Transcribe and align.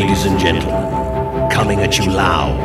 Ladies 0.00 0.26
and 0.26 0.38
gentlemen, 0.38 1.50
coming 1.50 1.80
at 1.80 1.98
you 1.98 2.08
loud, 2.08 2.56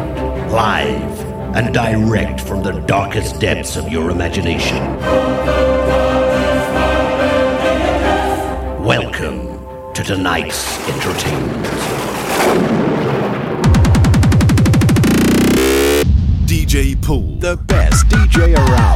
live, 0.52 1.20
and 1.56 1.74
direct 1.74 2.40
from 2.40 2.62
the 2.62 2.74
darkest 2.82 3.40
depths 3.40 3.76
of 3.76 3.90
your 3.92 4.12
imagination. 4.12 4.78
Welcome 8.84 9.48
to 9.96 10.04
tonight's 10.04 10.78
entertainment. 10.88 11.66
DJ 16.46 17.02
Pool, 17.02 17.38
the 17.40 17.58
best 17.58 18.06
DJ 18.10 18.56
around. 18.56 18.94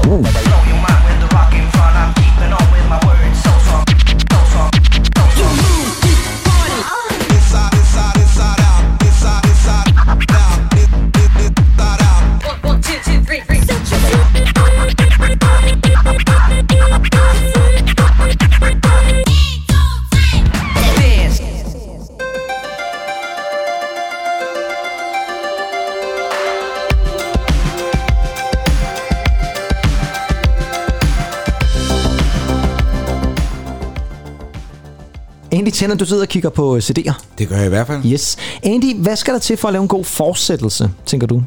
Tanner, 35.78 35.96
du 35.96 36.06
sidder 36.06 36.22
og 36.22 36.28
kigger 36.28 36.50
på 36.50 36.76
øh, 36.76 36.82
CD'er. 36.82 37.14
Det 37.38 37.50
gør 37.50 37.56
jeg 37.56 37.66
i 37.66 37.70
hvert 37.70 37.88
fald. 37.88 38.06
Yes. 38.06 38.38
Andy, 38.64 38.96
hvad 38.96 39.16
skal 39.16 39.34
der 39.34 39.40
til 39.40 39.58
for 39.58 39.68
at 39.68 39.72
lave 39.72 39.82
en 39.82 39.88
god 39.88 40.04
fortsættelse, 40.04 40.92
tænker 41.06 41.28
du? 41.28 41.44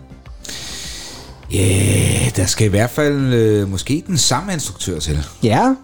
Ja, 1.52 1.56
yeah, 1.56 2.36
der 2.36 2.46
skal 2.46 2.66
i 2.66 2.70
hvert 2.70 2.90
fald 2.90 3.34
øh, 3.34 3.70
måske 3.70 4.02
den 4.06 4.18
samme 4.18 4.52
instruktør 4.52 4.98
til. 4.98 5.26
Ja, 5.42 5.74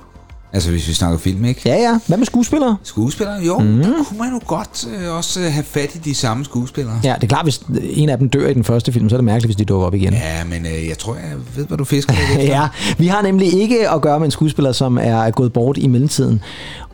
Altså 0.57 0.71
hvis 0.71 0.89
vi 0.89 0.93
snakker 0.93 1.19
film, 1.19 1.45
ikke? 1.45 1.61
ja, 1.65 1.75
ja. 1.75 1.99
Hvad 2.07 2.17
med 2.17 2.27
skuespillere? 2.27 2.77
Skuespillere? 2.83 3.37
Jo, 3.47 3.59
mm. 3.59 3.83
der 3.83 4.05
kunne 4.09 4.19
man 4.19 4.33
jo 4.33 4.41
godt 4.47 4.87
øh, 4.95 5.17
også 5.17 5.41
øh, 5.41 5.53
have 5.53 5.65
fat 5.65 5.95
i 5.95 5.99
de 5.99 6.15
samme 6.15 6.45
skuespillere. 6.45 7.01
Ja, 7.05 7.15
det 7.15 7.23
er 7.23 7.27
klart, 7.27 7.45
hvis 7.45 7.61
en 7.83 8.09
af 8.09 8.19
dem 8.19 8.29
dør 8.29 8.49
i 8.49 8.55
den 8.55 8.65
første 8.65 8.93
film, 8.93 9.09
så 9.09 9.15
er 9.15 9.19
det 9.19 9.25
mærkeligt, 9.25 9.47
hvis 9.47 9.57
de 9.57 9.65
dukker 9.65 9.87
op 9.87 9.95
igen. 9.95 10.13
Ja, 10.13 10.45
men 10.45 10.67
øh, 10.67 10.89
jeg 10.89 10.99
tror, 10.99 11.15
jeg 11.15 11.33
ved, 11.57 11.67
hvad 11.67 11.79
du 11.79 11.85
fisker. 11.85 12.15
Ja, 12.39 12.69
vi 12.99 13.07
har 13.07 13.23
nemlig 13.23 13.55
ikke 13.55 13.91
at 13.91 14.03
gøre 14.03 14.19
med 14.19 14.27
en 14.27 14.31
skuespiller, 14.31 14.73
som 14.73 14.99
er 15.03 15.31
gået 15.31 15.53
bort 15.53 15.79
i 15.79 15.87
mellemtiden. 15.87 16.41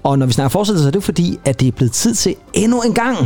Og 0.03 0.19
når 0.19 0.27
vi 0.27 0.33
snakker 0.33 0.49
fortsættelse, 0.49 0.83
så 0.85 0.89
er 0.89 0.93
det 0.93 1.05
fordi, 1.05 1.39
at 1.45 1.61
det 1.61 1.69
er 1.69 1.73
blevet 1.73 1.93
tid 1.93 2.15
til 2.15 2.35
endnu 2.53 2.81
en 2.81 2.95
gang 2.95 3.17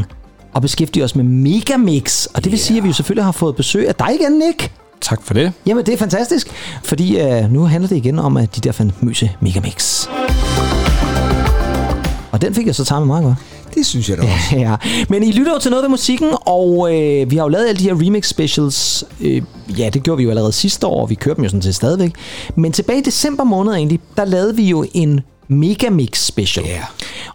at 0.56 0.62
beskæftige 0.62 1.04
os 1.04 1.16
med 1.16 1.24
Megamix. 1.24 2.26
Og 2.26 2.44
det 2.44 2.52
vil 2.52 2.58
sige, 2.58 2.76
at 2.76 2.82
vi 2.82 2.88
jo 2.88 2.94
selvfølgelig 2.94 3.24
har 3.24 3.32
fået 3.32 3.56
besøg 3.56 3.88
af 3.88 3.94
dig 3.94 4.08
igen, 4.20 4.32
Nick. 4.32 4.72
Tak 5.00 5.22
for 5.22 5.34
det. 5.34 5.52
Jamen, 5.66 5.86
det 5.86 5.94
er 5.94 5.98
fantastisk, 5.98 6.48
fordi 6.84 7.20
uh, 7.22 7.52
nu 7.52 7.64
handler 7.64 7.88
det 7.88 7.96
igen 7.96 8.18
om, 8.18 8.36
at 8.36 8.56
de 8.56 8.60
der 8.60 8.72
famøse 8.72 9.30
Megamix. 9.40 10.06
Og 12.32 12.42
den 12.42 12.54
fik 12.54 12.66
jeg 12.66 12.74
så 12.74 12.84
taget 12.84 13.02
med 13.02 13.06
meget 13.06 13.24
godt. 13.24 13.36
Det 13.74 13.86
synes 13.86 14.08
jeg 14.10 14.16
da 14.18 14.22
også. 14.34 14.56
ja, 14.56 14.76
men 15.08 15.22
I 15.22 15.32
lytter 15.32 15.52
jo 15.52 15.58
til 15.58 15.70
noget 15.70 15.82
ved 15.82 15.90
musikken, 15.90 16.28
og 16.46 16.94
øh, 16.94 17.30
vi 17.30 17.36
har 17.36 17.44
jo 17.44 17.48
lavet 17.48 17.68
alle 17.68 17.78
de 17.78 17.84
her 17.84 17.94
remix 18.06 18.28
specials. 18.28 19.04
Øh, 19.20 19.42
ja, 19.78 19.88
det 19.88 20.02
gjorde 20.02 20.16
vi 20.16 20.22
jo 20.24 20.30
allerede 20.30 20.52
sidste 20.52 20.86
år, 20.86 21.02
og 21.02 21.10
vi 21.10 21.14
kørte 21.14 21.36
dem 21.36 21.44
jo 21.44 21.48
sådan 21.50 21.60
til 21.60 21.74
stadigvæk. 21.74 22.12
Men 22.54 22.72
tilbage 22.72 22.98
i 22.98 23.02
december 23.02 23.44
måned 23.44 23.72
egentlig, 23.72 24.00
der 24.16 24.24
lavede 24.24 24.56
vi 24.56 24.64
jo 24.68 24.84
en 24.94 25.20
Megamix 25.48 26.26
special. 26.26 26.66
Ja. 26.66 26.80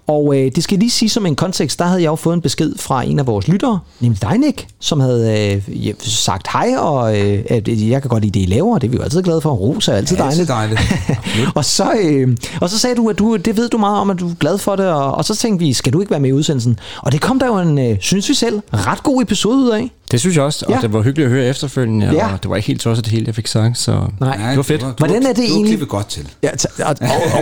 Og 0.07 0.35
øh, 0.37 0.51
det 0.55 0.63
skal 0.63 0.79
lige 0.79 0.89
sige 0.89 1.09
som 1.09 1.25
en 1.25 1.35
kontekst, 1.35 1.79
der 1.79 1.85
havde 1.85 2.01
jeg 2.01 2.07
jo 2.07 2.15
fået 2.15 2.33
en 2.33 2.41
besked 2.41 2.73
fra 2.77 3.03
en 3.03 3.19
af 3.19 3.27
vores 3.27 3.47
lyttere, 3.47 3.79
nemlig 3.99 4.21
dig, 4.21 4.37
Nick, 4.37 4.67
som 4.79 4.99
havde 4.99 5.51
øh, 5.67 5.87
ja, 5.87 5.91
sagt 5.99 6.47
hej, 6.53 6.75
og 6.77 7.19
øh, 7.19 7.43
at 7.49 7.67
jeg 7.67 8.01
kan 8.01 8.09
godt 8.09 8.23
lide 8.23 8.39
det, 8.39 8.45
I 8.45 8.49
laver, 8.51 8.73
og 8.73 8.81
det 8.81 8.87
er 8.87 8.91
vi 8.91 8.97
jo 8.97 9.03
altid 9.03 9.23
glade 9.23 9.41
for. 9.41 9.51
Ros 9.51 9.87
er 9.87 9.93
altid 9.93 10.17
Altid 10.19 10.45
dejligt. 10.45 10.79
dejligt. 10.79 11.49
og, 11.55 11.65
så, 11.65 11.91
øh, 12.01 12.37
og 12.61 12.69
så 12.69 12.79
sagde 12.79 12.95
du, 12.95 13.09
at 13.09 13.19
du, 13.19 13.35
det 13.35 13.57
ved 13.57 13.69
du 13.69 13.77
meget 13.77 13.99
om, 13.99 14.09
at 14.09 14.19
du 14.19 14.29
er 14.29 14.33
glad 14.39 14.57
for 14.57 14.75
det, 14.75 14.85
og, 14.85 15.11
og 15.11 15.25
så 15.25 15.35
tænkte 15.35 15.65
vi, 15.65 15.73
skal 15.73 15.93
du 15.93 15.99
ikke 15.99 16.11
være 16.11 16.19
med 16.19 16.29
i 16.29 16.33
udsendelsen? 16.33 16.79
Og 16.97 17.11
det 17.11 17.21
kom 17.21 17.39
der 17.39 17.45
jo 17.47 17.57
en, 17.59 17.79
øh, 17.79 17.97
synes 17.99 18.29
vi 18.29 18.33
selv, 18.33 18.61
ret 18.73 19.03
god 19.03 19.21
episode 19.21 19.57
ud 19.57 19.69
af. 19.69 19.91
Det 20.11 20.19
synes 20.19 20.35
jeg 20.35 20.43
også, 20.43 20.65
og 20.65 20.73
Ja. 20.73 20.79
det 20.81 20.93
var 20.93 21.01
hyggeligt 21.01 21.25
at 21.25 21.31
høre 21.31 21.45
efterfølgende, 21.45 22.05
Ja. 22.13 22.33
og 22.33 22.43
det 22.43 22.49
var 22.49 22.55
ikke 22.55 22.67
helt 22.67 22.81
tosset 22.81 23.05
det 23.05 23.11
hele, 23.13 23.23
jeg 23.27 23.35
fik 23.35 23.47
sagt, 23.47 23.77
så 23.77 23.91
Nej. 24.19 24.37
det 24.47 24.57
var 24.57 24.63
fedt. 24.63 24.81
Du, 24.81 24.85
du, 24.87 24.93
Hvordan 24.97 25.23
er 25.23 25.27
det 25.27 25.37
du, 25.37 25.41
egentlig- 25.41 25.79
Du 25.79 25.85
godt 25.85 26.07
til. 26.09 26.29
Ja, 26.43 26.49
og- 26.85 26.95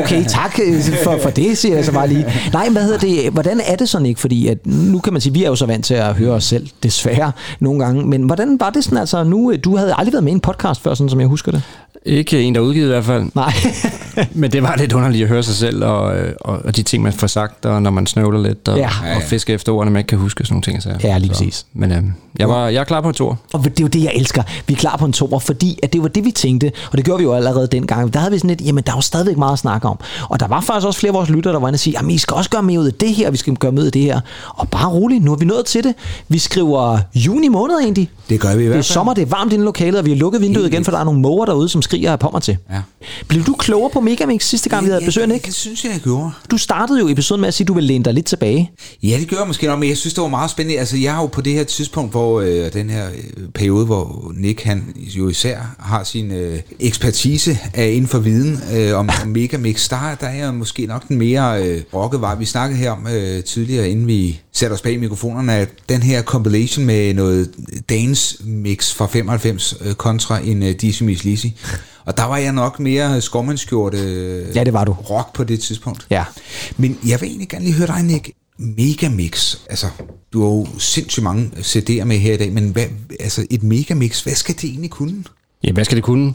okay, 0.03 0.25
tak 0.28 0.59
øh, 0.66 0.81
for, 1.03 1.18
for 1.22 1.29
det, 1.29 1.58
siger 1.58 1.75
jeg 1.75 1.85
så 1.85 1.91
bare 1.91 2.08
lige. 2.08 2.25
Nej, 2.53 2.69
hvad 2.69 2.84
hedder 2.84 2.97
det? 3.00 3.29
Hvordan 3.34 3.62
er 3.66 3.75
det 3.75 3.90
sådan 3.90 4.06
ikke? 4.06 4.19
Fordi 4.19 4.47
at 4.47 4.58
nu 4.68 5.00
kan 5.00 5.13
man 5.13 5.22
sige, 5.22 5.34
vi 5.34 5.44
er 5.44 5.47
jo 5.50 5.56
så 5.56 5.66
vant 5.66 5.85
til 5.85 5.94
at 5.94 6.13
høre 6.16 6.31
os 6.34 6.44
selv, 6.44 6.68
desværre, 6.84 7.31
nogle 7.59 7.85
gange. 7.85 8.06
Men 8.08 8.24
hvordan 8.24 8.59
var 8.59 8.69
det 8.69 8.84
sådan, 8.84 8.97
altså 8.97 9.24
nu, 9.24 9.52
øh, 9.52 9.59
du 9.63 9.75
havde 9.78 9.94
aldrig 9.97 10.13
været 10.13 10.24
med 10.24 10.31
i 10.31 10.35
en 10.35 10.40
podcast 10.40 10.81
før, 10.84 10.94
sådan 10.94 11.09
som 11.09 11.19
jeg 11.19 11.28
husker 11.28 11.52
det? 11.52 11.62
Ikke 12.09 12.42
en, 12.42 12.56
der 12.56 12.62
er 12.62 12.66
udgivet 12.66 12.86
i 12.86 12.90
hvert 12.90 13.06
fald, 13.06 13.24
Nej. 13.36 13.53
men 14.34 14.52
det 14.52 14.64
var 14.64 14.75
lidt 14.78 14.94
underligt 14.94 15.24
at 15.24 15.30
høre 15.30 15.44
sig 15.44 15.56
selv, 15.56 15.84
og, 15.86 16.18
øh, 16.18 16.34
og, 16.42 16.59
og 16.66 16.75
de 16.75 16.84
ting, 16.84 17.03
man 17.03 17.14
får 17.14 17.28
sagt, 17.28 17.66
og 17.66 17.81
når 17.81 17.92
man 17.92 18.08
snøvler 18.08 18.42
lidt, 18.42 18.68
og, 18.68 18.78
Ja. 18.78 18.90
og 19.16 19.22
fisker 19.22 19.56
efter 19.56 19.72
ordene, 19.72 19.92
man 19.92 20.00
ikke 20.00 20.08
kan 20.08 20.18
huske, 20.18 20.44
sådan 20.46 20.53
nogle 20.53 20.64
ting. 20.64 20.84
Så, 20.84 20.90
Ja, 21.08 21.18
lige 21.18 21.28
så. 21.28 21.34
præcis. 21.34 21.66
Men 21.74 21.92
øh, 21.92 22.03
jeg, 22.40 22.50
var, 22.50 22.68
jeg 22.68 22.80
er 22.80 22.84
klar 22.84 23.02
på 23.02 23.09
et 23.09 23.16
tor. 23.16 23.38
Og 23.53 23.64
det 23.64 23.80
er 23.80 23.84
jo 23.84 23.88
det, 23.88 24.03
jeg 24.03 24.12
elsker. 24.16 24.44
Vi 24.68 24.74
er 24.74 24.78
klar 24.78 24.97
på 24.97 25.06
en 25.06 25.14
toer, 25.14 25.40
fordi 25.40 25.80
at 25.84 25.94
det 25.94 26.02
var 26.02 26.08
det, 26.08 26.25
vi 26.25 26.31
tænkte. 26.31 26.72
Og 26.92 26.97
det 26.97 27.06
gjorde 27.06 27.18
vi 27.18 27.24
jo 27.24 27.34
allerede 27.34 27.68
dengang. 27.68 28.14
Der 28.14 28.20
havde 28.20 28.31
vi 28.31 28.38
sådan 28.38 28.47
lidt, 28.50 28.62
jamen 28.66 28.84
der 28.84 28.91
er 28.91 28.96
jo 28.97 29.02
stadigvæk 29.02 29.38
meget 29.38 29.53
at 29.53 29.59
snakke 29.59 29.88
om. 29.88 30.00
Og 30.30 30.40
der 30.40 30.47
var 30.47 30.62
faktisk 30.62 30.88
også 30.88 31.00
flere 31.00 31.09
af 31.09 31.14
vores 31.16 31.30
lyttere, 31.30 31.53
der 31.53 31.59
var 31.59 31.68
inde 31.68 31.76
og 31.76 31.80
sige, 31.80 31.94
jamen 31.97 32.12
I 32.12 32.18
skal 32.18 32.36
også 32.36 32.50
gøre 32.50 32.64
mere 32.64 32.80
ud 32.80 32.86
af 32.88 32.94
det 32.94 33.14
her, 33.16 33.28
og 33.28 33.34
vi 33.34 33.38
skal 33.38 33.56
gøre 33.56 33.72
mere 33.72 33.81
ud 33.81 33.86
af 33.86 33.91
det 33.91 34.02
her. 34.02 34.20
Og 34.56 34.70
bare 34.70 34.90
roligt, 34.90 35.24
nu 35.24 35.31
er 35.34 35.38
vi 35.38 35.46
nået 35.46 35.66
til 35.66 35.84
det. 35.84 35.94
Vi 36.28 36.38
skriver 36.40 36.97
juni 37.16 37.47
måned 37.47 37.76
egentlig. 37.76 38.09
Det 38.30 38.40
gør 38.40 38.47
vi 38.47 38.53
i 38.53 38.58
Det 38.58 38.66
hvert 38.68 38.70
er 38.70 38.74
fald. 38.78 38.84
sommer, 38.84 39.14
det 39.14 39.22
er 39.22 39.26
varmt 39.26 39.53
inde 39.53 39.64
i 39.64 39.66
lokalet, 39.66 40.00
og 40.00 40.06
vi 40.06 40.09
har 40.09 40.18
lukket 40.18 40.41
vinduet 40.41 40.64
Helt 40.64 40.74
igen, 40.74 40.86
for 40.86 40.91
der 40.91 41.00
er 41.00 41.03
nogle 41.03 41.20
måger 41.20 41.46
derude, 41.46 41.70
som 41.70 41.81
skriger 41.99 42.11
af 42.11 42.19
pommer 42.19 42.39
til. 42.39 42.57
Ja. 42.71 42.81
Blev 43.27 43.43
du 43.43 43.53
klogere 43.53 43.89
på 43.93 43.99
Megamix 43.99 44.43
sidste 44.43 44.69
gang, 44.69 44.85
vi 44.85 44.89
havde 44.91 45.05
besøg, 45.05 45.27
Nick? 45.27 45.45
Det 45.45 45.53
synes 45.53 45.83
jeg, 45.83 45.91
jeg 45.93 46.01
gjorde. 46.01 46.31
Du 46.51 46.57
startede 46.57 46.99
jo 46.99 47.07
episoden 47.09 47.41
med 47.41 47.47
at 47.47 47.53
sige, 47.53 47.65
at 47.65 47.67
du 47.67 47.73
ville 47.73 47.87
læne 47.87 48.03
dig 48.03 48.13
lidt 48.13 48.25
tilbage. 48.25 48.71
Ja, 49.03 49.17
det 49.19 49.29
gør 49.29 49.37
jeg 49.37 49.47
måske 49.47 49.67
nok, 49.67 49.79
men 49.79 49.89
jeg 49.89 49.97
synes, 49.97 50.13
det 50.13 50.21
var 50.21 50.27
meget 50.27 50.51
spændende. 50.51 50.79
Altså, 50.79 50.97
jeg 50.97 51.13
har 51.13 51.21
jo 51.21 51.27
på 51.27 51.41
det 51.41 51.53
her 51.53 51.63
tidspunkt, 51.63 52.11
hvor 52.11 52.41
øh, 52.41 52.73
den 52.73 52.89
her 52.89 53.07
øh, 53.07 53.49
periode, 53.53 53.85
hvor 53.85 54.31
Nick 54.35 54.63
han 54.63 54.83
jo 54.97 55.29
især 55.29 55.75
har 55.79 56.03
sin 56.03 56.31
øh, 56.31 56.59
ekspertise 56.79 57.59
af 57.73 57.87
inden 57.87 58.07
for 58.07 58.19
viden 58.19 58.59
øh, 58.73 58.97
om, 58.97 59.09
om 59.23 59.27
Megamix, 59.37 59.89
der, 59.89 60.16
der 60.21 60.27
er 60.27 60.35
jeg 60.35 60.53
måske 60.53 60.85
nok 60.85 61.07
den 61.07 61.17
mere 61.17 61.63
øh, 61.63 61.81
rocket 61.93 62.21
vej. 62.21 62.35
Vi 62.35 62.45
snakkede 62.45 62.79
her 62.79 62.91
om 62.91 63.07
øh, 63.07 63.43
tidligere, 63.43 63.89
inden 63.89 64.07
vi 64.07 64.41
satte 64.53 64.73
os 64.73 64.81
bag 64.81 64.99
mikrofonerne, 64.99 65.53
at 65.53 65.69
den 65.89 66.03
her 66.03 66.21
compilation 66.21 66.85
med 66.85 67.13
noget 67.13 67.51
dance 67.89 68.43
mix 68.43 68.93
fra 68.93 69.07
95 69.07 69.75
øh, 69.85 69.93
kontra 69.93 70.39
en 70.43 70.63
øh, 70.63 70.69
Dizzy 70.69 71.03
Miss 71.03 71.23
Lizzy. 71.23 71.47
Og 72.09 72.18
der 72.18 72.24
var 72.24 72.38
jeg 72.38 72.53
nok 72.53 72.80
mere 72.80 73.22
skovmandskjort 73.22 73.94
øh, 73.94 74.56
Ja, 74.56 74.64
det 74.64 74.74
var 74.74 74.86
du. 74.86 74.92
rock 74.92 75.34
på 75.34 75.44
det 75.44 75.59
tidspunkt. 75.59 76.08
Ja. 76.09 76.24
Men 76.78 76.97
jeg 77.08 77.22
vil 77.22 77.28
egentlig 77.30 77.50
gerne 77.50 77.66
lige 77.66 77.75
høre 77.75 77.88
dig, 77.88 78.03
Nick. 78.03 78.30
Megamix. 78.58 79.56
Altså, 79.70 79.86
du 80.34 80.42
har 80.44 80.50
jo 80.50 80.68
sindssygt 80.80 81.24
mange 81.24 81.52
CD'er 81.58 82.03
med 82.03 82.18
her 82.18 82.34
i 82.34 82.38
dag, 82.38 82.53
men 82.53 82.70
hvad, 82.70 82.84
altså 83.20 83.46
et 83.50 83.64
megamix, 83.64 84.22
hvad 84.22 84.34
skal 84.34 84.56
det 84.56 84.64
egentlig 84.64 84.90
kunne? 84.92 85.24
Ja, 85.64 85.72
hvad 85.72 85.86
skal 85.86 85.96
det 85.96 86.03
kunne? 86.03 86.34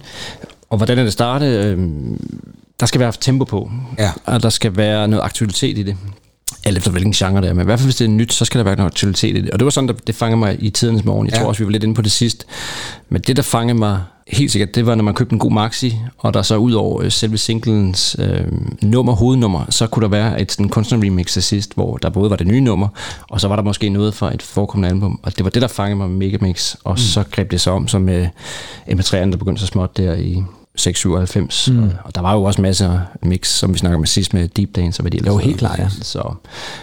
Og 0.71 0.77
hvordan 0.77 0.99
er 0.99 1.03
det 1.05 1.13
starte? 1.13 1.47
Øhm, 1.47 2.21
Der 2.81 2.87
skal 2.87 3.01
være 3.01 3.13
tempo 3.21 3.45
på, 3.45 3.71
Ja. 3.99 4.11
og 4.25 4.43
der 4.43 4.51
skal 4.51 4.77
være 4.77 5.09
noget 5.09 5.23
aktualitet 5.25 5.79
i 5.79 5.83
det. 5.83 5.97
Alt 6.65 6.77
efter 6.79 6.91
hvilken 6.91 7.13
genre 7.13 7.41
det 7.43 7.49
er, 7.49 7.53
men 7.55 7.63
i 7.63 7.65
hvert 7.65 7.79
fald 7.79 7.87
hvis 7.87 7.97
det 7.97 8.05
er 8.05 8.09
nyt, 8.09 8.33
så 8.33 8.45
skal 8.45 8.59
der 8.59 8.65
være 8.65 8.77
noget 8.77 8.91
aktualitet 8.91 9.37
i 9.37 9.41
det. 9.41 9.51
Og 9.51 9.59
det 9.59 9.65
var 9.65 9.71
sådan, 9.71 9.91
at 9.91 10.07
det 10.07 10.15
fangede 10.15 10.39
mig 10.39 10.57
i 10.61 10.71
tidens 10.71 11.05
morgen. 11.05 11.27
Jeg 11.27 11.35
Ja. 11.35 11.41
tror 11.41 11.49
også, 11.49 11.59
vi 11.59 11.65
var 11.65 11.71
lidt 11.73 11.83
inde 11.85 11.95
på 11.95 12.03
det 12.03 12.13
sidst. 12.13 12.47
Men 13.09 13.23
det, 13.23 13.37
der 13.37 13.43
fangede 13.43 13.79
mig 13.79 14.03
helt 14.29 14.53
sikkert, 14.53 14.75
det 14.75 14.87
var, 14.87 14.95
når 14.95 15.05
man 15.05 15.15
købte 15.15 15.33
en 15.33 15.39
god 15.39 15.51
maxi, 15.51 15.99
og 16.19 16.35
der 16.35 16.43
så 16.43 16.57
ud 16.57 16.73
over 16.73 17.03
øh, 17.03 17.11
selve 17.11 17.39
singlens 17.39 18.17
øh, 18.19 18.53
nummer, 18.83 19.13
hovednummer, 19.13 19.65
så 19.71 19.87
kunne 19.87 20.03
der 20.03 20.09
være 20.09 20.41
et 20.41 20.53
sådan 20.53 20.69
kunstnerremix 20.69 21.33
til 21.33 21.43
sidst, 21.43 21.75
hvor 21.75 21.97
der 21.97 22.11
både 22.11 22.31
var 22.31 22.37
det 22.37 22.47
nye 22.47 22.61
nummer, 22.61 22.89
og 23.31 23.41
så 23.41 23.49
var 23.49 23.57
der 23.57 23.63
måske 23.63 23.89
noget 23.89 24.15
fra 24.15 24.35
et 24.35 24.43
forekommende 24.43 24.89
album. 24.89 25.21
Og 25.23 25.37
det 25.37 25.45
var 25.45 25.51
det, 25.51 25.63
der 25.63 25.69
fangede 25.69 25.97
mig 25.97 26.11
med 26.11 26.17
Megamix. 26.17 26.77
Og 26.85 26.93
mm. 26.93 26.97
så 26.97 27.25
greb 27.31 27.51
det 27.51 27.61
så 27.61 27.71
om 27.71 27.89
som 27.89 28.03
med 28.03 28.29
MP3'erne, 28.89 29.31
der 29.31 29.37
begyndte 29.37 29.61
så 29.61 29.67
småt 29.67 29.97
der 29.97 30.15
i 30.15 30.43
697. 30.77 31.69
Mm. 31.69 31.91
Og 32.05 32.15
der 32.15 32.21
var 32.21 32.35
jo 32.35 32.43
også 32.43 32.63
masser 32.63 32.91
af 33.23 33.29
mix, 33.29 33.49
som 33.49 33.75
vi 33.75 33.79
snakker 33.79 33.99
med 33.99 34.07
sidst 34.07 34.35
med 34.35 34.49
Deep 34.49 34.77
Dance 34.77 35.01
og 35.01 35.03
hvad 35.03 35.11
de 35.11 35.17
ellers 35.17 35.33
Jo, 35.33 35.39
helt 35.39 35.59
klart, 35.59 35.79
ja. 35.79 35.89
Så, 36.03 36.35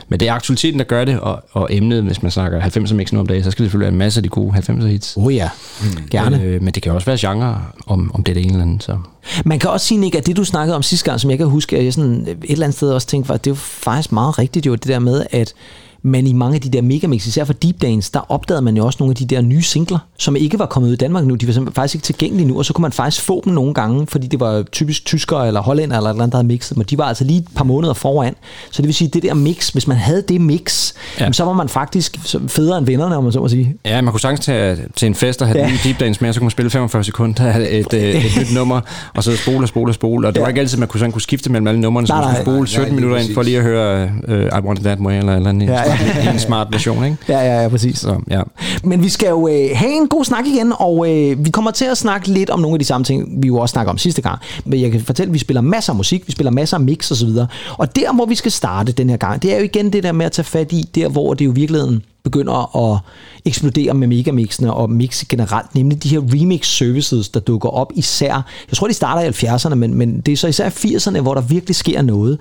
men 0.10 0.20
det 0.20 0.28
er 0.28 0.34
aktualiteten, 0.34 0.80
der 0.80 0.86
gør 0.86 1.06
det, 1.06 1.20
og, 1.20 1.44
og 1.52 1.68
emnet, 1.72 2.04
hvis 2.04 2.22
man 2.24 2.32
snakker 2.32 2.62
90'er 2.62 2.94
mix 2.94 3.12
nu 3.12 3.20
om 3.20 3.28
dagen, 3.28 3.44
så 3.44 3.52
skal 3.52 3.64
det 3.64 3.72
selvfølgelig 3.72 3.86
være 3.86 3.94
en 3.94 3.98
masse 3.98 4.20
af 4.20 4.24
de 4.24 4.30
gode 4.30 4.58
90'er 4.58 4.86
hits. 4.86 5.18
Oh 5.18 5.36
ja, 5.36 5.50
mm. 5.82 6.08
gerne. 6.12 6.38
Men, 6.38 6.48
øh, 6.48 6.62
men 6.62 6.74
det 6.74 6.84
kan 6.84 6.92
også 6.92 7.06
være 7.06 7.18
genre, 7.20 7.62
om, 7.88 8.12
om 8.14 8.24
det 8.24 8.32
er 8.32 8.34
det 8.34 8.44
ene 8.44 8.54
eller 8.54 8.66
andet. 8.66 8.84
Så. 8.84 8.98
Man 9.46 9.60
kan 9.60 9.70
også 9.70 9.86
sige, 9.86 9.98
Nick, 9.98 10.16
at 10.16 10.28
det 10.28 10.38
du 10.38 10.44
snakkede 10.44 10.76
om 10.76 10.84
sidste 10.84 11.06
gang, 11.06 11.20
som 11.20 11.30
jeg 11.30 11.38
kan 11.38 11.48
huske, 11.48 11.78
at 11.78 11.86
jeg 11.86 11.94
sådan 11.94 12.28
et 12.28 12.52
eller 12.52 12.66
andet 12.66 12.78
sted 12.78 12.92
også 12.92 13.08
tænkte, 13.08 13.34
at 13.34 13.46
det 13.46 13.52
er 13.52 13.56
jo 13.56 13.60
faktisk 13.60 14.12
meget 14.12 14.40
rigtigt 14.40 14.66
jo, 14.66 14.76
det 14.76 14.88
der 14.88 15.00
med, 15.00 15.26
at 15.32 15.54
Men 16.04 16.28
i 16.28 16.34
mange 16.34 16.56
af 16.56 16.62
de 16.62 16.70
der 16.70 16.82
megamix, 16.82 17.28
især 17.28 17.44
for 17.44 17.54
Deep 17.54 17.82
Dance, 17.82 18.12
der 18.14 18.32
opdagede 18.32 18.62
man 18.62 18.78
jo 18.78 18.86
også 18.86 18.98
nogle 19.00 19.12
af 19.12 19.16
de 19.16 19.26
der 19.36 19.42
nye 19.42 19.62
singler, 19.62 20.00
som 20.18 20.36
ikke 20.36 20.60
var 20.60 20.66
kommet 20.66 20.90
ud 20.90 20.94
i 20.94 20.98
Danmark 20.98 21.26
nu. 21.26 21.36
De 21.36 21.48
var 21.48 21.54
simpelthen 21.54 21.76
faktisk 21.76 21.96
ikke 21.96 22.06
tilgængelige 22.06 22.48
nu, 22.48 22.58
og 22.58 22.66
så 22.66 22.74
kunne 22.74 22.82
man 22.82 22.92
faktisk 22.92 23.24
få 23.26 23.42
dem 23.46 23.54
nogle 23.54 23.74
gange, 23.74 24.08
fordi 24.08 24.28
det 24.28 24.40
var 24.40 24.64
typisk 24.72 25.06
tyskere 25.06 25.48
eller 25.48 25.62
hollænder 25.62 25.98
eller 25.98 26.10
et 26.10 26.14
eller 26.14 26.24
andet, 26.24 26.32
der 26.32 26.38
havde 26.38 26.48
mixet 26.48 26.76
dem, 26.76 26.82
og 26.82 26.90
de 26.90 26.98
var 26.98 27.04
altså 27.04 27.24
lige 27.24 27.40
et 27.40 27.46
par 27.56 27.64
måneder 27.64 27.94
foran. 27.94 28.36
Så 28.72 28.82
det 28.82 28.88
vil 28.88 28.96
sige, 28.96 29.08
det 29.08 29.24
der 29.24 29.34
mix, 29.34 29.70
hvis 29.70 29.88
man 29.88 29.98
havde 29.98 30.24
det 30.30 30.42
mix, 30.42 30.94
ja. 31.18 31.24
jamen, 31.24 31.34
så 31.34 31.44
var 31.46 31.54
man 31.54 31.70
faktisk 31.70 32.18
federe 32.48 32.78
end 32.78 32.86
vennerne, 32.86 33.18
om 33.18 33.24
man 33.24 33.34
så 33.34 33.40
må 33.40 33.48
sige. 33.48 33.76
Ja, 33.86 34.02
man 34.02 34.12
kunne 34.14 34.20
sagtens 34.22 34.46
tage 34.46 34.78
til 34.96 35.06
en 35.06 35.16
fest 35.16 35.42
og 35.42 35.48
have 35.48 35.60
Ja. 35.60 35.68
ja. 35.68 35.74
deep 35.84 36.00
dance 36.00 36.22
med, 36.24 36.34
så 36.34 36.40
kunne 36.40 36.46
man 36.46 36.52
spille 36.52 36.70
45 36.70 37.04
sekunder 37.04 37.44
af 37.46 37.68
et, 37.72 37.94
øh, 37.94 38.02
et 38.26 38.32
nyt 38.40 38.54
nummer, 38.56 38.82
og 39.16 39.24
så 39.24 39.38
spole 39.38 39.58
og 39.64 39.68
spole 39.68 39.90
og 39.92 39.96
spole. 39.96 40.28
Og 40.28 40.34
det 40.34 40.42
var 40.42 40.48
Ja. 40.48 40.50
ikke 40.50 40.62
altid, 40.62 40.78
man 40.78 40.88
kunne, 40.88 41.00
sådan 41.00 41.12
kunne 41.12 41.22
skifte 41.22 41.52
mellem 41.52 41.68
alle 41.68 41.82
numrene, 41.82 42.08
så 42.08 42.14
Nej, 42.14 42.26
man 42.26 42.36
skulle 42.36 42.46
nej. 42.46 42.56
spole 42.58 42.68
17 42.68 42.88
Nej, 42.94 42.96
minutter 42.96 43.18
ind 43.18 43.34
for 43.34 43.44
lige 43.44 43.58
at 43.58 43.64
høre 43.64 44.12
uh, 44.28 44.34
I 44.34 44.66
Want 44.66 44.80
It 44.80 44.86
That 44.86 45.00
Way, 45.00 45.18
eller, 45.18 45.36
eller 45.36 45.50
en, 45.50 45.62
Ja, 45.62 45.91
en 46.34 46.40
smart 46.40 46.68
version, 46.72 47.06
ikke? 47.06 47.18
Ja, 47.30 47.40
ja, 47.40 47.62
ja, 47.62 47.68
præcis. 47.70 48.00
Så, 48.00 48.20
ja. 48.30 48.42
Men 48.84 49.04
vi 49.04 49.10
skal 49.10 49.30
jo 49.30 49.48
øh, 49.48 49.70
have 49.74 49.92
en 49.92 50.08
god 50.08 50.26
snak 50.26 50.48
igen, 50.48 50.74
og 50.76 51.10
øh, 51.10 51.46
vi 51.46 51.50
kommer 51.50 51.72
til 51.72 51.86
at 51.86 51.98
snakke 51.98 52.28
lidt 52.28 52.50
om 52.50 52.60
nogle 52.60 52.76
af 52.76 52.80
de 52.80 52.86
samme 52.86 53.06
ting, 53.06 53.44
vi 53.44 53.48
jo 53.48 53.58
også 53.58 53.74
snakker 53.74 53.92
om 53.92 53.98
sidste 53.98 54.22
gang. 54.22 54.40
Men 54.66 54.82
jeg 54.82 54.92
kan 54.92 55.02
fortælle, 55.02 55.30
at 55.30 55.34
vi 55.34 55.40
spiller 55.40 55.62
masser 55.62 55.94
af 55.94 55.98
musik, 55.98 56.28
vi 56.28 56.32
spiller 56.32 56.52
masser 56.52 56.78
af 56.78 56.82
mix 56.82 57.12
og 57.12 57.18
så 57.18 57.26
videre. 57.26 57.48
Og 57.78 57.96
der, 57.96 58.14
hvor 58.14 58.26
vi 58.26 58.36
skal 58.36 58.52
starte 58.52 58.92
den 58.92 59.10
her 59.10 59.18
gang, 59.18 59.42
det 59.42 59.54
er 59.54 59.58
jo 59.58 59.64
igen 59.64 59.94
det 59.94 60.04
der 60.04 60.12
med 60.12 60.26
at 60.26 60.32
tage 60.32 60.46
fat 60.46 60.72
i, 60.72 60.90
der 60.96 61.10
hvor 61.10 61.34
det 61.34 61.46
jo 61.46 61.52
i 61.52 61.56
virkeligheden 61.56 62.04
begynder 62.24 62.76
at 62.94 63.00
eksplodere 63.46 63.94
med 63.94 64.08
megamixene 64.08 64.74
og 64.74 64.90
mix 64.90 65.26
generelt, 65.30 65.76
nemlig 65.76 66.04
de 66.04 66.10
her 66.10 66.20
remix 66.20 66.68
services, 66.68 67.30
der 67.30 67.40
dukker 67.40 67.70
op 67.70 67.92
især, 67.96 68.34
jeg 68.70 68.78
tror 68.78 68.88
de 68.88 68.94
starter 68.94 69.22
i 69.22 69.30
70'erne, 69.56 69.76
men, 69.76 69.94
men 69.96 70.22
det 70.22 70.32
er 70.32 70.38
så 70.38 70.48
især 70.48 70.70
80'erne, 70.70 71.20
hvor 71.22 71.34
der 71.34 71.42
virkelig 71.42 71.76
sker 71.76 72.02
noget. 72.02 72.40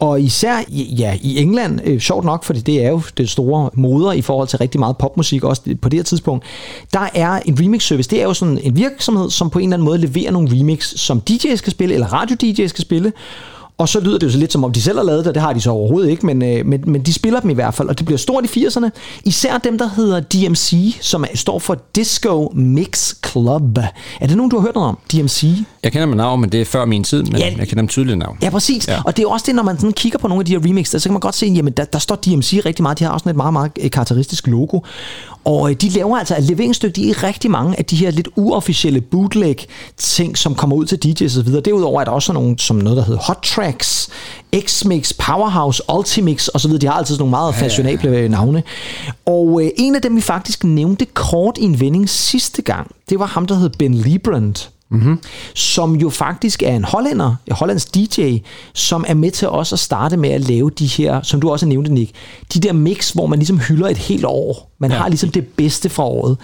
Og 0.00 0.20
især 0.20 0.56
i- 0.68 0.94
ja, 0.98 1.16
i 1.22 1.38
England, 1.38 1.80
øh, 1.84 2.00
sjovt 2.00 2.24
nok, 2.24 2.44
fordi 2.44 2.60
det 2.60 2.84
er 2.84 2.88
jo 2.90 3.02
det 3.16 3.30
store 3.30 3.70
moder 3.74 4.12
i 4.12 4.20
forhold 4.22 4.48
til 4.48 4.58
rigtig 4.58 4.78
meget 4.80 4.96
popmusik, 4.98 5.44
også 5.44 5.62
på 5.82 5.88
det 5.88 5.98
her 5.98 6.04
tidspunkt, 6.04 6.44
der 6.92 7.08
er 7.14 7.40
en 7.46 7.60
remix 7.60 7.82
service, 7.86 8.10
det 8.10 8.18
er 8.20 8.24
jo 8.24 8.34
sådan 8.34 8.58
en 8.62 8.76
virksomhed, 8.76 9.30
som 9.30 9.50
på 9.50 9.58
en 9.58 9.64
eller 9.64 9.76
anden 9.76 9.84
måde 9.84 9.98
leverer 9.98 10.30
nogle 10.30 10.48
remix, 10.52 10.94
som 10.96 11.22
DJ's 11.30 11.56
skal 11.56 11.70
spille, 11.70 11.94
eller 11.94 12.06
radio-DJ's 12.06 12.66
skal 12.66 12.82
spille, 12.82 13.12
og 13.78 13.88
så 13.88 14.00
lyder 14.00 14.18
det 14.18 14.26
jo 14.26 14.32
så 14.32 14.38
lidt 14.38 14.52
som 14.52 14.64
om, 14.64 14.72
de 14.72 14.82
selv 14.82 14.96
har 14.98 15.04
lavet 15.04 15.24
det, 15.24 15.34
det 15.34 15.42
har 15.42 15.52
de 15.52 15.60
så 15.60 15.70
overhovedet 15.70 16.10
ikke, 16.10 16.26
men, 16.26 16.42
øh, 16.42 16.66
men, 16.66 16.84
men 16.86 17.02
de 17.02 17.12
spiller 17.12 17.40
dem 17.40 17.50
i 17.50 17.54
hvert 17.54 17.74
fald, 17.74 17.88
og 17.88 17.98
det 17.98 18.06
bliver 18.06 18.18
stort 18.18 18.44
i 18.56 18.66
80'erne. 18.66 18.88
Især 19.24 19.58
dem, 19.58 19.78
der 19.78 19.88
hedder 19.96 20.20
DMC, 20.20 20.96
som 21.00 21.22
er- 21.24 21.26
står 21.36 21.58
for 21.58 21.76
Disco 21.96 22.52
Mix 22.54 23.14
Club. 23.26 23.78
Er 24.20 24.26
det 24.26 24.36
nogen, 24.36 24.50
du 24.50 24.56
har 24.58 24.62
hørt 24.62 24.74
noget 24.74 24.88
om? 24.88 24.98
DMC? 25.12 25.44
Jeg 25.82 25.92
kender 25.92 26.06
dem 26.06 26.16
navn, 26.16 26.40
men 26.40 26.52
det 26.52 26.60
er 26.60 26.64
før 26.64 26.84
min 26.84 27.04
tid, 27.04 27.22
men 27.22 27.36
Ja. 27.36 27.44
jeg 27.58 27.68
kender 27.68 27.74
dem 27.82 27.88
tydeligt 27.88 28.18
navn. 28.18 28.38
Ja, 28.42 28.50
præcis. 28.50 28.88
Ja. 28.88 29.00
Og 29.04 29.16
det 29.16 29.22
er 29.22 29.28
også 29.28 29.44
det, 29.46 29.54
når 29.54 29.62
man 29.62 29.76
sådan 29.78 29.92
kigger 29.92 30.18
på 30.18 30.28
nogle 30.28 30.40
af 30.40 30.46
de 30.46 30.52
her 30.52 30.60
remixes, 30.64 31.02
så 31.02 31.08
kan 31.08 31.12
man 31.12 31.20
godt 31.20 31.34
se, 31.34 31.46
jamen 31.46 31.72
der, 31.72 31.84
der 31.84 31.98
står 31.98 32.16
DMC 32.16 32.62
rigtig 32.66 32.82
meget. 32.82 32.98
De 32.98 33.04
har 33.04 33.10
også 33.10 33.22
sådan 33.24 33.30
et 33.30 33.36
meget, 33.36 33.52
meget 33.52 33.70
øh, 33.80 33.90
karakteristisk 33.90 34.46
logo. 34.46 34.80
Og 35.44 35.70
øh, 35.70 35.76
de 35.76 35.88
laver 35.88 36.16
altså 36.18 36.36
et 36.36 36.42
leveringsdygtige 36.44 37.06
i 37.06 37.12
rigtig 37.12 37.50
mange 37.50 37.78
af 37.78 37.84
de 37.84 37.96
her 37.96 38.10
lidt 38.10 38.28
uofficielle 38.36 39.00
bootleg 39.00 39.56
ting, 39.96 40.38
som 40.38 40.54
kommer 40.54 40.76
ud 40.76 40.84
til 40.86 40.98
DJ's 41.06 41.42
videre. 41.44 41.60
Derudover 41.60 42.00
er 42.00 42.04
der 42.04 42.12
også 42.12 42.32
nogle, 42.32 42.58
som 42.58 42.76
noget, 42.76 42.96
der 42.96 43.04
hedder 43.04 43.20
Hot 43.20 43.38
Tracks, 43.62 44.08
X-Mix, 44.56 45.12
Powerhouse, 45.18 45.82
Ultimix 45.98 46.48
og 46.48 46.60
så 46.60 46.68
videre. 46.68 46.80
De 46.80 46.86
har 46.86 46.94
altid 46.94 47.14
sådan 47.14 47.20
nogle 47.20 47.30
meget 47.30 47.54
fashionable 47.54 48.18
øh, 48.18 48.30
navne. 48.30 48.62
Og 49.26 49.62
øh, 49.64 49.70
en 49.76 49.94
af 49.94 50.02
dem, 50.02 50.16
vi 50.16 50.20
faktisk 50.20 50.64
nævnte 50.64 51.04
kort 51.04 51.58
i 51.58 51.64
en 51.64 51.80
vending 51.80 52.08
sidste 52.08 52.62
gang, 52.62 52.90
det 53.08 53.18
var 53.18 53.26
ham, 53.26 53.46
der 53.46 53.54
hed 53.54 53.70
Ben 53.78 53.94
Librand 53.94 54.68
mm-hmm. 54.92 55.18
som 55.54 55.94
jo 55.94 56.10
faktisk 56.10 56.62
er 56.62 56.76
en 56.76 56.84
hollænder, 56.84 57.34
en 57.46 57.52
hollandsk 57.52 57.94
DJ, 57.94 58.36
som 58.74 59.04
er 59.08 59.14
med 59.14 59.30
til 59.30 59.48
også 59.48 59.74
at 59.74 59.78
starte 59.78 60.16
med 60.16 60.30
at 60.30 60.40
lave 60.40 60.70
de 60.70 60.86
her, 60.86 61.22
som 61.22 61.40
du 61.40 61.50
også 61.50 61.66
nævnte, 61.66 61.92
Nick, 61.92 62.12
de 62.54 62.60
der 62.60 62.72
mix, 62.72 63.10
hvor 63.10 63.26
man 63.26 63.38
ligesom 63.38 63.58
hylder 63.58 63.88
et 63.88 63.98
helt 63.98 64.24
år. 64.24 64.72
Man 64.78 64.90
ja. 64.90 64.96
har 64.96 65.08
ligesom 65.08 65.30
det 65.30 65.46
bedste 65.46 65.88
fra 65.88 66.04
året. 66.04 66.36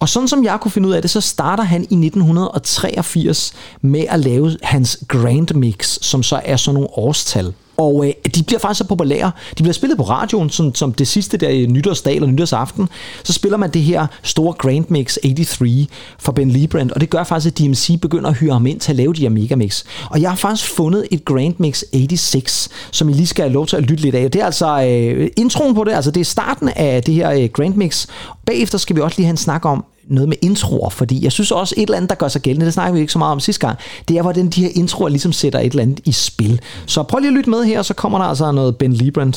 Og 0.00 0.08
sådan 0.08 0.28
som 0.28 0.44
jeg 0.44 0.58
kunne 0.60 0.70
finde 0.70 0.88
ud 0.88 0.94
af 0.94 1.02
det, 1.02 1.10
så 1.10 1.20
starter 1.20 1.64
han 1.64 1.80
i 1.80 2.06
1983 2.06 3.52
med 3.80 4.04
at 4.08 4.20
lave 4.20 4.56
hans 4.62 4.98
Grand 5.08 5.54
Mix, 5.54 5.98
som 6.00 6.22
så 6.22 6.40
er 6.44 6.56
sådan 6.56 6.74
nogle 6.74 6.88
årstal. 6.98 7.52
Og 7.76 8.06
øh, 8.06 8.30
de 8.34 8.42
bliver 8.42 8.58
faktisk 8.58 8.78
så 8.78 8.84
populære. 8.84 9.30
De 9.58 9.62
bliver 9.62 9.72
spillet 9.72 9.98
på 9.98 10.04
radioen, 10.04 10.50
som, 10.50 10.74
som 10.74 10.92
det 10.92 11.08
sidste 11.08 11.36
der 11.36 11.48
i 11.48 11.66
nytårsdag 11.66 12.14
eller 12.14 12.28
nytårsaften. 12.28 12.88
Så 13.24 13.32
spiller 13.32 13.58
man 13.58 13.70
det 13.70 13.82
her 13.82 14.06
store 14.22 14.52
Grand 14.52 14.84
Mix 14.88 15.18
83 15.22 15.88
fra 16.18 16.32
Ben 16.32 16.50
Librand, 16.50 16.90
og 16.90 17.00
det 17.00 17.10
gør 17.10 17.24
faktisk, 17.24 17.52
at 17.52 17.58
DMC 17.58 18.00
begynder 18.00 18.30
at 18.30 18.36
hyre 18.36 18.52
ham 18.52 18.66
ind 18.66 18.80
til 18.80 18.92
at 18.92 18.96
lave 18.96 19.12
de 19.12 19.20
her 19.20 19.28
megamix. 19.28 19.84
Og 20.10 20.22
jeg 20.22 20.30
har 20.30 20.36
faktisk 20.36 20.70
fundet 20.70 21.06
et 21.10 21.24
Grand 21.24 21.54
Mix 21.58 21.82
86, 21.92 22.68
som 22.90 23.08
I 23.08 23.12
lige 23.12 23.26
skal 23.26 23.42
have 23.42 23.52
lov 23.52 23.66
til 23.66 23.76
at 23.76 23.82
lytte 23.82 24.02
lidt 24.02 24.14
af. 24.14 24.30
Det 24.30 24.40
er 24.40 24.46
altså 24.46 24.82
øh, 24.82 25.30
introen 25.36 25.74
på 25.74 25.84
det, 25.84 25.92
altså 25.92 26.10
det 26.10 26.20
er 26.20 26.24
starten 26.24 26.68
af 26.68 27.02
det 27.02 27.14
her 27.14 27.30
øh, 27.30 27.48
Grand 27.52 27.74
Mix. 27.74 28.06
Bagefter 28.46 28.78
skal 28.78 28.96
vi 28.96 29.00
også 29.00 29.18
lige 29.18 29.26
have 29.26 29.30
en 29.30 29.36
snak 29.36 29.64
om, 29.64 29.84
noget 30.08 30.28
med 30.28 30.36
introer, 30.42 30.90
fordi 30.90 31.24
jeg 31.24 31.32
synes 31.32 31.50
også 31.50 31.74
et 31.78 31.82
eller 31.82 31.96
andet, 31.96 32.10
der 32.10 32.16
gør 32.16 32.28
sig 32.28 32.42
gældende, 32.42 32.66
det 32.66 32.74
snakker 32.74 32.94
vi 32.94 33.00
ikke 33.00 33.12
så 33.12 33.18
meget 33.18 33.32
om 33.32 33.40
sidste 33.40 33.66
gang, 33.66 33.78
det 34.08 34.18
er, 34.18 34.22
hvordan 34.22 34.48
de 34.48 34.62
her 34.62 34.70
introer 34.74 35.08
ligesom 35.08 35.32
sætter 35.32 35.58
et 35.58 35.70
eller 35.70 35.82
andet 35.82 36.00
i 36.04 36.12
spil. 36.12 36.60
Så 36.86 37.02
prøv 37.02 37.18
lige 37.18 37.28
at 37.28 37.34
lytte 37.34 37.50
med 37.50 37.64
her, 37.64 37.82
så 37.82 37.94
kommer 37.94 38.18
der 38.18 38.24
altså 38.24 38.52
noget 38.52 38.76
Ben 38.76 38.92
Librand. 38.92 39.32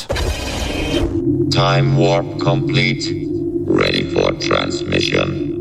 Time 1.50 1.98
warp 1.98 2.24
complete. 2.38 3.26
Ready 3.68 4.12
for 4.12 4.32
transmission. 4.48 5.56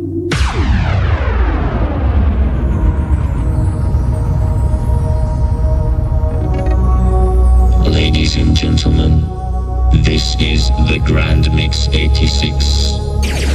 Ladies 7.94 8.38
and 8.38 8.58
gentlemen, 8.58 9.26
this 10.04 10.36
is 10.40 10.70
the 10.88 11.00
Grand 11.08 11.56
Mix 11.56 11.88
86. 11.92 13.55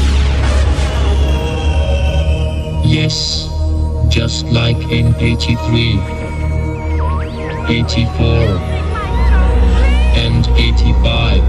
Yes, 2.90 3.46
just 4.12 4.46
like 4.46 4.76
in 4.90 5.14
83, 5.14 6.00
84, 7.68 8.26
and 10.18 10.44
85. 10.48 11.40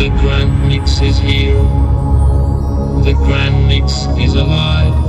The 0.00 0.08
Grand 0.20 0.66
Mix 0.66 1.00
is 1.00 1.16
here. 1.16 1.62
The 3.04 3.14
Grand 3.24 3.68
Mix 3.68 4.06
is 4.18 4.34
alive. 4.34 4.99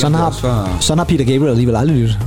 Sådan 0.00 0.14
har, 0.14 0.38
var- 0.42 0.76
sådan 0.80 0.98
har 0.98 1.04
Peter 1.04 1.24
Gabriel 1.24 1.50
alligevel 1.50 1.76
aldrig 1.76 1.96
lyttet. 1.96 2.18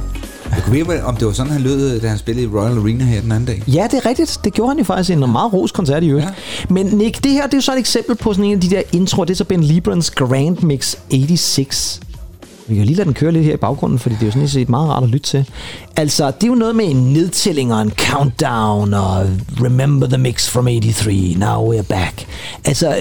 Jeg 0.55 0.63
kunne 0.63 0.85
vide, 0.87 1.03
om 1.03 1.15
det 1.15 1.27
var 1.27 1.33
sådan, 1.33 1.51
han 1.51 1.61
lød, 1.61 1.99
da 1.99 2.07
han 2.07 2.17
spillede 2.17 2.45
i 2.45 2.49
Royal 2.49 2.77
Arena 2.77 3.03
her 3.03 3.21
den 3.21 3.31
anden 3.31 3.45
dag. 3.45 3.63
Ja, 3.67 3.87
det 3.91 3.99
er 4.03 4.09
rigtigt. 4.09 4.39
Det 4.43 4.53
gjorde 4.53 4.69
han 4.69 4.77
jo 4.77 4.83
faktisk 4.83 5.09
i 5.09 5.13
en 5.13 5.19
meget 5.31 5.53
ros 5.53 5.71
koncert 5.71 6.03
i 6.03 6.07
øvrigt. 6.09 6.25
Ja. 6.27 6.31
Men 6.69 6.85
Nick, 6.85 7.23
det 7.23 7.31
her 7.31 7.45
det 7.45 7.53
er 7.53 7.57
jo 7.57 7.61
så 7.61 7.71
et 7.73 7.79
eksempel 7.79 8.15
på 8.15 8.33
sådan 8.33 8.45
en 8.45 8.53
af 8.53 8.59
de 8.61 8.69
der 8.69 8.81
introer. 8.91 9.25
Det 9.25 9.33
er 9.33 9.37
så 9.37 9.43
Ben 9.43 9.63
Librands 9.63 10.11
Grand 10.11 10.57
Mix 10.61 10.95
86. 11.09 11.99
Vi 12.67 12.75
kan 12.75 12.85
lige 12.85 12.95
lade 12.95 13.05
den 13.05 13.13
køre 13.13 13.31
lidt 13.31 13.45
her 13.45 13.53
i 13.53 13.57
baggrunden, 13.57 13.99
fordi 13.99 14.15
det 14.15 14.21
er 14.21 14.25
jo 14.25 14.31
sådan 14.31 14.47
set 14.47 14.69
meget 14.69 14.89
rart 14.89 15.03
at 15.03 15.09
lytte 15.09 15.29
til. 15.29 15.45
Altså, 15.95 16.31
det 16.31 16.43
er 16.43 16.47
jo 16.47 16.55
noget 16.55 16.75
med 16.75 16.85
en 16.85 17.13
nedtælling 17.13 17.73
og 17.73 17.81
en 17.81 17.91
countdown 17.97 18.93
og 18.93 19.25
remember 19.63 20.07
the 20.07 20.17
mix 20.17 20.49
from 20.49 20.65
83, 20.67 21.37
now 21.37 21.73
we're 21.73 21.81
back. 21.81 22.25
Altså, 22.65 22.95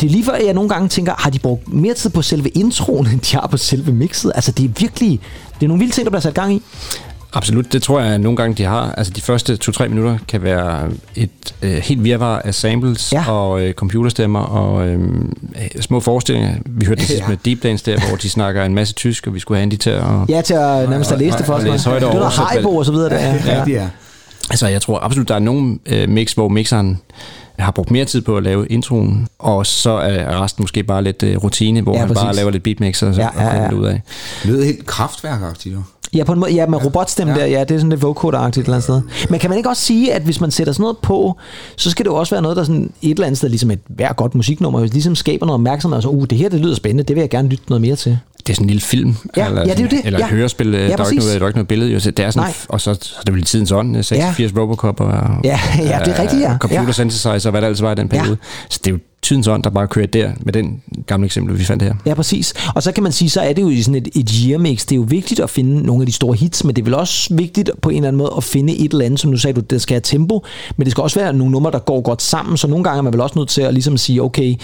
det 0.00 0.06
er 0.06 0.10
lige 0.10 0.24
før, 0.24 0.34
jeg 0.44 0.54
nogle 0.54 0.68
gange 0.68 0.88
tænker, 0.88 1.14
har 1.18 1.30
de 1.30 1.38
brugt 1.38 1.72
mere 1.72 1.94
tid 1.94 2.10
på 2.10 2.22
selve 2.22 2.48
introen, 2.48 3.06
end 3.06 3.20
de 3.20 3.36
har 3.36 3.46
på 3.50 3.56
selve 3.56 3.92
mixet? 3.92 4.32
Altså, 4.34 4.52
det 4.52 4.64
er 4.64 4.68
virkelig... 4.78 5.20
Det 5.60 5.62
er 5.62 5.68
nogle 5.68 5.78
vilde 5.80 5.94
ting, 5.94 6.04
der 6.04 6.10
bliver 6.10 6.20
sat 6.20 6.34
gang 6.34 6.54
i. 6.54 6.62
Absolut, 7.36 7.72
det 7.72 7.82
tror 7.82 8.00
jeg 8.00 8.18
nogle 8.18 8.36
gange, 8.36 8.54
de 8.54 8.62
har. 8.64 8.92
Altså 8.96 9.12
de 9.12 9.20
første 9.20 9.58
2-3 9.64 9.88
minutter 9.88 10.18
kan 10.28 10.42
være 10.42 10.88
et 11.14 11.30
øh, 11.62 11.70
helt 11.76 12.04
virvar 12.04 12.38
af 12.38 12.54
samples 12.54 13.12
Ja. 13.12 13.22
ja. 13.22 13.30
og 13.32 13.62
øh, 13.62 13.74
computerstemmer 13.74 14.40
og 14.40 14.88
øh, 14.88 15.08
små 15.80 16.00
forestillinger. 16.00 16.54
Vi 16.66 16.86
hørte 16.86 17.00
det 17.00 17.08
sidst 17.10 17.20
Ja. 17.22 17.28
med 17.28 17.36
Deep 17.44 17.62
Dance 17.62 17.90
der, 17.90 18.08
hvor 18.08 18.16
de 18.16 18.30
snakker 18.30 18.64
en 18.64 18.74
masse 18.74 18.94
tysk, 18.94 19.26
og 19.26 19.34
vi 19.34 19.40
skulle 19.40 19.58
have 19.58 19.62
Andy 19.62 19.74
til 19.76 19.90
at... 19.90 20.02
Ja, 20.28 20.40
til 20.42 20.54
at 20.54 20.90
nærmest 20.90 21.12
at 21.12 21.18
læse 21.18 21.38
det 21.38 21.46
for 21.46 21.54
os. 21.54 21.64
læse 21.64 21.88
højt 21.88 22.02
Det 22.02 22.10
over, 22.10 22.20
er 22.22 22.28
Haribo 22.28 22.76
og 22.76 22.84
så 22.84 22.92
videre. 22.92 23.10
Der. 23.10 23.16
Ja. 23.20 23.58
Ja, 23.58 23.64
det 23.64 23.76
er. 23.78 23.88
Altså, 24.50 24.66
jeg 24.68 24.82
tror 24.82 24.98
absolut, 24.98 25.28
der 25.28 25.34
er 25.34 25.38
nogle 25.38 25.78
øh, 25.86 26.08
mix, 26.08 26.32
hvor 26.32 26.48
mixeren 26.48 26.98
har 27.58 27.70
brugt 27.72 27.90
mere 27.90 28.04
tid 28.04 28.20
på 28.20 28.36
at 28.36 28.42
lave 28.42 28.66
introen, 28.66 29.28
og 29.38 29.66
så 29.66 29.90
er 29.90 30.42
resten 30.42 30.62
måske 30.62 30.82
bare 30.82 31.02
lidt 31.02 31.22
øh, 31.22 31.36
rutine, 31.36 31.80
hvor 31.80 31.92
Ja, 31.92 31.96
ja, 31.96 32.00
han 32.00 32.08
præcis. 32.08 32.24
bare 32.24 32.34
laver 32.34 32.50
lidt 32.50 32.62
beatmix 32.62 33.02
og 33.02 33.14
så 33.14 33.20
Ja, 33.20 33.28
ja, 33.36 33.42
ja, 33.44 33.54
ja, 33.56 33.62
ja. 33.62 33.64
ja. 33.64 33.72
ud 33.74 33.84
af. 33.86 34.02
Det 34.42 34.50
lød 34.50 34.64
helt 34.64 34.86
kraftværkagtigt, 34.86 35.74
jo. 35.74 35.80
Ja, 36.14 36.24
på 36.24 36.32
en 36.32 36.38
måde, 36.40 36.52
ja, 36.52 36.66
med 36.66 36.84
robotstemme 36.84 37.32
Ja. 37.34 37.40
der, 37.40 37.46
ja, 37.46 37.60
det 37.64 37.70
er 37.70 37.78
sådan 37.78 37.90
lidt 37.90 38.02
vocoder-agtigt 38.02 38.46
et 38.48 38.56
eller 38.58 38.72
andet 38.72 38.82
sted. 38.82 39.02
Men 39.30 39.40
kan 39.40 39.50
man 39.50 39.56
ikke 39.56 39.68
også 39.68 39.82
sige, 39.82 40.12
at 40.14 40.22
hvis 40.22 40.40
man 40.40 40.50
sætter 40.50 40.72
sådan 40.72 40.82
noget 40.82 40.96
på, 40.98 41.36
så 41.76 41.90
skal 41.90 42.04
det 42.04 42.10
jo 42.10 42.14
også 42.16 42.34
være 42.34 42.42
noget, 42.42 42.56
der 42.56 42.64
sådan 42.64 42.92
et 43.02 43.10
eller 43.10 43.26
andet 43.26 43.38
sted, 43.38 43.48
ligesom 43.48 43.70
et 43.70 43.78
hver 43.88 44.12
godt 44.12 44.34
musiknummer, 44.34 44.80
ligesom 44.84 45.14
skaber 45.14 45.46
noget 45.46 45.54
opmærksomhed, 45.54 45.96
og 45.96 46.02
så, 46.02 46.08
uh, 46.08 46.24
det 46.30 46.38
her, 46.38 46.48
det 46.48 46.60
lyder 46.60 46.74
spændende, 46.74 47.02
det 47.02 47.16
vil 47.16 47.20
jeg 47.20 47.30
gerne 47.30 47.48
lytte 47.48 47.64
noget 47.68 47.80
mere 47.82 47.96
til. 47.96 48.18
Det 48.46 48.52
er 48.52 48.54
sådan 48.54 48.64
en 48.64 48.70
lille 48.70 48.80
film. 48.80 49.14
Ja, 49.36 49.46
eller, 49.48 49.60
ja, 49.66 49.74
det 49.74 49.84
er 49.84 49.88
det. 49.88 50.00
Eller 50.04 50.18
Ja. 50.18 50.24
et 50.24 50.30
hørespil. 50.30 50.70
Ja, 50.72 50.78
Ja, 50.78 50.96
der, 50.96 51.04
er 51.04 51.10
ikke 51.10 51.24
noget, 51.24 51.34
der 51.40 51.44
er 51.44 51.48
ikke 51.48 51.58
noget 51.58 51.68
billede. 51.68 51.90
Jo. 51.90 51.98
Det 51.98 52.18
er 52.18 52.30
sådan, 52.30 52.46
Nej. 52.46 52.54
og 52.68 52.80
så, 52.80 52.94
så 53.02 53.14
er 53.18 53.22
det 53.22 53.34
vel 53.34 53.42
i 53.42 53.44
tidens 53.44 53.72
ånd. 53.72 54.02
86 54.02 54.52
ja. 54.54 54.60
Robocop 54.60 55.00
og 55.00 55.12
Ja, 55.44 55.60
ja, 55.78 55.98
det 56.04 56.14
er 56.14 56.22
rigtigt, 56.22 56.42
ja. 56.42 56.58
computer 56.58 56.82
Ja. 56.86 56.92
synthesizer 56.92 57.40
og 57.44 57.50
hvad 57.50 57.60
der 57.60 57.66
ellers 57.68 57.82
var 57.82 57.92
i 57.92 57.94
den 57.94 58.08
Ja. 58.12 58.18
periode. 58.18 58.36
Så 58.70 58.80
det 58.84 58.90
er 58.90 58.94
jo 58.94 58.98
tidens 59.22 59.48
ånd, 59.48 59.62
der 59.62 59.70
bare 59.70 59.86
kører 59.88 60.06
der 60.06 60.30
med 60.40 60.52
den 60.52 60.82
gamle 61.06 61.24
eksempel, 61.26 61.58
vi 61.58 61.64
fandt 61.64 61.82
her. 61.82 61.94
Ja, 62.06 62.14
præcis. 62.14 62.54
Og 62.74 62.82
så 62.82 62.92
kan 62.92 63.02
man 63.02 63.12
sige, 63.12 63.30
så 63.30 63.40
er 63.40 63.52
det 63.52 63.62
jo 63.62 63.68
i 63.68 63.82
sådan 63.82 63.94
et, 63.94 64.08
et 64.14 64.30
year 64.30 64.58
mix. 64.58 64.80
Det 64.80 64.92
er 64.92 64.96
jo 64.96 65.06
vigtigt 65.08 65.40
at 65.40 65.50
finde 65.50 65.82
nogle 65.86 66.02
af 66.02 66.06
de 66.06 66.12
store 66.12 66.36
hits, 66.36 66.64
men 66.64 66.76
det 66.76 66.82
er 66.82 66.84
vel 66.84 66.94
også 66.94 67.34
vigtigt 67.34 67.70
på 67.82 67.88
en 67.88 67.96
eller 67.96 68.08
anden 68.08 68.18
måde 68.18 68.32
at 68.36 68.44
finde 68.44 68.76
et 68.76 68.92
eller 68.92 69.04
andet, 69.04 69.20
som 69.20 69.30
du 69.30 69.38
sagde, 69.38 69.60
du, 69.60 69.66
det 69.70 69.82
skal 69.82 69.94
have 69.94 70.00
tempo, 70.04 70.44
men 70.76 70.84
det 70.84 70.90
skal 70.90 71.02
også 71.02 71.20
være 71.20 71.32
nogle 71.32 71.52
numre, 71.52 71.70
der 71.70 71.78
går 71.78 72.00
godt 72.00 72.22
sammen, 72.22 72.56
så 72.56 72.66
nogle 72.66 72.84
gange 72.84 72.98
er 72.98 73.02
man 73.02 73.12
vel 73.12 73.20
også 73.20 73.38
nødt 73.38 73.48
til 73.48 73.62
at 73.62 73.74
ligesom 73.74 73.96
sige, 73.96 74.22
okay, 74.22 74.54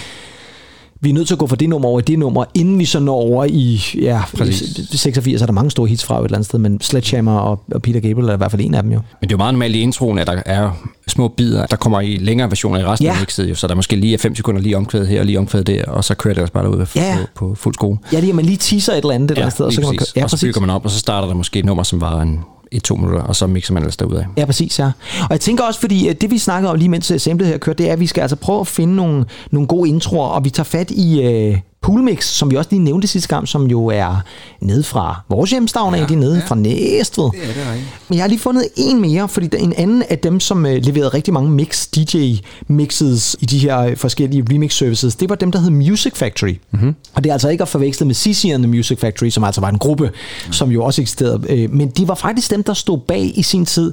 vi 1.02 1.08
er 1.10 1.12
nødt 1.14 1.26
til 1.26 1.34
at 1.34 1.38
gå 1.38 1.46
fra 1.46 1.56
det 1.56 1.68
nummer 1.68 1.88
over 1.88 2.00
i 2.00 2.02
det 2.02 2.18
nummer, 2.18 2.44
inden 2.54 2.78
vi 2.78 2.84
så 2.84 3.00
når 3.00 3.14
over 3.14 3.44
i, 3.44 3.80
ja, 4.00 4.22
Præcis. 4.36 4.90
86 5.00 5.42
er 5.42 5.46
der 5.46 5.52
mange 5.52 5.70
store 5.70 5.88
hits 5.88 6.04
fra 6.04 6.18
et 6.20 6.24
eller 6.24 6.36
andet 6.36 6.46
sted, 6.46 6.58
men 6.58 6.80
Sledgehammer 6.80 7.38
og, 7.38 7.62
og 7.74 7.82
Peter 7.82 8.00
Gabriel 8.00 8.28
er 8.28 8.34
i 8.34 8.36
hvert 8.36 8.50
fald 8.50 8.62
en 8.62 8.74
af 8.74 8.82
dem 8.82 8.92
jo. 8.92 8.98
Men 8.98 9.04
det 9.20 9.26
er 9.26 9.30
jo 9.30 9.36
meget 9.36 9.54
normalt 9.54 9.76
i 9.76 9.80
introen, 9.80 10.18
at 10.18 10.26
der 10.26 10.42
er 10.46 10.70
små 11.08 11.28
bidder, 11.28 11.66
der 11.66 11.76
kommer 11.76 12.00
i 12.00 12.16
længere 12.16 12.50
versioner 12.50 12.80
i 12.80 12.84
resten 12.84 13.06
Ja. 13.06 13.12
af 13.12 13.20
mixet, 13.20 13.50
jo, 13.50 13.54
så 13.54 13.66
der 13.66 13.74
måske 13.74 13.96
lige 13.96 14.14
er 14.14 14.18
5 14.18 14.36
sekunder 14.36 14.60
lige 14.60 14.76
omkvædet 14.76 15.08
her 15.08 15.20
og 15.20 15.26
lige 15.26 15.38
omkvædet 15.38 15.66
der, 15.66 15.84
og 15.84 16.04
så 16.04 16.14
kører 16.14 16.34
det 16.34 16.42
også 16.42 16.52
bare 16.52 16.70
ud 16.70 16.76
på, 16.86 16.86
Ja. 16.96 17.16
på, 17.34 17.46
på 17.48 17.54
fuld 17.54 17.74
skrue. 17.74 17.98
Ja, 18.12 18.20
det 18.20 18.28
er, 18.30 18.34
man 18.34 18.44
lige 18.44 18.56
teaser 18.56 18.92
et 18.92 18.96
eller 18.98 19.10
andet 19.14 19.30
et 19.30 19.30
eller 19.30 19.42
andet 19.42 19.52
sted, 19.54 19.64
og 19.66 19.72
så 19.72 19.80
kan 19.80 19.88
man, 19.88 19.96
præcis. 19.98 20.16
ja, 20.16 20.24
og 20.24 20.30
så 20.30 20.40
bygger 20.46 20.60
man 20.60 20.70
op, 20.70 20.84
og 20.84 20.90
så 20.90 20.98
starter 20.98 21.28
der 21.28 21.34
måske 21.34 21.58
et 21.58 21.64
nummer, 21.64 21.82
som 21.82 22.00
var 22.00 22.20
en 22.22 22.40
i 22.72 22.78
to 22.78 22.94
minutter, 22.96 23.20
og 23.20 23.36
så 23.36 23.46
mixer 23.46 23.74
man 23.74 23.82
ellers 23.82 23.96
derudad. 23.96 24.24
Ja, 24.36 24.44
præcis, 24.44 24.78
ja. 24.78 24.90
Og 25.22 25.30
jeg 25.30 25.40
tænker 25.40 25.64
også, 25.64 25.80
fordi 25.80 26.08
øh, 26.08 26.14
det 26.20 26.30
vi 26.30 26.38
snakker 26.38 26.68
om 26.68 26.76
lige 26.76 26.88
mens 26.88 27.10
øh, 27.10 27.20
samlet 27.20 27.48
her 27.48 27.58
kører, 27.58 27.76
det 27.76 27.88
er, 27.88 27.92
at 27.92 28.00
vi 28.00 28.06
skal 28.06 28.20
altså 28.20 28.36
prøve 28.36 28.60
at 28.60 28.66
finde 28.66 28.96
nogle, 28.96 29.24
nogle 29.50 29.68
gode 29.68 29.88
introer, 29.88 30.28
og 30.28 30.44
vi 30.44 30.50
tager 30.50 30.64
fat 30.64 30.90
i 30.90 31.22
øh, 31.22 31.58
Poolmix, 31.82 32.24
som 32.24 32.50
vi 32.50 32.56
også 32.56 32.70
lige 32.70 32.82
nævnte 32.82 33.06
sidste 33.06 33.28
gang, 33.28 33.48
som 33.48 33.66
jo 33.66 33.86
er 33.86 34.24
nede 34.60 34.82
fra 34.82 35.22
vores 35.28 35.50
hjemstavn 35.50 35.94
Ja, 35.94 36.04
de 36.04 36.14
er 36.14 36.18
nede 36.18 36.36
ja. 36.38 36.44
fra 36.46 36.54
Næstved. 36.54 37.24
Det 37.24 37.42
er 37.42 37.46
det 37.46 37.56
rigtigt. 37.72 37.88
Men 38.08 38.16
jeg 38.16 38.22
har 38.22 38.28
lige 38.28 38.38
fundet 38.38 38.68
en 38.76 39.00
mere, 39.00 39.28
fordi 39.28 39.46
der, 39.46 39.58
en 39.58 39.72
anden 39.76 40.02
af 40.10 40.18
dem, 40.18 40.40
som 40.40 40.66
øh, 40.66 40.82
leverede 40.82 41.08
rigtig 41.08 41.34
mange 41.34 41.50
mix, 41.50 41.88
DJ-mixes 41.96 43.36
i 43.40 43.46
de 43.46 43.58
her 43.58 43.78
øh, 43.78 43.96
forskellige 43.96 44.44
remix-services, 44.50 45.14
det 45.14 45.28
var 45.28 45.34
dem, 45.34 45.52
der 45.52 45.58
hed 45.58 45.70
Music 45.70 46.12
Factory. 46.16 46.54
Mm-hmm. 46.70 46.94
Og 47.14 47.24
det 47.24 47.30
er 47.30 47.34
altså 47.34 47.48
ikke 47.48 47.62
at 47.62 47.68
forveksle 47.68 48.06
med 48.06 48.14
CC 48.14 48.50
and 48.54 48.62
the 48.62 48.70
Music 48.70 48.98
Factory, 48.98 49.28
som 49.28 49.44
altså 49.44 49.60
var 49.60 49.68
en 49.68 49.78
gruppe, 49.78 50.10
mm. 50.46 50.52
som 50.52 50.70
jo 50.70 50.84
også 50.84 51.00
eksisterede. 51.02 51.40
Øh, 51.48 51.70
men 51.72 51.88
de 51.88 52.08
var 52.08 52.14
faktisk 52.14 52.50
dem, 52.50 52.62
der 52.62 52.74
stod 52.74 52.98
bag 52.98 53.32
i 53.38 53.42
sin 53.42 53.66
tid, 53.66 53.92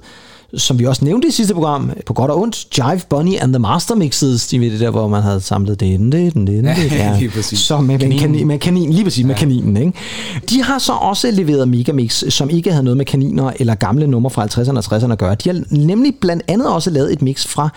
som 0.56 0.80
vi 0.80 0.86
også 0.86 1.06
nævnte 1.06 1.27
i 1.27 1.32
sidste 1.32 1.54
program, 1.54 1.92
på 2.06 2.13
godt 2.13 2.32
og 2.32 2.42
ondt, 2.42 2.77
Jive 2.77 3.01
Bunny 3.10 3.32
and 3.42 3.54
the 3.54 3.60
Master 3.60 3.96
Mixes, 3.96 4.48
de 4.48 4.60
ved 4.60 4.72
det 4.72 4.80
der, 4.80 4.89
hvor 4.89 5.08
man 5.08 5.22
havde 5.22 5.42
samlet 5.42 5.80
det, 5.80 6.00
den, 6.00 6.12
det, 6.12 6.34
den, 6.34 6.48
det, 6.48 6.63
Ja, 6.63 6.75
ja, 6.92 7.20
lige 7.20 7.30
præcis. 7.30 7.60
Så 7.60 7.82
med, 7.82 8.00
med, 8.00 8.20
kanin, 8.20 8.48
med 8.48 8.60
kanin, 8.60 8.94
lige 8.94 9.04
præcis 9.04 9.22
ja. 9.22 9.27
med 9.27 9.36
kaninen. 9.36 9.77
Ikke? 9.77 9.94
De 10.50 10.63
har 10.63 10.80
så 10.80 10.94
også 10.94 11.32
leveret 11.32 11.68
Megamix, 11.68 12.24
som 12.34 12.50
ikke 12.50 12.72
havde 12.72 12.84
noget 12.84 12.98
med 12.98 13.06
kaniner 13.06 13.51
eller 13.60 13.75
gamle 13.75 14.08
numre 14.08 14.30
fra 14.32 14.46
50'erne 14.46 14.77
og 14.77 14.98
60'erne 14.98 15.12
at 15.12 15.18
gøre. 15.18 15.36
De 15.36 15.50
har 15.50 15.63
nemlig 15.72 16.16
blandt 16.22 16.44
andet 16.48 16.68
også 16.68 16.89
lavet 16.89 17.13
et 17.13 17.22
mix 17.22 17.48
fra 17.48 17.70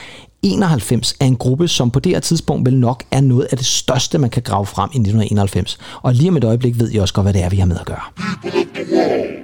91 0.43 1.15
af 1.21 1.27
en 1.27 1.37
gruppe, 1.37 1.69
som 1.69 1.91
på 1.91 2.01
det 2.01 2.13
her 2.13 2.21
tidspunkt 2.21 2.67
vel 2.67 2.77
nok 2.77 3.05
er 3.11 3.21
noget 3.21 3.47
af 3.51 3.59
det 3.59 3.67
største, 3.67 4.19
man 4.19 4.31
kan 4.31 4.43
grave 4.43 4.67
frem 4.67 4.91
i 4.93 4.99
1991. 4.99 5.79
Og 6.03 6.15
lige 6.15 6.29
om 6.29 6.37
et 6.37 6.45
øjeblik 6.45 6.81
ved 6.81 6.91
I 6.93 6.97
også 6.97 7.15
godt, 7.15 7.25
hvad 7.25 7.33
det 7.33 7.43
er, 7.43 7.49
vi 7.49 7.57
har 7.57 7.67
med 7.67 7.77
at 7.81 7.87
gøre. 7.87 9.40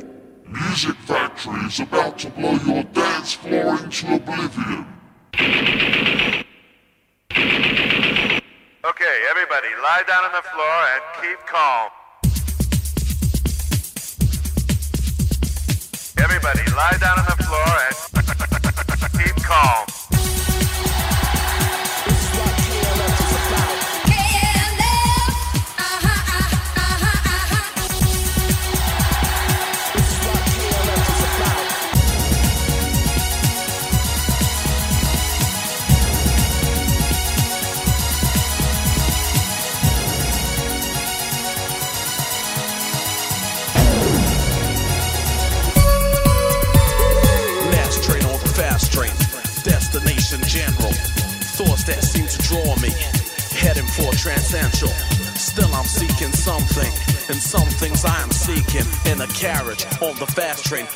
Music 0.56 0.96
Factory 1.04 1.66
is 1.66 1.80
about 1.80 2.18
to 2.18 2.30
blow 2.30 2.52
your 2.52 2.82
dance 2.84 3.34
floor 3.34 3.78
into 3.78 4.14
oblivion. 4.14 4.86
Okay, 8.84 9.16
everybody, 9.28 9.68
lie 9.82 10.02
down 10.08 10.24
on 10.24 10.32
the 10.32 10.42
floor 10.48 10.76
and 10.94 11.02
keep 11.20 11.38
calm. 11.46 11.90
Everybody, 16.18 16.70
lie 16.72 16.96
down 17.00 17.18
on 17.18 17.26
the 17.26 17.36
floor 17.44 17.68
and 17.84 17.96
keep 19.24 19.36
calm. 19.44 19.95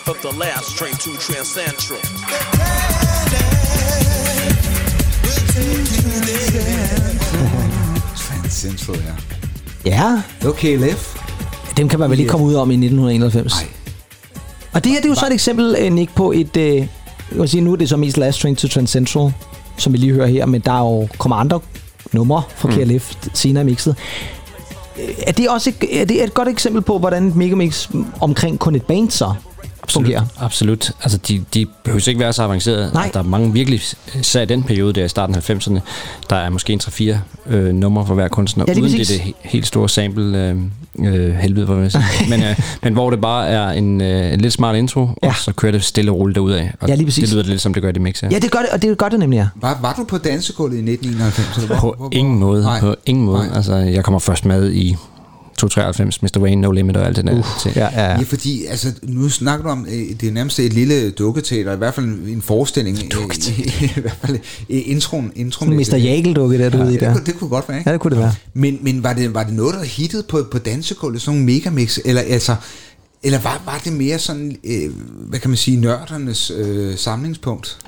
Of 0.07 0.21
the 0.23 0.33
last 0.39 0.77
train 0.77 0.93
to 0.95 1.11
transcentral. 1.17 1.99
Transcentral, 8.17 8.97
ja. 9.85 9.91
Ja, 9.91 10.23
Okay, 10.49 10.77
Leff. 10.79 11.17
dem 11.77 11.89
kan 11.89 11.99
man 11.99 12.11
vel 12.11 12.19
ikke 12.19 12.31
komme 12.31 12.47
ud 12.47 12.55
om 12.55 12.71
i 12.71 12.75
1991. 12.75 13.53
Nej. 13.63 13.69
Og 14.73 14.85
det 14.85 14.93
her 14.93 14.99
det 15.01 15.05
er 15.07 15.09
jo 15.09 15.15
så 15.15 15.27
et 15.27 15.33
eksempel, 15.33 15.77
øh, 15.81 15.93
Nick, 15.93 16.15
på 16.15 16.33
et... 16.33 16.57
Øh, 16.57 16.77
jeg 16.77 16.87
vil 17.41 17.49
sige, 17.49 17.61
nu 17.61 17.73
er 17.73 17.77
det 17.77 17.89
så 17.89 17.97
mest 17.97 18.17
Last 18.17 18.41
Train 18.41 18.57
to 18.57 18.69
Transcentral, 18.69 19.33
som 19.77 19.93
vi 19.93 19.99
lige 19.99 20.13
hører 20.13 20.27
her, 20.27 20.47
men 20.47 20.61
der 20.61 20.73
er 20.73 20.79
jo 20.81 21.09
kommer 21.19 21.37
andre 21.37 21.61
numre 22.13 22.43
fra 22.57 22.69
Mm. 22.69 22.75
KLF 22.75 23.13
senere 23.35 23.63
i 23.63 23.67
mixet. 23.67 23.97
Øh, 25.03 25.09
Er 25.27 25.33
det 25.33 25.49
også 25.49 25.71
et, 25.81 26.01
er 26.01 26.05
det 26.05 26.25
et 26.25 26.35
godt 26.35 26.49
eksempel 26.49 26.83
på, 26.83 26.99
hvordan 26.99 27.29
et 27.29 27.37
megamix 27.37 27.89
omkring 28.21 28.59
kun 28.59 28.75
et 28.75 28.83
band 28.83 29.11
så 29.11 29.35
fungerer? 29.93 30.23
Absolut. 30.39 30.93
Altså, 31.03 31.19
de, 31.19 31.45
de 31.55 31.67
behøver 31.85 32.09
ikke 32.09 32.21
være 32.21 32.33
så 32.33 32.43
avancerede. 32.43 32.91
Nej. 32.95 33.03
Altså, 33.03 33.19
der 33.19 33.25
er 33.25 33.29
mange 33.29 33.53
virkelig, 33.53 33.81
især 34.21 34.43
i 34.43 34.47
den 34.47 34.63
periode 34.63 34.93
der 34.93 35.05
i 35.05 35.09
starten 35.09 35.35
af 35.35 35.51
90'erne, 35.51 35.79
der 36.31 36.37
er 36.37 36.51
måske 36.51 36.73
en 36.73 36.81
3-4 36.85 37.17
øh, 37.55 37.75
numre 37.75 38.07
for 38.07 38.15
hver 38.15 38.29
kunstner, 38.29 38.65
Ja, 38.69 38.73
lige 38.73 38.85
uden 38.85 38.99
det, 38.99 39.09
det 39.09 39.15
he- 39.21 39.33
helt 39.43 39.67
store 39.67 39.89
sample 39.89 40.39
øh, 40.49 40.57
øh, 41.15 41.35
helvede, 41.35 41.69
vil 41.69 41.83
jeg 41.83 41.93
sige. 41.93 42.05
men, 42.29 42.43
øh, 42.43 42.59
men 42.83 42.93
hvor 42.93 43.11
det 43.11 43.21
bare 43.21 43.49
er 43.49 43.69
en, 43.71 44.01
øh, 44.01 44.33
en 44.35 44.41
lidt 44.41 44.53
smart 44.53 44.77
intro, 44.77 45.09
Ja. 45.23 45.29
og 45.29 45.35
så 45.37 45.53
kører 45.53 45.73
det 45.73 45.85
stille 45.85 46.11
og 46.11 46.17
roligt 46.19 46.35
derudad. 46.35 46.69
Og 46.81 46.89
Ja, 46.89 46.95
lige 46.95 47.07
præcis. 47.07 47.25
Det 47.29 47.33
lyder 47.33 47.45
lidt 47.45 47.61
som 47.61 47.75
det 47.75 47.83
gør 47.83 47.89
i 47.89 47.93
det 47.93 48.03
mix 48.03 48.21
her. 48.21 48.29
Ja, 48.33 48.39
det 48.39 48.51
gør 48.51 48.59
det, 48.59 48.69
og 48.73 48.83
det 48.83 48.99
gør 48.99 49.09
det 49.09 49.19
nemlig, 49.19 49.37
ja. 49.37 49.47
Var, 49.55 49.79
var 49.83 49.95
du 49.99 50.05
på 50.05 50.19
dansegulvet 50.19 50.77
i 50.77 50.81
1991? 50.91 51.57
Eller 51.57 51.67
hvor- 51.69 51.77
På 51.91 51.95
hvor- 51.99 52.09
ingen 52.13 52.39
måde. 52.39 52.63
Nej. 52.63 52.81
På 52.81 52.95
ingen 53.07 53.25
måde. 53.25 53.47
Nej. 53.47 53.57
Altså, 53.57 53.75
jeg 53.75 54.05
kommer 54.05 54.19
først 54.19 54.45
med 54.45 54.73
i 54.73 54.97
293, 55.69 56.23
Mr. 56.23 56.41
Wayne, 56.41 56.61
No 56.61 56.71
Limit 56.71 56.97
og 56.97 57.07
alt 57.07 57.17
det 57.17 57.25
der. 57.25 57.39
Uh, 57.39 57.45
til. 57.63 57.73
Ja, 57.77 57.89
ja, 57.93 58.03
ja. 58.03 58.11
Ja, 58.11 58.23
fordi 58.23 58.65
altså, 58.65 58.93
nu 59.03 59.29
snakker 59.29 59.65
du 59.65 59.71
om, 59.71 59.87
øh, 59.91 60.21
det 60.21 60.29
er 60.29 60.33
nærmest 60.33 60.61
et 60.61 60.73
lille 60.73 61.11
dukketeater, 61.11 61.73
i 61.73 61.77
hvert 61.77 61.95
fald 61.95 62.07
en, 62.07 62.43
forestilling. 62.43 62.99
øh, 62.99 63.05
I, 63.49 63.63
I, 63.97 64.01
hvert 64.01 64.19
fald 64.25 64.39
i 64.69 64.81
introen. 64.81 65.33
introen 65.37 65.77
Mr. 65.77 65.97
Jagel-dukke 65.97 66.59
der, 66.59 66.71
du 66.71 66.79
ved 66.79 66.87
i 66.87 66.89
ja, 66.89 66.93
det, 66.93 67.01
der. 67.01 67.13
kunne, 67.13 67.25
det 67.27 67.39
kunne 67.39 67.51
godt 67.51 67.69
være, 67.69 67.79
ikke? 67.79 67.91
Ja, 67.91 67.93
det 67.93 68.01
kunne 68.01 68.17
det 68.17 68.23
være. 68.23 68.35
Men, 68.55 68.79
men 68.83 69.03
var, 69.03 69.13
det, 69.13 69.35
var 69.35 69.43
det 69.43 69.53
noget, 69.55 69.75
der 69.75 69.85
hittede 69.85 70.23
på, 70.29 70.47
på 70.51 70.59
dansegulvet, 70.59 71.23
sådan 71.23 71.39
nogle 71.39 71.55
megamix, 71.55 71.99
eller 72.05 72.23
altså... 72.23 72.57
Eller 73.23 73.39
var, 73.39 73.63
var 73.65 73.81
det 73.85 73.93
mere 73.93 74.19
sådan, 74.19 74.57
øh, 74.65 74.91
hvad 75.29 75.39
kan 75.39 75.51
man 75.51 75.57
sige, 75.57 75.77
nørdernes 75.77 76.53
øh, 76.57 76.97
samlingspunkt? 76.97 77.79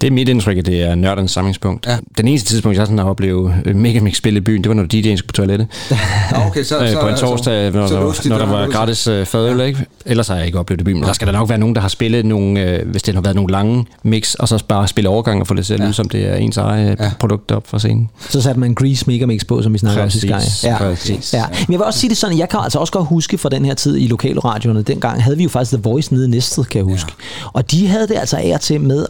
Det 0.00 0.06
er 0.06 0.10
mit 0.10 0.28
indtryk, 0.28 0.56
at 0.58 0.66
det 0.66 0.82
er 0.82 0.94
nørdernes 0.94 1.30
samlingspunkt. 1.30 1.86
Ja. 1.86 1.98
Den 2.18 2.28
eneste 2.28 2.48
tidspunkt, 2.48 2.78
jeg 2.78 2.86
sådan 2.86 2.98
har 2.98 3.04
oplevet 3.04 3.54
øh, 3.64 3.76
Megamix 3.76 4.16
spille 4.16 4.38
i 4.38 4.40
byen, 4.40 4.62
det 4.64 4.68
var, 4.68 4.74
når 4.74 4.82
DJ'en 4.82 5.16
skulle 5.16 5.26
på 5.26 5.32
toilettet. 5.32 5.68
Nå, 5.90 5.96
okay, 6.46 6.62
så, 6.62 6.78
øh, 6.78 6.90
så, 6.90 7.00
på 7.00 7.08
en 7.08 7.16
torsdag, 7.16 7.72
så, 7.72 7.78
når, 7.78 7.86
så 8.12 8.20
der, 8.22 8.28
når 8.28 8.38
der 8.38 8.46
var 8.46 8.68
gratis 8.68 9.06
øh, 9.06 9.26
fadøl, 9.26 9.56
ja. 9.58 9.64
ikke? 9.64 9.86
Ellers 10.06 10.28
har 10.28 10.36
jeg 10.36 10.46
ikke 10.46 10.58
oplevet 10.58 10.78
det 10.78 10.84
i 10.84 10.86
byen. 10.86 10.96
Men 10.96 11.06
der 11.06 11.12
skal 11.12 11.26
der 11.26 11.32
nok 11.32 11.48
være 11.48 11.58
nogen, 11.58 11.74
der 11.74 11.80
har 11.80 11.88
spillet 11.88 12.26
nogle, 12.26 12.60
øh, 12.60 12.88
hvis 12.88 13.02
det 13.02 13.14
har 13.14 13.20
været 13.22 13.36
nogle 13.36 13.52
lange 13.52 13.86
mix, 14.02 14.34
og 14.34 14.48
så 14.48 14.64
bare 14.68 14.88
spille 14.88 15.10
overgang 15.10 15.40
og 15.40 15.46
få 15.46 15.54
det 15.54 15.66
til 15.66 15.72
at 15.74 15.78
lyde, 15.80 15.88
Ja. 15.88 15.92
som 15.92 16.08
det 16.08 16.28
er 16.28 16.34
ens 16.34 16.56
eget 16.56 16.98
Ja. 16.98 17.04
ja. 17.04 17.10
produkt 17.20 17.50
op 17.50 17.66
for 17.66 17.78
scenen. 17.78 18.08
Så 18.28 18.42
satte 18.42 18.60
man 18.60 18.74
Grease 18.74 19.04
Megamix 19.06 19.46
på, 19.46 19.62
som 19.62 19.72
vi 19.72 19.78
snakkede 19.78 20.04
om 20.04 20.10
sidste 20.10 20.28
gang. 20.28 20.42
Ja. 20.64 20.76
præcis. 20.78 21.34
Ja. 21.34 21.44
Men 21.50 21.72
jeg 21.72 21.78
vil 21.78 21.84
også 21.86 21.98
sige 22.00 22.10
det 22.10 22.16
sådan, 22.16 22.38
jeg 22.38 22.48
kan 22.48 22.60
altså 22.62 22.78
også 22.78 22.92
godt 22.92 23.06
huske 23.08 23.38
fra 23.38 23.48
den 23.48 23.64
her 23.64 23.74
tid 23.74 23.96
i 23.98 24.06
lokalradioerne, 24.06 24.79
dengang 24.82 25.22
havde 25.22 25.36
vi 25.36 25.42
jo 25.42 25.48
faktisk 25.48 25.72
The 25.72 25.82
Voice 25.82 26.14
nede 26.14 26.24
i 26.24 26.28
Næstved, 26.28 26.64
kan 26.64 26.78
jeg 26.78 26.84
huske. 26.84 27.12
Ja. 27.18 27.48
Og 27.52 27.70
de 27.70 27.86
havde 27.86 28.08
det 28.08 28.16
altså 28.16 28.36
af 28.36 28.50
og 28.54 28.60
til 28.60 28.80
med 28.80 29.06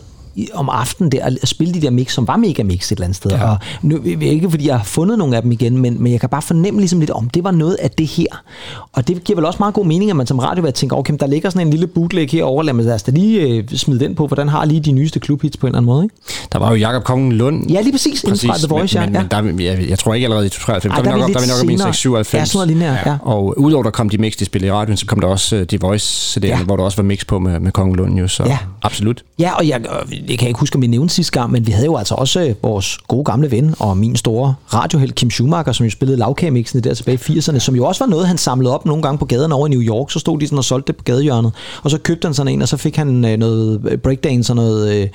om 0.55 0.69
aftenen 0.69 1.13
der 1.13 1.25
og 1.43 1.49
spille 1.49 1.75
de 1.75 1.81
der 1.81 1.91
mix, 1.91 2.13
som 2.13 2.27
var 2.29 2.37
mega 2.37 2.63
mix 2.63 2.87
et 2.87 2.97
eller 2.97 3.05
andet 3.05 3.17
sted. 3.17 3.31
Ja. 3.31 3.51
Og 3.51 3.59
nu, 3.83 4.01
ikke 4.21 4.51
fordi 4.51 4.67
jeg 4.69 4.77
har 4.77 4.85
fundet 4.85 5.19
nogle 5.19 5.37
af 5.37 5.43
dem 5.43 5.53
igen, 5.53 5.79
men, 5.79 6.03
men 6.03 6.13
jeg 6.13 6.21
kan 6.21 6.29
bare 6.29 6.43
fornemme 6.43 6.81
ligesom 6.81 6.99
lidt, 7.01 7.11
om 7.11 7.31
det 7.31 7.45
var 7.45 7.51
noget 7.51 7.75
af 7.75 7.91
det 7.91 8.07
her. 8.07 8.43
Og 8.93 9.09
det 9.09 9.25
giver 9.25 9.37
vel 9.37 9.45
også 9.45 9.57
meget 9.59 9.75
god 9.75 9.87
mening, 9.87 10.11
at 10.11 10.17
man 10.17 10.27
som 10.27 10.39
radiovært 10.39 10.75
tænker, 10.75 10.97
okay, 10.97 11.15
der 11.21 11.27
ligger 11.27 11.51
sådan 11.51 11.67
en 11.67 11.71
lille 11.71 11.87
bootleg 11.87 12.31
herovre, 12.31 12.65
lad 12.65 12.73
mig 12.75 12.85
lad 12.85 12.95
os 12.95 13.03
da 13.03 13.11
lige 13.13 13.41
øh, 13.41 13.69
smide 13.69 14.01
den 14.01 14.15
på, 14.15 14.29
for 14.29 14.37
den 14.37 14.49
har 14.49 14.65
lige 14.65 14.81
de 14.81 14.93
nyeste 14.93 15.21
klubhits 15.21 15.57
på 15.57 15.67
en 15.67 15.69
eller 15.69 15.79
anden 15.79 15.87
måde. 15.87 16.05
Ikke? 16.05 16.15
Der 16.53 16.59
var 16.59 16.71
jo 16.71 16.77
Jakob 16.77 17.05
Kongen 17.05 17.33
Lund. 17.33 17.71
Ja, 17.71 17.81
lige 17.81 17.93
præcis, 17.93 18.25
inden 18.25 18.39
fra 18.39 18.59
The 18.59 18.67
Voice, 18.69 19.01
men, 19.01 19.15
ja. 19.15 19.43
men, 19.43 19.59
der, 19.59 19.65
jeg, 19.65 19.89
jeg 19.89 19.99
tror 19.99 20.15
ikke 20.15 20.25
allerede 20.25 20.47
i 20.47 20.49
93. 20.49 20.95
Ej, 20.95 21.03
der, 21.03 21.11
er 21.11 21.15
vi 21.15 21.21
nok, 21.21 21.31
der 21.33 21.37
er 21.37 21.43
vi 21.43 21.49
nok 21.49 21.57
senere. 21.57 21.95
697. 21.95 22.41
Ja, 22.41 22.45
sådan 22.45 22.57
noget 22.57 22.69
lignende, 22.69 22.99
ja. 23.07 23.17
Og 23.23 23.59
udover 23.61 23.83
der 23.83 23.91
kom 23.91 24.09
de 24.09 24.19
mix, 24.19 24.37
de 24.37 24.45
spillede 24.45 24.69
i 24.69 24.73
radioen, 24.73 24.97
så 24.97 25.07
kom 25.07 25.21
der 25.21 25.29
også 25.29 25.57
uh, 25.57 25.63
The 25.63 25.79
Voice 25.81 26.41
Ja. 26.43 26.59
hvor 26.63 26.77
der 26.77 26.85
også 26.85 26.97
var 26.97 27.03
mix 27.05 27.27
på 27.27 27.39
med, 27.39 27.61
med 27.61 27.73
Kongen 27.73 27.97
Lund 27.97 28.19
jo, 28.19 28.29
så 28.29 28.45
Ja. 28.47 28.59
absolut. 28.83 29.23
Ja, 29.39 29.53
og 29.55 29.69
jeg, 29.69 29.81
jeg 30.31 30.39
kan 30.39 30.49
ikke 30.49 30.61
huske, 30.61 30.77
om 30.77 30.83
vi 30.83 30.87
nævnte 30.87 31.15
sidste 31.15 31.33
gang, 31.33 31.53
men 31.53 31.67
vi 31.67 31.73
havde 31.73 31.87
jo 31.87 31.97
altså 31.97 32.15
også 32.15 32.41
øh, 32.41 32.55
vores 32.63 32.99
gode 33.09 33.25
gamle 33.25 33.51
ven 33.51 33.75
og 33.79 33.97
min 33.97 34.17
store 34.17 34.55
radioheld 34.75 35.13
Kim 35.13 35.31
Schumacher, 35.31 35.73
som 35.73 35.85
jo 35.85 35.91
spillede 35.91 36.19
lavkagemixene 36.19 36.81
der 36.81 36.95
tilbage 36.95 37.19
i 37.29 37.39
80'erne, 37.39 37.59
som 37.59 37.77
jo 37.77 37.85
også 37.87 38.05
var 38.05 38.11
noget, 38.11 38.29
han 38.29 38.39
samlede 38.39 38.75
op 38.75 38.87
nogle 38.87 39.03
gange 39.03 39.19
på 39.19 39.25
gaderne 39.25 39.55
over 39.55 39.67
i 39.67 39.71
New 39.71 39.83
York. 39.83 40.11
Så 40.11 40.19
stod 40.19 40.41
de 40.41 40.47
sådan 40.47 40.59
og 40.59 40.65
solgte 40.65 40.87
det 40.87 40.97
på 40.97 41.05
gadehjørnet, 41.05 41.53
og 41.83 41.91
så 41.91 41.99
købte 41.99 42.27
han 42.27 42.35
sådan 42.35 42.53
en, 42.53 42.63
og 42.63 42.69
så 42.69 42.77
fik 42.77 42.97
han 42.97 43.25
øh, 43.25 43.37
noget 43.39 44.01
breakdance 44.03 44.53
og 44.53 44.57
noget... 44.57 44.95
Øh, 44.95 45.09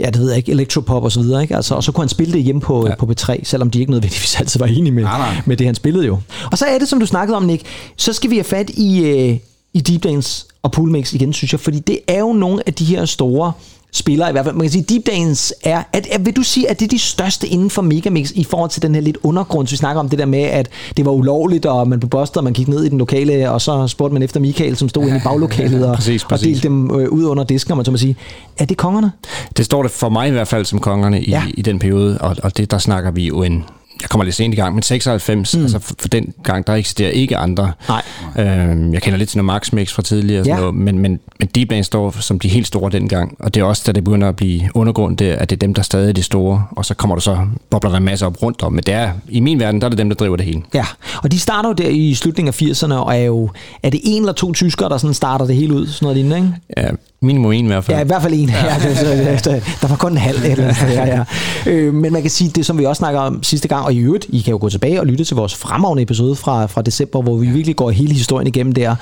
ja, 0.00 0.06
det 0.06 0.18
ved 0.18 0.28
jeg 0.28 0.36
ikke, 0.36 0.52
electropop 0.52 1.04
og 1.04 1.12
så 1.12 1.20
videre, 1.20 1.42
ikke? 1.42 1.56
Altså, 1.56 1.74
og 1.74 1.84
så 1.84 1.92
kunne 1.92 2.02
han 2.02 2.08
spille 2.08 2.32
det 2.32 2.42
hjemme 2.42 2.60
på, 2.60 2.86
ja. 2.88 2.94
på 2.94 3.06
B3, 3.06 3.44
selvom 3.44 3.70
de 3.70 3.80
ikke 3.80 3.90
nødvendigvis 3.90 4.36
altid 4.40 4.60
var 4.60 4.66
enige 4.66 4.92
med, 4.92 5.02
Nej, 5.02 5.18
nej. 5.18 5.42
med 5.46 5.56
det, 5.56 5.66
han 5.66 5.74
spillede 5.74 6.06
jo. 6.06 6.18
Og 6.52 6.58
så 6.58 6.64
er 6.64 6.78
det, 6.78 6.88
som 6.88 7.00
du 7.00 7.06
snakkede 7.06 7.36
om, 7.36 7.42
Nick, 7.42 7.62
så 7.96 8.12
skal 8.12 8.30
vi 8.30 8.36
have 8.36 8.44
fat 8.44 8.70
i, 8.70 9.04
øh, 9.04 9.38
i 9.74 9.80
Deep 9.80 10.04
Dance 10.04 10.46
og 10.62 10.72
Pool 10.72 10.90
Mix 10.90 11.12
igen, 11.12 11.32
synes 11.32 11.52
jeg, 11.52 11.60
fordi 11.60 11.78
det 11.78 11.98
er 12.08 12.18
jo 12.20 12.32
nogle 12.32 12.62
af 12.66 12.74
de 12.74 12.84
her 12.84 13.04
store 13.04 13.52
spillere 13.92 14.28
i 14.28 14.32
hvert 14.32 14.44
fald. 14.44 14.54
Man 14.54 14.62
kan 14.64 14.70
sige, 14.72 14.84
Deep 14.88 15.06
Dance 15.06 15.54
er, 15.64 15.82
at, 15.92 16.06
at, 16.12 16.26
vil 16.26 16.36
du 16.36 16.42
sige, 16.42 16.70
at 16.70 16.80
det 16.80 16.84
er 16.86 16.88
de 16.90 16.98
største 16.98 17.46
inden 17.48 17.70
for 17.70 17.82
Megamix 17.82 18.30
i 18.30 18.44
forhold 18.44 18.70
til 18.70 18.82
den 18.82 18.94
her 18.94 19.02
lidt 19.02 19.18
undergrund, 19.22 19.68
vi 19.68 19.76
snakker 19.76 20.00
om 20.00 20.08
det 20.08 20.18
der 20.18 20.26
med, 20.26 20.42
at 20.42 20.68
det 20.96 21.04
var 21.04 21.10
ulovligt, 21.12 21.66
og 21.66 21.88
man 21.88 22.00
blev 22.00 22.10
bustet, 22.10 22.36
og 22.36 22.44
man 22.44 22.52
gik 22.52 22.68
ned 22.68 22.84
i 22.84 22.88
den 22.88 22.98
lokale, 22.98 23.50
og 23.50 23.60
så 23.60 23.86
spurgte 23.88 24.12
man 24.12 24.22
efter 24.22 24.40
Michael, 24.40 24.76
som 24.76 24.88
stod 24.88 25.02
inde 25.02 25.16
i 25.16 25.20
baglokalet, 25.24 25.86
og, 25.86 25.94
Præcis, 25.96 26.22
og 26.22 26.28
præcis. 26.28 26.46
delte 26.46 26.68
dem 26.68 27.00
øh, 27.00 27.08
ud 27.08 27.24
under 27.24 27.44
disken, 27.44 27.72
om 27.72 27.78
man 27.78 27.84
så 27.84 27.90
må 27.90 27.96
sige. 27.96 28.16
Er 28.58 28.64
det 28.64 28.76
kongerne? 28.76 29.12
Det 29.56 29.64
står 29.64 29.82
det 29.82 29.90
for 29.90 30.08
mig 30.08 30.28
i 30.28 30.30
hvert 30.30 30.48
fald 30.48 30.64
som 30.64 30.78
kongerne 30.78 31.22
i, 31.22 31.30
Ja. 31.30 31.42
ja. 31.46 31.50
i 31.54 31.62
den 31.62 31.78
periode, 31.78 32.18
og, 32.20 32.36
og 32.42 32.56
det 32.56 32.70
der 32.70 32.78
snakker 32.78 33.10
vi 33.10 33.26
jo 33.26 33.42
en 33.42 33.64
jeg 34.02 34.08
kommer 34.10 34.24
lidt 34.24 34.34
sent 34.34 34.54
i 34.54 34.56
gang, 34.56 34.74
men 34.74 34.82
96, 34.82 35.56
mm. 35.56 35.62
altså 35.62 35.78
for, 35.78 35.94
for 35.98 36.08
den 36.08 36.34
gang, 36.42 36.66
der 36.66 36.74
eksisterer 36.74 37.10
ikke 37.10 37.36
andre. 37.36 37.72
Nej. 37.88 38.02
Øhm, 38.38 38.92
jeg 38.92 39.02
kender 39.02 39.18
lidt 39.18 39.28
til 39.30 39.38
noget 39.38 39.46
Max 39.46 39.72
Mix 39.72 39.92
fra 39.92 40.02
tidligere, 40.02 40.44
Ja. 40.46 40.56
noget, 40.56 40.74
men, 40.74 40.98
men, 40.98 41.20
men 41.40 41.48
Deep 41.54 41.70
Dance 41.70 41.86
står 41.86 42.10
som 42.20 42.38
de 42.38 42.48
helt 42.48 42.66
store 42.66 42.90
dengang, 42.90 43.36
og 43.40 43.54
det 43.54 43.60
er 43.60 43.64
også, 43.64 43.82
da 43.86 43.92
det 43.92 44.04
begynder 44.04 44.28
at 44.28 44.36
blive 44.36 44.62
undergrund, 44.74 45.16
det, 45.16 45.24
at 45.24 45.50
det 45.50 45.56
er 45.56 45.60
dem, 45.60 45.74
der 45.74 45.82
stadig 45.82 46.08
er 46.08 46.12
de 46.12 46.22
store, 46.22 46.64
og 46.70 46.84
så 46.84 46.94
kommer 46.94 47.16
der 47.16 47.20
så, 47.20 47.38
bobler 47.70 47.90
der 47.90 47.98
en 47.98 48.04
masse 48.04 48.26
op 48.26 48.42
rundt 48.42 48.62
om, 48.62 48.72
men 48.72 48.84
det 48.84 48.94
er, 48.94 49.10
i 49.28 49.40
min 49.40 49.60
verden, 49.60 49.80
der 49.80 49.84
er 49.86 49.88
det 49.88 49.98
dem, 49.98 50.08
der 50.08 50.16
driver 50.16 50.36
det 50.36 50.46
hele. 50.46 50.62
Ja, 50.74 50.84
og 51.22 51.32
de 51.32 51.38
starter 51.40 51.68
jo 51.68 51.72
der 51.72 51.88
i 51.88 52.14
slutningen 52.14 52.48
af 52.48 52.62
80'erne, 52.62 52.94
og 52.94 53.14
er 53.16 53.24
jo, 53.24 53.50
er 53.82 53.90
det 53.90 54.00
en 54.04 54.22
eller 54.22 54.32
to 54.32 54.52
tyskere, 54.52 54.88
der 54.88 54.98
sådan 54.98 55.14
starter 55.14 55.46
det 55.46 55.56
hele 55.56 55.74
ud, 55.74 55.86
sådan 55.86 56.06
noget 56.06 56.16
lignende, 56.16 56.36
ikke? 56.36 56.52
Ja, 56.76 56.90
minimum 57.22 57.52
en 57.52 57.64
i 57.64 57.68
hvert 57.68 57.84
fald. 57.84 57.96
Ja, 57.96 58.04
i 58.04 58.06
hvert 58.06 58.22
fald 58.22 58.34
en. 58.34 58.48
Ja. 58.48 58.64
Ja, 58.64 58.88
det, 58.88 59.44
det, 59.44 59.78
der 59.80 59.88
var 59.88 59.96
kun 59.96 60.12
en 60.12 60.18
halv. 60.18 60.38
Eller, 60.44 60.74
ja, 60.88 61.06
ja. 61.06 61.24
Øh, 61.66 61.94
men 61.94 62.12
man 62.12 62.22
kan 62.22 62.30
sige, 62.30 62.50
det 62.50 62.66
som 62.66 62.78
vi 62.78 62.84
også 62.84 62.98
snakker 62.98 63.20
om 63.20 63.42
sidste 63.42 63.68
gang, 63.68 63.84
og 63.84 63.94
i 63.94 63.98
øvrigt, 63.98 64.26
I 64.28 64.40
kan 64.40 64.50
jo 64.50 64.58
gå 64.60 64.68
tilbage 64.68 65.00
og 65.00 65.06
lytte 65.06 65.24
til 65.24 65.36
vores 65.36 65.54
fremragende 65.54 66.02
episode 66.02 66.36
fra, 66.36 66.66
fra 66.66 66.82
december, 66.82 67.22
hvor 67.22 67.36
vi 67.36 67.46
virkelig 67.46 67.76
går 67.76 67.90
hele 67.90 68.12
historien 68.14 68.46
igennem 68.46 68.72
der. 68.72 68.96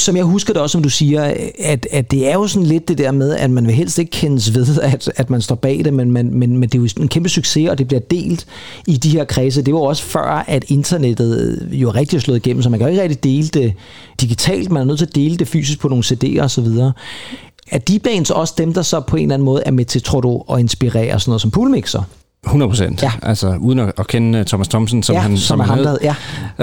Som 0.00 0.16
jeg 0.16 0.24
husker 0.24 0.52
det 0.52 0.62
også, 0.62 0.72
som 0.72 0.82
du 0.82 0.88
siger, 0.88 1.34
at, 1.58 1.86
at 1.90 2.10
det 2.10 2.28
er 2.28 2.32
jo 2.32 2.46
sådan 2.46 2.66
lidt 2.66 2.88
det 2.88 2.98
der 2.98 3.12
med, 3.12 3.34
at 3.34 3.50
man 3.50 3.66
vil 3.66 3.74
helst 3.74 3.98
ikke 3.98 4.10
kendes 4.10 4.54
ved, 4.54 4.80
at, 4.80 5.12
at 5.16 5.30
man 5.30 5.42
står 5.42 5.54
bag 5.54 5.84
det, 5.84 5.94
men, 5.94 6.10
men, 6.10 6.38
men, 6.38 6.56
men 6.56 6.68
det 6.68 6.74
er 6.74 6.82
jo 6.82 7.02
en 7.02 7.08
kæmpe 7.08 7.28
succes, 7.28 7.68
og 7.68 7.78
det 7.78 7.88
bliver 7.88 8.00
delt 8.00 8.46
i 8.86 8.96
de 8.96 9.10
her 9.10 9.24
kredse. 9.24 9.62
Det 9.62 9.74
var 9.74 9.80
også 9.80 10.02
før, 10.02 10.44
at 10.46 10.64
internettet 10.68 11.68
jo 11.72 11.90
rigtig 11.90 12.16
er 12.16 12.20
slået 12.20 12.36
igennem, 12.36 12.62
så 12.62 12.68
man 12.68 12.78
kan 12.78 12.88
jo 12.88 12.90
ikke 12.90 13.02
rigtig 13.02 13.24
dele 13.24 13.48
det 13.48 13.72
digitalt, 14.20 14.70
man 14.70 14.82
er 14.82 14.86
nødt 14.86 14.98
til 14.98 15.06
at 15.06 15.14
dele 15.14 15.36
det 15.36 15.48
fysisk 15.48 15.80
på 15.80 15.88
nogle 15.88 16.04
CD'er 16.04 16.42
og 16.42 16.50
så 16.50 16.60
videre. 16.60 16.92
Er 17.70 17.78
de 17.78 17.98
bands 17.98 18.30
også 18.30 18.54
dem, 18.58 18.74
der 18.74 18.82
så 18.82 19.00
på 19.00 19.16
en 19.16 19.22
eller 19.22 19.34
anden 19.34 19.44
måde 19.44 19.62
er 19.66 19.70
med 19.70 19.84
til, 19.84 20.02
tror 20.02 20.20
du, 20.20 20.44
at 20.52 20.58
inspirere 20.58 21.20
sådan 21.20 21.30
noget 21.30 21.40
som 21.40 21.50
poolmixer? 21.50 22.02
100 22.46 22.68
procent. 22.70 23.02
Ja. 23.02 23.12
Altså, 23.22 23.56
uden 23.60 23.78
at, 23.78 23.92
at 23.98 24.06
kende 24.06 24.44
Thomas 24.44 24.68
Thompson, 24.68 25.02
som 25.02 25.14
Ja, 25.14 25.20
han, 25.20 25.38
som 25.38 25.60
ham, 25.60 25.78
han 25.78 25.86
hed, 25.86 25.98
ja. 26.02 26.14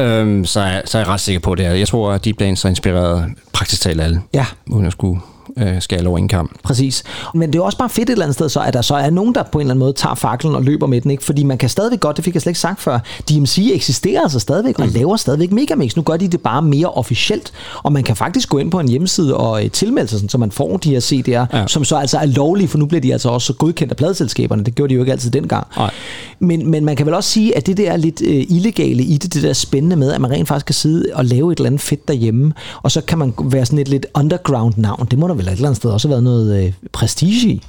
øhm, 0.02 0.46
så, 0.46 0.60
er, 0.60 0.82
så 0.86 0.98
er 0.98 1.02
jeg 1.02 1.08
ret 1.08 1.20
sikker 1.20 1.40
på 1.40 1.56
det. 1.56 1.66
her. 1.66 1.74
Jeg 1.74 1.88
tror, 1.88 2.12
at 2.12 2.26
Deep 2.26 2.40
Dance 2.40 2.64
har 2.68 2.70
inspireret 2.70 3.26
praktisk 3.54 3.82
talt 3.82 4.02
alle, 4.02 4.22
Ja. 4.34 4.46
uden 4.68 4.86
at 4.86 4.92
skulle 4.92 5.22
øh, 5.58 5.82
skære 5.82 6.08
over 6.08 6.18
en 6.18 6.28
kamp. 6.28 6.52
Præcis. 6.64 7.04
Men 7.34 7.50
det 7.50 7.56
er 7.56 7.60
jo 7.60 7.66
også 7.66 7.78
bare 7.78 7.90
fedt 7.90 8.10
et 8.10 8.14
eller 8.14 8.26
andet 8.26 8.36
sted, 8.36 8.50
så, 8.50 8.60
at 8.60 8.74
der 8.74 8.82
så 8.82 8.96
er 8.96 9.10
nogen, 9.10 9.36
der 9.36 9.44
på 9.44 9.58
en 9.58 9.62
eller 9.62 9.74
anden 9.74 9.80
måde 9.80 9.94
tager 9.94 10.16
faklen 10.16 10.56
og 10.56 10.64
løber 10.64 10.88
med 10.88 11.02
den. 11.02 11.12
Ikke? 11.12 11.24
Fordi 11.24 11.44
man 11.44 11.58
kan 11.58 11.70
stadigvæk 11.70 12.00
godt, 12.00 12.18
det 12.18 12.26
fik 12.26 12.34
jeg 12.34 12.42
slet 12.42 12.50
ikke 12.50 12.60
sagt 12.60 12.82
før, 12.82 13.00
DMC 13.30 13.72
eksisterer 13.74 14.22
altså 14.22 14.40
stadigvæk 14.40 14.80
og 14.80 14.88
laver 14.88 15.18
stadigvæk 15.18 15.52
Megamix. 15.52 15.96
Nu 15.96 16.02
gør 16.02 16.18
de 16.18 16.28
det 16.28 16.42
bare 16.42 16.62
mere 16.62 16.90
officielt, 16.90 17.52
og 17.84 17.94
man 17.94 18.04
kan 18.04 18.16
faktisk 18.16 18.50
gå 18.50 18.58
ind 18.58 18.72
på 18.72 18.80
en 18.80 18.88
hjemmeside 18.88 19.38
og 19.38 19.64
øh, 19.64 19.72
tilmelde 19.72 20.08
sig, 20.08 20.20
sådan, 20.20 20.30
så 20.30 20.38
man 20.38 20.52
får 20.52 20.78
de 20.78 20.90
her 20.90 21.00
CD'er, 21.00 21.58
ja. 21.58 21.68
som 21.68 21.84
så 21.84 21.96
altså 21.96 22.18
er 22.18 22.26
lovlige, 22.26 22.68
for 22.68 22.78
nu 22.78 22.86
bliver 22.86 23.02
de 23.02 23.14
altså 23.14 23.30
også 23.30 23.46
så 23.46 23.54
godkendt 23.54 23.92
af 23.92 23.98
pladeselskaberne. 23.98 24.64
Det 24.64 24.76
gjorde 24.76 24.90
de 24.90 24.96
jo 24.96 25.02
ikke 25.02 25.12
altid 25.12 25.32
dengang. 25.32 25.68
Nej. 25.78 25.92
Men, 26.40 26.72
men 26.72 26.86
man 26.86 26.96
kan 26.96 27.06
vel 27.06 27.14
også 27.14 27.30
sige, 27.30 27.58
at 27.58 27.68
det 27.68 27.78
der 27.78 27.92
er 27.92 27.98
lidt 27.98 28.22
øh, 28.22 28.46
illegale 28.50 29.04
i 29.04 29.18
det, 29.18 29.34
det 29.34 29.44
der 29.44 29.54
spændende 29.54 29.96
med, 29.96 30.12
at 30.12 30.22
man 30.22 30.32
rent 30.32 30.48
faktisk 30.48 30.66
kan 30.66 30.76
sidde 30.76 31.06
og 31.14 31.26
lave 31.26 31.52
et 31.52 31.58
eller 31.58 31.68
andet 31.68 31.82
fedt 31.82 32.08
derhjemme, 32.08 32.54
og 32.84 32.92
så 32.92 33.02
kan 33.02 33.18
man 33.18 33.34
være 33.44 33.66
sådan 33.66 33.80
et 33.80 33.88
lidt 33.88 34.06
underground 34.14 34.74
navn. 34.78 35.08
Det 35.12 35.20
må 35.20 35.28
der 35.28 35.34
vel 35.38 35.48
et 35.48 35.52
eller 35.52 35.68
andet 35.68 35.78
sted 35.78 35.92
også 35.92 36.08
været 36.08 36.24
noget 36.24 36.66
øh, 36.66 36.74
prestige 36.94 37.48
i. 37.50 37.62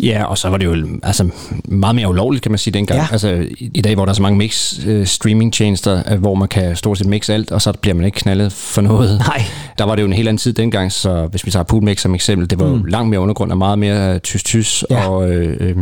Ja, 0.00 0.24
og 0.24 0.38
så 0.38 0.48
var 0.48 0.56
det 0.56 0.64
jo 0.64 0.76
altså, 1.02 1.28
meget 1.64 1.94
mere 1.94 2.08
ulovligt, 2.08 2.42
kan 2.42 2.52
man 2.52 2.58
sige, 2.58 2.74
dengang. 2.74 3.00
Ja. 3.00 3.06
Altså, 3.12 3.46
i, 3.58 3.80
dag, 3.80 3.94
hvor 3.94 4.04
der 4.04 4.10
er 4.10 4.14
så 4.14 4.22
mange 4.22 4.38
mix 4.38 4.78
øh, 4.86 5.06
streaming-tjenester, 5.06 6.02
øh, 6.12 6.20
hvor 6.20 6.34
man 6.34 6.48
kan 6.48 6.76
stort 6.76 6.98
set 6.98 7.06
mixe 7.06 7.34
alt, 7.34 7.52
og 7.52 7.62
så 7.62 7.72
bliver 7.72 7.94
man 7.94 8.04
ikke 8.06 8.20
knaldet 8.20 8.52
for 8.52 8.80
noget. 8.82 9.18
Nej. 9.18 9.42
Der 9.78 9.84
var 9.84 9.94
det 9.94 10.02
jo 10.02 10.06
en 10.06 10.12
helt 10.12 10.28
anden 10.28 10.38
tid 10.38 10.52
dengang, 10.52 10.92
så 10.92 11.26
hvis 11.30 11.46
vi 11.46 11.50
tager 11.50 11.62
Poolmix 11.62 12.00
som 12.00 12.14
eksempel, 12.14 12.50
det 12.50 12.60
var 12.60 12.66
mm. 12.66 12.80
jo 12.80 12.84
langt 12.84 13.10
mere 13.10 13.20
undergrund 13.20 13.50
og 13.50 13.58
meget 13.58 13.78
mere 13.78 14.18
tys-tys, 14.18 14.84
Ja. 14.90 15.08
og 15.08 15.30
øh, 15.30 15.56
øh, 15.60 15.76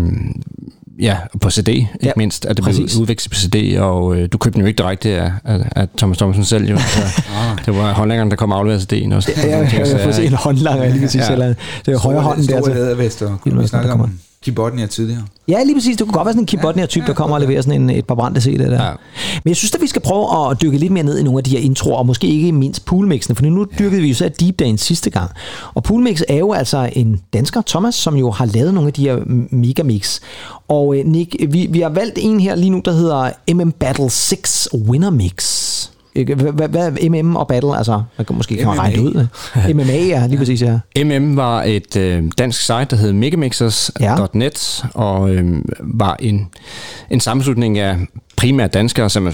ja, 0.99 1.17
på 1.41 1.51
CD, 1.51 1.69
ikke 1.69 1.89
Ja, 2.03 2.13
mindst, 2.17 2.47
at 2.47 2.57
det 2.57 2.65
præcis. 2.65 2.93
blev 2.95 3.03
udvekslet 3.03 3.31
på 3.31 3.37
CD, 3.37 3.79
og 3.79 4.17
øh, 4.17 4.29
du 4.33 4.39
købte 4.39 4.55
den 4.55 4.61
jo 4.61 4.67
ikke 4.67 4.79
direkte 4.79 5.09
af, 5.11 5.33
af, 5.45 5.59
af 5.77 5.89
Thomas 5.99 6.19
Thompson 6.19 6.45
selv, 6.45 6.71
jo. 6.71 6.79
Så, 6.97 7.01
det 7.67 7.77
var 7.77 7.93
håndlæggeren, 7.93 8.31
der 8.31 8.37
kom 8.37 8.53
og 8.53 8.59
afleverede 8.59 8.83
CD'en 9.05 9.15
også. 9.15 9.31
Ja, 9.37 9.49
ja, 9.49 9.59
ja, 9.59 9.89
jeg 9.89 10.01
får 10.01 10.13
se 10.13 10.25
en 10.27 10.33
håndlanger, 10.33 10.89
lige 10.89 11.01
præcis. 11.03 11.21
Ja. 11.21 11.27
Ja. 11.27 11.33
Eller, 11.33 11.55
det 11.87 11.95
er 11.95 11.99
højre 11.99 12.21
hånden 12.21 12.47
der. 12.47 12.51
Store 12.61 12.63
til- 12.71 12.75
lædervester. 12.75 13.27
Ved 13.27 13.37
du, 13.39 13.41
Vi 13.45 13.51
hvad 13.51 13.63
der 13.63 13.69
snakkede 13.69 13.91
kommer? 13.91 14.05
om 14.05 14.19
Kibotnia 14.45 14.87
tidligere. 14.87 15.23
Ja, 15.49 15.63
lige 15.63 15.75
præcis. 15.75 15.97
Det 15.97 16.07
kunne 16.07 16.15
godt 16.15 16.27
være 16.27 16.33
sådan 16.33 16.43
en 16.43 16.47
Kim 16.47 16.61
Bodnia-type, 16.61 17.07
der 17.07 17.15
kommer 17.15 17.37
og 17.37 17.41
leverer 17.41 17.63
sådan 17.63 17.83
en, 17.83 17.91
et 17.91 18.07
par 18.07 18.15
brændte 18.15 18.41
CD'er 18.41 18.71
der. 18.71 18.85
Ja. 18.85 18.91
Men 19.45 19.49
jeg 19.49 19.57
synes 19.57 19.75
at 19.75 19.81
vi 19.81 19.87
skal 19.87 20.03
prøve 20.03 20.51
at 20.51 20.63
dykke 20.63 20.79
lidt 20.79 20.93
mere 20.93 21.05
ned 21.05 21.19
i 21.19 21.23
nogle 21.23 21.39
af 21.39 21.45
de 21.45 21.51
her 21.51 21.59
introer, 21.59 21.97
og 21.97 22.07
måske 22.07 22.27
ikke 22.27 22.53
mindst 22.53 22.85
poolmixene, 22.85 23.37
for 23.37 23.45
nu 23.45 23.67
dykkede 23.79 24.03
vi 24.03 24.09
jo 24.09 24.15
så 24.15 24.25
af 24.25 24.33
Deep 24.33 24.59
Dance 24.59 24.85
sidste 24.85 25.11
gang. 25.11 25.31
Og 25.75 25.83
poolmix 25.83 26.21
er 26.29 26.37
jo 26.37 26.53
altså 26.53 26.91
en 26.93 27.21
dansker, 27.33 27.63
Thomas, 27.67 27.95
som 27.95 28.17
jo 28.17 28.31
har 28.31 28.47
lavet 28.47 28.75
nogle 28.75 28.87
af 28.87 28.93
de 28.93 29.03
her 29.03 29.17
megamix. 29.51 30.21
Og 30.69 30.99
øh, 30.99 31.05
Nick, 31.05 31.37
vi, 31.49 31.67
vi 31.71 31.81
har 31.81 31.89
valgt 31.89 32.19
en 32.23 32.41
her 32.41 32.55
lige 32.55 32.71
nu, 32.71 32.83
der 32.85 32.93
hedder 32.93 33.31
MM 33.55 33.73
Battle 33.73 34.11
6 34.11 34.69
Winner 34.75 35.11
Mix. 35.11 35.91
Hvad, 36.15 36.99
er 36.99 37.23
MM 37.23 37.37
og 37.37 37.49
Battle? 37.49 37.77
Altså, 37.77 38.03
man 38.19 38.25
kan 38.25 38.37
måske 38.37 38.57
kan 38.57 38.67
man 38.67 38.79
regne 38.79 38.97
det 38.97 39.03
ud. 39.03 39.27
MMA, 39.75 40.07
ja, 40.07 40.27
lige 40.27 40.39
præcis, 40.45 40.63
ja. 40.63 41.05
MM 41.05 41.37
var 41.37 41.63
et 41.63 41.97
øh, 41.97 42.25
dansk 42.39 42.61
site, 42.61 42.85
der 42.85 42.97
hed 42.97 43.13
megamixers.net, 43.13 44.85
og 44.95 45.31
øh, 45.31 45.63
var 45.81 46.17
en, 46.21 46.49
en 47.11 47.21
sammenslutning 47.21 47.79
af 47.79 47.97
primært 48.37 48.75
danskere, 48.75 49.11
som 49.11 49.33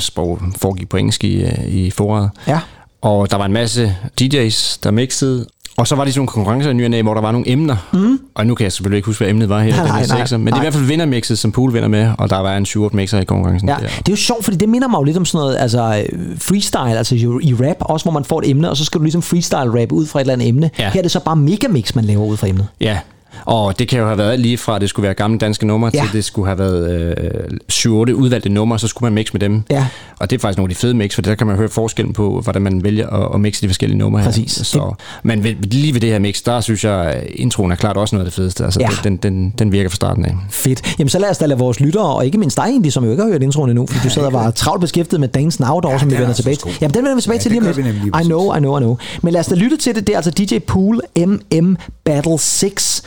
foregik 0.57 0.89
på 0.89 0.97
engelsk 0.97 1.25
i, 1.25 1.43
øh, 1.43 1.67
i 1.67 1.91
foråret. 1.91 2.31
Ja. 2.49 2.61
Og 3.03 3.31
der 3.31 3.37
var 3.37 3.45
en 3.45 3.53
masse 3.53 3.97
DJ's, 4.21 4.79
der 4.83 4.91
mixede, 4.91 5.47
og 5.77 5.87
så 5.87 5.95
var 5.95 6.05
der 6.05 6.11
sådan 6.11 6.19
nogle 6.19 6.29
konkurrencer 6.29 6.71
i 6.71 6.75
ny 6.75 6.85
og 6.85 6.91
næ, 6.91 7.03
hvor 7.03 7.15
der 7.15 7.21
var 7.21 7.33
nogle 7.33 7.51
emner. 7.51 7.77
Mm. 7.93 8.21
Og 8.35 8.47
nu 8.47 8.55
kan 8.55 8.65
jeg 8.65 8.73
selvfølgelig 8.73 8.97
ikke 8.97 9.07
huske, 9.07 9.25
hvad 9.25 9.31
emnet 9.31 9.49
var 9.49 9.63
her. 9.63 9.71
Nej, 9.71 9.79
den 9.79 9.87
her 9.87 9.93
nej, 9.93 10.07
nej. 10.07 10.19
sekser, 10.19 10.37
men 10.37 10.47
det 10.47 10.53
er 10.53 10.57
i 10.57 10.61
hvert 10.61 10.75
fald 10.75 10.85
vindermixet, 10.85 11.39
som 11.39 11.53
Pool 11.53 11.75
vinder 11.75 11.89
med, 11.89 12.13
og 12.19 12.31
der 12.31 12.39
var 12.39 12.57
en 12.57 12.67
7 12.67 12.91
mixer 12.93 13.21
i 13.21 13.25
konkurrencen. 13.25 13.69
Ja, 13.69 13.75
der. 13.75 13.81
det 13.81 14.09
er 14.09 14.13
jo 14.13 14.17
sjovt, 14.17 14.45
fordi 14.45 14.57
det 14.57 14.69
minder 14.69 14.89
mig 14.89 14.99
jo 14.99 15.03
lidt 15.03 15.17
om 15.17 15.25
sådan 15.25 15.45
noget 15.45 15.57
altså 15.57 16.05
øh, 16.13 16.39
freestyle, 16.39 16.99
altså 16.99 17.15
i 17.43 17.55
rap, 17.55 17.77
også 17.81 18.05
hvor 18.05 18.13
man 18.13 18.25
får 18.25 18.41
et 18.41 18.51
emne, 18.51 18.71
og 18.71 18.77
så 18.77 18.85
skal 18.85 18.99
du 18.99 19.03
ligesom 19.05 19.23
freestyle 19.23 19.83
rap 19.83 19.93
ud 19.93 20.07
fra 20.07 20.19
et 20.19 20.21
eller 20.21 20.33
andet 20.33 20.49
emne. 20.49 20.71
Ja. 20.79 20.91
Her 20.91 20.99
er 20.99 21.03
det 21.03 21.11
så 21.11 21.21
bare 21.21 21.37
megamix, 21.37 21.95
man 21.95 22.05
laver 22.05 22.25
ud 22.25 22.37
fra 22.37 22.49
emnet. 22.49 22.67
Ja, 22.81 22.99
og 23.45 23.79
det 23.79 23.89
kan 23.89 23.99
jo 23.99 24.07
have 24.07 24.19
været 24.19 24.41
lige 24.41 24.59
fra, 24.59 24.75
at 24.75 24.81
det 24.81 24.89
skulle 24.91 25.05
være 25.05 25.15
gamle 25.15 25.39
danske 25.39 25.67
numre, 25.67 25.91
Ja. 25.95 26.01
til 26.01 26.13
det 26.13 26.25
skulle 26.25 26.47
have 26.49 26.59
været 26.59 26.91
øh, 27.19 27.45
7-8 27.73 27.89
udvalgte 27.91 28.49
numre, 28.49 28.79
så 28.79 28.89
skulle 28.89 29.07
man 29.07 29.15
mixe 29.15 29.33
med 29.33 29.41
dem. 29.41 29.63
Ja. 29.71 29.87
Og 30.19 30.31
det 30.31 30.37
er 30.37 30.41
faktisk 30.41 30.59
nogle 30.59 30.71
af 30.71 30.75
de 30.75 30.81
fede 30.81 30.95
mix, 30.95 31.15
for 31.15 31.23
der 31.23 31.35
kan 31.35 31.47
man 31.47 31.57
høre 31.57 31.69
forskellen 31.69 32.13
på, 32.13 32.41
hvordan 32.41 32.63
man 32.63 32.85
vælger 32.85 33.07
at, 33.11 33.35
at 33.35 33.41
mixe 33.41 33.63
de 33.63 33.69
forskellige 33.69 33.99
numre 33.99 34.21
her. 34.21 34.27
Præcis. 34.29 34.53
Så, 34.53 34.95
men 35.23 35.45
ved, 35.45 35.55
lige 35.63 35.95
ved 35.95 36.01
det 36.01 36.11
her 36.11 36.19
mix, 36.19 36.43
der 36.43 36.61
synes 36.61 36.85
jeg, 36.85 36.95
at 37.07 37.27
introen 37.35 37.73
er 37.73 37.77
klart 37.77 37.97
også 37.97 38.15
noget 38.17 38.27
af 38.27 38.31
det 38.31 38.37
fedeste. 38.37 38.65
Altså, 38.65 38.81
Ja. 38.81 38.89
den, 39.05 39.17
den, 39.17 39.55
den 39.59 39.73
virker 39.73 39.89
fra 39.89 39.97
starten 39.97 40.25
af. 40.25 40.35
Fedt. 40.51 40.95
Jamen 40.99 41.09
så 41.09 41.19
lad 41.19 41.31
os 41.31 41.39
da 41.39 41.47
lade 41.47 41.59
vores 41.59 41.81
lyttere, 41.81 42.15
og 42.15 42.27
ikke 42.27 42.39
mindst 42.39 42.57
dig 42.57 42.63
egentlig, 42.65 42.93
som 42.93 43.05
jo 43.05 43.11
ikke 43.11 43.23
har 43.23 43.31
hørt 43.31 43.43
introen 43.43 43.71
endnu, 43.71 43.87
fordi 43.87 44.01
du 44.09 44.11
sad 44.11 44.23
og 44.23 44.33
var 44.33 44.51
travlt 44.51 44.81
beskæftiget 44.81 45.21
med 45.21 45.29
Dance 45.29 45.63
Now, 45.63 45.81
der 45.81 45.91
ja, 45.91 45.99
som 45.99 46.11
vi 46.11 46.15
er 46.15 46.19
vender 46.19 46.35
tilbage 46.35 46.57
til. 46.57 46.71
Jamen 46.81 46.95
den 46.95 47.03
vender 47.03 47.15
vi 47.15 47.21
tilbage 47.21 47.37
Ja, 47.39 47.43
til 47.43 47.51
lige 47.51 47.61
om 47.61 47.67
lidt. 48.05 48.17
I 48.23 48.27
know. 48.27 48.55
I 48.55 48.59
know, 48.59 48.77
I 48.79 48.81
know. 48.81 48.97
Men 49.23 49.33
lad 49.33 49.41
os 49.41 49.47
da 49.47 49.55
lytte 49.55 49.77
til 49.77 49.95
det. 49.95 50.07
Det 50.07 50.13
er 50.13 50.17
altså 50.17 50.31
DJ 50.31 50.59
Pool 50.67 51.01
MM 51.27 51.77
Battle 52.05 52.39
6 52.39 53.03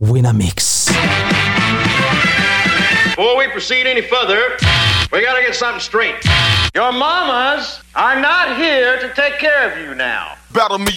Winner 0.00 0.32
Mix. 0.32 0.86
Before 3.10 3.36
we 3.36 3.48
proceed 3.48 3.86
any 3.86 4.00
further, 4.00 4.56
we 5.10 5.22
gotta 5.22 5.42
get 5.42 5.56
something 5.56 5.80
straight. 5.80 6.14
Your 6.74 6.92
mamas 6.92 7.80
are 7.96 8.20
not 8.20 8.56
here 8.56 8.98
to 9.00 9.12
take 9.14 9.38
care 9.38 9.72
of 9.72 9.78
you 9.78 9.96
now. 9.96 10.36
Battle 10.52 10.78
me. 10.78 10.92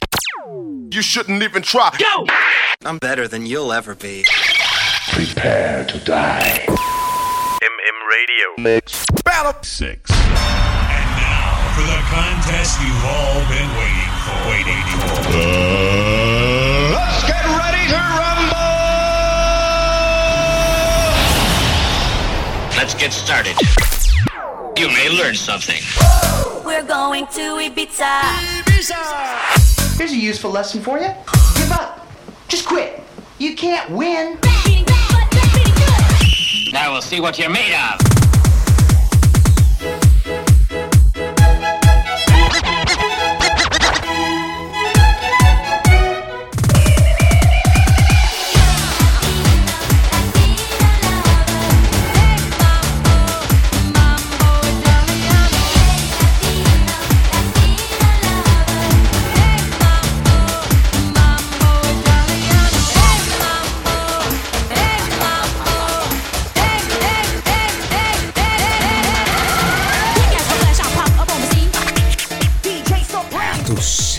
You 0.93 1.01
shouldn't 1.01 1.41
even 1.41 1.63
try. 1.63 1.95
Go! 1.97 2.27
I'm 2.85 2.99
better 2.99 3.27
than 3.27 3.45
you'll 3.47 3.73
ever 3.73 3.95
be. 3.95 4.23
Prepare 5.11 5.85
to 5.85 5.97
die. 5.99 6.65
MM 6.67 7.97
Radio. 8.11 8.47
Mix. 8.59 9.05
Battle. 9.25 9.53
Six. 9.63 10.11
And 10.11 11.09
now 11.17 11.73
For 11.73 11.81
the 11.81 12.01
contest 12.11 12.79
you've 12.81 13.05
all 13.05 13.41
been 13.49 13.69
waiting 13.81 14.11
for. 14.21 14.37
Waiting 14.49 14.83
for. 14.85 15.01
let's 15.31 15.90
get 23.01 23.11
started. 23.11 23.55
You 24.77 24.87
may 24.89 25.09
learn 25.09 25.33
something. 25.33 25.81
We're 26.63 26.83
going 26.83 27.25
to 27.33 27.57
Ibiza. 27.57 28.21
Here's 29.97 30.11
a 30.11 30.15
useful 30.15 30.51
lesson 30.51 30.83
for 30.83 30.99
you. 30.99 31.07
Give 31.55 31.71
up. 31.71 32.07
Just 32.47 32.67
quit. 32.67 33.01
You 33.39 33.55
can't 33.55 33.89
win. 33.89 34.37
Now 36.71 36.91
we'll 36.91 37.01
see 37.01 37.19
what 37.19 37.39
you're 37.39 37.49
made 37.49 37.73
of. 37.73 38.30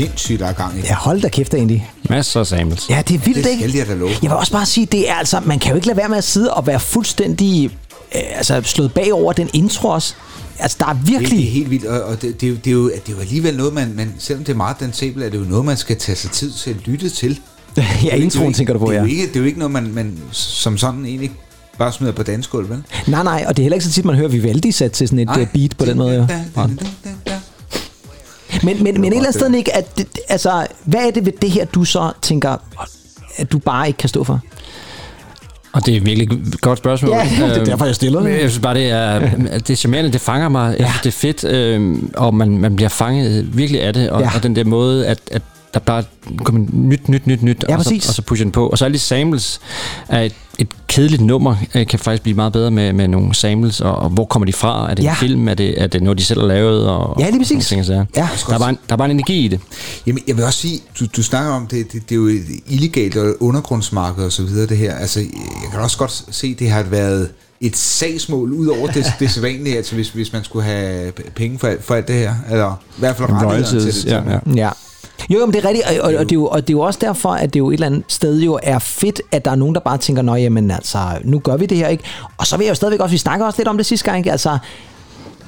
Sindssygt, 0.06 0.40
der 0.40 0.46
er 0.46 0.52
gang 0.52 0.78
i. 0.78 0.80
Ja, 0.80 0.94
hold 0.94 1.20
da 1.20 1.28
kæft 1.28 1.54
egentlig. 1.54 1.90
Masser 2.10 2.40
af 2.40 2.46
samples. 2.46 2.90
Ja, 2.90 3.02
det 3.08 3.14
er 3.14 3.18
vildt, 3.18 3.44
Det 3.44 3.50
ikke? 3.50 3.62
skal 3.68 3.74
jeg 3.78 3.86
da 3.88 3.94
love. 3.94 4.10
Jeg 4.10 4.30
vil 4.30 4.38
også 4.38 4.52
bare 4.52 4.66
sige, 4.66 4.86
det 4.86 5.10
er 5.10 5.14
altså, 5.14 5.40
man 5.40 5.58
kan 5.58 5.70
jo 5.70 5.74
ikke 5.76 5.86
lade 5.86 5.96
være 5.96 6.08
med 6.08 6.16
at 6.18 6.24
sidde 6.24 6.54
og 6.54 6.66
være 6.66 6.80
fuldstændig 6.80 7.64
øh, 8.14 8.20
altså, 8.36 8.62
slået 8.64 8.92
bagover 8.94 9.32
den 9.32 9.48
intro 9.52 9.88
også. 9.88 10.14
Altså, 10.58 10.76
der 10.80 10.86
er 10.86 10.92
Det, 10.92 11.06
det 11.06 11.14
er 11.14 11.18
virkelig... 11.18 11.52
helt 11.52 11.70
vildt, 11.70 11.84
og, 11.86 12.02
og 12.02 12.22
det, 12.22 12.40
det, 12.40 12.46
er 12.46 12.50
jo, 12.50 12.56
det, 12.56 12.66
er 12.66 12.72
jo, 12.72 12.84
det 12.88 13.08
er 13.08 13.12
jo 13.12 13.18
alligevel 13.20 13.56
noget, 13.56 13.72
man, 13.74 13.92
man, 13.96 14.14
selvom 14.18 14.44
det 14.44 14.52
er 14.52 14.56
meget 14.56 14.76
dansabelt, 14.80 15.24
er 15.24 15.30
det 15.30 15.38
jo 15.38 15.44
noget, 15.44 15.64
man 15.64 15.76
skal 15.76 15.96
tage 15.98 16.16
sig 16.16 16.30
tid 16.30 16.52
til 16.52 16.70
at 16.70 16.76
lytte 16.86 17.08
til. 17.10 17.38
ja, 17.76 17.82
Det 17.82 17.88
er 17.88 18.02
jo 18.02 18.10
ikke- 18.14 18.24
introen 18.24 18.52
tænker 18.52 18.72
du 18.72 18.78
på, 18.78 18.84
det 18.86 18.90
er 18.90 18.94
ja. 18.96 19.00
jo 19.02 19.10
ikke, 19.10 19.26
det 19.26 19.36
er 19.36 19.40
jo 19.40 19.46
ikke 19.46 19.58
noget, 19.58 19.72
man, 19.72 19.90
man 19.94 20.18
som 20.32 20.78
sådan 20.78 21.04
egentlig 21.06 21.30
bare 21.78 21.92
smider 21.92 22.12
på 22.12 22.22
dansegulv, 22.22 22.68
vel? 22.70 22.82
Nej, 23.06 23.22
nej, 23.22 23.44
og 23.48 23.56
det 23.56 23.62
er 23.62 23.64
heller 23.64 23.74
ikke 23.76 23.84
så 23.86 23.92
tit, 23.92 24.04
man 24.04 24.14
hører 24.16 24.28
Vivaldi 24.28 24.72
sat 24.72 24.92
til 24.92 25.08
sådan 25.08 25.18
et 25.18 25.26
Nej. 25.26 25.40
øh, 25.40 25.46
beat 25.52 25.76
på 25.78 25.84
den 25.84 25.96
måde. 25.98 26.16
Jo. 26.16 26.26
Men, 28.62 28.82
men, 28.82 28.94
men 29.00 29.04
et 29.04 29.06
eller 29.06 29.18
andet 29.18 29.34
sted, 29.34 29.54
ikke, 29.54 29.76
at 29.76 29.98
det, 29.98 30.06
altså, 30.28 30.66
hvad 30.84 31.00
er 31.06 31.10
det 31.10 31.26
ved 31.26 31.32
det 31.42 31.50
her, 31.50 31.64
du 31.64 31.84
så 31.84 32.12
tænker, 32.22 32.56
at 33.36 33.52
du 33.52 33.58
bare 33.58 33.86
ikke 33.86 33.96
kan 33.96 34.08
stå 34.08 34.24
for? 34.24 34.40
Og 35.72 35.86
det 35.86 35.96
er 35.96 36.00
virkelig 36.00 36.38
et 36.48 36.60
godt 36.60 36.78
spørgsmål. 36.78 37.10
Ja, 37.12 37.24
det 37.38 37.50
er 37.50 37.56
Øhm, 37.56 37.64
derfor, 37.64 37.84
jeg 37.86 37.94
stiller 37.94 38.20
det. 38.20 38.30
Jeg 38.30 38.50
synes 38.50 38.58
bare, 38.58 38.74
det 38.74 38.90
er, 38.90 39.18
det 39.58 39.70
er 39.70 39.74
charmerende, 39.74 40.12
det 40.12 40.20
fanger 40.20 40.48
mig. 40.48 40.76
Ja. 40.80 40.92
Det 41.02 41.08
er 41.08 41.12
fedt, 41.12 41.44
øh, 41.44 41.96
og 42.16 42.34
man, 42.34 42.58
man 42.58 42.76
bliver 42.76 42.88
fanget 42.88 43.56
virkelig 43.56 43.82
af 43.82 43.94
det. 43.94 44.10
Og, 44.10 44.20
ja. 44.20 44.30
og 44.34 44.42
den 44.42 44.56
der 44.56 44.64
måde, 44.64 45.06
at, 45.06 45.18
at 45.30 45.42
der 45.74 45.80
bare 45.80 46.04
kommer 46.44 46.66
nyt, 46.72 47.08
nyt, 47.08 47.26
nyt, 47.26 47.42
nyt, 47.42 47.64
Ja, 47.68 47.76
og, 47.76 47.84
så, 47.84 47.90
præcis. 47.90 48.08
og 48.08 48.14
så 48.14 48.22
pusher 48.22 48.44
den 48.44 48.52
på. 48.52 48.68
Og 48.68 48.78
så 48.78 48.84
alle 48.84 48.94
de 48.94 48.98
samples 48.98 49.60
af 50.08 50.26
et, 50.26 50.34
et 50.58 50.68
kedeligt 50.88 51.22
nummer, 51.22 51.56
øh, 51.74 51.86
kan 51.86 51.98
faktisk 51.98 52.22
blive 52.22 52.34
meget 52.36 52.52
bedre 52.52 52.70
med, 52.70 52.92
med 52.92 53.08
nogle 53.08 53.34
samples, 53.34 53.80
og, 53.80 53.96
og 53.96 54.08
hvor 54.10 54.24
kommer 54.24 54.46
de 54.46 54.52
fra? 54.52 54.90
Er 54.90 54.94
det 54.94 55.02
Ja. 55.02 55.10
en 55.10 55.16
film? 55.16 55.48
Er 55.48 55.54
det, 55.54 55.82
er 55.82 55.86
det 55.86 56.02
noget, 56.02 56.18
de 56.18 56.24
selv 56.24 56.40
har 56.40 56.46
lavet? 56.48 56.88
Og, 56.88 57.16
Ja, 57.20 57.30
lige 57.30 57.40
præcis. 57.40 57.66
ting, 57.66 57.80
og 57.80 57.86
sager. 57.86 58.04
Ja. 58.16 58.28
Der, 58.48 58.54
er 58.54 58.58
bare 58.58 58.70
en, 58.70 58.78
der 58.88 58.92
er 58.92 58.96
bare 58.96 59.04
en 59.10 59.10
energi 59.16 59.44
i 59.44 59.48
det. 59.48 59.60
Jamen, 60.06 60.22
jeg 60.28 60.36
vil 60.36 60.44
også 60.44 60.58
sige, 60.58 60.80
du, 61.00 61.06
du 61.16 61.22
snakker 61.22 61.52
om, 61.52 61.66
det, 61.66 61.92
det, 61.92 62.02
det 62.08 62.12
er 62.12 62.16
jo 62.16 62.26
et 62.26 62.44
illegalt 62.66 63.16
og 63.16 63.34
undergrundsmarked 63.40 64.24
og 64.24 64.32
så 64.32 64.42
videre, 64.42 64.66
det 64.66 64.76
her. 64.76 64.94
Altså, 64.94 65.20
jeg 65.20 65.70
kan 65.70 65.80
også 65.80 65.98
godt 65.98 66.24
se, 66.30 66.54
det 66.54 66.70
har 66.70 66.82
været 66.82 67.28
et 67.60 67.76
sagsmål 67.76 68.52
ud 68.52 68.66
over 68.66 68.86
det, 68.86 69.12
det 69.20 69.30
sædvanlige, 69.30 69.76
altså 69.76 69.94
hvis, 69.94 70.10
hvis 70.10 70.32
man 70.32 70.44
skulle 70.44 70.64
have 70.64 71.12
penge 71.36 71.58
for, 71.58 71.68
alt- 71.68 71.84
for 71.84 71.94
alt 71.94 72.08
det 72.08 72.16
her, 72.16 72.34
eller 72.50 72.72
i 72.96 73.00
hvert 73.00 73.16
fald 73.16 73.28
rettigheder 73.30 73.90
til 73.92 74.04
det. 74.04 74.10
ja, 74.10 74.22
ja. 74.32 74.38
Ja. 74.56 74.70
Jo, 75.30 75.38
jo, 75.38 75.46
men 75.46 75.54
det 75.54 75.64
er 75.64 75.68
rigtigt, 75.68 75.86
og, 75.86 76.12
og, 76.12 76.14
og, 76.18 76.24
det 76.24 76.32
er 76.32 76.34
jo, 76.34 76.46
og 76.46 76.60
det 76.60 76.70
er 76.70 76.76
jo 76.76 76.80
også 76.80 76.98
derfor, 77.02 77.28
at 77.28 77.54
det 77.54 77.60
jo 77.60 77.70
et 77.70 77.74
eller 77.74 77.86
andet 77.86 78.04
sted 78.08 78.40
jo 78.40 78.58
er 78.62 78.78
fedt, 78.78 79.20
at 79.32 79.44
der 79.44 79.50
er 79.50 79.54
nogen, 79.54 79.74
der 79.74 79.80
bare 79.80 79.98
tænker, 79.98 80.22
nå 80.22 80.34
jamen 80.34 80.70
altså, 80.70 80.98
nu 81.24 81.38
gør 81.38 81.56
vi 81.56 81.66
det 81.66 81.78
her, 81.78 81.88
ikke? 81.88 82.04
Og 82.38 82.46
så 82.46 82.56
vil 82.56 82.64
jeg 82.64 82.70
jo 82.70 82.74
stadigvæk 82.74 83.00
også, 83.00 83.12
vi 83.12 83.18
snakker 83.18 83.46
også 83.46 83.58
lidt 83.58 83.68
om 83.68 83.76
det 83.76 83.86
sidste 83.86 84.04
gang, 84.04 84.18
ikke? 84.18 84.32
Altså, 84.32 84.58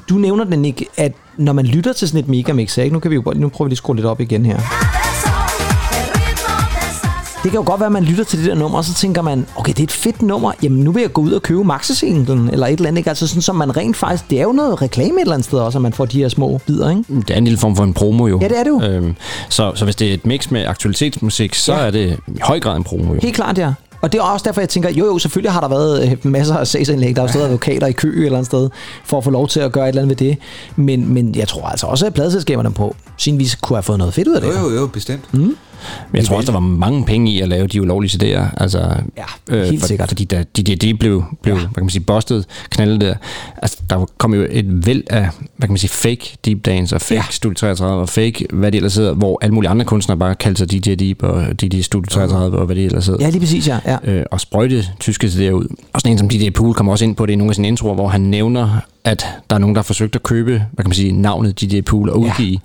du 0.09 0.15
nævner 0.15 0.45
den 0.45 0.65
ikke, 0.65 0.87
at 0.97 1.13
når 1.37 1.53
man 1.53 1.67
lytter 1.67 1.93
til 1.93 2.09
sådan 2.09 2.21
et 2.21 2.29
megamix, 2.29 2.79
ikke? 2.79 2.93
Nu, 2.93 3.01
kan 3.01 3.11
vi 3.11 3.15
jo, 3.15 3.33
nu 3.37 3.49
prøver 3.49 3.67
vi 3.67 3.71
lige 3.71 3.75
at 3.75 3.79
skrue 3.79 3.97
lidt 3.97 4.07
op 4.07 4.21
igen 4.21 4.47
her. 4.47 4.61
Det 7.45 7.51
kan 7.53 7.61
jo 7.61 7.67
godt 7.67 7.81
være, 7.81 7.87
at 7.87 7.93
man 7.93 8.05
lytter 8.05 8.25
til 8.25 8.39
det 8.39 8.47
der 8.47 8.55
nummer, 8.55 8.79
og 8.79 8.85
så 8.85 8.95
tænker 8.95 9.23
man, 9.23 9.47
okay, 9.57 9.73
det 9.73 9.79
er 9.79 9.85
et 9.85 9.91
fedt 9.93 10.23
nummer, 10.23 10.53
jamen 10.63 10.81
nu 10.85 10.93
vil 10.93 11.01
jeg 11.01 11.13
gå 11.13 11.21
ud 11.21 11.33
og 11.33 11.43
købe 11.43 11.65
maxisinglen, 11.65 12.49
eller 12.53 12.67
et 12.67 12.73
eller 12.73 12.89
andet, 12.89 12.99
ikke? 12.99 13.11
Altså 13.11 13.27
sådan, 13.27 13.43
som 13.43 13.57
man 13.57 13.77
rent 13.77 13.97
faktisk, 13.97 14.31
det 14.31 14.39
er 14.39 14.43
jo 14.43 14.53
noget 14.53 14.83
reklame 14.83 15.15
et 15.15 15.21
eller 15.21 15.33
andet 15.35 15.47
sted 15.47 15.59
også, 15.59 15.79
at 15.79 15.83
man 15.83 15.93
får 15.93 16.05
de 16.05 16.19
her 16.19 16.29
små 16.29 16.61
bidder, 16.67 16.91
ikke? 16.91 17.05
Det 17.09 17.31
er 17.31 17.35
en 17.39 17.45
lille 17.45 17.59
form 17.59 17.77
for 17.77 17.85
en 17.85 17.95
promo 17.95 18.27
jo. 18.27 18.39
Ja, 18.43 18.49
det 18.49 18.59
er 18.59 18.63
det 18.63 18.71
jo. 18.71 18.83
Øhm, 18.83 19.15
så, 19.49 19.73
så 19.75 19.85
hvis 19.85 19.97
det 19.97 20.11
er 20.11 20.15
et 20.15 20.27
mix 20.27 20.51
med 20.51 20.67
aktualitetsmusik, 20.67 21.55
så 21.55 21.73
Ja. 21.73 21.79
er 21.79 21.91
det 21.91 22.17
i 22.29 22.39
høj 22.43 22.61
grad 22.61 22.77
en 22.77 22.85
promo 22.85 23.15
jo. 23.15 23.21
Helt 23.23 23.35
klart, 23.35 23.59
ja. 23.59 23.73
Og 24.01 24.13
det 24.13 24.19
er 24.19 24.23
også 24.23 24.45
derfor, 24.45 24.61
jeg 24.61 24.69
tænker, 24.69 24.91
jo 24.91 25.07
jo, 25.07 25.19
selvfølgelig 25.19 25.53
har 25.53 25.61
der 25.61 25.69
været 25.69 26.11
øh, 26.11 26.17
masser 26.33 26.57
af 26.57 26.67
sagsindlæg. 26.67 27.17
Der 27.17 27.23
er 27.23 27.27
jo 27.27 27.29
stadig 27.33 27.47
advokater 27.47 27.87
i 27.87 27.93
kø 27.93 28.09
et 28.21 28.25
eller 28.25 28.39
andet 28.39 28.47
sted, 28.47 28.71
for 29.05 29.19
at 29.19 29.25
få 29.25 29.31
lov 29.31 29.49
til 29.49 29.61
at 29.61 29.73
gøre 29.73 29.85
et 29.85 29.89
eller 29.89 30.03
andet 30.03 30.21
ved 30.21 30.29
det. 30.29 30.39
Men, 30.77 31.15
men 31.15 31.35
jeg 31.35 31.49
tror 31.49 31.67
altså 31.69 31.87
også, 31.87 32.07
at 32.07 32.15
pladeselskaberne 32.15 32.73
på 32.73 32.97
sin 33.17 33.39
vis 33.39 33.55
kunne 33.55 33.77
have 33.77 33.83
fået 33.83 33.99
noget 33.99 34.15
fedt 34.15 34.29
ud 34.29 34.35
af 34.35 34.41
det. 34.41 34.49
Jo, 34.49 34.71
jo, 34.71 34.77
jo, 34.81 34.87
bestemt. 34.87 35.35
Mm. 35.35 35.57
Men 36.11 36.19
jeg 36.19 36.25
tror 36.25 36.37
også, 36.37 36.47
der 36.47 36.53
var 36.53 36.67
mange 36.67 37.05
penge 37.05 37.33
i 37.33 37.41
at 37.41 37.49
lave 37.49 37.67
de 37.67 37.83
ulovlige 37.83 38.11
CD'er. 38.11 38.45
Altså, 38.57 38.97
ja, 39.17 39.65
helt 39.65 39.85
sikkert. 39.85 40.09
Fordi 40.09 40.25
da 40.25 40.43
DDD 40.43 40.99
blev, 40.99 41.25
blev 41.43 41.55
ja. 41.55 41.61
hvad 41.61 41.75
kan 41.75 41.83
man 41.83 41.91
sige, 41.91 42.03
bustet, 42.03 42.47
knaldet 42.71 43.01
der, 43.01 43.15
altså, 43.63 43.79
der 43.91 44.07
kom 44.19 44.35
jo 44.35 44.47
et 44.51 44.87
væld 44.87 45.03
af, 45.11 45.29
hvad 45.57 45.69
kan 45.69 45.73
man 45.73 45.79
sige, 45.79 45.91
fake 45.91 46.37
Deep 46.45 46.67
Dance 46.67 46.95
og 46.95 47.01
fake 47.01 47.15
ja. 47.15 47.25
Studio 47.31 47.55
33 47.55 48.01
og 48.01 48.09
fake, 48.09 48.47
hvad 48.53 48.73
det 48.73 48.79
ellers 48.79 48.97
hedder, 48.97 49.15
hvor 49.15 49.39
alle 49.43 49.55
mulige 49.55 49.71
andre 49.71 49.85
kunstnere 49.85 50.19
bare 50.19 50.35
kaldte 50.35 50.59
sig 50.59 50.85
DJ 50.85 50.95
Deep 50.95 51.23
og 51.23 51.61
DJ 51.61 51.81
Studio 51.81 52.07
33 52.11 52.59
og 52.59 52.67
hvad 52.67 52.77
det 52.77 52.85
ellers 52.85 53.07
hedder. 53.07 53.25
Ja, 53.25 53.31
lige 53.31 53.41
præcis, 53.41 53.69
ja. 53.69 53.79
ja. 53.87 53.97
Øh, 54.05 54.25
og 54.31 54.41
sprøjte 54.41 54.85
tyske 55.01 55.27
CD'er 55.27 55.51
ud. 55.51 55.67
Og 55.93 56.01
sådan 56.01 56.13
en 56.13 56.19
som 56.19 56.29
DJ 56.29 56.51
Pool 56.51 56.75
kommer 56.75 56.93
også 56.93 57.05
ind 57.05 57.17
på 57.17 57.27
det 57.27 57.33
i 57.33 57.37
nogle 57.37 57.51
af 57.51 57.55
sine 57.55 57.69
introer, 57.69 57.95
hvor 57.95 58.09
han 58.09 58.21
nævner, 58.21 58.81
at 59.05 59.27
der 59.51 59.57
er 59.57 59.61
nogen, 59.61 59.75
der 59.75 59.81
har 59.81 59.85
forsøgt 59.85 60.17
at 60.17 60.23
købe, 60.23 60.51
hvad 60.51 60.85
kan 60.85 60.89
man 60.89 60.95
sige, 60.95 61.13
navnet 61.13 61.61
DJ 61.61 61.81
Pool 61.81 62.11
og 62.11 62.21
udgive 62.21 62.49
ja. 62.51 62.55
et 62.55 62.61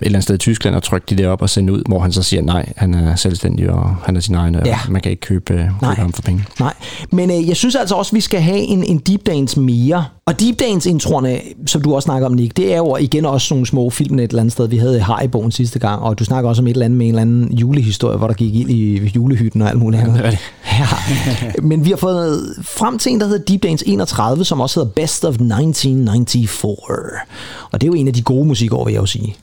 eller 0.00 0.08
andet 0.16 0.22
sted 0.22 0.34
i 0.34 0.38
Tyskland 0.38 0.76
og 0.76 0.82
trykke 0.82 1.06
de 1.10 1.22
der 1.22 1.28
op 1.28 1.42
og 1.42 1.50
sende 1.50 1.72
ud, 1.72 1.82
hvor 1.88 1.98
han 1.98 2.12
så 2.12 2.22
siger, 2.22 2.42
nej, 2.42 2.72
han 2.76 2.94
er 2.94 3.14
selvstændig, 3.16 3.70
og 3.70 3.96
han 4.04 4.16
er 4.16 4.20
sin 4.20 4.34
egen, 4.34 4.54
og 4.54 4.66
Ja. 4.66 4.78
man 4.88 5.00
kan 5.02 5.10
ikke 5.10 5.20
købe, 5.20 5.52
øh, 5.52 5.58
købe 5.60 5.74
Nej. 5.82 5.94
ham 5.94 6.12
for 6.12 6.22
penge. 6.22 6.44
Nej, 6.60 6.74
men 7.10 7.30
øh, 7.30 7.48
jeg 7.48 7.56
synes 7.56 7.74
altså 7.74 7.94
også, 7.94 8.10
at 8.10 8.14
vi 8.14 8.20
skal 8.20 8.40
have 8.40 8.58
en, 8.58 8.84
en 8.84 8.98
Deep 8.98 9.26
Dance 9.26 9.60
mere. 9.60 10.04
Og 10.26 10.40
Deep 10.40 10.60
Dance-introerne, 10.60 11.40
som 11.66 11.82
du 11.82 11.94
også 11.94 12.04
snakker 12.06 12.26
om, 12.26 12.32
Nick, 12.32 12.56
det 12.56 12.72
er 12.72 12.76
jo 12.76 12.96
igen 12.96 13.24
også 13.26 13.54
nogle 13.54 13.66
små 13.66 13.90
film 13.90 14.18
et 14.18 14.22
eller 14.22 14.40
andet 14.40 14.52
sted. 14.52 14.68
Vi 14.68 14.76
havde 14.76 15.00
Hariboen 15.00 15.50
sidste 15.50 15.78
gang, 15.78 16.02
og 16.02 16.18
du 16.18 16.24
snakker 16.24 16.50
også 16.50 16.62
om 16.62 16.66
et 16.66 16.70
eller 16.70 16.84
andet 16.84 16.98
med 16.98 17.06
en 17.06 17.12
eller 17.12 17.22
anden 17.22 17.52
julehistorie, 17.52 18.18
hvor 18.18 18.26
der 18.26 18.34
gik 18.34 18.54
ild 18.54 18.70
i 18.70 19.12
julehytten 19.16 19.62
og 19.62 19.68
alt 19.68 19.78
muligt 19.78 20.02
andet. 20.02 20.18
det 20.18 20.26
er 20.26 20.30
det. 20.30 20.38
Ja. 20.72 20.86
Men 21.62 21.84
vi 21.84 21.90
har 21.90 21.96
fået 21.96 22.54
frem 22.62 22.98
til 22.98 23.12
en, 23.12 23.20
der 23.20 23.26
hedder 23.26 23.44
Deep 23.44 23.62
Dance 23.62 23.88
31, 23.88 24.44
som 24.44 24.60
også 24.60 24.80
hedder 24.80 24.92
Best 24.92 25.24
of 25.24 25.34
1994. 25.34 26.78
Og 27.72 27.80
det 27.80 27.86
er 27.86 27.88
jo 27.88 27.94
en 27.94 28.08
af 28.08 28.14
de 28.14 28.22
gode 28.22 28.46
musikår, 28.46 28.84
vil 28.84 28.92
jeg 28.92 29.00
jo 29.00 29.06
sige. 29.06 29.36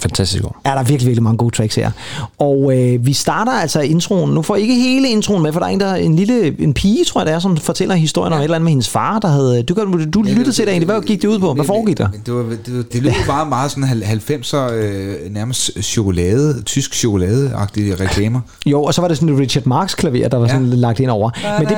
Fantastisk 0.00 0.44
år. 0.44 0.60
er 0.64 0.74
der 0.74 0.82
virkelig, 0.82 1.06
virkelig 1.06 1.22
mange 1.22 1.38
gode 1.38 1.56
tracks 1.56 1.74
her. 1.74 1.90
Og 2.38 2.78
øh, 2.78 3.06
vi 3.06 3.12
starter 3.12 3.52
altså 3.52 3.80
introen. 3.80 4.30
Nu 4.30 4.42
får 4.42 4.56
I 4.56 4.60
ikke 4.60 4.74
hele 4.74 5.08
introen 5.08 5.42
med, 5.42 5.52
for 5.52 5.60
der 5.60 5.66
er 5.66 5.70
en, 5.70 5.80
der, 5.80 5.94
en 5.94 6.16
lille 6.16 6.62
en 6.62 6.74
pige, 6.74 7.04
tror 7.04 7.20
jeg 7.20 7.26
det 7.26 7.34
er, 7.34 7.38
som 7.38 7.56
fortæller 7.56 7.94
historien 7.94 8.32
om 8.32 8.38
et 8.38 8.44
eller 8.44 8.54
andet 8.54 8.64
med 8.64 8.72
hendes 8.72 8.88
far, 8.88 9.18
der 9.18 9.28
havde... 9.28 9.62
Du, 9.62 9.74
kan, 9.74 10.10
du 10.14 10.22
lyttede 10.22 10.52
til 10.52 10.64
det 10.64 10.70
egentlig. 10.70 10.86
Hvad 10.86 11.02
gik 11.02 11.22
det 11.22 11.28
ud 11.28 11.38
på? 11.38 11.54
Hvad 11.54 11.64
foregik 11.64 11.98
der? 11.98 12.08
Det, 12.26 12.34
var, 12.34 12.42
det, 12.42 12.92
det 12.92 13.02
lød 13.02 13.12
bare 13.26 13.46
meget 13.46 13.70
sådan 13.70 13.84
90'er, 13.84 14.72
øh, 14.72 15.14
nærmest 15.30 15.70
chokolade, 15.82 16.62
tysk 16.62 16.94
chokolade-agtige 16.94 17.94
reklamer. 18.00 18.40
Jo, 18.66 18.82
og 18.82 18.94
så 18.94 19.00
var 19.00 19.08
det 19.08 19.16
sådan 19.16 19.34
et 19.34 19.40
Richard 19.40 19.66
Marx 19.66 19.96
klaver, 19.96 20.28
der 20.28 20.36
var 20.36 20.46
sådan 20.48 20.66
ja. 20.66 20.74
lagt 20.74 21.00
ind 21.00 21.10
over. 21.10 21.30
Men 21.58 21.68
det, 21.68 21.76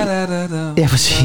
ja, 0.83 0.87
præcis. 0.87 1.23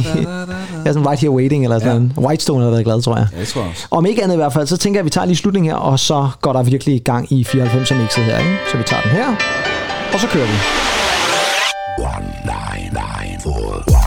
Ja, 0.86 0.94
sådan 0.94 1.08
Right 1.08 1.20
Here 1.22 1.32
Waiting, 1.32 1.64
eller 1.64 1.80
sådan 1.80 2.12
ja. 2.18 2.22
Whitestone 2.22 2.60
havde 2.60 2.72
været 2.72 2.86
glad, 2.86 3.02
tror 3.02 3.18
jeg. 3.18 3.28
Ja, 3.36 3.40
det 3.40 3.48
tror 3.48 3.62
jeg 3.62 3.70
også. 3.70 3.88
Om 3.92 4.06
ikke 4.06 4.24
andet 4.24 4.36
i 4.36 4.38
hvert 4.38 4.54
fald, 4.54 4.68
så 4.68 4.78
tænker 4.78 4.98
jeg, 4.98 5.02
at 5.02 5.06
vi 5.06 5.10
tager 5.10 5.26
lige 5.26 5.38
slutningen 5.38 5.72
her, 5.72 5.78
og 5.78 6.00
så 6.00 6.30
går 6.42 6.54
der 6.54 6.64
virkelig 6.64 7.02
gang 7.04 7.34
i 7.34 7.48
94'er 7.50 7.96
mixet 7.96 8.24
her, 8.24 8.40
ikke? 8.40 8.58
Så 8.72 8.78
vi 8.78 8.84
tager 8.88 9.02
den 9.02 9.12
her, 9.12 9.28
og 10.14 10.20
så 10.20 10.28
kører 10.28 10.46
vi. 10.46 10.54
One 12.00 12.26
nine 12.46 12.90
nine. 12.94 13.30
Also, 13.40 13.99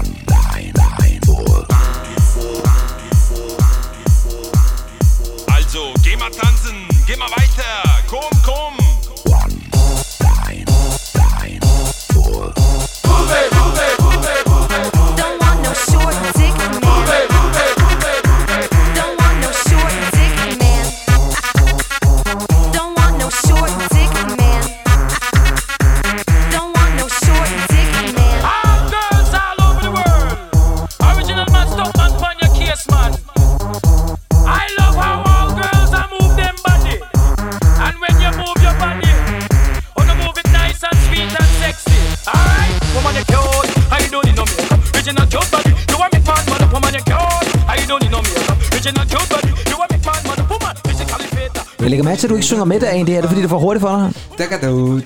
Jeg 51.83 51.91
lægger 51.91 52.05
mærke 52.05 52.21
til, 52.21 52.27
at 52.27 52.31
du 52.31 52.35
ikke 52.35 52.47
synger 52.47 52.65
med 52.65 52.81
derinde. 52.81 53.07
Det 53.07 53.17
er 53.17 53.21
det, 53.21 53.31
fordi 53.31 53.41
det 53.41 53.45
er 53.45 53.49
for 53.49 53.59
hurtigt 53.59 53.81
for 53.81 53.89
dig. 53.89 54.13
Der 54.39 54.47
kan 54.47 54.69
du 54.69 54.75
ud. 54.75 55.01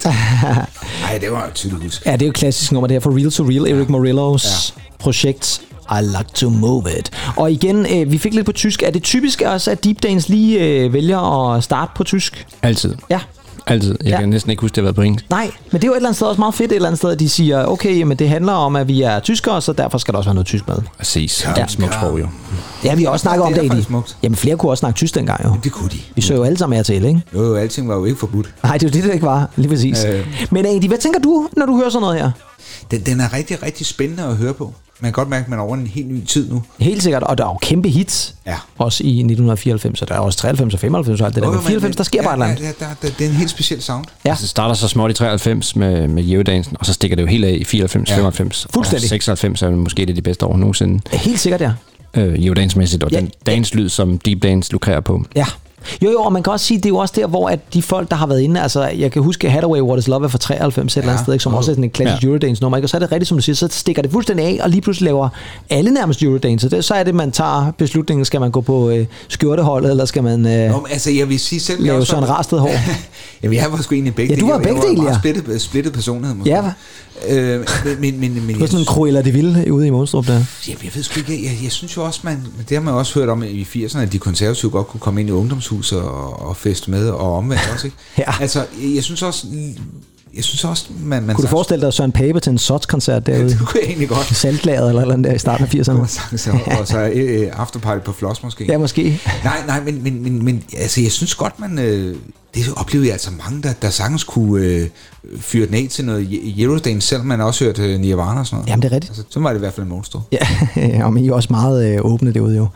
Ej, 1.08 1.18
det 1.18 1.32
var 1.32 1.44
jo 1.46 1.52
tydeligt. 1.54 2.02
Ja, 2.06 2.12
det 2.12 2.22
er 2.22 2.26
jo 2.26 2.30
et 2.30 2.36
klassisk 2.36 2.72
nummer, 2.72 2.86
det 2.86 2.94
her 2.94 3.00
for 3.00 3.16
Real 3.18 3.30
to 3.30 3.44
Real, 3.44 3.78
Eric 3.78 3.88
Morillos 3.88 4.74
ja. 4.76 4.82
projekt. 4.98 5.60
I 5.90 6.02
like 6.02 6.30
to 6.34 6.50
move 6.50 6.84
it. 6.98 7.10
Og 7.36 7.52
igen, 7.52 7.86
øh, 7.94 8.12
vi 8.12 8.18
fik 8.18 8.34
lidt 8.34 8.46
på 8.46 8.52
tysk. 8.52 8.82
Er 8.82 8.90
det 8.90 9.02
typisk 9.02 9.42
også, 9.46 9.70
at 9.70 9.84
Deep 9.84 10.02
Dance 10.02 10.28
lige 10.28 10.64
øh, 10.64 10.92
vælger 10.92 11.52
at 11.54 11.64
starte 11.64 11.90
på 11.96 12.04
tysk? 12.04 12.46
Altid. 12.62 12.94
Ja. 13.10 13.20
Altid. 13.66 13.96
Jeg 14.00 14.06
Ja. 14.08 14.10
ja. 14.14 14.20
kan 14.20 14.28
næsten 14.28 14.50
ikke 14.50 14.60
huske, 14.60 14.74
det 14.74 14.80
har 14.80 14.82
været 14.82 14.96
på 14.96 15.02
engelsk. 15.02 15.26
Nej, 15.30 15.50
men 15.72 15.80
det 15.80 15.84
er 15.84 15.88
jo 15.88 15.92
et 15.92 15.96
eller 15.96 16.08
andet 16.08 16.16
sted 16.16 16.26
også 16.26 16.40
meget 16.40 16.54
fedt 16.54 16.72
et 16.72 16.76
eller 16.76 16.88
andet 16.88 16.98
sted, 16.98 17.10
at 17.10 17.20
de 17.20 17.28
siger, 17.28 17.64
okay, 17.66 18.02
men 18.02 18.16
det 18.16 18.28
handler 18.28 18.52
om, 18.52 18.76
at 18.76 18.88
vi 18.88 19.02
er 19.02 19.20
tyskere, 19.20 19.62
så 19.62 19.72
derfor 19.72 19.98
skal 19.98 20.12
der 20.12 20.18
også 20.18 20.28
være 20.28 20.34
noget 20.34 20.46
tysk 20.46 20.68
med. 20.68 20.76
Præcis. 20.98 21.46
Det 21.54 21.60
er 21.60 21.64
et 21.64 21.70
smukt 21.70 21.94
sprog, 21.94 22.20
jo. 22.20 22.26
Ja, 22.84 22.94
vi 22.94 23.02
har 23.02 23.10
også 23.10 23.22
snakket 23.22 23.42
om 23.46 23.52
Det 23.54 23.72
det, 23.72 23.84
smukt. 23.84 24.16
Jamen, 24.22 24.36
flere 24.36 24.56
kunne 24.56 24.72
også 24.72 24.80
snakke 24.80 24.96
tysk 24.96 25.14
dengang, 25.14 25.44
jo. 25.44 25.54
Det 25.64 25.72
kunne 25.72 25.88
de. 25.88 25.98
Vi 26.14 26.22
så 26.22 26.34
jo 26.34 26.42
alle 26.44 26.58
sammen 26.58 26.76
her 26.76 26.82
til, 26.82 27.04
ikke? 27.04 27.22
Jo, 27.34 27.42
jo, 27.44 27.54
alting 27.54 27.88
var 27.88 27.94
jo 27.94 28.04
ikke 28.04 28.18
forbudt. 28.20 28.54
Nej, 28.62 28.72
det 28.78 28.82
er 28.82 28.88
jo 28.88 28.92
det, 28.92 29.04
det 29.04 29.12
ikke 29.14 29.26
var. 29.26 29.48
Lige 29.56 29.68
præcis. 29.68 30.04
Øh. 30.04 30.26
Men 30.50 30.66
Eddie, 30.66 30.88
hvad 30.88 30.98
tænker 30.98 31.20
du, 31.20 31.48
når 31.56 31.66
du 31.66 31.76
hører 31.76 31.90
sådan 31.90 32.00
noget 32.00 32.20
her? 32.20 32.30
Den, 32.90 33.00
den 33.06 33.20
er 33.20 33.32
rigtig, 33.32 33.62
rigtig 33.62 33.86
spændende 33.86 34.22
at 34.22 34.36
høre 34.36 34.54
på. 34.54 34.74
Man 35.00 35.08
kan 35.08 35.12
godt 35.12 35.28
mærke, 35.28 35.42
at 35.44 35.48
man 35.48 35.58
er 35.58 35.62
over 35.62 35.74
en 35.76 35.86
helt 35.86 36.08
ny 36.10 36.24
tid 36.24 36.50
nu. 36.50 36.62
Helt 36.78 37.02
sikkert, 37.02 37.22
og 37.22 37.38
der 37.38 37.44
er 37.44 37.48
jo 37.48 37.58
kæmpe 37.62 37.88
hits. 37.88 38.34
Ja. 38.46 38.56
Også 38.78 39.04
i 39.04 39.08
1994, 39.08 40.02
og 40.02 40.08
der 40.08 40.14
er 40.14 40.18
også 40.18 40.38
93 40.38 40.74
og 40.74 40.80
95 40.80 41.20
og 41.20 41.26
alt 41.26 41.34
det 41.34 41.42
der. 41.42 41.48
Men 41.50 41.56
jo, 41.60 41.66
94, 41.66 41.96
der 41.96 42.04
sker 42.04 42.18
ja, 42.22 42.26
bare 42.26 42.32
et 42.32 42.36
eller 42.36 42.46
andet. 42.46 42.80
Ja, 42.80 42.86
der, 42.86 42.94
der, 43.02 43.08
det 43.18 43.24
er 43.26 43.30
en 43.30 43.36
helt 43.36 43.50
speciel 43.50 43.82
sound. 43.82 44.04
Ja. 44.24 44.30
Altså, 44.30 44.42
det 44.42 44.48
starter 44.50 44.74
så 44.74 44.88
småt 44.88 45.10
i 45.10 45.14
93 45.14 45.76
med, 45.76 46.08
med 46.08 46.28
Eurodansen, 46.30 46.76
og 46.80 46.86
så 46.86 46.92
stikker 46.92 47.16
det 47.16 47.22
jo 47.22 47.26
helt 47.28 47.44
af 47.44 47.56
i 47.60 47.64
94, 47.64 48.10
Ja. 48.10 48.14
95. 48.14 48.66
Fuldstændig. 48.74 49.04
Og 49.04 49.08
96 49.08 49.62
er 49.62 49.70
måske 49.70 50.06
det 50.06 50.16
de 50.16 50.22
bedste 50.22 50.46
år 50.46 50.56
nogensinde. 50.56 51.00
Helt 51.12 51.40
sikkert, 51.40 51.60
ja. 51.60 51.72
Øh, 52.14 52.44
Eurodance-mæssigt, 52.44 53.02
og 53.04 53.10
Ja, 53.10 53.20
den 53.20 53.30
dance-lyd, 53.46 53.88
som 53.88 54.18
Deep 54.18 54.42
Dance 54.42 54.72
lukrerer 54.72 55.00
på. 55.00 55.24
Ja. 55.36 55.46
Jo, 56.02 56.10
jo, 56.10 56.20
og 56.20 56.32
man 56.32 56.42
kan 56.42 56.52
også 56.52 56.66
sige, 56.66 56.78
det 56.78 56.86
er 56.86 56.88
jo 56.90 56.96
også 56.96 57.14
der, 57.16 57.26
hvor 57.26 57.48
at 57.48 57.74
de 57.74 57.82
folk, 57.82 58.10
der 58.10 58.16
har 58.16 58.26
været 58.26 58.40
inde, 58.40 58.62
altså 58.62 58.82
jeg 58.86 59.12
kan 59.12 59.22
huske 59.22 59.50
Hathaway 59.50 59.80
What 59.80 59.98
is 59.98 60.08
Love 60.08 60.24
er 60.24 60.28
fra 60.28 60.38
93 60.38 60.92
et 60.92 61.00
eller 61.00 61.12
andet 61.12 61.24
sted, 61.24 61.32
ikke, 61.32 61.42
som 61.42 61.54
også 61.54 61.70
er 61.70 61.74
sådan 61.74 61.84
en 61.84 61.90
klassisk 61.90 62.22
Ja. 62.22 62.28
Eurodance 62.28 62.62
nummer, 62.62 62.76
ikke? 62.78 62.84
og 62.84 62.90
så 62.90 62.96
er 62.96 62.98
det 62.98 63.12
rigtigt, 63.12 63.28
som 63.28 63.36
du 63.38 63.42
siger, 63.42 63.56
så 63.56 63.68
stikker 63.70 64.02
det 64.02 64.12
fuldstændig 64.12 64.46
af, 64.46 64.58
og 64.62 64.70
lige 64.70 64.80
pludselig 64.80 65.04
laver 65.04 65.28
alle 65.70 65.90
nærmest 65.90 66.22
Eurodance, 66.22 66.70
det, 66.70 66.84
så 66.84 66.94
er 66.94 67.02
det, 67.04 67.14
man 67.14 67.30
tager 67.32 67.72
beslutningen, 67.78 68.24
skal 68.24 68.40
man 68.40 68.50
gå 68.50 68.60
på 68.60 68.90
øh, 68.90 69.06
skjorteholdet, 69.28 69.90
eller 69.90 70.04
skal 70.04 70.22
man 70.22 70.46
øh, 70.46 70.70
Nå, 70.70 70.76
men 70.76 70.86
altså, 70.90 71.10
jeg 71.10 71.28
vil 71.28 71.40
sige 71.40 71.60
selv... 71.60 71.78
jeg 71.78 71.86
lave 71.86 71.96
også 71.98 72.10
sådan 72.10 72.28
rastet 72.28 72.60
hår? 72.60 72.70
Jamen, 73.42 73.56
jeg 73.56 73.72
var 73.72 73.82
sgu 73.82 73.94
egentlig 73.94 74.14
begge 74.14 74.34
Ja, 74.34 74.40
du 74.40 74.46
var 74.46 74.58
begge 74.58 74.80
Jeg 74.82 74.96
dele, 74.96 75.08
ja. 75.10 75.18
splittet, 75.18 75.60
splittet 75.60 75.92
personlighed, 75.92 76.36
måske. 76.36 76.50
Ja, 76.50 76.60
hva? 76.60 76.72
Øh, 77.28 77.66
men, 78.00 78.20
men, 78.20 78.46
men, 78.46 78.54
Du 78.54 78.60
var 78.60 78.66
sådan 78.66 78.80
en 78.80 78.86
Cruella 78.86 79.22
de 79.22 79.32
Ville 79.32 79.72
ude 79.72 79.86
i 79.86 79.90
Monstrup 79.90 80.26
der. 80.26 80.32
Jamen, 80.68 80.80
jeg 80.84 80.90
ved 80.94 81.02
sgu 81.02 81.20
ikke, 81.20 81.44
jeg, 81.44 81.58
jeg 81.62 81.72
synes 81.72 81.96
jo 81.96 82.04
også, 82.04 82.20
man, 82.22 82.46
det 82.68 82.76
har 82.76 82.84
man 82.84 82.94
også 82.94 83.14
hørt 83.18 83.28
om 83.28 83.42
i 83.42 83.62
80'erne, 83.62 83.98
at 83.98 84.12
de 84.12 84.18
konservative 84.18 84.70
godt 84.70 84.86
kunne 84.86 85.00
komme 85.00 85.20
ind 85.20 85.30
i 85.30 85.32
ungdomshus 85.76 85.92
og, 85.92 86.48
og 86.48 86.56
feste 86.56 86.90
med, 86.90 87.08
og 87.08 87.36
omvendt 87.36 87.70
også, 87.72 87.86
ikke? 87.86 87.96
Ja. 88.18 88.34
Altså, 88.40 88.66
jeg 88.78 89.04
synes 89.04 89.22
også, 89.22 89.46
jeg 90.34 90.44
synes 90.44 90.64
også, 90.64 90.86
man... 91.00 91.22
man 91.22 91.36
Kunne 91.36 91.42
du 91.42 91.48
forestille 91.48 91.86
dig 91.86 91.92
Søren 91.92 92.12
Pape 92.12 92.40
til 92.40 92.50
en 92.50 92.58
Sots-koncert 92.58 93.26
derude? 93.26 93.48
det 93.48 93.58
kunne 93.58 93.80
jeg 93.80 93.88
egentlig 93.88 94.08
godt. 94.08 94.30
I 94.30 94.34
Saltlageret 94.34 94.88
eller 94.88 95.02
eller 95.02 95.16
der 95.16 95.34
i 95.34 95.38
starten 95.38 95.64
af 95.64 95.74
80'erne? 95.74 96.36
Så, 96.36 96.58
og 96.80 96.88
så 96.88 97.10
øh, 97.14 97.48
afterparty 97.52 98.04
på 98.04 98.12
Floss 98.12 98.42
måske. 98.42 98.64
Ja, 98.68 98.78
måske. 98.78 99.20
Nej, 99.44 99.62
nej, 99.66 99.80
men, 99.80 100.02
men, 100.02 100.22
men, 100.22 100.44
men 100.44 100.62
altså, 100.76 101.00
jeg 101.00 101.12
synes 101.12 101.34
godt, 101.34 101.60
man... 101.60 101.78
Øh, 101.78 102.16
det 102.56 102.74
oplevede 102.76 103.06
jeg 103.06 103.12
altså 103.12 103.30
mange, 103.44 103.62
der, 103.62 103.72
der 103.82 103.90
sagtens 103.90 104.24
kunne 104.24 104.64
øh, 104.64 104.88
fyre 105.38 105.66
den 105.66 105.74
af 105.74 105.86
til 105.90 106.04
noget 106.04 106.28
Eurodance, 106.58 107.08
selvom 107.08 107.26
man 107.26 107.40
også 107.40 107.64
hørte 107.64 107.82
øh, 107.82 108.00
Nirvana 108.00 108.40
og 108.40 108.46
sådan 108.46 108.56
noget. 108.56 108.68
Jamen, 108.68 108.82
det 108.82 108.92
er 108.92 108.94
rigtigt. 108.94 109.10
Altså, 109.10 109.22
så 109.30 109.40
var 109.40 109.48
det 109.48 109.56
i 109.56 109.58
hvert 109.58 109.72
fald 109.72 109.86
en 109.86 109.90
monster. 109.90 110.20
Ja, 110.32 111.04
og 111.04 111.12
men 111.12 111.24
I 111.24 111.28
er 111.28 111.32
også 111.32 111.48
meget 111.50 111.94
øh, 111.94 111.98
åbne 112.02 112.34
derude 112.34 112.56
jo. 112.56 112.66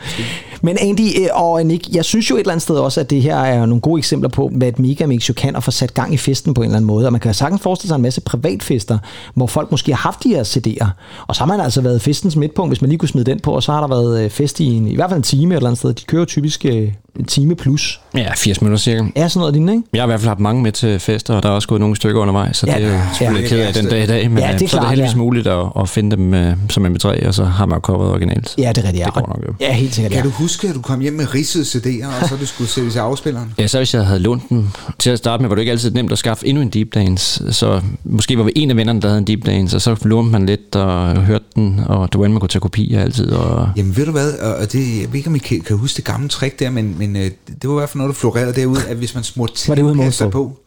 Men 0.62 0.76
Andy 0.80 1.20
øh, 1.20 1.26
og 1.32 1.66
Nick, 1.66 1.94
jeg 1.94 2.04
synes 2.04 2.30
jo 2.30 2.34
et 2.34 2.40
eller 2.40 2.52
andet 2.52 2.62
sted 2.62 2.76
også, 2.76 3.00
at 3.00 3.10
det 3.10 3.22
her 3.22 3.36
er 3.36 3.66
nogle 3.66 3.80
gode 3.80 3.98
eksempler 3.98 4.28
på, 4.28 4.50
hvad 4.52 4.68
et 4.68 4.78
megamix 4.78 5.28
jo 5.28 5.34
kan 5.34 5.56
at 5.56 5.64
få 5.64 5.70
sat 5.70 5.94
gang 5.94 6.14
i 6.14 6.16
festen 6.16 6.54
på 6.54 6.60
en 6.60 6.64
eller 6.64 6.76
anden 6.76 6.86
måde. 6.86 7.06
Og 7.06 7.12
man 7.12 7.20
kan 7.20 7.34
sagtens 7.34 7.62
forestille 7.62 7.88
sig 7.88 7.96
en 7.96 8.02
masse 8.02 8.20
privatfester, 8.20 8.98
hvor 9.34 9.46
folk 9.46 9.70
måske 9.70 9.92
har 9.92 9.98
haft 9.98 10.24
de 10.24 10.28
her 10.28 10.44
CD'er. 10.44 10.88
Og 11.26 11.36
så 11.36 11.40
har 11.40 11.46
man 11.46 11.60
altså 11.60 11.80
været 11.80 12.02
festens 12.02 12.36
midtpunkt, 12.36 12.70
hvis 12.70 12.80
man 12.80 12.88
lige 12.88 12.98
kunne 12.98 13.08
smide 13.08 13.30
den 13.30 13.40
på, 13.40 13.52
og 13.52 13.62
så 13.62 13.72
har 13.72 13.80
der 13.80 13.88
været 13.88 14.24
øh, 14.24 14.30
fest 14.30 14.60
i, 14.60 14.64
en, 14.64 14.88
i 14.88 14.94
hvert 14.94 15.10
fald 15.10 15.18
en 15.18 15.22
time 15.22 15.54
et 15.54 15.56
eller 15.56 15.68
andet 15.68 15.78
sted. 15.78 15.92
De 15.92 16.04
kører 16.04 16.24
typisk 16.24 16.64
øh, 16.64 16.92
en 17.18 17.24
time 17.24 17.54
plus. 17.56 18.00
Ja, 18.16 18.34
80 18.36 18.60
minutter 18.60 18.78
cirka. 18.78 19.02
Ja, 19.16 19.28
sådan 19.28 19.38
noget 19.40 19.52
lignende, 19.54 19.72
ikke? 19.72 19.84
Jeg 19.92 20.00
har 20.02 20.06
i 20.06 20.10
hvert 20.10 20.20
fald 20.20 20.28
haft 20.28 20.40
mange 20.40 20.62
med 20.62 20.72
til 20.72 21.00
fester, 21.00 21.34
og 21.34 21.42
der 21.42 21.48
er 21.48 21.52
også 21.52 21.68
gået 21.68 21.80
nogle 21.80 21.96
stykker 21.96 22.20
undervejs, 22.20 22.56
så 22.56 22.66
Ja, 22.66 22.74
det 22.78 22.84
er 22.84 22.92
jo 22.92 23.00
selvfølgelig 23.18 23.42
Ja, 23.42 23.48
ked 23.48 23.58
af 23.58 23.68
er 23.68 23.72
den 23.72 23.90
dag 23.90 24.02
i 24.04 24.06
dag, 24.06 24.30
men 24.30 24.38
Ja, 24.38 24.46
ja, 24.50 24.52
det 24.52 24.62
er 24.62 24.68
så 24.68 24.76
er 24.76 24.80
klart, 24.80 24.82
det 24.82 24.88
heldigvis 24.90 25.12
ja. 25.12 25.18
muligt 25.18 25.46
at, 25.46 25.66
at 25.80 25.88
finde 25.88 26.16
dem 26.16 26.32
uh, 26.32 26.52
som 26.70 26.86
MP3, 26.86 27.26
og 27.26 27.34
så 27.34 27.44
har 27.44 27.66
man 27.66 27.76
jo 27.76 27.80
coveret 27.80 28.10
originalt. 28.10 28.54
Ja, 28.58 28.68
det 28.68 28.78
er 28.78 28.82
rigtigt. 28.82 28.98
Ja. 29.00 29.04
Det 29.04 29.14
går 29.14 29.26
nok 29.28 29.44
jo. 29.48 29.54
Ja, 29.60 29.72
helt 29.72 29.94
sikkert. 29.94 30.12
Kan 30.12 30.18
Ja. 30.20 30.24
du 30.24 30.30
huske, 30.30 30.68
at 30.68 30.74
du 30.74 30.80
kom 30.80 31.00
hjem 31.00 31.12
med 31.12 31.34
ridsede 31.34 31.64
CD'er, 31.64 32.22
og 32.22 32.28
så 32.28 32.36
du 32.36 32.46
skulle 32.46 32.70
sættes 32.70 32.94
i 32.94 32.98
afspilleren? 32.98 33.54
Ja, 33.58 33.66
så 33.66 33.78
hvis 33.78 33.94
jeg 33.94 34.06
havde 34.06 34.20
lånt 34.20 34.42
den 34.48 34.70
til 34.98 35.10
at 35.10 35.18
starte 35.18 35.40
med, 35.42 35.48
var 35.48 35.54
det 35.54 35.62
ikke 35.62 35.72
altid 35.72 35.90
nemt 35.90 36.12
at 36.12 36.18
skaffe 36.18 36.46
endnu 36.46 36.62
en 36.62 36.68
deep 36.68 36.94
dance. 36.94 37.52
Så 37.52 37.80
måske 38.04 38.38
var 38.38 38.44
vi 38.44 38.52
en 38.56 38.70
af 38.70 38.76
vennerne, 38.76 39.00
der 39.00 39.08
havde 39.08 39.18
en 39.18 39.26
deep 39.26 39.46
dance, 39.46 39.76
og 39.76 39.82
så 39.82 39.96
lånte 40.02 40.32
man 40.32 40.46
lidt 40.46 40.76
og 40.76 41.16
hørte 41.22 41.44
den, 41.56 41.80
og 41.86 42.12
det 42.12 42.18
var 42.18 42.24
inden 42.24 42.32
man 42.34 42.40
kunne 42.40 42.48
tage 42.48 42.60
kopier 42.60 43.00
altid. 43.00 43.30
Og 43.32 43.68
Jamen 43.76 43.96
ved 43.96 44.06
du 44.06 44.12
hvad, 44.12 44.32
og 44.38 44.54
og 44.60 44.72
det, 44.72 44.78
jeg 45.00 45.06
ved 45.08 45.14
ikke, 45.14 45.28
om 45.28 45.34
I 45.34 45.38
kan, 45.38 45.60
kan 45.60 45.76
huske 45.76 45.96
det 45.96 46.04
gamle 46.04 46.28
trick 46.28 46.58
der, 46.58 46.70
men, 46.70 46.94
men 47.08 47.16
øh, 47.16 47.22
det 47.62 47.70
var 47.70 47.74
i 47.76 47.78
hvert 47.78 47.88
fald 47.88 47.98
noget, 47.98 48.14
der 48.14 48.20
florerede 48.20 48.54
derude, 48.54 48.80
at 48.88 48.96
hvis 48.96 49.14
man 49.14 49.24
smurte 49.24 49.54
tandpasta 49.54 50.28
på, 50.28 50.58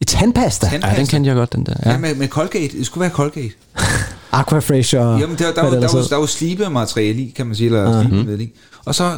I 0.00 0.04
tandpasta? 0.04 0.70
ja, 0.72 0.94
den 0.96 1.06
kendte 1.06 1.28
jeg 1.28 1.36
godt, 1.36 1.52
den 1.52 1.66
der. 1.66 1.74
ja. 1.84 1.90
Ja. 1.90 1.98
med, 1.98 2.14
med 2.14 2.28
Colgate, 2.28 2.78
det 2.78 2.86
skulle 2.86 3.02
være 3.02 3.10
Colgate. 3.10 3.50
Aquafresh 4.32 4.96
og... 4.98 5.20
Jamen, 5.20 5.36
der, 5.38 5.52
der, 5.54 5.62
var, 5.62 5.70
det 5.70 5.82
der, 5.82 5.88
ellers 5.88 5.94
var, 5.94 6.02
der 6.02 6.16
var 6.16 6.26
slibemateriale 6.26 7.20
i, 7.22 7.32
kan 7.36 7.46
man 7.46 7.56
sige, 7.56 7.66
eller 7.66 8.02
Mhm. 8.02 8.12
mm-hmm. 8.14 8.40
i. 8.40 8.52
Og 8.84 8.94
så 8.94 9.16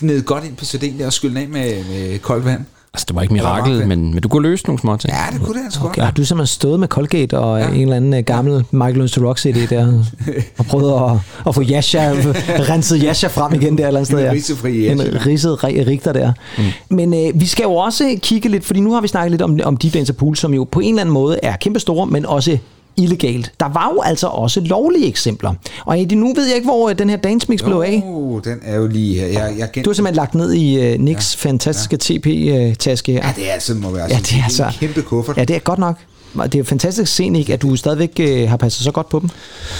gned 0.00 0.22
godt 0.22 0.44
ind 0.44 0.56
på 0.56 0.64
CD'en 0.64 0.98
der 0.98 1.06
og 1.06 1.12
skylle 1.12 1.40
af 1.40 1.48
med, 1.48 1.84
med 1.84 2.18
koldt 2.18 2.44
vand. 2.44 2.64
Altså, 2.96 3.04
det 3.08 3.16
var 3.16 3.22
ikke 3.22 3.34
mirakel, 3.34 3.86
men, 3.86 4.14
men 4.14 4.22
du 4.22 4.28
kunne 4.28 4.42
løse 4.48 4.66
nogle 4.66 4.80
små 4.80 4.96
ting. 4.96 5.12
Ja, 5.12 5.36
det 5.38 5.42
kunne 5.46 5.58
det 5.58 5.64
altså 5.64 5.80
Okay, 5.80 5.88
godt. 5.94 6.04
har 6.04 6.10
du 6.12 6.24
simpelthen 6.24 6.46
stået 6.54 6.80
med 6.80 6.88
Colgate 6.88 7.38
og 7.38 7.60
ja. 7.60 7.68
en 7.68 7.80
eller 7.80 7.96
anden 7.96 8.14
øh, 8.14 8.24
gammel 8.24 8.64
Michael 8.70 9.08
to 9.08 9.26
Rock 9.28 9.38
CD 9.38 9.68
der, 9.70 10.02
og 10.58 10.66
prøvet 10.66 10.92
at, 11.10 11.18
at 11.48 11.54
få 11.54 11.62
Yasha, 11.62 12.10
renset 12.72 13.00
Yasha 13.04 13.26
frem 13.28 13.54
igen 13.54 13.78
der 13.78 13.84
et 13.84 13.86
eller 13.88 14.00
andet 14.00 14.46
sted. 14.46 14.64
En 14.64 14.98
En 14.98 14.98
Yasha. 15.06 15.26
ridset 15.26 15.64
ri- 15.64 15.86
rigter 15.86 16.12
der. 16.12 16.32
Mm. 16.58 16.64
Men 16.96 17.14
øh, 17.14 17.40
vi 17.40 17.46
skal 17.46 17.62
jo 17.62 17.74
også 17.74 18.16
kigge 18.22 18.48
lidt, 18.48 18.64
fordi 18.64 18.80
nu 18.80 18.92
har 18.92 19.00
vi 19.00 19.08
snakket 19.08 19.30
lidt 19.30 19.42
om, 19.42 19.58
om 19.64 19.76
Deep 19.76 19.94
Dance 19.94 20.12
Pool, 20.12 20.36
som 20.36 20.54
jo 20.54 20.64
på 20.64 20.80
en 20.80 20.88
eller 20.88 21.00
anden 21.00 21.12
måde 21.12 21.38
er 21.42 21.56
kæmpe 21.56 21.80
store, 21.80 22.06
men 22.06 22.26
også 22.26 22.58
illegalt. 22.96 23.52
Der 23.60 23.66
var 23.68 23.90
jo 23.94 24.00
altså 24.00 24.26
også 24.26 24.60
lovlige 24.60 25.06
eksempler. 25.06 25.54
Og 25.84 26.00
Eddie, 26.00 26.18
nu 26.18 26.34
ved 26.34 26.46
jeg 26.46 26.54
ikke, 26.56 26.66
hvor 26.66 26.88
øh, 26.90 26.98
den 26.98 27.10
her 27.10 27.16
dance 27.16 27.46
mix 27.48 27.62
blev 27.64 27.76
af. 27.86 28.02
Oh, 28.06 28.40
den 28.44 28.58
er 28.62 28.76
jo 28.76 28.86
lige 28.86 29.20
her. 29.20 29.26
Jeg, 29.26 29.54
jeg 29.58 29.84
Du 29.84 29.90
har 29.90 29.94
simpelthen 29.94 30.16
lagt 30.16 30.34
ned 30.34 30.52
i 30.52 30.94
uh, 30.94 31.00
Nicks 31.00 31.44
ja. 31.44 31.48
fantastiske 31.48 31.96
TP-taske 31.96 33.12
her. 33.12 33.20
Ja, 33.26 33.32
det 33.36 33.48
er 33.48 33.52
altså, 33.52 33.74
må 33.74 33.90
være 33.90 34.06
Ja, 34.10 34.16
det 34.16 34.32
er 34.32 34.36
en 34.36 34.42
altså- 34.44 34.72
kæmpe 34.80 35.02
kuffert. 35.02 35.36
Ja, 35.36 35.44
det 35.44 35.56
er 35.56 35.60
godt 35.60 35.78
nok. 35.78 35.96
Det 36.44 36.54
er 36.54 36.64
fantastisk 36.64 37.02
at 37.02 37.08
se, 37.08 37.28
Nick, 37.28 37.50
at 37.50 37.62
du 37.62 37.76
stadigvæk 37.76 38.10
øh, 38.20 38.48
har 38.48 38.56
passet 38.56 38.84
så 38.84 38.90
godt 38.90 39.08
på 39.08 39.20
dem. 39.20 39.28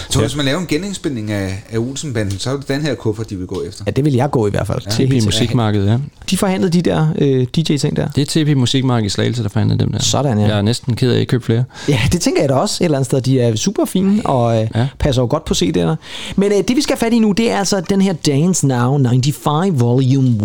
Så 0.09 0.19
hvis 0.19 0.35
man 0.35 0.45
laver 0.45 0.59
en 0.59 0.67
genindspilning 0.67 1.31
af, 1.31 1.63
af 1.69 1.77
Olsenbanden, 1.77 2.39
så 2.39 2.49
er 2.51 2.57
det 2.57 2.67
den 2.67 2.81
her 2.81 2.95
kuffert, 2.95 3.29
de 3.29 3.35
vil 3.37 3.47
gå 3.47 3.63
efter. 3.67 3.83
Ja, 3.85 3.91
det 3.91 4.05
vil 4.05 4.13
jeg 4.13 4.31
gå 4.31 4.47
i 4.47 4.49
hvert 4.49 4.67
fald. 4.67 4.81
Ja. 4.99 5.05
TP. 5.05 5.25
Musikmarkedet, 5.25 5.87
ja. 5.87 5.97
De 6.29 6.37
forhandlede 6.37 6.71
de 6.71 6.81
der 6.81 7.07
øh, 7.17 7.47
DJ-ting 7.55 7.95
der. 7.95 8.07
Det 8.07 8.37
er 8.37 8.43
TP 8.43 8.57
Musikmarked 8.57 9.05
i 9.05 9.09
Slagelse, 9.09 9.43
der 9.43 9.49
forhandlede 9.49 9.79
dem 9.79 9.91
der. 9.91 9.99
Sådan, 9.99 10.39
ja. 10.39 10.47
Jeg 10.47 10.57
er 10.57 10.61
næsten 10.61 10.95
ked 10.95 11.07
af, 11.07 11.11
at 11.11 11.15
jeg 11.15 11.21
ikke 11.21 11.31
købte 11.31 11.45
flere. 11.45 11.63
Ja, 11.89 11.99
det 12.11 12.21
tænker 12.21 12.41
jeg 12.41 12.49
da 12.49 12.53
også 12.53 12.83
et 12.83 12.85
eller 12.85 12.97
andet 12.97 13.05
sted. 13.05 13.21
De 13.21 13.39
er 13.41 13.55
super 13.55 13.85
fine 13.85 14.25
og 14.25 14.61
øh, 14.61 14.67
ja. 14.75 14.79
Ja. 14.79 14.87
passer 14.99 15.21
jo 15.21 15.27
godt 15.27 15.45
på 15.45 15.53
CD'erne. 15.53 15.95
Men 16.35 16.51
øh, 16.51 16.57
det 16.67 16.75
vi 16.75 16.81
skal 16.81 16.95
have 16.95 17.05
fat 17.05 17.13
i 17.13 17.19
nu, 17.19 17.31
det 17.31 17.51
er 17.51 17.57
altså 17.57 17.81
den 17.81 18.01
her 18.01 18.13
Dance 18.13 18.67
Now 18.67 18.97
95 18.97 19.79
Volume 19.79 20.29
1. 20.29 20.39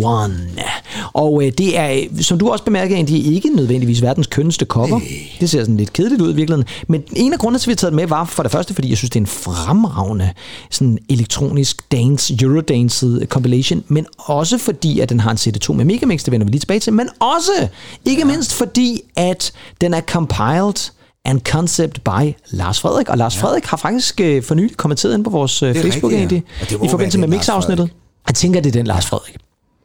Og 1.13 1.45
øh, 1.45 1.51
det 1.57 1.77
er, 1.79 1.91
øh, 1.91 2.21
som 2.21 2.37
du 2.37 2.49
også 2.49 2.63
bemærker, 2.63 3.05
det 3.05 3.27
er 3.27 3.33
ikke 3.33 3.49
nødvendigvis 3.55 4.01
verdens 4.01 4.27
kønneste 4.27 4.65
cover. 4.65 4.99
Det 5.39 5.49
ser 5.49 5.59
sådan 5.59 5.77
lidt 5.77 5.93
kedeligt 5.93 6.02
ud 6.11 6.33
i 6.33 6.35
virkeligheden. 6.35 6.67
Men 6.87 7.03
en 7.15 7.33
af 7.33 7.39
grundene 7.39 7.59
til, 7.59 7.65
at 7.65 7.67
vi 7.67 7.71
har 7.71 7.75
taget 7.75 7.93
med, 7.93 8.07
var 8.07 8.25
for 8.25 8.43
det 8.43 8.51
første, 8.51 8.73
fordi 8.73 8.89
jeg 8.89 8.97
synes, 8.97 9.09
det 9.09 9.19
er 9.19 9.21
en 9.21 9.27
fremragende 9.27 10.31
sådan 10.71 10.97
elektronisk 11.09 11.91
dance, 11.91 12.37
eurodance 12.41 13.25
compilation, 13.25 13.83
men 13.87 14.05
også 14.17 14.57
fordi, 14.57 14.99
at 14.99 15.09
den 15.09 15.19
har 15.19 15.31
en 15.31 15.37
CD2 15.37 15.73
med 15.73 15.85
Megamix, 15.85 16.23
det 16.23 16.31
vender 16.31 16.45
vi 16.45 16.51
lige 16.51 16.59
tilbage 16.59 16.79
til, 16.79 16.93
men 16.93 17.09
også, 17.19 17.67
ikke 18.05 18.21
ja. 18.21 18.25
mindst 18.25 18.53
fordi, 18.53 19.01
at 19.15 19.51
den 19.81 19.93
er 19.93 20.01
compiled 20.01 20.91
and 21.25 21.41
concept 21.41 22.03
by 22.03 22.35
Lars 22.49 22.79
Frederik. 22.79 23.09
Og 23.09 23.17
Lars 23.17 23.35
ja. 23.35 23.41
Frederik 23.41 23.65
har 23.65 23.77
faktisk 23.77 24.19
øh, 24.19 24.43
for 24.43 24.55
nylig 24.55 24.77
kommenteret 24.77 25.13
ind 25.13 25.23
på 25.23 25.29
vores 25.29 25.63
øh, 25.63 25.73
Det 25.73 25.81
Facebook 25.81 26.13
rigtigt, 26.13 26.45
ja. 26.71 26.85
i 26.85 26.89
forbindelse 26.89 27.19
med 27.19 27.27
mixafsnittet. 27.27 27.89
Jeg 28.27 28.35
tænker, 28.35 28.61
det 28.61 28.69
er 28.69 28.73
den 28.73 28.87
Lars 28.87 29.05
Frederik. 29.05 29.35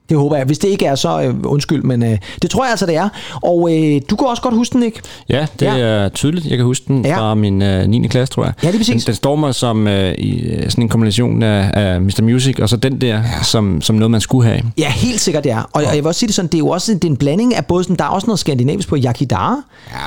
Det 0.08 0.16
håber 0.18 0.36
jeg. 0.36 0.44
Hvis 0.46 0.58
det 0.58 0.68
ikke 0.68 0.86
er, 0.86 0.94
så 0.94 1.22
øh, 1.22 1.34
undskyld, 1.44 1.82
men 1.82 2.02
øh, 2.02 2.18
det 2.42 2.50
tror 2.50 2.64
jeg 2.64 2.70
altså, 2.70 2.86
det 2.86 2.96
er. 2.96 3.08
Og 3.42 3.68
øh, 3.76 4.00
du 4.10 4.16
kan 4.16 4.26
også 4.26 4.42
godt 4.42 4.54
huske 4.54 4.72
den, 4.72 4.82
ikke? 4.82 5.00
Ja, 5.28 5.46
det 5.60 5.66
Ja. 5.66 5.74
ja. 5.76 5.84
er 5.84 6.08
tydeligt. 6.08 6.46
Jeg 6.46 6.56
kan 6.56 6.64
huske 6.66 6.84
den 6.88 7.04
Ja. 7.04 7.08
ja. 7.10 7.18
fra 7.18 7.34
min 7.34 7.62
øh, 7.62 7.86
9. 7.88 8.06
klasse, 8.08 8.34
tror 8.34 8.44
jeg. 8.44 8.52
Ja, 8.62 8.70
lige 8.70 8.78
præcis. 8.78 9.04
Den, 9.04 9.06
den 9.06 9.14
står 9.14 9.36
mig 9.36 9.54
som 9.54 9.86
øh, 9.86 10.14
i 10.18 10.40
øh, 10.40 10.70
sådan 10.70 10.84
en 10.84 10.88
kombination 10.88 11.42
af, 11.42 11.70
af 11.74 12.00
Mr. 12.00 12.22
Music, 12.22 12.58
og 12.58 12.68
så 12.68 12.76
den 12.76 13.00
der, 13.00 13.06
ja. 13.16 13.22
som, 13.42 13.80
som 13.82 13.96
noget, 13.96 14.10
man 14.10 14.20
skulle 14.20 14.48
have. 14.48 14.62
Ja, 14.78 14.90
helt 14.90 15.20
sikkert 15.20 15.44
det 15.44 15.52
er. 15.52 15.58
Og, 15.62 15.68
og 15.72 15.82
jeg 15.82 15.94
vil 15.94 16.06
også 16.06 16.18
sige 16.18 16.26
det 16.26 16.34
sådan, 16.34 16.46
det 16.48 16.54
er 16.54 16.58
jo 16.58 16.68
også 16.68 16.94
det 16.94 17.04
er 17.04 17.08
en 17.08 17.16
blanding 17.16 17.54
af 17.56 17.66
både 17.66 17.84
sådan, 17.84 17.96
der 17.96 18.04
er 18.04 18.08
også 18.08 18.26
noget 18.26 18.38
skandinavisk 18.38 18.88
på 18.88 18.96
Yakidara, 19.04 19.56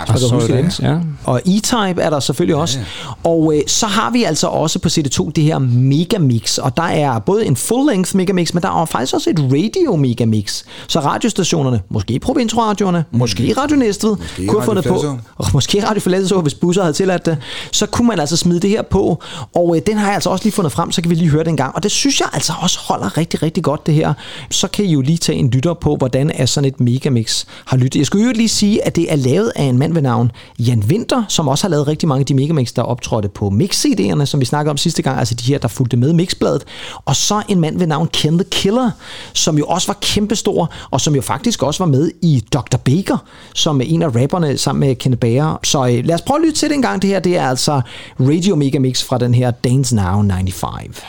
Og 0.08 0.20
så 0.20 0.34
huske 0.34 0.58
det. 0.58 0.80
ja. 0.80 0.98
og 1.24 1.42
E-Type 1.48 2.02
er 2.02 2.10
der 2.10 2.20
selvfølgelig 2.20 2.56
også. 2.56 2.80
Og 3.24 3.54
øh, 3.56 3.62
så 3.68 3.86
har 3.86 4.12
vi 4.12 4.24
altså 4.24 4.48
også 4.48 4.80
på 4.80 4.88
CD2 4.90 5.32
det 5.36 5.44
her 5.44 5.60
Megamix, 5.60 6.58
og 6.58 6.78
der 6.78 6.84
er 6.84 7.20
både 7.20 7.46
en 7.46 7.56
full-length 7.56 8.12
Megamix, 8.18 8.54
men 8.54 8.64
der 8.64 8.82
er 8.82 8.86
faktisk 8.86 9.14
også 9.14 9.30
et 9.30 9.40
radio 9.40 9.91
Megamix. 9.96 10.64
Så 10.88 11.00
radiostationerne, 11.00 11.82
måske 11.90 12.20
provinsradioerne, 12.20 13.06
måske 13.12 13.54
Radio 13.58 13.76
Næstved, 13.78 14.16
kunne 14.48 14.60
have 14.60 14.66
fundet 14.66 14.86
på, 14.86 14.94
og 15.38 15.46
måske 15.54 15.88
Radio 15.88 16.02
Fladså, 16.02 16.42
hvis 16.42 16.54
busser 16.54 16.82
havde 16.82 16.94
tilladt 16.94 17.26
det, 17.26 17.38
så 17.72 17.86
kunne 17.86 18.08
man 18.08 18.20
altså 18.20 18.38
smide 18.38 18.60
det 18.60 18.70
her 18.70 18.82
på, 18.82 19.24
og 19.56 19.76
øh, 19.76 19.82
den 19.88 19.98
har 19.98 20.06
jeg 20.06 20.16
altså 20.16 20.30
også 20.30 20.46
lige 20.46 20.54
fundet 20.54 20.72
frem, 20.72 20.92
så 20.92 21.02
kan 21.02 21.10
vi 21.10 21.16
lige 21.16 21.30
høre 21.30 21.44
den 21.44 21.52
en 21.52 21.58
gang, 21.58 21.76
og 21.76 21.84
det 21.84 21.92
synes 21.92 22.20
jeg 22.20 22.30
altså 22.34 22.54
også 22.62 22.80
holder 22.80 23.18
rigtig, 23.18 23.44
rigtig 23.44 23.64
godt 23.64 23.86
det 23.86 23.94
her. 23.94 24.14
Så 24.50 24.68
kan 24.68 24.86
I 24.86 24.92
jo 24.92 25.02
lige 25.02 25.18
tage 25.18 25.38
en 25.38 25.50
lytter 25.50 25.74
på, 25.74 25.96
hvordan 25.96 26.32
er 26.36 26.46
sådan 26.46 26.68
et 26.68 26.80
megamix 26.80 27.46
har 27.66 27.78
lyttet. 27.78 28.00
Jeg 28.00 28.06
skulle 28.06 28.26
jo 28.26 28.32
lige 28.32 28.50
sige, 28.50 28.86
at 28.86 28.96
det 28.96 29.12
er 29.12 29.16
lavet 29.16 29.52
af 29.56 29.64
en 29.64 29.78
mand 29.78 29.94
ved 29.94 30.02
navn 30.02 30.32
Jan 30.60 30.84
Winter, 30.88 31.24
som 31.28 31.48
også 31.48 31.64
har 31.64 31.70
lavet 31.70 31.88
rigtig 31.88 32.10
mange 32.10 32.20
af 32.20 32.26
de 32.26 32.34
megamix, 32.34 32.74
der 32.74 32.82
optrådte 32.82 33.30
på 33.30 33.50
mix-CD'erne, 33.50 34.26
som 34.26 34.40
vi 34.40 34.46
snakkede 34.46 34.72
om 34.72 34.78
sidste 34.78 35.02
gang, 35.02 35.20
altså 35.20 35.36
de 35.36 35.44
her, 35.44 35.58
der 35.58 35.68
fulgte 35.68 35.98
med 35.98 36.14
mixbladet, 36.14 36.64
og 37.06 37.16
så 37.16 37.42
en 37.48 37.60
mand 37.60 37.78
ved 37.78 37.88
navn 37.88 38.08
Ken 38.14 38.38
the 38.38 38.46
Killer, 38.52 38.92
som 39.34 39.58
jo 39.58 39.66
også 39.66 39.81
var 39.88 39.98
kæmpestor, 40.02 40.74
og 40.92 41.02
som 41.02 41.16
jo 41.16 41.22
faktisk 41.22 41.64
også 41.64 41.84
var 41.84 41.92
med 41.92 42.12
i 42.22 42.44
Dr. 42.54 42.78
Baker, 42.78 43.18
som 43.56 43.82
er 43.82 43.86
en 43.86 44.02
af 44.02 44.16
rapperne 44.16 44.58
sammen 44.58 44.88
med 44.88 44.96
Kenneth 44.96 45.20
Bager. 45.20 45.60
Så 45.64 45.88
øh, 45.88 46.06
lad 46.06 46.16
os 46.16 46.22
prøve 46.22 46.38
at 46.40 46.46
lytte 46.46 46.60
til 46.60 46.70
det 46.70 46.76
en 46.76 46.82
gang. 46.82 47.02
Det 47.02 47.10
her, 47.10 47.20
det 47.20 47.38
er 47.38 47.48
altså 47.48 47.82
Radio 48.20 48.56
Mega 48.56 48.80
Mix 48.80 49.04
fra 49.04 49.18
den 49.18 49.34
her 49.34 49.52
Dance 49.52 49.96
Now 49.96 50.22
95. 50.22 51.04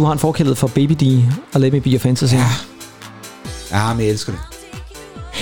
har 0.10 0.13
en 0.13 0.19
forkærlighed 0.19 0.56
for 0.56 0.67
Baby 0.67 0.91
D 0.91 1.24
og 1.54 1.62
Let 1.62 1.74
Me 1.74 1.82
Be 1.82 1.89
Your 1.89 2.00
Fantasy. 2.00 2.34
Ja. 2.34 2.45
Ja, 3.72 3.93
men 3.93 4.02
jeg 4.02 4.10
elsker 4.10 4.32
det. 4.32 4.41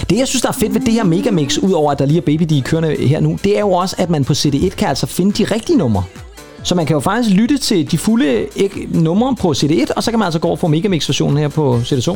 Det, 0.09 0.17
jeg 0.17 0.27
synes, 0.27 0.41
der 0.41 0.49
er 0.49 0.53
fedt 0.53 0.73
ved 0.73 0.81
det 0.81 0.93
her 0.93 1.03
Megamix, 1.03 1.57
udover 1.57 1.91
at 1.91 1.99
der 1.99 2.05
lige 2.05 2.17
er 2.17 2.21
Baby 2.21 2.43
D 2.43 2.63
kørende 2.63 3.07
her 3.07 3.19
nu, 3.19 3.39
det 3.43 3.55
er 3.55 3.59
jo 3.59 3.71
også, 3.71 3.95
at 3.99 4.09
man 4.09 4.25
på 4.25 4.33
CD1 4.33 4.69
kan 4.69 4.87
altså 4.87 5.05
finde 5.07 5.31
de 5.31 5.43
rigtige 5.55 5.77
numre. 5.77 6.03
Så 6.63 6.75
man 6.75 6.85
kan 6.85 6.93
jo 6.93 6.99
faktisk 6.99 7.35
lytte 7.35 7.57
til 7.57 7.91
de 7.91 7.97
fulde 7.97 8.47
numre 8.89 9.35
på 9.35 9.51
CD1, 9.51 9.93
og 9.95 10.03
så 10.03 10.11
kan 10.11 10.19
man 10.19 10.25
altså 10.25 10.39
gå 10.39 10.47
over 10.47 10.57
for 10.57 10.67
Megamix-versionen 10.67 11.37
her 11.37 11.47
på 11.47 11.77
CD2. 11.77 12.11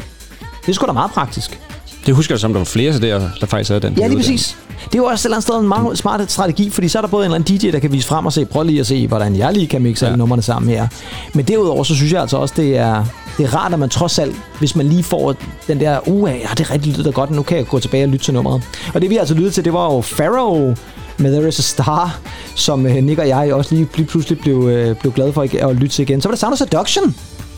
Det 0.61 0.69
er 0.69 0.73
sgu 0.73 0.85
da 0.85 0.91
meget 0.91 1.11
praktisk. 1.11 1.59
Det 2.05 2.15
husker 2.15 2.35
jeg 2.35 2.39
som, 2.39 2.53
der 2.53 2.59
var 2.59 2.65
flere 2.65 2.93
CD'er, 2.93 3.39
der 3.39 3.45
faktisk 3.45 3.69
havde 3.69 3.81
den. 3.81 3.97
Ja, 3.97 4.07
lige 4.07 4.17
præcis. 4.17 4.57
Det 4.91 4.97
er 4.97 5.03
jo 5.03 5.05
også 5.05 5.21
et 5.21 5.25
eller 5.25 5.37
andet 5.37 5.43
sted 5.43 5.59
en 5.59 5.67
meget 5.67 5.97
smart 5.97 6.31
strategi, 6.31 6.69
fordi 6.69 6.87
så 6.87 6.97
er 6.99 7.01
der 7.01 7.09
både 7.09 7.25
en 7.25 7.31
eller 7.31 7.35
anden 7.35 7.57
DJ, 7.57 7.71
der 7.71 7.79
kan 7.79 7.91
vise 7.91 8.07
frem 8.07 8.25
og 8.25 8.33
se, 8.33 8.45
prøv 8.45 8.63
lige 8.63 8.79
at 8.79 8.87
se, 8.87 9.07
hvordan 9.07 9.35
jeg 9.35 9.53
lige 9.53 9.67
kan 9.67 9.81
mixe 9.81 10.05
ja. 10.05 10.11
alle 10.11 10.17
numrene 10.17 10.41
sammen 10.41 10.69
her. 10.69 10.87
Men 11.33 11.45
derudover, 11.45 11.83
så 11.83 11.95
synes 11.95 12.13
jeg 12.13 12.21
altså 12.21 12.37
også, 12.37 12.53
det 12.57 12.77
er, 12.77 13.05
det 13.37 13.45
er 13.45 13.55
rart, 13.55 13.73
at 13.73 13.79
man 13.79 13.89
trods 13.89 14.19
alt, 14.19 14.35
hvis 14.59 14.75
man 14.75 14.87
lige 14.87 15.03
får 15.03 15.35
den 15.67 15.79
der, 15.79 16.07
uh, 16.07 16.29
ja, 16.29 16.47
det 16.57 16.59
er 16.59 16.71
rigtig 16.71 16.97
lyder 16.97 17.11
godt, 17.11 17.31
nu 17.31 17.43
kan 17.43 17.57
jeg 17.57 17.67
gå 17.67 17.79
tilbage 17.79 18.03
og 18.03 18.09
lytte 18.09 18.25
til 18.25 18.33
nummeret. 18.33 18.63
Og 18.93 19.01
det 19.01 19.09
vi 19.09 19.17
altså 19.17 19.33
lyttede 19.33 19.53
til, 19.53 19.65
det 19.65 19.73
var 19.73 19.93
jo 19.93 20.01
Pharaoh 20.01 20.77
med 21.17 21.35
There 21.35 21.47
Is 21.47 21.59
A 21.59 21.61
Star, 21.61 22.19
som 22.55 22.85
øh, 22.85 22.95
Nick 22.95 23.19
og 23.19 23.27
jeg 23.27 23.53
også 23.53 23.75
lige, 23.75 23.87
lige 23.95 24.07
pludselig 24.07 24.39
blev, 24.39 24.67
øh, 24.67 24.95
blev 24.95 25.13
glade 25.13 25.33
for 25.33 25.67
at 25.69 25.75
lytte 25.75 25.95
til 25.95 26.03
igen. 26.03 26.21
Så 26.21 26.27
var 26.29 26.35
der 26.35 26.39
Sound 26.39 26.53
of 26.53 26.57
Seduction 26.57 27.15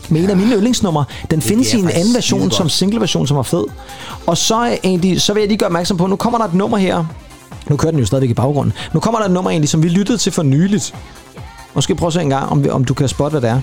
med 0.08 0.24
en 0.24 0.30
af 0.30 0.36
mine 0.36 0.54
yndlingsnumre. 0.54 1.04
Den 1.30 1.42
findes 1.42 1.74
er 1.74 1.78
i 1.78 1.80
en 1.80 1.90
anden 1.90 2.14
version, 2.14 2.50
som 2.50 2.68
single-version, 2.68 3.26
som 3.26 3.36
er 3.36 3.42
fed. 3.42 3.64
Og 4.26 4.36
så, 4.36 4.78
egentlig, 4.84 5.20
så 5.20 5.32
vil 5.32 5.40
jeg 5.40 5.48
lige 5.48 5.58
gøre 5.58 5.66
opmærksom 5.66 5.96
på, 5.96 6.06
nu 6.06 6.16
kommer 6.16 6.38
der 6.38 6.44
et 6.44 6.54
nummer 6.54 6.78
her. 6.78 7.04
Nu 7.70 7.76
kører 7.76 7.90
den 7.90 8.00
jo 8.00 8.06
stadigvæk 8.06 8.30
i 8.30 8.34
baggrunden. 8.34 8.72
Nu 8.92 9.00
kommer 9.00 9.18
der 9.20 9.26
et 9.26 9.32
nummer 9.32 9.50
egentlig, 9.50 9.68
som 9.68 9.82
vi 9.82 9.88
lyttede 9.88 10.18
til 10.18 10.32
for 10.32 10.42
nyligt. 10.42 10.94
Måske 11.74 11.94
prøve 11.94 12.06
at 12.06 12.12
se 12.12 12.22
en 12.22 12.28
gang, 12.30 12.48
om, 12.48 12.64
om 12.70 12.84
du 12.84 12.94
kan 12.94 13.08
spotte, 13.08 13.38
hvad 13.38 13.50
det 13.50 13.56
er. 13.56 13.60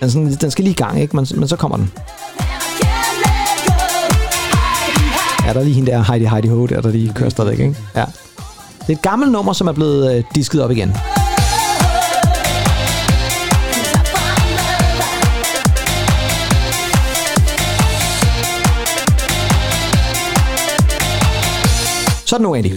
Den, 0.00 0.10
sådan, 0.10 0.34
den 0.34 0.50
skal 0.50 0.64
lige 0.64 0.72
i 0.72 0.76
gang, 0.76 1.00
ikke? 1.00 1.16
Men, 1.16 1.26
men 1.34 1.48
så 1.48 1.56
kommer 1.56 1.76
den. 1.76 1.92
Ja, 5.46 5.52
der 5.52 5.60
er 5.60 5.64
lige 5.64 5.74
hende 5.74 5.90
der 5.90 6.12
Heidi 6.12 6.24
Heidi 6.24 6.48
Ho, 6.48 6.66
der, 6.66 6.80
der 6.80 6.90
lige 6.90 7.12
kører 7.14 7.30
stadigvæk, 7.30 7.58
ikke? 7.58 7.76
Ja. 7.96 8.04
Det 8.80 8.88
er 8.88 8.92
et 8.92 9.02
gammelt 9.02 9.32
nummer, 9.32 9.52
som 9.52 9.66
er 9.66 9.72
blevet 9.72 10.16
øh, 10.16 10.24
disket 10.34 10.62
op 10.62 10.70
igen. 10.70 10.96
Sådan 22.34 22.42
nu, 22.42 22.54
Andy. 22.54 22.70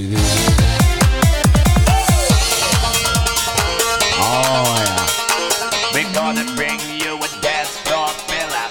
We're 5.93 6.12
gonna 6.20 6.46
bring 6.60 6.80
you 7.04 7.13
a 7.28 7.30
dance 7.46 7.74
floor 7.86 8.10
filler. 8.30 8.65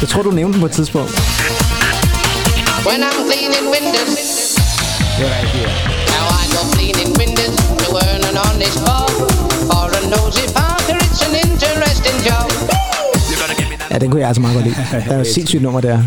Jeg 0.00 0.08
tror, 0.08 0.22
du 0.22 0.30
nævnte 0.30 0.52
den 0.52 0.60
på 0.60 0.66
et 0.66 0.72
tidspunkt. 0.72 1.10
When 2.88 3.00
I'm 3.08 3.18
cleaning 3.28 3.66
windows, 3.76 4.12
Det 5.18 5.26
er 5.26 5.32
rigtigt, 5.42 5.62
ja. 5.62 5.70
now 6.12 6.26
I 6.42 6.44
go 6.54 6.60
cleaning 6.74 7.10
windows 7.22 7.54
to 7.82 7.88
earn 8.04 8.22
an 8.30 8.36
honest 8.44 8.78
bob. 8.88 9.10
For 9.70 9.86
a 9.98 10.02
nosy 10.14 10.44
Parker, 10.58 10.96
it's 11.06 11.22
an 11.28 11.34
interesting 11.46 12.16
job. 12.28 12.48
Ja, 13.90 13.98
den 13.98 14.10
kunne 14.10 14.20
jeg 14.20 14.28
altså 14.28 14.40
meget 14.40 14.54
godt 14.56 14.66
lide. 14.66 14.76
Der 15.08 15.14
er 15.14 15.18
jo 15.18 15.24
sindssygt 15.36 15.62
nummer 15.62 15.80
der. 15.80 15.98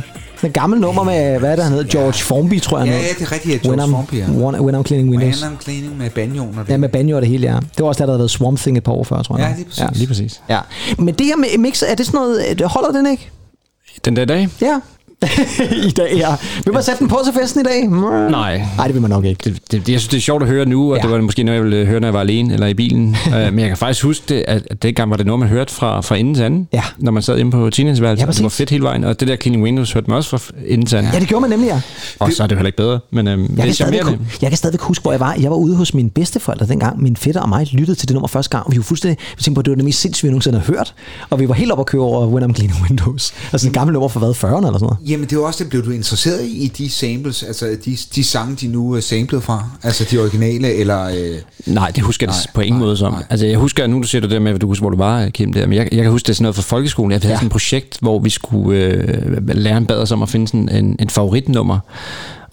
Den 0.44 0.52
gamle 0.52 0.80
nummer 0.80 1.04
med, 1.04 1.40
hvad 1.40 1.52
er 1.52 1.56
det, 1.56 1.64
han 1.64 1.74
hedder? 1.74 1.90
George 1.90 2.14
Formby, 2.14 2.62
tror 2.62 2.78
jeg. 2.80 2.88
Ja, 2.88 2.94
ja, 2.94 3.00
det 3.20 3.22
er 3.22 3.32
rigtigt, 3.32 3.64
ja, 3.66 3.70
When 3.70 3.80
George 3.80 3.92
I'm- 3.92 3.96
Formby, 3.96 4.14
ja. 4.14 4.26
When, 4.46 4.62
when 4.62 4.76
I'm 4.76 4.84
cleaning 4.84 5.10
windows. 5.18 5.44
Random 5.44 5.62
cleaning 5.62 5.98
med 5.98 6.10
banjoen 6.10 6.58
og 6.58 6.66
det. 6.66 6.72
Ja, 6.72 6.78
med 6.78 6.90
banjo 6.90 7.16
og 7.16 7.22
det 7.22 7.30
hele, 7.30 7.48
ja. 7.48 7.56
Det 7.56 7.80
var 7.80 7.86
også 7.88 8.00
der, 8.00 8.06
der 8.06 8.12
havde 8.14 8.20
været 8.20 8.32
Swamp 8.32 8.60
Thing 8.60 8.78
et 8.78 8.84
par 8.84 8.92
år 8.92 9.04
før, 9.04 9.22
tror 9.24 9.38
jeg. 9.38 9.48
Ja, 9.50 9.56
lige 9.56 9.66
præcis. 9.66 9.80
Ja, 9.82 9.88
Lige 9.94 10.08
præcis. 10.08 10.42
ja. 10.50 10.60
Men 10.98 11.14
det 11.14 11.26
her 11.26 11.36
med 11.36 11.58
mix, 11.60 11.84
er 11.88 11.96
det 11.96 12.06
sådan 12.06 12.18
noget, 12.20 12.62
holder 12.66 12.92
den 12.92 13.12
ikke? 13.12 13.30
Den 14.06 14.16
der 14.16 14.26
dag? 14.26 14.50
Ja. 14.62 14.80
I 15.88 15.92
dag, 15.92 16.14
ja. 16.18 16.36
Vil 16.66 16.74
man 16.74 16.84
sætte 16.84 17.00
den 17.00 17.08
på 17.08 17.20
til 17.26 17.34
festen 17.42 17.62
i 17.62 17.64
dag? 17.64 17.88
Nej. 17.88 18.58
Nej, 18.78 18.86
det 18.88 18.94
vil 18.94 19.02
man 19.02 19.10
nok 19.12 19.26
ikke. 19.26 19.40
Det, 19.44 19.72
det, 19.72 19.90
jeg 19.90 20.00
synes, 20.00 20.08
det 20.08 20.18
er 20.18 20.22
sjovt 20.22 20.44
at 20.44 20.50
høre 20.50 20.66
nu, 20.66 20.92
og 20.92 20.98
Ja. 20.98 21.02
det 21.04 21.12
var 21.12 21.22
måske 21.22 21.44
noget, 21.44 21.56
jeg 21.58 21.64
ville 21.66 21.86
høre, 21.86 22.00
når 22.00 22.08
jeg 22.08 22.14
var 22.14 22.20
alene 22.20 22.54
eller 22.54 22.68
i 22.68 22.74
bilen. 22.74 23.16
uh, 23.28 23.34
men 23.54 23.60
jeg 23.60 23.68
kan 23.68 23.78
faktisk 23.78 24.04
huske, 24.04 24.24
det, 24.30 24.44
at, 24.48 24.68
at 24.72 24.84
dengang 24.84 25.10
var 25.10 25.18
det 25.18 25.26
noget, 25.26 25.40
man 25.40 25.50
hørte 25.50 25.74
fra, 25.74 26.02
fra 26.02 26.18
enden 26.18 26.36
til 26.36 26.44
anden, 26.44 26.68
Ja. 26.74 26.84
når 26.98 27.12
man 27.12 27.24
sad 27.24 27.38
inde 27.38 27.52
på 27.52 27.70
teenageværelset. 27.70 28.26
Ja, 28.28 28.32
det 28.32 28.44
var 28.44 28.50
fedt 28.50 28.70
hele 28.70 28.84
vejen, 28.84 29.04
og 29.04 29.20
det 29.20 29.28
der 29.28 29.36
Cleaning 29.36 29.64
Windows 29.64 29.92
hørte 29.94 30.08
man 30.10 30.18
også 30.18 30.38
fra 30.38 30.54
enden 30.66 30.86
til 30.88 30.96
anden. 30.96 31.14
Ja, 31.14 31.20
det 31.20 31.28
gjorde 31.28 31.42
man 31.42 31.50
nemlig, 31.50 31.68
ja. 31.68 31.82
Og 32.20 32.32
så 32.34 32.44
er 32.44 32.48
det 32.48 32.56
jo 32.56 32.58
heller 32.58 32.68
ikke 32.68 32.78
bedre, 32.78 33.00
men 33.12 33.28
øhm, 33.28 33.42
Jeg 33.42 33.50
det 33.50 33.64
kan, 33.66 33.74
stadigvæk, 33.74 34.20
jeg 34.42 34.50
kan 34.52 34.58
stadigvæk 34.58 34.82
huske, 34.82 35.02
hvor 35.02 35.12
jeg 35.12 35.20
var. 35.20 35.36
Jeg 35.42 35.50
var 35.52 35.58
ude 35.58 35.76
hos 35.76 35.94
mine 35.94 36.10
bedsteforældre 36.10 36.66
dengang. 36.68 37.02
Min 37.04 37.16
fætter 37.16 37.42
og 37.42 37.50
mig 37.50 37.68
lyttede 37.74 38.00
til 38.00 38.08
det 38.08 38.14
nummer 38.14 38.28
første 38.28 38.50
gang. 38.58 38.66
Og 38.68 38.72
vi 38.72 38.78
var 38.78 38.84
fuldstændig, 38.84 39.18
vi 39.38 39.44
tænkte 39.44 39.56
på, 39.56 39.60
at 39.60 39.66
det 39.66 39.72
var 39.72 39.76
det 39.76 39.86
mest 39.86 40.00
sindssyge, 40.02 40.28
vi 40.30 40.32
nogensinde 40.32 40.60
har 40.60 40.66
hørt. 40.66 40.94
Og 41.30 41.40
vi 41.40 41.48
var 41.48 41.54
helt 41.54 41.72
oppe 41.72 41.82
at 41.82 41.86
køre 41.86 42.02
over 42.02 42.28
When 42.28 42.44
I'm 42.52 42.54
Cleaning 42.54 42.80
Windows. 42.90 43.34
Altså 43.52 43.68
en 43.68 43.74
gammel 43.74 43.94
nummer 43.94 44.08
fra 44.10 44.20
hvad, 44.20 44.30
40'erne 44.32 44.46
eller 44.68 44.80
sådan 44.80 44.80
noget. 44.82 44.98
Jamen, 45.14 45.28
det 45.30 45.38
var 45.38 45.44
også 45.44 45.64
det, 45.64 45.70
blev 45.70 45.86
du 45.86 45.92
interesseret 45.92 46.46
i, 46.46 46.64
i 46.64 46.68
de 46.68 46.90
samples, 46.90 47.44
altså 47.44 47.78
de, 47.86 47.98
de 48.16 48.24
sange, 48.24 48.56
de 48.56 48.68
nu 48.68 48.92
er 48.94 49.00
samlet 49.00 49.44
fra, 49.44 49.70
altså 49.84 50.08
de 50.12 50.20
originale, 50.20 50.74
eller... 50.74 51.04
Øh, 51.06 51.36
Nej, 51.66 51.92
det 51.92 52.04
husker 52.04 52.28
jeg 52.28 52.34
Nej, 52.34 52.52
på 52.54 52.62
ingen 52.62 52.80
måde 52.80 52.98
som. 52.98 53.16
Altså, 53.30 53.46
jeg 53.46 53.58
husker, 53.58 53.88
nu 53.88 53.98
du 54.02 54.08
siger 54.08 54.22
det 54.22 54.30
der 54.32 54.40
med, 54.40 54.54
at 54.54 54.62
du 54.62 54.68
husker, 54.68 54.82
hvor 54.84 54.90
du 54.90 54.98
var, 54.98 55.30
Kim, 55.30 55.54
der, 55.54 55.68
men 55.68 55.78
jeg, 55.78 55.88
jeg 55.92 56.02
kan 56.04 56.12
huske 56.12 56.26
det 56.26 56.30
er 56.30 56.36
sådan 56.36 56.44
noget 56.44 56.56
fra 56.56 56.62
folkeskolen. 56.62 57.12
Jeg 57.12 57.20
havde 57.22 57.32
Ja. 57.34 57.38
sådan 57.38 57.48
et 57.48 57.52
projekt, 57.52 57.98
hvor 58.02 58.20
vi 58.20 58.30
skulle 58.30 58.80
øh, 58.80 59.48
lære 59.58 59.78
en 59.78 59.86
bad 59.86 59.98
os 59.98 60.12
om 60.12 60.22
at 60.24 60.30
finde 60.30 60.48
sådan 60.48 60.70
en, 60.70 60.96
en 61.00 61.10
favoritnummer. 61.10 61.80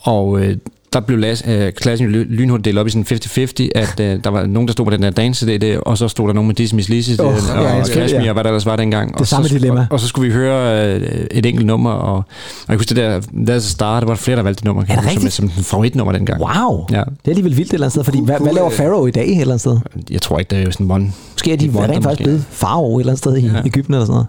Og 0.01 0.39
øh, 0.39 0.57
der 0.93 0.99
blev 0.99 1.19
las, 1.19 1.43
øh, 1.47 1.73
klassen 1.73 2.07
lynhurtigt 2.09 2.65
delt 2.65 2.77
op 2.77 2.87
i 2.87 2.89
sådan 2.89 3.05
50-50, 3.09 3.69
at 3.75 3.99
øh, 3.99 4.23
der 4.23 4.29
var 4.29 4.45
nogen, 4.45 4.67
der 4.67 4.71
stod 4.71 4.85
på 4.85 4.91
den 4.91 5.03
der 5.03 5.09
dance 5.09 5.45
det, 5.45 5.61
det, 5.61 5.79
og 5.79 5.97
så 5.97 6.07
stod 6.07 6.27
der 6.27 6.33
nogen 6.33 6.47
med 6.47 6.55
Disney 6.55 6.83
Lizzy 6.87 7.11
Åh, 7.19 7.27
oh, 7.27 7.33
ja, 7.47 7.59
og 7.59 7.65
jeg 7.65 7.75
ja, 7.75 7.83
det, 7.83 7.91
Kashmir, 7.91 8.21
ja. 8.21 8.29
og 8.29 8.33
hvad 8.33 8.43
der 8.43 8.49
ellers 8.49 8.65
var 8.65 8.75
dengang. 8.75 9.19
og 9.19 9.27
samme 9.27 9.49
så, 9.49 9.55
dilemma. 9.55 9.79
Og, 9.79 9.87
og, 9.91 9.99
så 9.99 10.07
skulle 10.07 10.27
vi 10.27 10.33
høre 10.33 10.85
øh, 10.95 11.25
et 11.31 11.45
enkelt 11.45 11.65
nummer, 11.65 11.91
og, 11.91 12.15
og 12.17 12.23
jeg 12.67 12.77
husker 12.77 12.95
det 12.95 13.03
der, 13.03 13.19
There's 13.19 13.55
a 13.55 13.59
Star, 13.59 13.99
der 13.99 14.07
var 14.07 14.15
flere, 14.15 14.37
der 14.37 14.43
valgte 14.43 14.59
det 14.59 14.65
nummer, 14.65 14.83
kan 14.83 14.97
Er 14.97 15.01
det 15.01 15.13
huske, 15.13 15.31
som, 15.31 15.49
som 15.49 15.63
favoritnummer 15.63 16.13
dengang. 16.13 16.41
Wow. 16.41 16.85
Ja. 16.91 16.97
Det 16.97 17.05
er 17.25 17.29
alligevel 17.29 17.57
vildt 17.57 17.69
et 17.69 17.73
eller 17.73 17.85
andet 17.85 17.91
sted. 17.91 18.03
Fordi 18.03 18.25
hvad, 18.25 18.39
hvad 18.39 18.53
laver 18.53 18.69
Pharaoh 18.69 19.07
i 19.07 19.11
dag 19.11 19.23
et 19.23 19.31
eller 19.31 19.45
andet 19.53 19.61
sted? 19.61 19.79
Jeg 20.09 20.21
tror 20.21 20.39
ikke, 20.39 20.49
det 20.49 20.59
er 20.59 20.63
jo 20.63 20.71
sådan 20.71 20.91
one. 20.91 21.11
Måske 21.33 21.53
er 21.53 21.57
de 21.57 21.69
Wonder 21.69 21.95
rent 21.95 22.03
faktisk 22.03 22.23
blevet 22.23 22.45
farve 22.49 22.95
et 22.95 22.99
eller 22.99 23.11
andet 23.11 23.19
sted 23.19 23.37
i 23.37 23.41
Ja. 23.51 23.65
Ægypten 23.65 23.93
eller 23.93 24.05
sådan 24.05 24.13
noget. 24.13 24.27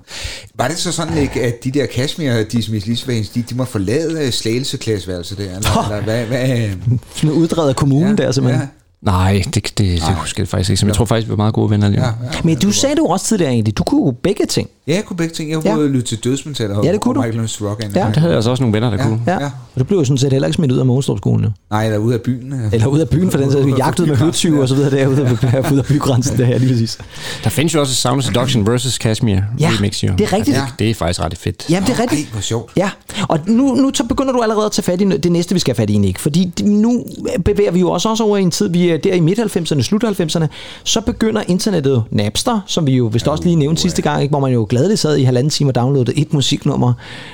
var 0.54 0.68
det 0.68 0.76
så 0.76 0.92
sådan 0.92 1.18
ikke, 1.18 1.42
at 1.42 1.64
de 1.64 1.70
der 1.70 1.86
Kashmir, 1.86 2.60
Smith 2.60 2.88
Lisbeth, 2.88 3.34
de, 3.34 3.42
de 3.42 3.54
må 3.54 3.64
forlade 3.64 4.26
øh, 4.26 4.32
slagelseklasseværelset 4.32 5.38
der, 5.38 5.44
eller, 5.44 5.90
eller 5.90 6.02
hvad, 6.02 6.24
hvad, 6.24 6.51
Sådan 6.56 7.30
en 7.30 7.30
uddrevet 7.30 7.68
af 7.68 7.76
kommunen 7.76 8.18
Ja, 8.18 8.24
der 8.24 8.32
simpelthen. 8.32 8.68
Nej, 9.02 9.42
det, 9.44 9.54
det, 9.54 9.78
det 9.78 10.00
husker 10.02 10.42
jeg 10.42 10.48
faktisk 10.48 10.70
ikke. 10.70 10.84
Men 10.84 10.88
jeg 10.88 10.96
tror 10.96 11.04
faktisk, 11.04 11.26
vi 11.26 11.30
var 11.30 11.36
meget 11.36 11.54
gode 11.54 11.70
venner 11.70 11.88
lige 11.88 12.00
nu. 12.00 12.06
ja, 12.06 12.12
ja. 12.34 12.40
Men 12.44 12.58
du 12.58 12.72
sagde 12.72 12.96
du 12.96 13.06
også 13.06 13.26
tidligere 13.26 13.52
egentlig, 13.52 13.78
du 13.78 13.84
kunne 13.84 14.06
jo 14.06 14.10
begge 14.22 14.46
ting. 14.46 14.68
Ja, 14.86 14.94
jeg 14.94 15.04
kunne 15.04 15.16
begge 15.16 15.34
ting. 15.34 15.50
Jeg 15.50 15.64
Ja. 15.64 15.74
kunne 15.74 15.82
ja. 15.84 15.88
lytte 15.90 16.02
til 16.08 16.24
dødsmetal 16.24 16.70
og, 16.72 16.84
Ja, 16.84 16.92
det 16.92 17.00
kunne 17.00 17.20
og. 17.20 17.26
Michael 17.26 17.68
Rock. 17.70 17.82
Ja. 17.82 17.88
Det 18.06 18.16
havde 18.16 18.28
jeg 18.28 18.36
altså 18.36 18.50
også 18.50 18.62
nogle 18.62 18.74
venner, 18.74 18.90
der 18.90 18.96
Ja. 18.96 19.02
kunne. 19.02 19.20
Ja. 19.26 19.32
Ja. 19.40 19.50
Og 19.74 19.78
du 19.80 19.84
blev 19.84 19.98
jo 19.98 20.04
sådan 20.04 20.18
set 20.18 20.32
heller 20.32 20.48
ikke 20.48 20.54
smidt 20.56 20.72
ud 20.72 20.78
af 20.78 20.86
Mogenstrup-skolen. 20.86 21.44
Jo. 21.44 21.50
Nej, 21.70 21.84
eller 21.84 21.98
ud 21.98 22.12
af 22.12 22.20
byen. 22.20 22.54
Eller 22.72 22.86
ud 22.86 22.98
af 22.98 23.08
byen 23.08 23.30
for 23.30 23.38
den 23.38 23.50
sags 23.52 23.62
skyld. 23.64 23.76
Jagtet 23.76 24.08
med 24.08 24.16
høtyve 24.16 24.62
og 24.62 24.68
så 24.68 24.74
videre 24.74 24.90
derude 24.90 25.38
af, 25.42 25.72
ud 25.72 25.78
af 25.78 25.84
bygrænsen. 25.84 26.38
Der, 26.38 26.46
ja, 26.48 26.56
lige 26.56 26.70
præcis. 26.70 26.98
Der 27.44 27.50
findes 27.50 27.74
jo 27.74 27.80
også 27.80 27.94
Sound 27.94 28.18
of 28.18 28.24
Seduction 28.24 28.66
versus 28.66 28.98
Kashmir 28.98 29.36
Ja, 29.60 29.70
remix, 29.78 30.02
jo. 30.04 30.12
det 30.18 30.20
er 30.24 30.32
rigtigt. 30.32 30.56
Ja. 30.56 30.64
Det 30.78 30.90
er 30.90 30.94
faktisk 30.94 31.20
ret 31.20 31.38
fedt. 31.38 31.66
Jamen, 31.70 31.86
det 31.88 31.98
er 31.98 32.02
rigtigt. 32.02 32.20
Ej, 32.26 32.32
hvor 32.32 32.40
sjovt. 32.40 32.72
Ja, 32.76 32.90
og 33.28 33.38
nu, 33.46 33.74
nu 33.74 33.90
så 33.94 34.04
begynder 34.04 34.32
du 34.32 34.40
allerede 34.40 34.66
at 34.66 34.72
tage 34.72 34.82
fat 34.82 35.00
i 35.00 35.04
det 35.04 35.32
næste, 35.32 35.54
vi 35.54 35.58
skal 35.58 35.74
have 35.76 35.82
fat 35.82 35.90
i, 35.90 35.98
Nick. 35.98 36.18
Fordi 36.18 36.52
det- 36.58 36.66
nu 36.66 37.04
bevæger 37.44 37.70
vi 37.70 37.80
jo 37.80 37.90
også, 37.90 38.08
også 38.08 38.24
over 38.24 38.36
i 38.36 38.42
en 38.42 38.50
tid, 38.50 38.68
vi 38.68 38.88
er 38.90 38.96
der 38.96 39.14
i 39.14 39.20
midt-90'erne, 39.20 39.82
slut-90'erne. 39.82 40.46
Så 40.84 41.00
begynder 41.00 41.42
internettet 41.48 42.02
Napster, 42.10 42.60
som 42.66 42.86
vi 42.86 42.92
jo 42.96 43.06
vist 43.12 43.28
også 43.28 43.44
lige 43.44 43.56
nævnte 43.56 43.82
sidste 43.82 44.02
gang, 44.02 44.22
ikke? 44.22 44.32
hvor 44.32 44.40
man 44.40 44.52
jo 44.52 44.64
gladeligt 44.72 45.00
sad 45.00 45.16
i 45.16 45.22
halvanden 45.22 45.50
time 45.50 45.70
og 45.70 45.74
downloadede 45.74 46.18
et 46.18 46.32
musiknummer, 46.34 46.92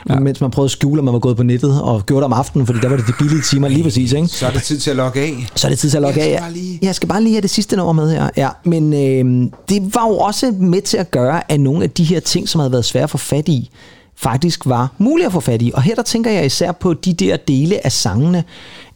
ja. 0.08 0.18
mens 0.18 0.40
man 0.40 0.50
prøvede 0.50 0.66
at 0.66 0.70
skjule, 0.70 0.98
at 1.00 1.04
man 1.04 1.12
var 1.14 1.20
gået 1.20 1.36
på 1.36 1.42
nettet 1.42 1.82
og 1.82 2.06
gjorde 2.06 2.20
det 2.20 2.24
om 2.24 2.32
aftenen, 2.32 2.66
fordi 2.66 2.78
der 2.80 2.88
var 2.88 2.96
det 2.96 3.06
de 3.06 3.12
billige 3.18 3.42
timer 3.42 3.68
lige 3.68 3.82
præcis. 3.82 4.12
Ikke? 4.12 4.28
Så 4.28 4.46
er 4.46 4.50
det 4.50 4.62
tid 4.62 4.78
til 4.78 4.90
at 4.90 4.96
logge 4.96 5.20
af. 5.20 5.46
Så 5.54 5.66
er 5.66 5.70
det 5.70 5.78
tid 5.78 5.90
til 5.90 5.96
at 5.96 6.02
logge 6.02 6.20
Jeg 6.20 6.42
af. 6.46 6.52
lige- 6.52 6.78
Jeg 6.82 6.94
skal 6.94 7.08
bare 7.08 7.22
lige 7.22 7.32
have 7.34 7.42
det 7.42 7.50
sidste 7.50 7.76
nummer 7.76 7.92
med 7.92 8.10
her. 8.12 8.28
Ja, 8.36 8.48
men 8.64 8.92
øh, 8.92 9.50
det 9.68 9.94
var 9.94 10.08
jo 10.08 10.18
også 10.18 10.54
med 10.58 10.82
til 10.82 10.96
at 10.96 11.10
gøre, 11.10 11.52
at 11.52 11.60
nogle 11.60 11.82
af 11.84 11.90
de 11.90 12.04
her 12.04 12.20
ting, 12.20 12.48
som 12.48 12.58
havde 12.58 12.72
været 12.72 12.84
svære 12.84 13.04
at 13.04 13.10
få 13.10 13.18
fat 13.18 13.48
i, 13.48 13.70
faktisk 14.16 14.66
var 14.66 14.92
mulige 14.98 15.26
at 15.26 15.32
få 15.32 15.40
fat 15.40 15.62
i. 15.62 15.70
Og 15.74 15.82
her 15.82 15.94
der 15.94 16.02
tænker 16.02 16.30
jeg 16.30 16.46
især 16.46 16.72
på 16.72 16.94
de 16.94 17.12
der 17.12 17.36
dele 17.36 17.86
af 17.86 17.92
sangene, 17.92 18.44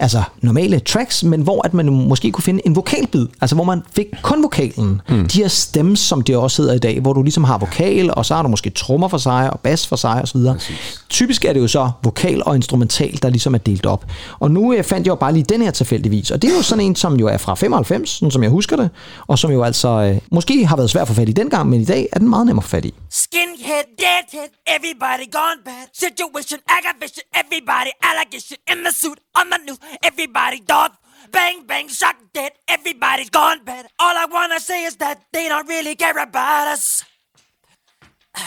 altså 0.03 0.23
normale 0.41 0.81
tracks, 0.81 1.25
men 1.25 1.41
hvor 1.41 1.67
at 1.67 1.75
man 1.75 1.87
måske 1.87 2.33
kunne 2.33 2.45
finde 2.45 2.61
en 2.67 2.77
vokalbid, 2.77 3.29
altså 3.41 3.55
hvor 3.55 3.65
man 3.65 3.83
fik 3.97 4.07
kun 4.23 4.43
vokalen. 4.43 5.01
Mm. 5.09 5.29
De 5.29 5.39
her 5.39 5.49
stems, 5.49 6.01
som 6.01 6.23
det 6.23 6.37
også 6.37 6.63
hedder 6.63 6.75
i 6.75 6.79
dag, 6.79 7.01
hvor 7.01 7.13
du 7.13 7.23
ligesom 7.23 7.45
har 7.45 7.59
vokal, 7.59 8.15
og 8.15 8.27
så 8.27 8.35
har 8.35 8.43
du 8.43 8.49
måske 8.49 8.71
trommer 8.71 9.09
for 9.09 9.19
sig, 9.19 9.53
og 9.53 9.61
bas 9.61 9.87
for 9.87 9.97
sig 9.97 10.23
osv. 10.23 10.41
Typisk 11.09 11.45
er 11.45 11.53
det 11.53 11.61
jo 11.61 11.69
så 11.69 11.91
vokal 12.03 12.43
og 12.47 12.57
instrumental, 12.57 13.19
der 13.23 13.29
ligesom 13.29 13.55
er 13.55 13.59
delt 13.59 13.87
op. 13.87 14.05
Og 14.39 14.51
nu 14.51 14.73
øh, 14.73 14.85
fandt 14.85 15.07
jeg 15.07 15.11
jo 15.11 15.15
bare 15.15 15.33
lige 15.33 15.45
den 15.45 15.63
her 15.63 15.71
tilfældigvis, 15.71 16.31
og 16.31 16.43
det 16.43 16.51
er 16.51 16.57
jo 16.57 16.63
sådan 16.63 16.85
en, 16.85 16.97
som 16.97 17.17
jo 17.17 17.27
er 17.27 17.37
fra 17.37 17.55
95, 17.55 18.11
sådan 18.11 18.31
som 18.31 18.43
jeg 18.43 18.51
husker 18.51 18.77
det, 18.77 18.91
og 19.27 19.39
som 19.39 19.51
jo 19.51 19.63
altså 19.63 19.89
øh, 19.89 20.19
måske 20.31 20.67
har 20.67 20.77
været 20.77 20.91
svært 20.91 21.03
at 21.03 21.09
få 21.09 21.15
fat 21.15 21.29
i 21.29 21.33
dengang, 21.33 21.69
men 21.69 21.81
i 21.81 21.85
dag 21.85 22.09
er 22.13 22.19
den 22.19 22.29
meget 22.29 22.47
nem 22.47 22.59
at 22.59 22.65
få 22.65 22.71
fat 22.71 22.85
i. 22.85 22.95
Skinhead, 23.11 23.87
deadhead, 24.05 24.51
everybody 24.77 25.27
gone 25.39 25.61
bad. 25.69 25.85
Situation, 26.05 26.59
aggravation, 26.77 27.25
everybody 27.43 27.93
allegation 28.11 28.57
in 28.73 28.79
the 28.87 28.93
suit, 29.01 29.19
on 29.41 29.47
the 29.53 29.59
news, 29.67 29.81
everybody 30.03 30.61
dog. 30.61 30.91
Bang, 31.33 31.57
bang, 31.71 31.89
shock 31.89 32.17
dead, 32.35 32.53
everybody's 32.77 33.31
gone 33.41 33.61
bad. 33.71 33.85
All 34.05 34.17
I 34.25 34.27
wanna 34.37 34.61
say 34.61 34.81
is 34.89 34.95
that 35.05 35.17
they 35.35 35.47
don't 35.53 35.69
really 35.75 35.95
care 35.95 36.19
about 36.29 36.67
us. 36.75 36.85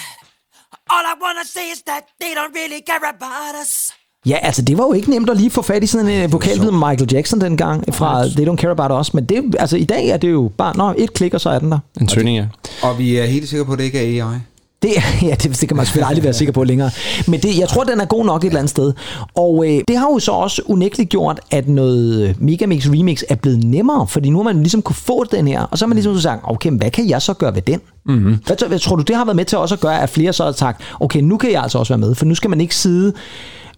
All 0.93 1.05
I 1.13 1.15
wanna 1.25 1.45
say 1.45 1.65
is 1.75 1.81
that 1.89 2.03
they 2.19 2.31
don't 2.37 2.53
really 2.53 2.81
care 2.81 3.05
about 3.15 3.55
us. 3.63 3.93
Ja, 4.25 4.37
altså 4.41 4.61
det 4.61 4.77
var 4.77 4.83
jo 4.83 4.93
ikke 4.93 5.09
nemt 5.09 5.29
at 5.29 5.37
lige 5.37 5.49
få 5.49 5.61
fat 5.61 5.83
i 5.83 5.87
sådan 5.87 6.07
en 6.07 6.23
øh, 6.23 6.31
vokalbid 6.31 6.71
med 6.71 6.89
Michael 6.89 7.13
Jackson 7.13 7.41
dengang 7.41 7.93
fra 7.93 8.27
They 8.27 8.47
Don't 8.47 8.55
Care 8.55 8.71
About 8.71 8.99
Us, 8.99 9.13
men 9.13 9.25
det, 9.25 9.55
altså 9.59 9.77
i 9.77 9.83
dag 9.83 10.07
er 10.07 10.17
det 10.17 10.31
jo 10.31 10.51
bare, 10.57 10.77
nå, 10.77 10.93
et 10.97 11.13
klik, 11.13 11.33
og 11.33 11.41
så 11.41 11.49
er 11.49 11.59
den 11.59 11.71
der. 11.71 11.79
En 12.01 12.07
tønding, 12.07 12.37
ja. 12.37 12.45
Og 12.81 12.97
vi 12.97 13.17
er 13.17 13.25
helt 13.25 13.49
sikre 13.49 13.65
på, 13.65 13.71
at 13.71 13.79
det 13.79 13.85
ikke 13.85 14.19
er 14.19 14.25
AI. 14.25 14.39
Det, 14.85 14.93
ja, 15.29 15.35
det, 15.35 15.61
det 15.61 15.67
kan 15.67 15.77
man 15.77 15.85
selvfølgelig 15.85 16.07
aldrig 16.09 16.23
være 16.23 16.33
sikker 16.33 16.51
på 16.51 16.63
længere. 16.63 16.91
Men 17.27 17.39
det, 17.39 17.57
jeg 17.59 17.69
tror, 17.69 17.83
den 17.83 17.99
er 17.99 18.05
god 18.05 18.25
nok 18.25 18.43
et 18.43 18.47
eller 18.47 18.59
andet 18.59 18.69
sted. 18.69 18.93
Og 19.35 19.65
øh, 19.67 19.81
det 19.87 19.97
har 19.97 20.07
jo 20.13 20.19
så 20.19 20.31
også 20.31 20.61
unægteligt 20.65 21.09
gjort, 21.09 21.39
at 21.51 21.67
noget 21.67 22.35
Megamix 22.41 22.87
Remix 22.87 23.23
er 23.29 23.35
blevet 23.35 23.63
nemmere, 23.63 24.07
fordi 24.07 24.29
nu 24.29 24.37
har 24.37 24.43
man 24.43 24.57
ligesom 24.57 24.81
kunne 24.81 24.95
få 24.95 25.23
den 25.23 25.47
her, 25.47 25.61
og 25.61 25.77
så 25.77 25.85
har 25.85 25.87
man 25.87 25.95
ligesom 25.95 26.19
sagt, 26.19 26.41
okay, 26.43 26.71
hvad 26.71 26.91
kan 26.91 27.09
jeg 27.09 27.21
så 27.21 27.33
gøre 27.33 27.55
ved 27.55 27.61
den? 27.61 27.79
Mm-hmm. 28.05 28.37
Hvad, 28.45 28.55
tror- 28.55 28.67
hvad 28.67 28.79
tror 28.79 28.95
du, 28.95 29.01
det 29.01 29.15
har 29.15 29.25
været 29.25 29.35
med 29.35 29.45
til 29.45 29.57
også 29.57 29.75
at 29.75 29.81
gøre, 29.81 30.01
at 30.01 30.09
flere 30.09 30.33
så 30.33 30.43
har 30.43 30.51
sagt, 30.51 30.81
okay, 30.99 31.19
nu 31.19 31.37
kan 31.37 31.51
jeg 31.51 31.63
altså 31.63 31.77
også 31.77 31.93
være 31.93 31.97
med, 32.07 32.15
for 32.15 32.25
nu 32.25 32.35
skal 32.35 32.49
man 32.49 32.61
ikke 32.61 32.75
sidde 32.75 33.13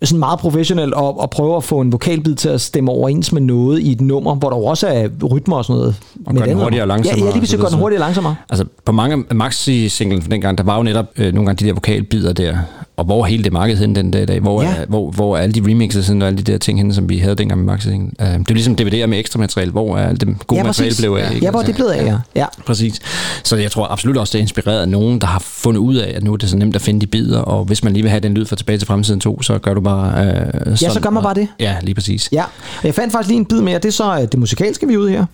sådan 0.04 0.20
meget 0.20 0.40
professionelt 0.40 0.94
og, 0.94 1.20
og 1.20 1.30
prøve 1.30 1.56
at 1.58 1.64
få 1.64 1.82
en 1.82 1.92
vokalbid 1.92 2.36
til 2.36 2.50
at 2.50 2.62
stemme 2.62 2.92
overens 2.92 3.32
med 3.32 3.42
noget 3.42 3.80
i 3.80 3.92
et 3.92 4.02
nummer, 4.02 4.36
hvor 4.36 4.50
der 4.50 4.58
jo 4.58 4.66
også 4.66 4.88
er 4.88 5.08
rytmer 5.32 5.56
og 5.58 5.66
sådan 5.66 5.78
noget. 5.80 5.96
Og 6.26 6.34
med 6.34 6.42
gør 6.42 6.46
den 6.48 6.56
det 6.58 6.64
hurtigere 6.64 6.84
og 6.84 6.88
langsommere. 6.88 7.20
Ja, 7.20 7.26
ja 7.26 7.32
lige 7.32 7.40
præcis, 7.42 7.52
så 7.52 7.58
gør 7.58 7.68
den 7.68 7.78
hurtigere 7.80 8.02
og 8.02 8.06
langsommere. 8.06 8.36
Altså, 8.50 8.66
på 8.86 8.92
mange 8.92 9.24
maxi-singlen 9.36 10.22
fra 10.22 10.30
dengang, 10.30 10.58
der 10.58 10.64
var 10.64 10.78
jo 10.78 10.84
netop 10.84 11.06
øh, 11.18 11.34
nogle 11.34 11.46
gange 11.48 11.60
de 11.64 11.68
der 11.68 11.74
vokalbider 11.74 12.34
der, 12.34 12.58
og 12.98 13.06
hvor 13.06 13.26
hele 13.26 13.44
det 13.44 13.54
marked 13.54 13.78
hen 13.78 13.96
den 13.96 14.12
dag 14.12 14.24
i 14.24 14.26
dag? 14.26 14.40
Hvor, 14.40 14.62
Ja. 14.62 14.68
er, 14.68 14.86
hvor, 14.88 15.12
hvor 15.12 15.38
er 15.38 15.42
alle 15.42 15.54
de 15.54 15.70
remixes 15.70 16.10
og 16.10 16.16
alle 16.28 16.38
de 16.38 16.52
der 16.52 16.58
ting 16.58 16.80
henne, 16.80 16.94
som 16.94 17.10
vi 17.10 17.18
havde 17.18 17.36
dengang 17.36 17.60
med 17.64 17.74
maxi 17.74 17.90
-singlen? 17.90 18.24
uh, 18.24 18.28
Det 18.40 18.50
er 18.50 18.54
ligesom 18.54 18.76
DVD'er 18.82 19.06
med 19.06 19.20
ekstra 19.20 19.40
materiale, 19.40 19.72
hvor 19.72 19.98
er 19.98 20.08
alt 20.10 20.22
det 20.22 20.48
gode 20.48 20.60
Ja, 20.60 20.64
materiale 20.66 20.96
blev 21.00 21.12
af. 21.12 21.34
ikke? 21.34 21.46
Ja, 21.46 21.52
hvor 21.52 21.62
det 21.62 21.76
blevet 21.76 21.92
af, 21.92 22.06
ja. 22.06 22.18
ja. 22.36 22.46
Præcis. 22.66 23.00
Så 23.44 23.56
jeg 23.56 23.72
tror 23.72 23.88
absolut 23.92 24.18
også, 24.18 24.32
det 24.32 24.38
er 24.40 24.42
inspireret 24.42 24.82
af 24.82 24.90
nogen, 24.90 25.22
der 25.22 25.28
har 25.28 25.40
fundet 25.40 25.80
ud 25.80 25.96
af, 25.96 26.14
at 26.16 26.24
nu 26.24 26.34
er 26.34 26.38
det 26.38 26.50
så 26.50 26.58
nemt 26.58 26.76
at 26.76 26.82
finde 26.82 27.02
de 27.02 27.08
bidder, 27.08 27.40
og 27.40 27.66
hvis 27.66 27.84
man 27.84 27.94
lige 27.94 28.04
vil 28.04 28.10
have 28.10 28.20
den 28.20 28.34
lyd 28.34 28.46
fra 28.46 28.56
tilbage 28.56 28.78
til 28.78 28.88
fremtiden 28.88 29.20
2, 29.20 29.42
så 29.42 29.58
gør 29.58 29.74
du 29.74 29.82
bare 29.88 30.26
øh, 30.26 30.34
sådan. 30.54 30.76
Ja, 30.82 30.90
så 30.90 31.00
gør 31.00 31.10
man 31.10 31.24
bare 31.24 31.34
det. 31.34 31.48
Ja, 31.60 31.76
lige 31.82 31.96
præcis. 31.96 32.30
Ja, 32.32 32.44
og 32.80 32.84
jeg 32.84 32.96
fandt 32.96 33.12
faktisk 33.12 33.28
lige 33.30 33.38
en 33.40 33.46
bid 33.46 33.62
mere. 33.62 33.76
Det 33.80 33.86
er 33.86 33.92
så 33.92 34.14
øh, 34.14 34.22
det 34.22 34.40
musikalske, 34.40 34.88
vi 34.88 34.94
er 34.94 34.98
ude 34.98 35.10
her. 35.12 35.26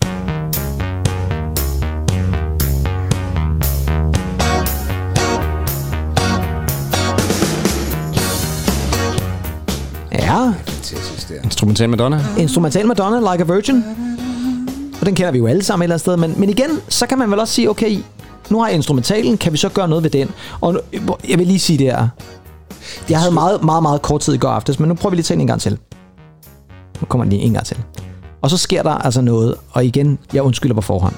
Ja, 10.12 10.52
Fantastisk 10.66 11.28
der. 11.28 11.34
Instrumental 11.44 11.88
Madonna. 11.88 12.20
instrumental 12.38 12.86
Madonna, 12.86 13.32
Like 13.32 13.44
a 13.44 13.54
Virgin. 13.54 13.84
Og 15.00 15.06
den 15.06 15.14
kender 15.14 15.32
vi 15.32 15.38
jo 15.38 15.46
alle 15.46 15.62
sammen 15.62 15.82
et 15.82 15.84
eller 15.84 15.94
andet 15.94 16.00
sted. 16.00 16.16
Men, 16.16 16.34
men 16.40 16.48
igen, 16.50 16.70
så 16.88 17.06
kan 17.06 17.18
man 17.18 17.30
vel 17.30 17.38
også 17.38 17.54
sige, 17.54 17.70
okay, 17.70 17.98
nu 18.50 18.60
har 18.60 18.66
jeg 18.66 18.76
instrumentalen, 18.76 19.38
kan 19.38 19.52
vi 19.52 19.58
så 19.58 19.68
gøre 19.68 19.88
noget 19.88 20.04
ved 20.04 20.10
den? 20.10 20.30
Og 20.60 20.72
nu, 20.72 20.80
jeg 21.28 21.38
vil 21.38 21.46
lige 21.46 21.58
sige 21.58 21.78
det 21.78 21.86
her. 21.86 22.08
Jeg 23.10 23.18
havde 23.18 23.34
meget, 23.34 23.64
meget, 23.64 23.82
meget 23.82 24.02
kort 24.02 24.20
tid 24.20 24.34
i 24.34 24.38
går 24.38 24.48
aftes, 24.48 24.80
men 24.80 24.88
nu 24.88 24.94
prøver 24.94 25.10
vi 25.10 25.16
lige 25.16 25.22
at 25.22 25.26
tage 25.26 25.40
en 25.40 25.46
gang 25.46 25.60
til. 25.60 25.78
Nu 27.00 27.06
kommer 27.08 27.24
den 27.24 27.32
lige 27.32 27.42
en 27.42 27.52
gang 27.52 27.66
til. 27.66 27.76
Og 28.42 28.50
så 28.50 28.56
sker 28.56 28.82
der 28.82 28.90
altså 28.90 29.20
noget, 29.20 29.54
og 29.70 29.84
igen, 29.84 30.18
jeg 30.32 30.42
undskylder 30.42 30.74
på 30.74 30.80
forhånd. 30.80 31.14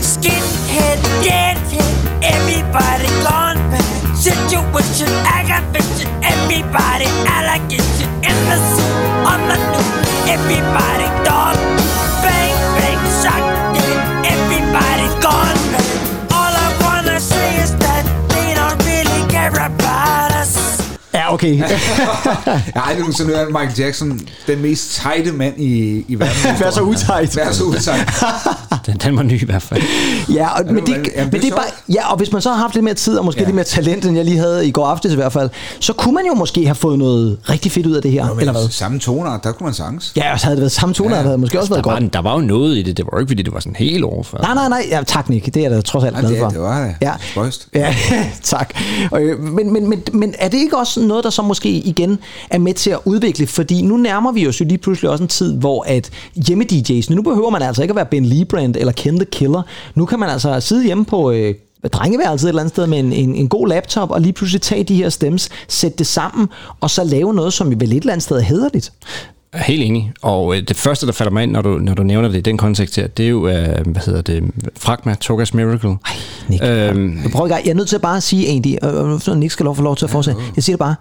Skinhead, 0.00 0.98
deadhead, 1.24 1.94
everybody 2.32 3.08
gone 3.26 3.60
bad. 3.70 3.86
Situation, 4.24 5.08
aggravation, 5.38 6.10
Everybody 6.32 7.08
out 7.34 7.45
okay. 21.36 21.58
Jeg 21.58 21.80
har 22.74 22.82
aldrig 22.82 22.98
nogensinde 22.98 23.36
hørt 23.36 23.48
Michael 23.48 23.78
Jackson, 23.78 24.20
den 24.46 24.62
mest 24.62 24.94
tejte 24.94 25.32
mand 25.32 25.60
i, 25.60 26.04
i 26.08 26.14
verden. 26.14 26.60
Vær 26.60 26.70
så 26.70 26.80
utejt. 26.80 27.36
Vær 27.36 27.52
så 27.52 27.64
utejt. 27.64 28.08
Den, 28.86 28.96
den 28.96 29.16
var 29.16 29.22
ny 29.22 29.42
i 29.42 29.44
hvert 29.44 29.62
fald. 29.62 29.82
Ja, 30.34 30.48
og, 30.48 30.64
men, 30.66 30.86
det, 30.86 31.08
er 31.14 31.24
men 31.24 31.32
det 31.32 31.44
er 31.44 31.50
bare, 31.56 31.64
ja, 31.94 32.10
og 32.10 32.16
hvis 32.16 32.32
man 32.32 32.42
så 32.42 32.50
har 32.50 32.56
haft 32.56 32.74
lidt 32.74 32.84
mere 32.84 32.94
tid, 32.94 33.18
og 33.18 33.24
måske 33.24 33.40
ja. 33.40 33.44
lidt 33.46 33.54
mere 33.54 33.64
talent, 33.64 34.04
end 34.04 34.16
jeg 34.16 34.24
lige 34.24 34.38
havde 34.38 34.68
i 34.68 34.70
går 34.70 34.86
aftes 34.86 35.12
i 35.12 35.14
hvert 35.14 35.32
fald, 35.32 35.50
så 35.80 35.92
kunne 35.92 36.14
man 36.14 36.26
jo 36.26 36.34
måske 36.34 36.64
have 36.64 36.74
fået 36.74 36.98
noget 36.98 37.38
rigtig 37.50 37.72
fedt 37.72 37.86
ud 37.86 37.92
af 37.92 38.02
det 38.02 38.10
her, 38.10 38.28
Men 38.28 38.40
eller 38.40 38.52
hvad? 38.52 38.68
Samme 38.70 38.98
toner, 38.98 39.38
der 39.38 39.52
kunne 39.52 39.64
man 39.64 39.74
sangs. 39.74 40.12
Ja, 40.16 40.32
og 40.32 40.40
så 40.40 40.46
havde 40.46 40.56
det 40.56 40.60
været 40.60 40.72
samme 40.72 40.94
toner, 40.94 41.16
ja. 41.16 41.22
havde 41.22 41.32
det 41.32 41.40
måske 41.40 41.58
også 41.60 41.70
været 41.70 41.84
Der 41.84 41.90
var, 41.90 42.00
godt. 42.00 42.12
der 42.12 42.22
var 42.22 42.34
jo 42.34 42.40
noget 42.40 42.76
i 42.76 42.82
det. 42.82 42.96
Det 42.96 43.04
var 43.04 43.10
jo 43.14 43.20
ikke, 43.20 43.30
fordi 43.30 43.42
det 43.42 43.52
var 43.52 43.60
sådan 43.60 43.76
helt 43.76 44.04
overfor. 44.04 44.38
Nej, 44.38 44.54
nej, 44.54 44.68
nej, 44.68 44.86
ja, 44.90 45.02
tak 45.06 45.28
Nick, 45.28 45.54
det 45.54 45.64
er 45.64 45.68
da 45.68 45.80
trods 45.80 46.04
alt 46.04 46.12
Nej, 46.12 46.22
glad 46.22 46.40
for. 46.40 46.48
det 46.48 46.60
var 46.60 46.84
det. 46.84 46.94
Ja. 47.00 47.12
Ja, 47.74 47.94
tak. 48.42 48.74
Og, 49.10 49.22
øh, 49.22 49.42
Men, 49.42 49.72
men, 49.72 49.88
men, 49.88 50.02
men 50.12 50.34
er 50.38 50.48
det 50.48 50.58
ikke 50.58 50.76
også 50.78 51.00
noget, 51.00 51.24
der 51.26 51.30
så 51.30 51.42
måske 51.42 51.70
igen 51.70 52.18
er 52.50 52.58
med 52.58 52.74
til 52.74 52.90
at 52.90 52.98
udvikle? 53.04 53.46
Fordi 53.46 53.82
nu 53.82 53.96
nærmer 53.96 54.32
vi 54.32 54.48
os 54.48 54.60
jo 54.60 54.64
lige 54.64 54.78
pludselig 54.78 55.10
også 55.10 55.24
en 55.24 55.28
tid, 55.28 55.54
hvor 55.54 55.84
at 55.88 56.10
hjemme-DJ's, 56.48 57.14
nu 57.14 57.22
behøver 57.22 57.50
man 57.50 57.62
altså 57.62 57.82
ikke 57.82 57.92
at 57.92 57.96
være 57.96 58.06
Ben 58.06 58.24
Liebrand 58.24 58.76
eller 58.76 58.92
Ken 58.92 59.16
the 59.16 59.24
Killer. 59.24 59.62
Nu 59.94 60.04
kan 60.06 60.18
man 60.18 60.28
altså 60.28 60.60
sidde 60.60 60.84
hjemme 60.84 61.04
på... 61.04 61.30
Øh, 61.30 61.54
drengeværelset 61.92 62.46
et 62.46 62.48
eller 62.48 62.62
andet 62.62 62.74
sted 62.74 62.86
med 62.86 62.98
en, 62.98 63.12
en, 63.12 63.34
en 63.34 63.48
god 63.48 63.68
laptop, 63.68 64.10
og 64.10 64.20
lige 64.20 64.32
pludselig 64.32 64.62
tage 64.62 64.84
de 64.84 64.94
her 64.94 65.08
stems, 65.08 65.48
sætte 65.68 65.98
det 65.98 66.06
sammen, 66.06 66.48
og 66.80 66.90
så 66.90 67.04
lave 67.04 67.34
noget, 67.34 67.52
som 67.52 67.80
vel 67.80 67.92
et 67.92 67.96
eller 67.96 68.12
andet 68.12 68.22
sted 68.22 68.36
er 68.36 68.40
hederligt. 68.40 68.92
Helt 69.54 69.82
enig. 69.82 70.12
Og 70.22 70.56
øh, 70.56 70.62
det 70.68 70.76
første, 70.76 71.06
der 71.06 71.12
falder 71.12 71.32
mig 71.32 71.42
ind, 71.42 71.50
når 71.52 71.62
du, 71.62 71.68
når 71.78 71.94
du 71.94 72.02
nævner 72.02 72.28
det 72.28 72.38
i 72.38 72.40
den 72.40 72.56
kontekst 72.56 72.96
her, 72.96 73.06
det 73.06 73.24
er 73.24 73.28
jo, 73.28 73.48
øh, 73.48 73.86
hvad 73.86 74.02
hedder 74.06 74.22
det, 74.22 74.44
Fragma, 74.76 75.14
Togas 75.14 75.54
Miracle. 75.54 75.88
Ej, 75.90 76.16
Nick. 76.48 76.62
Øhm, 76.64 77.18
Jeg, 77.22 77.30
prøver, 77.30 77.48
jeg 77.48 77.70
er 77.70 77.74
nødt 77.74 77.88
til 77.88 77.96
at 77.96 78.02
bare 78.02 78.20
sige, 78.20 78.48
Andy, 78.48 78.76
og, 78.82 78.90
og 78.90 79.20
så 79.22 79.34
Nick 79.34 79.52
skal 79.52 79.64
lov, 79.64 79.76
få 79.76 79.82
lov 79.82 79.96
til 79.96 80.04
at 80.04 80.10
fortsætte. 80.10 80.40
Jeg 80.56 80.64
siger 80.64 80.74
det 80.76 80.78
bare, 80.78 80.94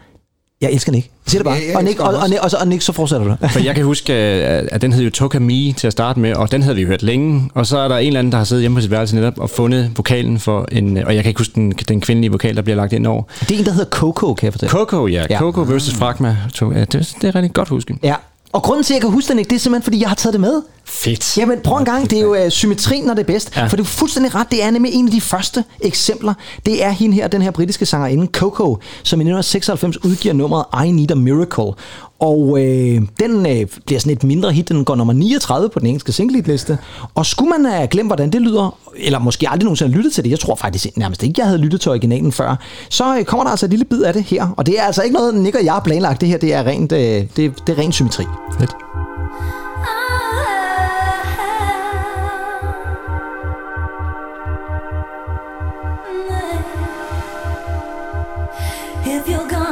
jeg 0.61 0.71
elsker 0.71 0.91
Nick. 0.91 1.09
Siger 1.27 1.39
det 1.39 1.45
bare. 1.45 1.57
Ja, 1.69 1.77
og, 1.77 1.83
Nick, 1.83 1.99
og, 1.99 2.07
og, 2.15 2.29
Nick, 2.29 2.41
og, 2.43 2.51
så, 2.51 2.57
og 2.57 2.67
Nick, 2.67 2.81
så 2.81 2.91
fortsætter 2.93 3.27
du. 3.27 3.35
For 3.53 3.59
jeg 3.59 3.75
kan 3.75 3.83
huske, 3.85 4.13
at 4.13 4.67
at 4.71 4.81
den 4.81 4.93
hed 4.93 5.03
jo 5.03 5.09
Toka 5.09 5.39
Mi 5.39 5.73
til 5.77 5.87
at 5.87 5.93
starte 5.93 6.19
med, 6.19 6.33
og 6.33 6.51
den 6.51 6.63
havde 6.63 6.75
vi 6.75 6.83
hørt 6.83 7.03
længe. 7.03 7.49
Og 7.53 7.65
så 7.67 7.77
er 7.77 7.87
der 7.87 7.97
en 7.97 8.07
eller 8.07 8.19
anden, 8.19 8.31
der 8.31 8.37
har 8.37 8.45
siddet 8.45 8.61
hjemme 8.63 8.75
på 8.77 8.81
sit 8.81 8.91
værelse 8.91 9.15
netop 9.15 9.33
og 9.37 9.49
fundet 9.49 9.91
vokalen 9.97 10.39
for 10.39 10.67
en... 10.71 10.97
Og 10.97 11.15
jeg 11.15 11.23
kan 11.23 11.29
ikke 11.29 11.39
huske 11.39 11.53
den, 11.55 11.71
den 11.71 12.01
kvindelige 12.01 12.31
vokal, 12.31 12.55
der 12.55 12.61
bliver 12.61 12.75
lagt 12.77 12.93
ind 12.93 13.07
over. 13.07 13.23
Det 13.39 13.51
er 13.51 13.59
en, 13.59 13.65
der 13.65 13.71
hedder 13.71 13.89
Coco, 13.89 14.33
kan 14.33 14.45
jeg 14.45 14.53
fortælle. 14.53 14.71
Coco, 14.71 15.07
ja. 15.07 15.25
Ja. 15.29 15.39
Coco 15.39 15.61
versus 15.61 15.93
Fragma. 15.93 16.37
To- 16.53 16.71
Ja, 16.71 16.79
det, 16.79 17.15
det 17.21 17.27
er 17.27 17.35
rigtig 17.35 17.53
godt 17.53 17.69
huske. 17.69 17.97
Ja. 18.03 18.15
Og 18.53 18.63
grunden 18.63 18.83
til, 18.83 18.93
at 18.93 18.95
jeg 18.95 19.01
kan 19.01 19.11
huske 19.11 19.29
den 19.29 19.39
ikke, 19.39 19.49
det 19.49 19.55
er 19.55 19.59
simpelthen, 19.59 19.83
fordi 19.83 19.99
jeg 20.01 20.07
har 20.09 20.15
taget 20.15 20.33
det 20.33 20.41
med. 20.41 20.61
Fedt. 20.87 21.37
Jamen, 21.37 21.59
prøv 21.63 21.77
en 21.77 21.85
gang. 21.85 22.09
Det 22.09 22.19
er 22.19 22.23
jo 22.23 22.45
uh, 22.45 22.49
symmetri, 22.49 23.01
når 23.01 23.13
det 23.13 23.21
er 23.21 23.25
bedst. 23.25 23.55
Ja. 23.55 23.65
For 23.65 23.75
det 23.75 23.83
er 23.83 23.87
fuldstændig 23.87 24.35
ret. 24.35 24.51
Det 24.51 24.63
er 24.63 24.71
nemlig 24.71 24.93
en 24.93 25.05
af 25.05 25.11
de 25.11 25.21
første 25.21 25.63
eksempler. 25.81 26.33
Det 26.65 26.83
er 26.83 26.89
hende 26.89 27.15
her, 27.15 27.27
den 27.27 27.41
her 27.41 27.51
britiske 27.51 27.85
sangerinde, 27.85 28.27
Coco, 28.31 28.77
som 29.03 29.19
i 29.19 29.23
1996 29.23 30.03
udgiver 30.03 30.33
nummeret 30.33 30.87
I 30.87 30.91
Need 30.91 31.11
a 31.11 31.15
Miracle. 31.15 31.73
Og 32.19 32.59
øh, 32.59 33.01
den 33.19 33.45
øh, 33.45 33.67
bliver 33.85 33.99
sådan 33.99 34.13
et 34.13 34.23
mindre 34.23 34.51
hit. 34.51 34.69
Den 34.69 34.85
går 34.85 34.95
nummer 34.95 35.13
39 35.13 35.69
på 35.69 35.79
den 35.79 35.87
engelske 35.87 36.11
single-liste. 36.11 36.77
Og 37.15 37.25
skulle 37.25 37.49
man 37.49 37.65
have 37.65 37.87
glemt, 37.87 38.09
hvordan 38.09 38.29
det 38.29 38.41
lyder, 38.41 38.77
eller 38.95 39.19
måske 39.19 39.49
aldrig 39.49 39.63
nogensinde 39.63 39.91
lyttet 39.91 40.13
til 40.13 40.23
det, 40.23 40.31
jeg 40.31 40.39
tror 40.39 40.55
faktisk 40.55 40.97
nærmest 40.97 41.23
ikke, 41.23 41.33
jeg 41.37 41.45
havde 41.45 41.59
lyttet 41.59 41.81
til 41.81 41.91
originalen 41.91 42.31
før, 42.31 42.55
så 42.89 43.17
øh, 43.17 43.25
kommer 43.25 43.43
der 43.43 43.51
altså 43.51 43.65
et 43.65 43.69
lille 43.69 43.85
bid 43.85 44.01
af 44.01 44.13
det 44.13 44.23
her. 44.23 44.47
Og 44.57 44.65
det 44.65 44.79
er 44.79 44.83
altså 44.83 45.01
ikke 45.01 45.15
noget, 45.15 45.35
Nick 45.35 45.55
og 45.55 45.65
jeg 45.65 45.73
har 45.73 45.81
planlagt. 45.81 46.21
Det 46.21 46.29
her 46.29 46.37
det 46.37 46.53
er 46.53 46.63
rent, 46.63 46.91
øh, 46.91 46.99
det, 46.99 47.27
det 47.37 47.69
er 47.69 47.77
ren 47.77 47.91
symmetri. 47.91 48.23
Fedt. 48.59 49.04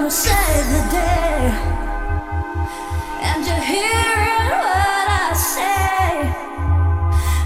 Save 0.10 0.68
the 0.68 0.92
day 0.92 1.74
and 3.22 3.46
you're 3.46 3.56
hearing 3.56 4.50
what 4.62 5.08
I 5.08 5.32
say, 5.34 6.28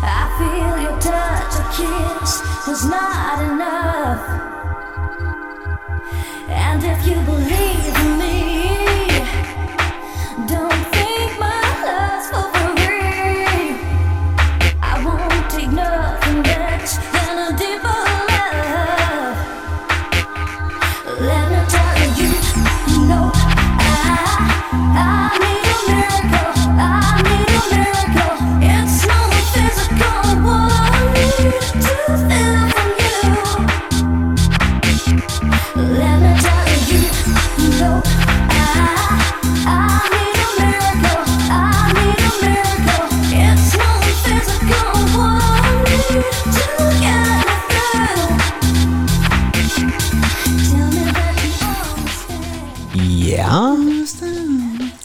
I 0.01 0.21
feel 0.37 0.81
your 0.81 0.99
touch, 0.99 1.53
a 1.53 1.65
kiss 1.77 2.41
is 2.67 2.89
not 2.89 3.41
enough. 3.51 4.23
And 6.49 6.83
if 6.83 7.07
you 7.07 7.15
believe 7.25 7.96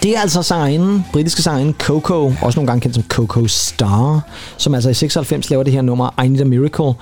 Det 0.02 0.16
er 0.16 0.20
altså 0.20 0.42
sangerinden, 0.42 1.04
britiske 1.12 1.42
sangerinde 1.42 1.74
Coco, 1.78 2.32
også 2.42 2.58
nogle 2.58 2.66
gange 2.66 2.80
kendt 2.80 2.94
som 2.94 3.04
Coco 3.08 3.46
Star, 3.46 4.20
som 4.56 4.74
altså 4.74 4.90
i 4.90 4.94
96 4.94 5.50
laver 5.50 5.62
det 5.62 5.72
her 5.72 5.82
nummer 5.82 6.22
I 6.24 6.28
Need 6.28 6.40
a 6.40 6.44
Miracle. 6.44 6.94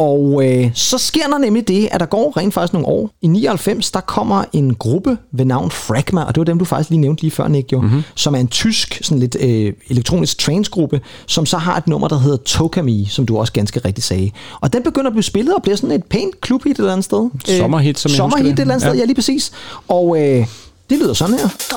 Og 0.00 0.42
øh, 0.46 0.70
så 0.74 0.98
sker 0.98 1.26
der 1.26 1.38
nemlig 1.38 1.68
det, 1.68 1.88
at 1.92 2.00
der 2.00 2.06
går 2.06 2.36
rent 2.36 2.54
faktisk 2.54 2.72
nogle 2.72 2.88
år. 2.88 3.10
I 3.22 3.26
99, 3.26 3.90
der 3.90 4.00
kommer 4.00 4.44
en 4.52 4.74
gruppe 4.74 5.18
ved 5.32 5.44
navn 5.44 5.70
Fragma, 5.70 6.22
og 6.22 6.34
det 6.34 6.40
var 6.40 6.44
dem, 6.44 6.58
du 6.58 6.64
faktisk 6.64 6.90
lige 6.90 7.00
nævnte 7.00 7.22
lige 7.22 7.30
før, 7.30 7.48
Nick, 7.48 7.72
jo, 7.72 7.80
mm-hmm. 7.80 8.02
som 8.14 8.34
er 8.34 8.38
en 8.38 8.48
tysk, 8.48 9.00
sådan 9.02 9.18
lidt 9.18 9.36
øh, 9.40 9.72
elektronisk 9.88 10.38
trance-gruppe, 10.38 11.00
som 11.26 11.46
så 11.46 11.58
har 11.58 11.76
et 11.76 11.86
nummer, 11.86 12.08
der 12.08 12.18
hedder 12.18 12.36
Tokami, 12.36 13.06
som 13.10 13.26
du 13.26 13.38
også 13.38 13.52
ganske 13.52 13.80
rigtigt 13.84 14.06
sagde. 14.06 14.30
Og 14.60 14.72
den 14.72 14.82
begynder 14.82 15.06
at 15.06 15.12
blive 15.12 15.22
spillet 15.22 15.54
og 15.54 15.62
bliver 15.62 15.76
sådan 15.76 15.90
et 15.90 16.04
pænt 16.04 16.40
klubhit 16.40 16.72
et 16.72 16.78
eller 16.78 16.92
andet 16.92 17.04
sted. 17.04 17.30
Sommerhit, 17.58 17.98
som 17.98 18.08
jeg 18.10 18.16
Sommerhit 18.16 18.44
husker 18.44 18.52
et 18.52 18.56
det. 18.56 18.62
eller 18.62 18.74
andet 18.74 18.82
sted, 18.82 18.94
Ja. 18.94 18.98
ja 19.00 19.04
lige 19.04 19.14
præcis. 19.14 19.52
Og 19.88 20.16
øh, 20.22 20.46
det 20.90 20.98
lyder 20.98 21.14
sådan 21.14 21.34
her. 21.38 21.48
Esta 21.48 21.76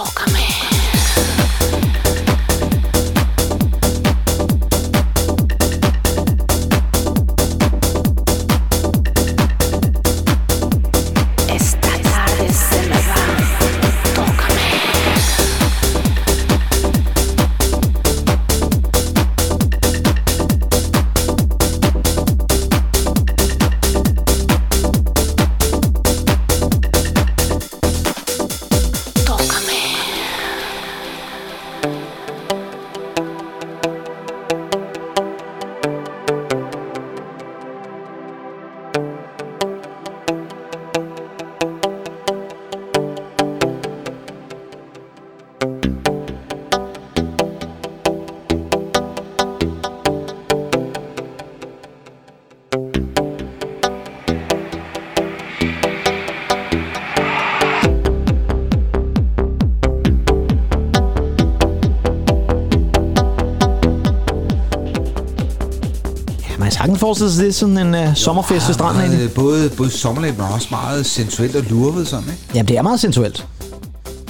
sig 67.32 67.42
det 67.42 67.50
er 67.50 67.54
sådan 67.54 67.78
en 67.78 68.08
uh, 68.08 68.16
sommerfest 68.16 68.68
ved 68.68 68.74
stranden. 68.74 69.02
egentlig. 69.02 69.20
Meget, 69.20 69.34
både, 69.34 69.70
både 69.78 69.90
sommerligt, 69.90 70.38
men 70.38 70.48
også 70.54 70.68
meget 70.72 71.06
sensuelt 71.06 71.56
og 71.56 71.64
lurvet 71.70 72.08
sådan, 72.08 72.26
ikke? 72.30 72.40
Jamen, 72.56 72.68
det 72.68 72.78
er 72.78 72.82
meget 72.82 73.00
sensuelt. 73.00 73.48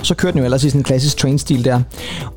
Så 0.04 0.16
kørte 0.16 0.32
den 0.32 0.40
jo 0.40 0.46
ellers 0.46 0.64
i 0.64 0.70
sådan 0.70 0.80
en 0.80 0.84
klassisk 0.84 1.18
train-stil 1.18 1.66
der. 1.66 1.82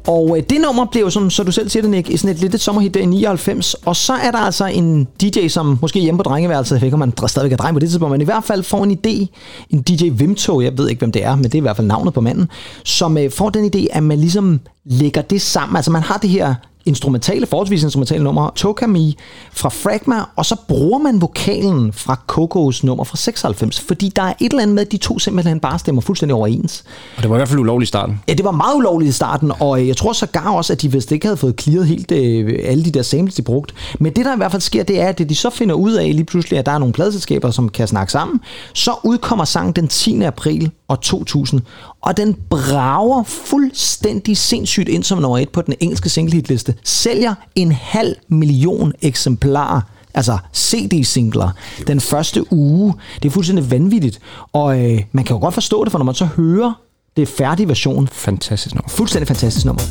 Og 0.07 0.37
øh, 0.39 0.43
det 0.51 0.61
nummer 0.61 0.85
blev 0.85 1.03
jo, 1.03 1.11
som 1.11 1.31
så 1.31 1.43
du 1.43 1.53
selv 1.53 1.69
siger 1.69 1.83
det, 1.83 1.91
Nick, 1.91 2.19
sådan 2.19 2.35
et 2.35 2.41
lille 2.41 2.59
sommerhit 2.59 2.95
der 2.95 3.01
i 3.01 3.07
99. 3.07 3.75
Og 3.75 3.97
så 3.97 4.13
er 4.13 4.31
der 4.31 4.39
altså 4.39 4.67
en 4.67 5.09
DJ, 5.21 5.49
som 5.49 5.79
måske 5.83 6.01
hjemme 6.01 6.19
på 6.19 6.23
drengeværelset, 6.23 6.75
jeg 6.75 6.81
ved 6.81 6.87
ikke, 6.87 6.95
om 6.95 6.99
man 6.99 7.13
stadigvæk 7.27 7.53
er 7.53 7.57
dreng 7.57 7.75
på 7.75 7.81
det 7.81 7.89
tidspunkt, 7.89 8.13
men 8.13 8.21
i 8.21 8.25
hvert 8.25 8.45
fald 8.45 8.63
får 8.63 8.85
en 8.85 8.93
idé, 8.93 9.27
en 9.71 9.83
DJ 9.83 10.09
Vimto, 10.13 10.61
jeg 10.61 10.79
ved 10.79 10.89
ikke, 10.89 10.99
hvem 10.99 11.13
det 11.13 11.25
er, 11.25 11.37
men 11.37 11.45
det 11.45 11.55
er 11.55 11.59
i 11.59 11.61
hvert 11.61 11.77
fald 11.77 11.87
navnet 11.87 12.15
på 12.15 12.21
manden, 12.21 12.49
som 12.85 13.19
øh, 13.19 13.31
får 13.31 13.51
den 13.51 13.71
idé, 13.75 13.87
at 13.91 14.03
man 14.03 14.19
ligesom 14.19 14.61
lægger 14.85 15.23
det 15.23 15.43
sammen. 15.43 15.77
Altså 15.77 15.91
man 15.91 16.03
har 16.03 16.17
det 16.17 16.31
her 16.31 16.55
instrumentale, 16.87 17.47
forholdsvis 17.47 17.83
instrumentale 17.83 18.25
nummer, 18.25 18.51
Tokami 18.57 19.17
fra 19.53 19.69
Fragma, 19.69 20.17
og 20.37 20.47
så 20.47 20.57
bruger 20.69 20.99
man 20.99 21.21
vokalen 21.21 21.93
fra 21.93 22.21
Kokos 22.27 22.85
nummer 22.85 23.05
fra 23.05 23.17
96, 23.17 23.81
fordi 23.81 24.13
der 24.17 24.23
er 24.23 24.33
et 24.41 24.51
eller 24.51 24.63
andet 24.63 24.75
med, 24.75 24.83
at 24.83 24.93
de 24.93 24.97
to 24.97 25.19
simpelthen 25.19 25.61
bare 25.61 25.79
stemmer 25.79 26.03
fuldstændig 26.03 26.35
overens. 26.35 26.85
Og 27.17 27.23
det 27.23 27.31
var 27.31 27.37
i 27.37 27.39
hvert 27.39 27.49
fald 27.49 27.61
ulovligt 27.61 27.89
i 27.89 27.91
starten. 27.91 28.21
Ja, 28.29 28.35
det 28.35 28.45
var 28.45 28.51
meget 28.51 28.77
ulovligt 28.77 29.09
i 29.09 29.13
starten, 29.13 29.53
og 29.61 29.81
øh, 29.81 29.89
jeg 29.89 29.97
tror 29.97 30.13
sågar 30.13 30.51
også, 30.51 30.73
at 30.73 30.83
de 30.83 30.93
vist 30.93 31.13
ikke 31.13 31.27
havde 31.27 31.37
fået 31.37 31.61
clearet 31.61 31.87
helt 31.87 32.13
øh, 32.13 32.59
alle 32.65 32.85
de 32.85 32.91
der 32.91 33.03
samples, 33.03 33.35
de 33.35 33.43
brugte. 33.43 33.75
Men 34.01 34.13
det, 34.13 34.25
der 34.25 34.35
i 34.35 34.37
hvert 34.37 34.51
fald 34.51 34.63
sker, 34.63 34.83
det 34.83 35.01
er, 35.01 35.09
at 35.09 35.19
det, 35.19 35.29
de 35.29 35.35
så 35.35 35.51
finder 35.51 35.75
ud 35.75 35.93
af 35.93 36.07
lige 36.07 36.25
pludselig, 36.25 36.59
at 36.59 36.67
der 36.67 36.73
er 36.73 36.79
nogle 36.79 36.93
pladeselskaber, 36.93 37.51
som 37.51 37.69
kan 37.69 37.89
snakke 37.89 38.13
sammen, 38.13 38.41
så 38.73 38.91
udkommer 39.05 39.45
sangen 39.45 39.73
den 39.73 39.89
10. 39.89 40.23
april 40.23 40.71
år 40.89 40.95
2000, 40.95 41.61
og 42.01 42.17
den 42.17 42.37
brager 42.51 43.23
fuldstændig 43.23 44.37
sindssygt 44.37 44.89
ind 44.89 45.05
som 45.05 45.19
nummer 45.19 45.39
et 45.39 45.49
på 45.49 45.63
den 45.63 45.75
engelske 45.81 46.09
singlehitliste. 46.09 46.75
Sælger 46.85 47.35
en 47.55 47.73
halv 47.73 48.17
million 48.29 48.93
eksemplarer 49.03 49.81
altså 50.15 50.39
CD-singler, 50.55 51.51
den 51.87 52.01
første 52.01 52.53
uge. 52.53 52.95
Det 53.23 53.29
er 53.29 53.33
fuldstændig 53.33 53.71
vanvittigt. 53.71 54.19
Og 54.53 54.85
øh, 54.85 55.03
man 55.13 55.25
kan 55.25 55.37
jo 55.37 55.41
godt 55.41 55.55
forstå 55.55 55.85
det, 55.85 55.91
for 55.91 55.99
når 55.99 56.05
man 56.05 56.15
så 56.15 56.25
hører 56.25 56.73
det 57.17 57.29
færdige 57.29 57.69
version. 57.69 58.09
Fantastisk 58.09 58.75
nummer. 58.75 58.89
Fuldstændig 58.89 59.29
fantastisk 59.29 59.67
nummer. 59.67 59.83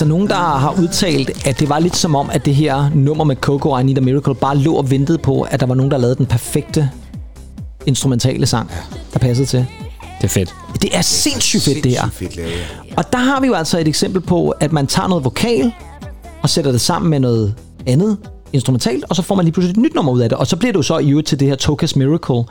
Altså 0.00 0.08
nogen, 0.08 0.28
der 0.28 0.34
har 0.34 0.74
udtalt, 0.78 1.46
at 1.46 1.60
det 1.60 1.68
var 1.68 1.78
lidt 1.78 1.96
som 1.96 2.14
om, 2.14 2.30
at 2.32 2.44
det 2.44 2.54
her 2.54 2.90
nummer 2.94 3.24
med 3.24 3.36
Coco 3.36 3.70
og 3.70 3.80
I 3.80 3.84
Need 3.84 3.98
a 3.98 4.00
Miracle 4.00 4.34
bare 4.34 4.56
lå 4.56 4.74
og 4.74 4.90
ventede 4.90 5.18
på, 5.18 5.42
at 5.42 5.60
der 5.60 5.66
var 5.66 5.74
nogen, 5.74 5.90
der 5.90 5.98
lavede 5.98 6.16
den 6.16 6.26
perfekte 6.26 6.90
instrumentale 7.86 8.46
sang, 8.46 8.70
der 9.12 9.18
passede 9.18 9.46
til. 9.46 9.66
Det 10.18 10.24
er 10.24 10.28
fedt. 10.28 10.54
Det 10.82 10.96
er 10.96 11.02
sindssygt 11.02 11.62
fedt, 11.62 11.84
det 11.84 11.92
her. 11.92 12.08
Fedt 12.12 12.36
lavet, 12.36 12.50
ja. 12.50 12.94
Og 12.96 13.12
der 13.12 13.18
har 13.18 13.40
vi 13.40 13.46
jo 13.46 13.54
altså 13.54 13.78
et 13.78 13.88
eksempel 13.88 14.20
på, 14.20 14.50
at 14.50 14.72
man 14.72 14.86
tager 14.86 15.08
noget 15.08 15.24
vokal 15.24 15.72
og 16.42 16.50
sætter 16.50 16.72
det 16.72 16.80
sammen 16.80 17.10
med 17.10 17.20
noget 17.20 17.54
andet 17.86 18.16
instrumentalt, 18.52 19.04
og 19.08 19.16
så 19.16 19.22
får 19.22 19.34
man 19.34 19.44
lige 19.44 19.52
pludselig 19.52 19.72
et 19.72 19.82
nyt 19.82 19.94
nummer 19.94 20.12
ud 20.12 20.20
af 20.20 20.28
det. 20.28 20.38
Og 20.38 20.46
så 20.46 20.56
bliver 20.56 20.72
det 20.72 20.76
jo 20.76 20.82
så 20.82 20.98
i 20.98 21.10
øvrigt 21.10 21.28
til 21.28 21.40
det 21.40 21.48
her 21.48 21.56
Tokas 21.56 21.96
Miracle, 21.96 22.44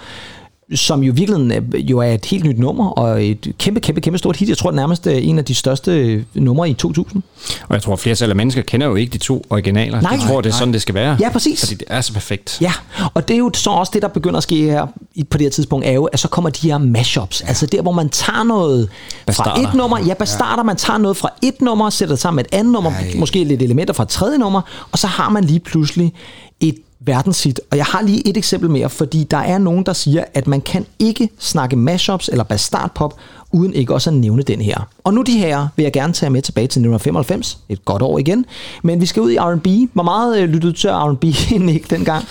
som 0.76 1.03
jo 1.03 1.13
virkelig 1.15 1.61
jo 1.78 1.99
er 1.99 2.11
et 2.13 2.26
helt 2.26 2.45
nyt 2.45 2.59
nummer, 2.59 2.89
og 2.89 3.26
et 3.26 3.53
kæmpe, 3.57 3.80
kæmpe, 3.80 4.01
kæmpe 4.01 4.17
stort 4.17 4.36
hit. 4.38 4.49
Jeg 4.49 4.57
tror, 4.57 4.72
det 4.72 4.78
er 4.78 4.82
nærmest 4.82 5.07
er 5.07 5.11
en 5.11 5.38
af 5.38 5.45
de 5.45 5.55
største 5.55 6.26
numre 6.34 6.70
i 6.70 6.74
2000. 6.74 7.24
Og 7.67 7.74
jeg 7.74 7.82
tror, 7.82 7.93
at 7.93 7.99
flere 7.99 8.30
af 8.30 8.36
mennesker 8.36 8.61
kender 8.61 8.88
jo 8.88 8.95
ikke 8.95 9.13
de 9.13 9.17
to 9.17 9.45
originaler. 9.49 10.01
Nej. 10.01 10.15
de 10.15 10.28
tror, 10.28 10.41
det 10.41 10.49
er 10.49 10.53
sådan, 10.53 10.74
det 10.74 10.82
skal 10.82 10.95
være. 10.95 11.17
Ja, 11.20 11.30
præcis. 11.30 11.59
Fordi 11.59 11.76
det 11.76 11.88
er 11.89 12.01
så 12.01 12.13
perfekt. 12.13 12.57
Ja, 12.61 12.74
og 13.13 13.28
det 13.28 13.34
er 13.34 13.38
jo 13.38 13.51
så 13.53 13.70
også 13.70 13.91
det, 13.93 14.01
der 14.01 14.07
begynder 14.07 14.38
at 14.38 14.43
ske 14.43 14.55
her 14.55 14.86
på 15.30 15.38
det 15.38 15.41
her 15.41 15.49
tidspunkt, 15.49 15.86
er 15.86 15.91
jo, 15.91 16.05
at 16.05 16.20
så 16.20 16.28
kommer 16.28 16.49
de 16.49 16.67
her 16.67 16.78
mashups. 16.78 17.41
Ja. 17.41 17.47
Altså 17.47 17.65
der, 17.65 17.82
hvor 17.82 17.91
man 17.91 18.09
tager 18.09 18.43
noget 18.43 18.89
Bastarder. 19.26 19.55
fra 19.55 19.70
et 19.70 19.74
nummer. 19.74 19.99
Ja, 19.99 20.13
bastarder. 20.13 20.63
Man 20.63 20.76
tager 20.76 20.97
noget 20.97 21.17
fra 21.17 21.30
et 21.41 21.61
nummer, 21.61 21.89
sætter 21.89 22.15
det 22.15 22.22
sammen 22.22 22.36
med 22.36 22.45
et 22.45 22.57
andet 22.59 22.74
nummer, 22.74 22.91
Ej. 22.91 23.13
måske 23.15 23.43
lidt 23.43 23.61
elementer 23.61 23.93
fra 23.93 24.03
et 24.03 24.09
tredje 24.09 24.38
nummer, 24.38 24.61
og 24.91 24.99
så 24.99 25.07
har 25.07 25.30
man 25.30 25.43
lige 25.43 25.59
pludselig 25.59 26.13
et 26.60 26.76
verdenshit. 26.99 27.62
Og 27.72 27.78
jeg 27.78 27.86
har 27.86 28.01
lige 28.01 28.28
et 28.28 28.38
eksempel 28.38 28.70
mere, 28.70 28.89
fordi 28.89 29.24
der 29.24 29.38
er 29.38 29.57
nogen, 29.57 29.86
der 29.86 29.93
siger, 29.93 30.24
at 30.34 30.47
man 30.47 30.62
kan 30.62 30.86
ikke 30.99 31.30
snakke 31.39 31.76
mashups 31.76 32.30
eller 32.30 32.43
bastardpop, 32.43 33.14
uden 33.51 33.74
ikke 33.74 33.93
også 33.93 34.10
at 34.10 34.16
nævne 34.16 34.43
den 34.43 34.62
her. 34.62 34.88
Og 35.03 35.14
nu 35.14 35.22
de 35.22 35.38
her 35.38 35.68
vil 35.76 35.84
jeg 35.84 35.93
gerne 35.93 36.14
tage 36.14 36.30
med 36.30 36.41
tilbage 36.41 36.64
til 36.64 36.80
1995, 36.80 37.60
et 37.70 37.86
godt 37.86 38.01
år 38.01 38.20
igen. 38.20 38.45
Men 38.84 39.01
vi 39.01 39.05
skal 39.05 39.22
ud 39.22 39.32
i 39.32 39.38
R&B. 39.38 39.68
Hvor 39.93 40.03
meget 40.03 40.39
øh, 40.41 40.49
lyttede 40.49 40.74
du 40.74 40.78
til 40.78 40.89
R&B, 40.89 41.24
Nick, 41.66 41.89
dengang? 41.89 42.26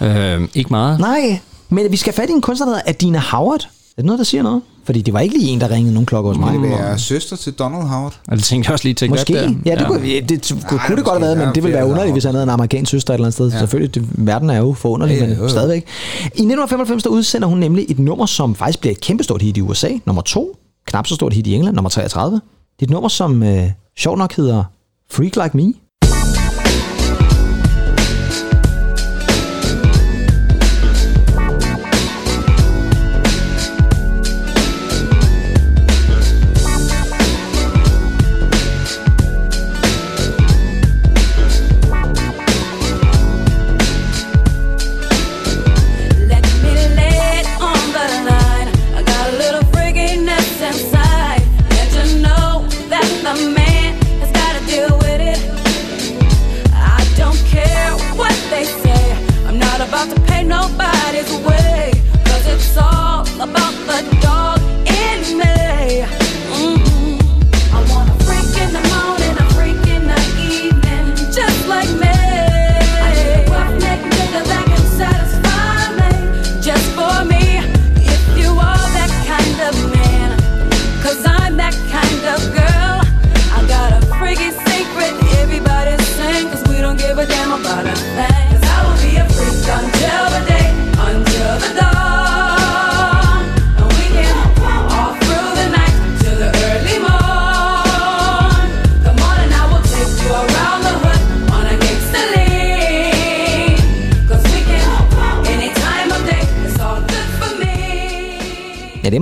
Øh, 0.00 0.48
ikke 0.54 0.70
meget. 0.70 1.00
Nej, 1.00 1.40
men 1.68 1.92
vi 1.92 1.96
skal 1.96 2.12
fat 2.12 2.30
i 2.30 2.32
en 2.32 2.40
kunstner, 2.40 2.66
der 2.66 2.74
hedder 2.74 2.90
Adina 2.90 3.18
Howard. 3.18 3.68
Er 3.96 4.02
det 4.02 4.04
noget, 4.04 4.18
der 4.18 4.24
siger 4.24 4.42
noget? 4.42 4.62
Fordi 4.84 5.02
det 5.02 5.14
var 5.14 5.20
ikke 5.20 5.38
lige 5.38 5.50
en, 5.50 5.60
der 5.60 5.70
ringede 5.70 5.94
nogen 5.94 6.06
klokker 6.06 6.30
hos 6.30 6.38
mig. 6.38 6.52
Det 6.52 6.62
være 6.62 6.98
søster 6.98 7.36
til 7.36 7.52
Donald 7.52 7.82
Howard? 7.82 8.20
Og 8.28 8.36
det 8.36 8.44
tænkte 8.44 8.68
jeg 8.68 8.72
også 8.72 8.84
lige 8.84 8.94
til 8.94 9.10
Måske. 9.10 9.32
der. 9.34 9.54
Ja, 9.66 9.74
det, 9.74 9.86
kunne, 9.86 10.08
ja, 10.08 10.20
det 10.20 10.54
kunne, 10.68 10.76
Nej, 10.76 10.86
kunne 10.86 10.96
det 10.96 11.04
godt 11.04 11.18
have 11.18 11.20
været, 11.20 11.38
men 11.38 11.54
det 11.54 11.62
ville 11.62 11.76
Ja, 11.78 11.82
være 11.84 11.90
underligt, 11.90 12.06
der 12.06 12.12
hvis 12.12 12.24
han 12.24 12.34
havde 12.34 12.42
en 12.42 12.50
amerikansk 12.50 12.90
søster 12.90 13.10
et 13.10 13.14
eller 13.14 13.24
andet 13.24 13.34
sted. 13.34 13.48
Ja. 13.48 13.54
Ja. 13.54 13.58
Selvfølgelig, 13.58 13.94
det, 13.94 14.08
verden 14.26 14.50
er 14.50 14.58
jo 14.58 14.72
forunderlig, 14.72 15.16
Ja, 15.18 15.24
ja, 15.26 15.38
men 15.38 15.48
stadigvæk. 15.50 15.86
I 16.22 16.26
1995 16.26 17.02
der 17.02 17.10
udsender 17.10 17.48
hun 17.48 17.58
nemlig 17.58 17.86
et 17.88 17.98
nummer, 17.98 18.26
som 18.26 18.54
faktisk 18.54 18.80
bliver 18.80 18.92
et 18.92 19.00
kæmpestort 19.00 19.42
hit 19.42 19.56
i 19.56 19.60
USA. 19.60 19.88
Nummer 20.06 20.22
to. 20.22 20.56
Knap 20.86 21.06
så 21.06 21.14
stort 21.14 21.32
hit 21.34 21.46
i 21.46 21.54
England. 21.54 21.74
Nummer 21.76 21.90
33. 21.90 22.34
Det 22.34 22.40
er 22.80 22.86
et 22.86 22.90
nummer, 22.90 23.08
som 23.08 23.42
øh, 23.42 23.70
sjovt 23.98 24.18
nok 24.18 24.36
hedder 24.36 24.64
Freak 25.10 25.36
Like 25.36 25.56
Me. 25.56 25.72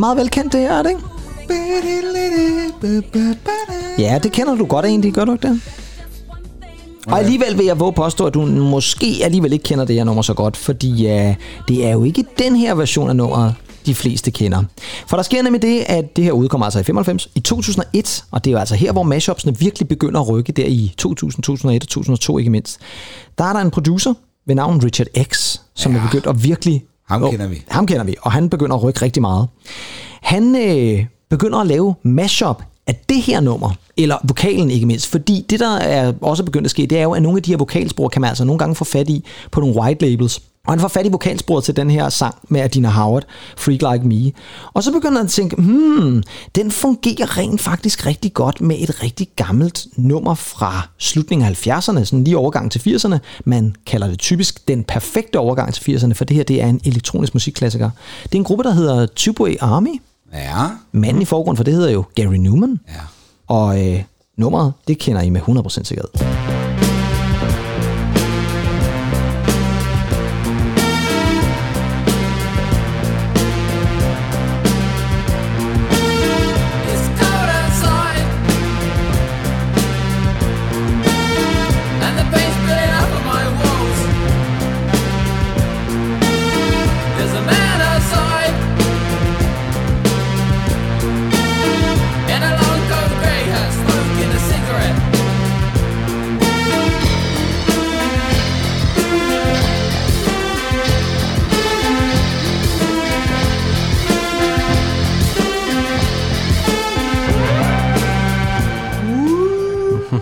Er 0.01 0.07
meget 0.07 0.17
velkendt 0.17 0.53
det 0.53 0.61
her, 0.61 0.73
er 0.73 0.83
det 0.83 0.91
ikke? 0.91 1.03
Ja, 3.99 4.19
det 4.23 4.33
kender 4.33 4.55
du 4.55 4.67
godt 4.67 4.87
egentlig, 4.87 5.13
gør 5.13 5.25
du 5.25 5.33
ikke 5.33 5.49
det? 5.49 5.61
Og 7.07 7.19
alligevel 7.19 7.59
vil 7.59 7.67
jeg 7.67 7.81
våge 7.81 7.93
påstå, 7.93 8.27
at 8.27 8.35
du 8.35 8.47
måske 8.47 9.21
alligevel 9.23 9.53
ikke 9.53 9.63
kender 9.63 9.85
det 9.85 9.97
her 9.97 10.05
nummer 10.05 10.23
så 10.23 10.35
godt, 10.35 10.57
fordi 10.57 10.91
uh, 10.91 11.35
det 11.69 11.87
er 11.87 11.91
jo 11.91 12.05
ikke 12.05 12.25
den 12.39 12.57
her 12.57 12.75
version 12.75 13.09
af 13.09 13.17
nummeret, 13.17 13.55
de 13.87 13.95
fleste 13.95 14.31
kender. 14.31 14.65
For 15.07 15.17
der 15.17 15.23
sker 15.23 15.43
nemlig 15.43 15.63
det, 15.63 15.85
at 15.87 16.17
det 16.17 16.25
her 16.25 16.33
udkommer 16.33 16.67
altså 16.67 16.81
i 16.81 16.83
95, 16.83 17.29
i 17.35 17.41
2001, 17.41 18.25
og 18.31 18.45
det 18.45 18.51
er 18.51 18.53
jo 18.53 18.59
altså 18.59 18.75
her, 18.75 18.93
hvor 18.93 19.03
mashupsene 19.03 19.59
virkelig 19.59 19.89
begynder 19.89 20.21
at 20.21 20.29
rykke, 20.29 20.53
der 20.53 20.65
i 20.67 20.95
2000, 20.99 21.43
2001 21.43 21.83
og 21.83 21.89
2002 21.89 22.39
ikke 22.39 22.51
mindst. 22.51 22.79
Der 23.39 23.45
er 23.45 23.53
der 23.53 23.61
en 23.61 23.71
producer 23.71 24.15
ved 24.47 24.55
navn 24.55 24.85
Richard 24.85 25.07
X, 25.23 25.59
som 25.75 25.93
ja. 25.93 25.99
er 25.99 26.03
begyndt 26.03 26.27
at 26.27 26.45
virkelig... 26.45 26.85
Ham 27.11 27.23
Åh, 27.23 27.31
kender 27.31 27.47
vi. 27.47 27.63
Ham 27.69 27.87
kender 27.87 28.05
vi, 28.05 28.15
og 28.23 28.33
han 28.33 28.49
begynder 28.49 28.77
at 28.77 28.83
rykke 28.83 29.03
rigtig 29.03 29.21
meget. 29.21 29.49
Han 30.23 30.57
øh, 30.57 31.07
begynder 31.31 31.59
at 31.59 31.67
lave 31.67 31.95
mashup 32.03 32.63
af 32.87 33.01
det 33.09 33.23
her 33.23 33.41
nummer, 33.41 33.71
eller 33.97 34.17
vokalen 34.25 34.71
ikke 34.71 34.87
mindst, 34.87 35.07
fordi 35.07 35.47
det, 35.51 35.61
der 35.61 35.77
er 35.77 36.13
også 36.21 36.45
begyndt 36.45 36.65
at 36.65 36.71
ske, 36.71 36.87
det 36.87 36.99
er 36.99 37.03
jo, 37.03 37.13
at 37.13 37.23
nogle 37.23 37.39
af 37.39 37.43
de 37.43 37.51
her 37.51 37.59
vokalspor 37.59 38.09
kan 38.09 38.21
man 38.21 38.29
altså 38.29 38.45
nogle 38.45 38.59
gange 38.59 38.75
få 38.75 38.85
fat 38.85 39.09
i 39.09 39.25
på 39.51 39.61
nogle 39.61 39.77
white 39.77 40.07
labels. 40.07 40.43
Og 40.67 40.73
han 40.73 40.81
får 40.81 40.89
fat 40.89 41.07
i 41.07 41.09
vokalsporet 41.09 41.65
til 41.65 41.77
den 41.77 41.91
her 41.91 42.09
sang 42.09 42.35
med 42.49 42.61
Adina 42.61 42.89
Howard, 42.89 43.25
Freak 43.57 43.93
Like 43.93 44.09
Me. 44.09 44.33
Og 44.73 44.83
så 44.83 44.93
begynder 44.93 45.17
han 45.17 45.27
at 45.27 45.31
tænke, 45.31 45.57
hmm, 45.57 46.23
den 46.55 46.71
fungerer 46.71 47.39
rent 47.39 47.61
faktisk 47.61 48.07
rigtig 48.07 48.35
godt 48.35 48.61
med 48.61 48.77
et 48.79 49.03
rigtig 49.03 49.29
gammelt 49.37 49.87
nummer 49.97 50.35
fra 50.35 50.89
slutningen 50.99 51.49
af 51.49 51.67
70'erne, 51.67 52.05
sådan 52.05 52.25
lige 52.25 52.37
overgang 52.37 52.71
til 52.73 52.79
80'erne. 52.79 53.19
Man 53.45 53.75
kalder 53.87 54.07
det 54.07 54.19
typisk 54.19 54.69
den 54.69 54.85
perfekte 54.85 55.39
overgang 55.39 55.75
til 55.75 55.97
80'erne, 55.97 56.13
for 56.13 56.25
det 56.25 56.37
her 56.37 56.45
det 56.45 56.63
er 56.63 56.67
en 56.67 56.81
elektronisk 56.85 57.35
musikklassiker. 57.35 57.91
Det 58.23 58.35
er 58.35 58.39
en 58.39 58.45
gruppe, 58.45 58.65
der 58.65 58.73
hedder 58.73 59.07
Tubeway 59.17 59.57
Army. 59.61 60.03
Ja. 60.33 60.67
Manden 60.93 61.23
i 61.23 61.25
forgrund 61.25 61.57
for 61.57 61.65
det 61.65 61.75
hedder 61.75 61.91
jo 61.91 62.05
Gary 62.15 62.35
Newman. 62.35 62.81
Ja. 62.89 62.95
Og 63.49 63.87
øh, 63.87 64.03
nummeret, 64.37 64.73
det 64.89 64.99
kender 64.99 65.23
I 65.23 65.31
med 65.31 65.41
100% 65.41 65.69
sikkerhed. 65.69 66.60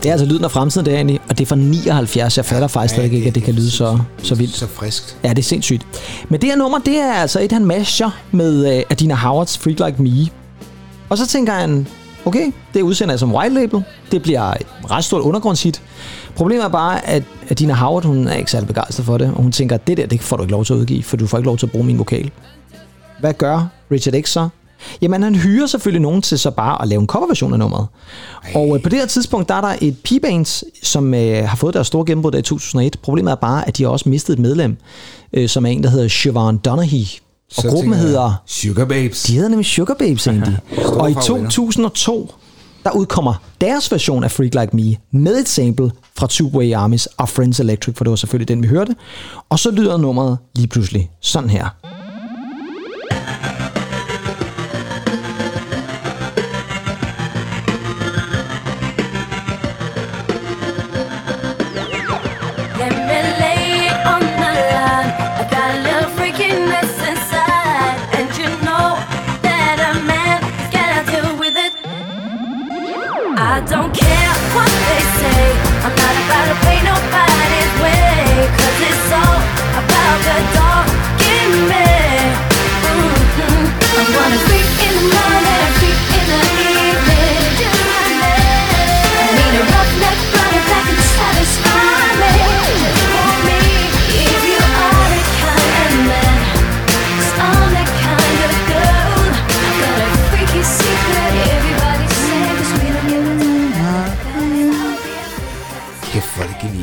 Det 0.03 0.07
er 0.07 0.13
altså 0.13 0.27
lyden 0.27 0.45
af 0.45 0.51
fremtiden, 0.51 0.85
det 0.87 0.93
er 0.93 0.97
egentlig, 0.97 1.21
og 1.29 1.39
det 1.39 1.45
er 1.45 1.47
fra 1.47 1.57
79. 1.57 2.37
Jeg 2.37 2.45
fatter 2.45 2.69
faktisk 2.69 2.95
slet 2.95 3.13
ikke, 3.13 3.29
at 3.29 3.35
det 3.35 3.43
kan 3.43 3.55
lyde 3.55 3.71
så, 3.71 3.99
så 4.23 4.35
vildt. 4.35 4.57
Så 4.57 4.67
friskt. 4.67 5.17
Ja, 5.25 5.29
det 5.29 5.39
er 5.39 5.43
sindssygt. 5.43 5.87
Men 6.29 6.41
det 6.41 6.49
her 6.49 6.57
nummer, 6.57 6.79
det 6.79 6.97
er 6.97 7.13
altså 7.13 7.41
et, 7.41 7.53
han 7.53 7.65
masher 7.65 8.11
med 8.33 8.77
uh, 8.77 8.83
Adina 8.91 9.15
Howards 9.15 9.59
Freak 9.59 9.79
Like 9.79 10.03
Me. 10.03 10.29
Og 11.09 11.19
så 11.19 11.27
tænker 11.27 11.53
han, 11.53 11.87
okay, 12.25 12.53
det 12.75 12.83
udsender 12.83 13.13
jeg 13.13 13.19
som 13.19 13.35
white 13.35 13.55
label. 13.55 13.83
Det 14.13 14.23
bliver 14.23 14.51
et 14.51 14.67
ret 14.91 15.05
stort 15.05 15.23
undergrundshit. 15.23 15.83
Problemet 16.37 16.65
er 16.65 16.69
bare, 16.69 17.09
at 17.09 17.23
Adina 17.51 17.75
Howard, 17.75 18.05
hun 18.05 18.29
er 18.29 18.35
ikke 18.35 18.51
særlig 18.51 18.67
begejstret 18.67 19.07
for 19.07 19.19
det, 19.19 19.33
og 19.37 19.43
hun 19.43 19.53
tænker, 19.53 19.77
det 19.77 19.97
der, 19.97 20.07
det 20.07 20.21
får 20.21 20.37
du 20.37 20.43
ikke 20.43 20.53
lov 20.53 20.65
til 20.65 20.73
at 20.73 20.77
udgive, 20.77 21.03
for 21.03 21.17
du 21.17 21.27
får 21.27 21.39
ikke 21.39 21.47
lov 21.47 21.59
til 21.59 21.67
at 21.67 21.73
bruge 21.73 21.85
min 21.87 21.99
vokal. 21.99 22.31
Hvad 23.21 23.35
gør 23.35 23.69
Richard 23.91 24.23
X 24.23 24.29
så? 24.29 24.49
Jamen, 25.03 25.23
han 25.23 25.35
hyrer 25.35 25.67
selvfølgelig 25.67 26.03
nogen 26.03 26.23
til 26.23 26.39
så 26.39 26.51
bare 26.51 26.83
at 26.83 26.89
lave 26.89 27.01
en 27.01 27.07
coverversion 27.07 27.53
af 27.53 27.59
nummeret. 27.59 27.87
Og 28.55 28.77
øh, 28.77 28.83
på 28.83 28.89
det 28.89 28.99
her 28.99 29.07
tidspunkt, 29.07 29.49
der 29.49 29.55
er 29.55 29.61
der 29.61 29.75
et 29.81 29.97
P-Bands, 30.05 30.63
som 30.83 31.15
øh, 31.15 31.49
har 31.49 31.57
fået 31.57 31.75
deres 31.75 31.87
store 31.87 32.05
gennembrud 32.07 32.33
der 32.33 32.39
i 32.39 32.43
2001. 32.43 32.97
Problemet 33.03 33.31
er 33.31 33.35
bare, 33.35 33.69
at 33.69 33.77
de 33.77 33.83
har 33.83 33.91
også 33.91 34.09
mistet 34.09 34.33
et 34.33 34.39
medlem, 34.39 34.77
øh, 35.33 35.49
som 35.49 35.67
er 35.67 35.71
en, 35.71 35.83
der 35.83 35.91
hedder 35.91 36.09
Siobhan 36.09 36.57
Donaghy. 36.57 37.05
Og 37.57 37.63
Så 37.63 37.69
gruppen 37.69 37.93
jeg, 37.93 38.01
hedder... 38.01 38.43
Sugar 38.47 38.85
Babes. 38.85 39.23
De 39.23 39.35
hedder 39.35 39.49
nemlig 39.49 39.67
Sugar 39.67 39.95
Babes 39.95 40.27
egentlig. 40.29 40.59
Og 40.77 41.11
i 41.11 41.15
favoritter. 41.15 41.51
2002, 41.51 42.35
der 42.85 42.91
udkommer 42.91 43.35
deres 43.61 43.93
version 43.93 44.25
af 44.25 44.31
Freak 44.31 44.55
Like 44.55 44.77
Me 44.77 44.97
med 45.21 45.39
et 45.41 45.49
sample 45.49 45.91
fra 46.19 46.27
Two 46.31 46.49
Way 46.55 46.75
Armies 46.75 47.07
og 47.07 47.29
Friends 47.29 47.61
Electric, 47.61 47.97
for 47.97 48.05
det 48.05 48.11
var 48.11 48.17
selvfølgelig 48.17 48.49
den, 48.49 48.63
vi 48.63 48.69
hørte. 48.69 48.97
Og 49.49 49.59
så 49.59 49.71
lyder 49.71 49.97
nummeret 49.97 50.39
lige 50.55 50.69
pludselig 50.69 51.11
sådan 51.21 51.51
her. 51.51 51.69
Don't 73.69 73.93
care 73.93 74.33
what 74.57 74.71
they 74.89 75.03
say. 75.21 75.43
I'm 75.85 75.95
not 75.95 76.15
about 76.25 76.45
to 76.51 76.57
pay 76.67 76.79
nobody's 76.91 77.73
way, 77.83 78.49
'cause 78.57 78.81
it's 78.89 79.13
all 79.13 79.41
about 79.81 80.19
the. 80.27 80.37
Mhm. 82.95 83.65
Gonna 84.15 84.39
freak 84.47 84.65
in 84.65 84.68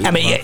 Jamen, 0.05 0.21
ja, 0.23 0.37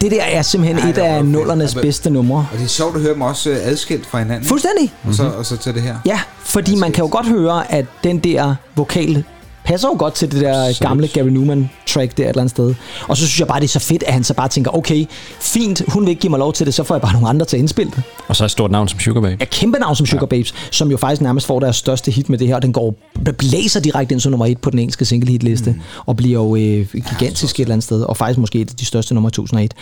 det 0.00 0.10
der 0.10 0.22
er 0.22 0.42
simpelthen 0.42 0.78
Ej, 0.84 0.90
et 0.90 0.98
af 0.98 1.24
nullernes 1.24 1.74
Og- 1.74 1.82
bedste 1.82 2.10
numre. 2.10 2.46
Og 2.52 2.58
det 2.58 2.64
er 2.64 2.68
sjovt 2.68 2.96
at 2.96 3.02
høre 3.02 3.12
dem 3.12 3.22
også 3.22 3.50
øh, 3.50 3.56
adskilt 3.62 4.06
fra 4.06 4.18
hinanden. 4.18 4.40
ikke? 4.42 4.48
Fuldstændig. 4.48 4.92
Og 5.08 5.14
så, 5.14 5.22
og 5.38 5.46
så 5.46 5.56
til 5.56 5.74
det 5.74 5.82
her. 5.82 5.96
Ja, 6.06 6.20
fordi 6.40 6.74
man 6.76 6.92
kan 6.92 7.04
jo 7.04 7.10
godt 7.12 7.26
høre, 7.28 7.72
at 7.72 7.84
den 8.04 8.18
der 8.18 8.54
vokal 8.76 9.24
passer 9.68 9.88
jo 9.88 9.96
godt 9.98 10.14
til 10.14 10.32
det 10.32 10.40
der 10.40 10.80
gamle 10.80 11.08
Gary 11.08 11.28
Newman 11.28 11.70
track 11.86 12.16
der 12.16 12.24
et 12.24 12.28
eller 12.28 12.40
andet 12.40 12.50
sted. 12.50 12.74
Og 13.08 13.16
så 13.16 13.26
synes 13.26 13.40
jeg 13.40 13.46
bare, 13.48 13.60
det 13.60 13.64
er 13.64 13.68
så 13.68 13.78
fedt, 13.78 14.02
at 14.02 14.12
han 14.12 14.24
så 14.24 14.34
bare 14.34 14.48
tænker, 14.48 14.76
okay, 14.76 15.04
fint, 15.40 15.82
hun 15.88 16.02
vil 16.02 16.10
ikke 16.10 16.20
give 16.20 16.30
mig 16.30 16.38
lov 16.38 16.52
til 16.52 16.66
det, 16.66 16.74
så 16.74 16.84
får 16.84 16.94
jeg 16.94 17.02
bare 17.02 17.12
nogle 17.12 17.28
andre 17.28 17.46
til 17.46 17.56
at 17.56 17.60
indspille 17.60 17.92
det. 17.96 18.02
Og 18.28 18.36
så 18.36 18.44
et 18.44 18.50
stort 18.50 18.70
navn 18.70 18.88
som 18.88 19.00
Sugar 19.00 19.20
Babe. 19.20 19.36
Ja, 19.40 19.44
kæmpe 19.44 19.78
navn 19.78 19.96
som 19.96 20.06
Sugar 20.06 20.26
Babes, 20.26 20.54
som 20.70 20.90
jo 20.90 20.96
faktisk 20.96 21.22
nærmest 21.22 21.46
får 21.46 21.60
deres 21.60 21.76
største 21.76 22.10
hit 22.10 22.28
med 22.28 22.38
det 22.38 22.46
her, 22.46 22.54
og 22.54 22.62
den 22.62 22.72
går 22.72 22.94
blæser 23.38 23.80
direkte 23.80 24.12
ind 24.12 24.20
som 24.20 24.30
nummer 24.30 24.46
et 24.46 24.58
på 24.58 24.70
den 24.70 24.78
engelske 24.78 25.04
single 25.04 25.30
hitliste, 25.30 25.70
mm. 25.70 25.80
og 26.06 26.16
bliver 26.16 26.40
jo 26.40 26.56
øh, 26.56 26.86
gigantisk 26.92 27.56
et 27.56 27.60
eller 27.60 27.74
andet 27.74 27.84
sted, 27.84 28.02
og 28.02 28.16
faktisk 28.16 28.38
måske 28.38 28.60
et 28.60 28.70
af 28.70 28.76
de 28.76 28.84
største 28.84 29.14
nummer 29.14 29.30
i 29.30 29.32
2001. 29.32 29.74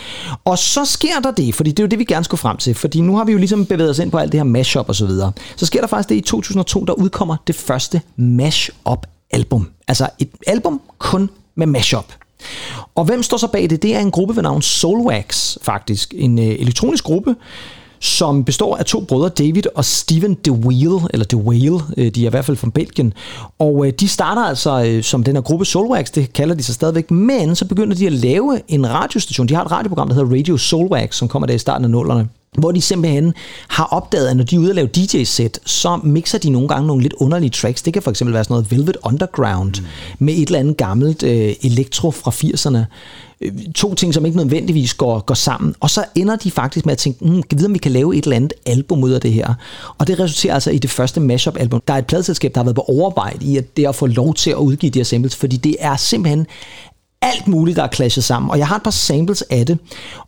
Og 0.45 0.57
så 0.57 0.85
sker 0.85 1.19
der 1.23 1.31
det, 1.31 1.55
fordi 1.55 1.69
det 1.69 1.79
er 1.79 1.83
jo 1.83 1.87
det, 1.87 1.99
vi 1.99 2.03
gerne 2.03 2.25
skulle 2.25 2.39
frem 2.39 2.57
til, 2.57 2.75
fordi 2.75 3.01
nu 3.01 3.17
har 3.17 3.23
vi 3.23 3.31
jo 3.31 3.37
ligesom 3.37 3.65
bevæget 3.65 3.89
os 3.89 3.99
ind 3.99 4.11
på 4.11 4.17
alt 4.17 4.31
det 4.31 4.39
her 4.39 4.45
mashup 4.45 4.89
og 4.89 4.95
så 4.95 5.05
videre. 5.05 5.31
Så 5.55 5.65
sker 5.65 5.79
der 5.79 5.87
faktisk 5.87 6.09
det 6.09 6.15
i 6.15 6.21
2002, 6.21 6.85
der 6.85 6.93
udkommer 6.93 7.35
det 7.47 7.55
første 7.55 8.01
mashup 8.17 9.05
album. 9.31 9.69
Altså 9.87 10.09
et 10.19 10.29
album 10.47 10.81
kun 10.97 11.29
med 11.55 11.67
mashup. 11.67 12.13
Og 12.95 13.05
hvem 13.05 13.23
står 13.23 13.37
så 13.37 13.47
bag 13.47 13.69
det? 13.69 13.83
Det 13.83 13.95
er 13.95 13.99
en 13.99 14.11
gruppe 14.11 14.35
ved 14.35 14.43
navn 14.43 14.61
Soulwax, 14.61 15.57
faktisk. 15.61 16.13
En 16.17 16.39
øh, 16.39 16.45
elektronisk 16.45 17.03
gruppe, 17.03 17.35
som 17.99 18.43
består 18.43 18.75
af 18.77 18.85
to 18.85 19.01
brødre, 19.01 19.29
David 19.29 19.63
og 19.75 19.85
Steven 19.85 20.33
DeWheel, 20.33 21.07
eller 21.09 21.25
DeWhale, 21.25 21.79
øh, 21.97 22.11
de 22.11 22.21
er 22.23 22.27
i 22.27 22.29
hvert 22.29 22.45
fald 22.45 22.57
fra 22.57 22.69
Belgien. 22.69 23.13
Og 23.59 23.87
øh, 23.87 23.93
de 23.99 24.07
starter 24.07 24.41
altså 24.41 24.85
øh, 24.85 25.03
som 25.03 25.23
den 25.23 25.35
her 25.35 25.41
gruppe 25.41 25.65
Soulwax, 25.65 26.11
det 26.11 26.33
kalder 26.33 26.55
de 26.55 26.63
sig 26.63 26.75
stadigvæk, 26.75 27.11
men 27.11 27.55
så 27.55 27.65
begynder 27.65 27.95
de 27.95 28.07
at 28.07 28.13
lave 28.13 28.61
en 28.67 28.89
radiostation. 28.89 29.47
De 29.47 29.55
har 29.55 29.63
et 29.63 29.71
radioprogram, 29.71 30.07
der 30.07 30.15
hedder 30.15 30.37
Radio 30.37 30.57
Soulwax, 30.57 31.15
som 31.15 31.27
kommer 31.27 31.47
der 31.47 31.53
i 31.53 31.57
starten 31.57 31.85
af 31.85 31.91
nullerne 31.91 32.29
hvor 32.57 32.71
de 32.71 32.81
simpelthen 32.81 33.33
har 33.67 33.85
opdaget, 33.85 34.27
at 34.27 34.37
når 34.37 34.43
de 34.43 34.55
er 34.55 34.59
ude 34.59 34.69
at 34.69 34.75
lave 34.75 34.87
DJ-sæt, 34.87 35.59
så 35.65 35.99
mixer 36.03 36.37
de 36.37 36.49
nogle 36.49 36.67
gange 36.67 36.87
nogle 36.87 37.03
lidt 37.03 37.13
underlige 37.13 37.49
tracks. 37.49 37.81
Det 37.81 37.93
kan 37.93 38.01
for 38.01 38.11
eksempel 38.11 38.33
være 38.33 38.43
sådan 38.43 38.53
noget 38.53 38.71
Velvet 38.71 38.97
Underground 39.03 39.81
mm. 39.81 39.87
med 40.19 40.33
et 40.33 40.45
eller 40.45 40.59
andet 40.59 40.77
gammelt 40.77 41.23
øh, 41.23 41.53
elektro 41.61 42.11
fra 42.11 42.31
80'erne. 42.31 42.77
Øh, 43.41 43.51
To 43.75 43.95
ting, 43.95 44.13
som 44.13 44.25
ikke 44.25 44.37
nødvendigvis 44.37 44.93
går, 44.93 45.19
går 45.19 45.35
sammen. 45.35 45.75
Og 45.79 45.89
så 45.89 46.05
ender 46.15 46.35
de 46.35 46.51
faktisk 46.51 46.85
med 46.85 46.91
at 46.91 46.97
tænke, 46.97 47.25
hmm, 47.25 47.43
kan 47.43 47.57
vide, 47.57 47.65
om 47.65 47.73
vi 47.73 47.79
kan 47.79 47.91
lave 47.91 48.15
et 48.15 48.23
eller 48.23 48.35
andet 48.35 48.53
album 48.65 49.03
ud 49.03 49.11
af 49.11 49.21
det 49.21 49.33
her. 49.33 49.53
Og 49.97 50.07
det 50.07 50.19
resulterer 50.19 50.53
altså 50.53 50.71
i 50.71 50.77
det 50.77 50.89
første 50.89 51.19
mashup-album. 51.19 51.81
Der 51.87 51.93
er 51.93 51.97
et 51.97 52.07
pladselskab, 52.07 52.53
der 52.53 52.59
har 52.59 52.65
været 52.65 52.75
på 52.75 52.85
overarbejde 52.87 53.45
i 53.45 53.57
at 53.57 53.77
det 53.77 53.87
at 53.87 53.95
få 53.95 54.05
lov 54.05 54.33
til 54.33 54.49
at 54.49 54.57
udgive 54.57 54.89
de 54.89 54.99
her 54.99 55.03
samples, 55.03 55.35
fordi 55.35 55.57
det 55.57 55.75
er 55.79 55.95
simpelthen 55.95 56.47
alt 57.21 57.47
muligt, 57.47 57.77
der 57.77 57.83
er 57.83 57.87
clashet 57.87 58.23
sammen. 58.23 58.51
Og 58.51 58.57
jeg 58.57 58.67
har 58.67 58.75
et 58.75 58.83
par 58.83 58.91
samples 58.91 59.41
af 59.41 59.65
det. 59.65 59.79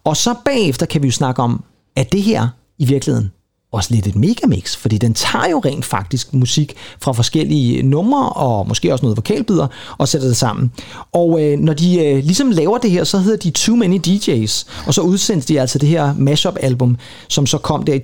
Og 0.03 0.17
så 0.17 0.35
bagefter 0.45 0.85
kan 0.85 1.01
vi 1.01 1.07
jo 1.07 1.11
snakke 1.11 1.41
om, 1.41 1.63
er 1.99 2.03
det 2.03 2.21
her 2.21 2.47
i 2.77 2.85
virkeligheden 2.85 3.31
også 3.71 3.93
lidt 3.93 4.07
et 4.07 4.15
megamix, 4.15 4.75
fordi 4.75 4.97
den 4.97 5.13
tager 5.13 5.49
jo 5.51 5.59
rent 5.59 5.85
faktisk 5.85 6.33
musik 6.33 6.75
fra 7.01 7.11
forskellige 7.11 7.83
numre, 7.83 8.29
og 8.29 8.67
måske 8.67 8.93
også 8.93 9.05
noget 9.05 9.17
vokalbider, 9.17 9.67
og 9.97 10.07
sætter 10.07 10.27
det 10.27 10.37
sammen. 10.37 10.71
Og 11.13 11.43
øh, 11.43 11.59
når 11.59 11.73
de 11.73 12.05
øh, 12.05 12.23
ligesom 12.23 12.51
laver 12.51 12.77
det 12.77 12.91
her, 12.91 13.03
så 13.03 13.17
hedder 13.17 13.37
de 13.37 13.51
Too 13.51 13.75
Many 13.75 13.99
DJs, 14.05 14.65
og 14.87 14.93
så 14.93 15.01
udsendte 15.01 15.53
de 15.53 15.61
altså 15.61 15.79
det 15.79 15.89
her 15.89 16.13
mashup-album, 16.17 16.97
som 17.27 17.45
så 17.45 17.57
kom 17.57 17.83
der 17.83 17.93
i 17.93 18.01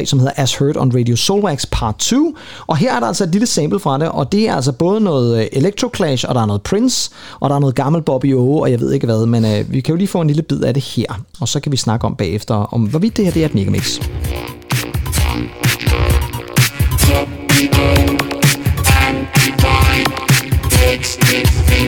2002-2003, 0.00 0.04
som 0.04 0.18
hedder 0.18 0.32
As 0.36 0.54
Heard 0.54 0.76
on 0.76 0.92
Radio 0.96 1.16
Soulwax 1.16 1.66
Part 1.70 1.96
2, 1.98 2.36
og 2.66 2.76
her 2.76 2.94
er 2.94 3.00
der 3.00 3.06
altså 3.06 3.24
et 3.24 3.32
lille 3.32 3.46
sample 3.46 3.80
fra 3.80 3.98
det, 3.98 4.08
og 4.08 4.32
det 4.32 4.48
er 4.48 4.54
altså 4.54 4.72
både 4.72 5.00
noget 5.00 5.40
øh, 5.40 5.46
Electro 5.52 5.88
Clash, 5.96 6.24
og 6.28 6.34
der 6.34 6.40
er 6.40 6.46
noget 6.46 6.62
Prince, 6.62 7.10
og 7.40 7.50
der 7.50 7.56
er 7.56 7.60
noget 7.60 7.74
gammel 7.74 8.02
Bobby 8.02 8.34
O, 8.34 8.58
og 8.58 8.70
jeg 8.70 8.80
ved 8.80 8.92
ikke 8.92 9.06
hvad, 9.06 9.26
men 9.26 9.44
øh, 9.44 9.72
vi 9.72 9.80
kan 9.80 9.92
jo 9.92 9.96
lige 9.96 10.08
få 10.08 10.20
en 10.20 10.26
lille 10.26 10.42
bid 10.42 10.62
af 10.62 10.74
det 10.74 10.82
her, 10.82 11.20
og 11.40 11.48
så 11.48 11.60
kan 11.60 11.72
vi 11.72 11.76
snakke 11.76 12.06
om 12.06 12.16
bagefter, 12.16 12.54
om 12.54 12.82
hvorvidt 12.82 13.16
det 13.16 13.24
her 13.24 13.32
det 13.32 13.42
er 13.42 13.46
et 13.46 13.54
megamix. 13.54 14.00
mix. 14.00 14.29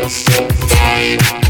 Me 0.03 1.41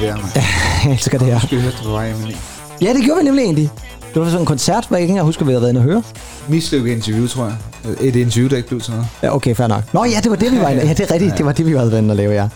det 0.00 0.08
der, 0.08 0.16
man. 0.16 0.30
jeg 0.84 0.92
elsker 0.92 1.18
det 1.18 1.26
her. 1.26 1.40
Vi 1.50 1.56
det 1.56 1.80
på 1.84 1.90
vej 1.90 2.08
i? 2.08 2.36
Ja, 2.80 2.92
det 2.92 3.04
gjorde 3.04 3.18
vi 3.18 3.24
nemlig 3.24 3.42
egentlig. 3.42 3.70
Det 4.14 4.22
var 4.22 4.24
sådan 4.24 4.40
en 4.40 4.46
koncert, 4.46 4.86
hvor 4.88 4.96
jeg 4.96 5.02
ikke 5.02 5.12
engang 5.12 5.26
husker, 5.26 5.44
hvad 5.44 5.54
jeg 5.54 5.60
havde 5.60 5.74
været 5.74 5.84
inde 5.84 5.94
og 5.94 6.02
høre. 6.02 6.02
Mislykket 6.48 6.92
interview, 6.92 7.26
tror 7.26 7.44
jeg. 7.44 7.54
Et 8.00 8.16
interview, 8.16 8.48
der 8.48 8.56
ikke 8.56 8.68
blev 8.68 8.80
til 8.80 8.92
noget. 8.92 9.06
Ja, 9.22 9.34
okay, 9.34 9.54
fair 9.54 9.66
nok. 9.66 9.94
Nå 9.94 10.04
ja, 10.04 10.20
det 10.22 10.30
var 10.30 10.36
det, 10.36 10.52
vi 10.52 10.58
var 10.58 10.68
inde. 10.68 10.86
Ja, 10.86 10.92
det 10.92 11.00
er 11.00 11.14
rigtigt. 11.14 11.38
Det 11.38 11.46
var 11.46 11.52
det, 11.52 11.66
vi 11.66 11.74
været 11.74 11.98
inde 11.98 12.12
og 12.12 12.16
lave, 12.16 12.32
ja. 12.32 12.48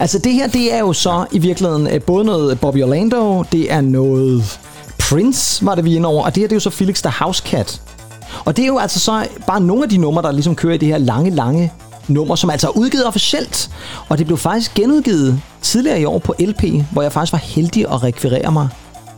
Altså 0.00 0.18
det 0.18 0.32
her, 0.32 0.46
det 0.46 0.74
er 0.74 0.78
jo 0.78 0.92
så 0.92 1.24
i 1.32 1.38
virkeligheden 1.38 1.86
øh, 1.86 2.02
både 2.02 2.24
noget 2.24 2.60
Bobby 2.60 2.82
Orlando, 2.82 3.44
det 3.52 3.72
er 3.72 3.80
noget 3.80 4.58
Prince, 4.98 5.66
var 5.66 5.74
det 5.74 5.84
vi 5.84 5.96
inde 5.96 6.08
over, 6.08 6.24
og 6.24 6.34
det 6.34 6.40
her, 6.40 6.48
det 6.48 6.52
er 6.52 6.56
jo 6.56 6.60
så 6.60 6.70
Felix 6.70 7.02
the 7.02 7.10
House 7.10 7.42
Cat. 7.46 7.80
Og 8.44 8.56
det 8.56 8.62
er 8.62 8.66
jo 8.66 8.78
altså 8.78 9.00
så 9.00 9.26
bare 9.46 9.60
nogle 9.60 9.82
af 9.82 9.88
de 9.88 9.96
numre, 9.96 10.22
der 10.22 10.32
ligesom 10.32 10.54
kører 10.54 10.74
i 10.74 10.78
det 10.78 10.88
her 10.88 10.98
lange, 10.98 11.30
lange 11.30 11.72
nummer, 12.08 12.34
som 12.34 12.50
altså 12.50 12.66
er 12.66 12.76
udgivet 12.76 13.06
officielt. 13.06 13.70
Og 14.08 14.18
det 14.18 14.26
blev 14.26 14.38
faktisk 14.38 14.74
genudgivet 14.74 15.40
tidligere 15.66 16.00
i 16.00 16.04
år 16.04 16.18
på 16.18 16.34
LP, 16.38 16.64
hvor 16.92 17.02
jeg 17.02 17.12
faktisk 17.12 17.32
var 17.32 17.38
heldig 17.38 17.84
at 17.92 18.02
rekvirere 18.02 18.52
mig 18.52 18.68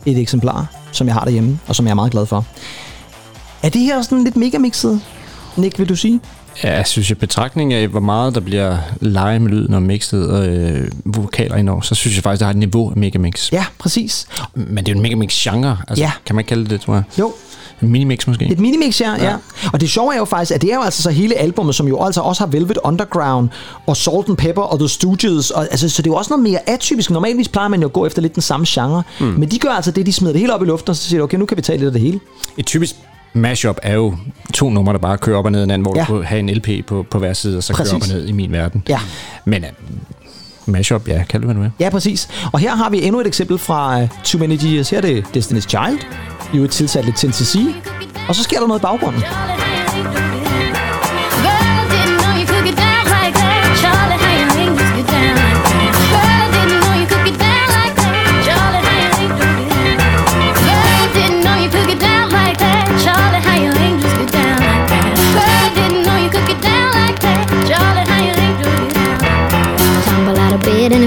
et 0.05 0.17
eksemplar, 0.17 0.65
som 0.91 1.07
jeg 1.07 1.13
har 1.13 1.23
derhjemme, 1.23 1.59
og 1.67 1.75
som 1.75 1.85
jeg 1.85 1.91
er 1.91 1.95
meget 1.95 2.11
glad 2.11 2.25
for. 2.25 2.45
Er 3.63 3.69
det 3.69 3.81
her 3.81 4.01
sådan 4.01 4.23
lidt 4.23 4.35
megamixet, 4.37 5.01
Nick, 5.57 5.79
vil 5.79 5.89
du 5.89 5.95
sige? 5.95 6.19
Ja, 6.63 6.75
jeg 6.75 6.87
synes, 6.87 7.09
i 7.09 7.13
betragtning 7.13 7.73
af, 7.73 7.87
hvor 7.87 7.99
meget 7.99 8.35
der 8.35 8.41
bliver 8.41 8.77
lege 9.01 9.39
med 9.39 9.49
lyden 9.51 9.73
og 9.73 9.81
mixet 9.83 10.29
og 10.29 10.47
øh, 10.47 10.91
vokaler 11.05 11.55
indover, 11.55 11.81
så 11.81 11.95
synes 11.95 12.15
jeg 12.15 12.23
faktisk, 12.23 12.39
der 12.39 12.45
har 12.45 12.51
et 12.53 12.57
niveau 12.57 12.89
af 12.89 12.97
megamix. 12.97 13.51
Ja, 13.51 13.65
præcis. 13.79 14.27
Men 14.53 14.77
det 14.77 14.87
er 14.87 14.91
jo 14.93 14.97
en 14.97 15.01
megamix-genre. 15.01 15.77
Altså, 15.87 16.03
Ja. 16.03 16.11
Kan 16.25 16.35
man 16.35 16.45
kalde 16.45 16.63
det 16.63 16.71
det, 16.71 16.81
tror 16.81 16.93
jeg? 16.93 17.03
Jo. 17.19 17.33
En 17.81 17.89
minimix 17.89 18.27
måske? 18.27 18.45
Et 18.51 18.59
minimix, 18.59 19.01
ja, 19.01 19.11
ja. 19.15 19.23
ja. 19.23 19.35
Og 19.73 19.81
det 19.81 19.89
sjove 19.89 20.13
er 20.13 20.17
jo 20.17 20.25
faktisk, 20.25 20.51
at 20.51 20.61
det 20.61 20.71
er 20.71 20.75
jo 20.75 20.81
altså 20.81 21.01
så 21.01 21.09
hele 21.09 21.35
albummet, 21.35 21.75
som 21.75 21.87
jo 21.87 22.03
altså 22.03 22.21
også 22.21 22.41
har 22.43 22.47
Velvet 22.51 22.77
Underground 22.83 23.49
og 23.87 23.97
Salt 23.97 24.27
and 24.29 24.37
Pepper 24.37 24.61
og 24.61 24.79
The 24.79 24.87
Stooges. 24.87 25.51
Og, 25.51 25.67
altså, 25.71 25.89
så 25.89 26.01
det 26.01 26.07
er 26.09 26.11
jo 26.11 26.17
også 26.17 26.29
noget 26.33 26.43
mere 26.43 26.69
atypisk. 26.69 27.09
Normalvis 27.11 27.47
plejer 27.47 27.67
man 27.67 27.79
jo 27.81 27.87
at 27.87 27.93
gå 27.93 28.05
efter 28.05 28.21
lidt 28.21 28.33
den 28.35 28.41
samme 28.41 28.65
genre. 28.69 29.03
Mm. 29.19 29.25
Men 29.25 29.49
de 29.51 29.59
gør 29.59 29.69
altså 29.69 29.91
det, 29.91 30.05
de 30.05 30.13
smider 30.13 30.33
det 30.33 30.39
hele 30.41 30.53
op 30.53 30.61
i 30.63 30.65
luften, 30.65 30.89
og 30.89 30.95
så 30.95 31.03
siger 31.03 31.19
de, 31.19 31.23
okay, 31.23 31.37
nu 31.37 31.45
kan 31.45 31.57
vi 31.57 31.61
tage 31.61 31.77
lidt 31.77 31.85
af 31.87 31.91
det 31.93 32.01
hele. 32.01 32.19
Et 32.57 32.65
typisk 32.65 32.95
mashup 33.33 33.77
er 33.83 33.93
jo 33.93 34.15
to 34.53 34.69
numre, 34.69 34.93
der 34.93 34.99
bare 34.99 35.17
kører 35.17 35.37
op 35.37 35.45
og 35.45 35.51
ned 35.51 35.59
hinanden, 35.59 35.85
hvor 35.85 35.97
Ja. 35.97 36.05
du 36.09 36.15
kan 36.17 36.23
have 36.25 36.39
en 36.39 36.49
LP 36.49 36.67
på, 36.87 37.05
på 37.11 37.19
hver 37.19 37.33
side, 37.33 37.57
og 37.57 37.63
så 37.63 37.73
Præcis. 37.73 37.91
kører 37.91 37.95
op 37.95 38.01
og 38.01 38.07
ned 38.15 38.27
i 38.27 38.31
min 38.31 38.51
verden. 38.51 38.83
Ja. 38.89 38.99
Men 39.45 39.63
uh, 39.63 39.69
mashup, 40.69 41.07
ja, 41.07 41.23
kan 41.29 41.41
det 41.41 41.55
med. 41.55 41.69
Ja, 41.79 41.89
præcis. 41.89 42.29
Og 42.51 42.59
her 42.59 42.75
har 42.75 42.89
vi 42.89 43.03
endnu 43.03 43.19
et 43.19 43.27
eksempel 43.27 43.57
fra 43.57 44.01
uh, 44.01 44.09
Too 44.23 44.39
Many 44.39 44.57
Years. 44.63 44.89
Her 44.89 44.97
er 44.97 45.01
det 45.01 45.23
Destiny's 45.37 45.67
Child. 45.67 45.99
I 46.53 46.57
er 46.57 46.67
tilsat 46.67 47.05
lidt 47.05 47.17
Tennessee. 47.17 47.75
Og 48.27 48.35
så 48.35 48.43
sker 48.43 48.59
der 48.59 48.67
noget 48.67 48.79
i 48.79 48.81
baggrunden. 48.81 49.23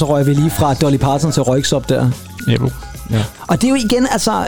Så 0.00 0.06
røg 0.06 0.26
vi 0.26 0.34
lige 0.34 0.50
fra 0.50 0.74
Dolly 0.74 0.96
Parton 0.96 1.32
til 1.32 1.42
Røyksopp 1.42 1.88
der. 1.88 2.10
Ja, 2.46 2.56
ja. 3.10 3.24
Og 3.48 3.60
det 3.60 3.64
er 3.64 3.68
jo 3.68 3.74
igen, 3.74 4.06
altså... 4.10 4.46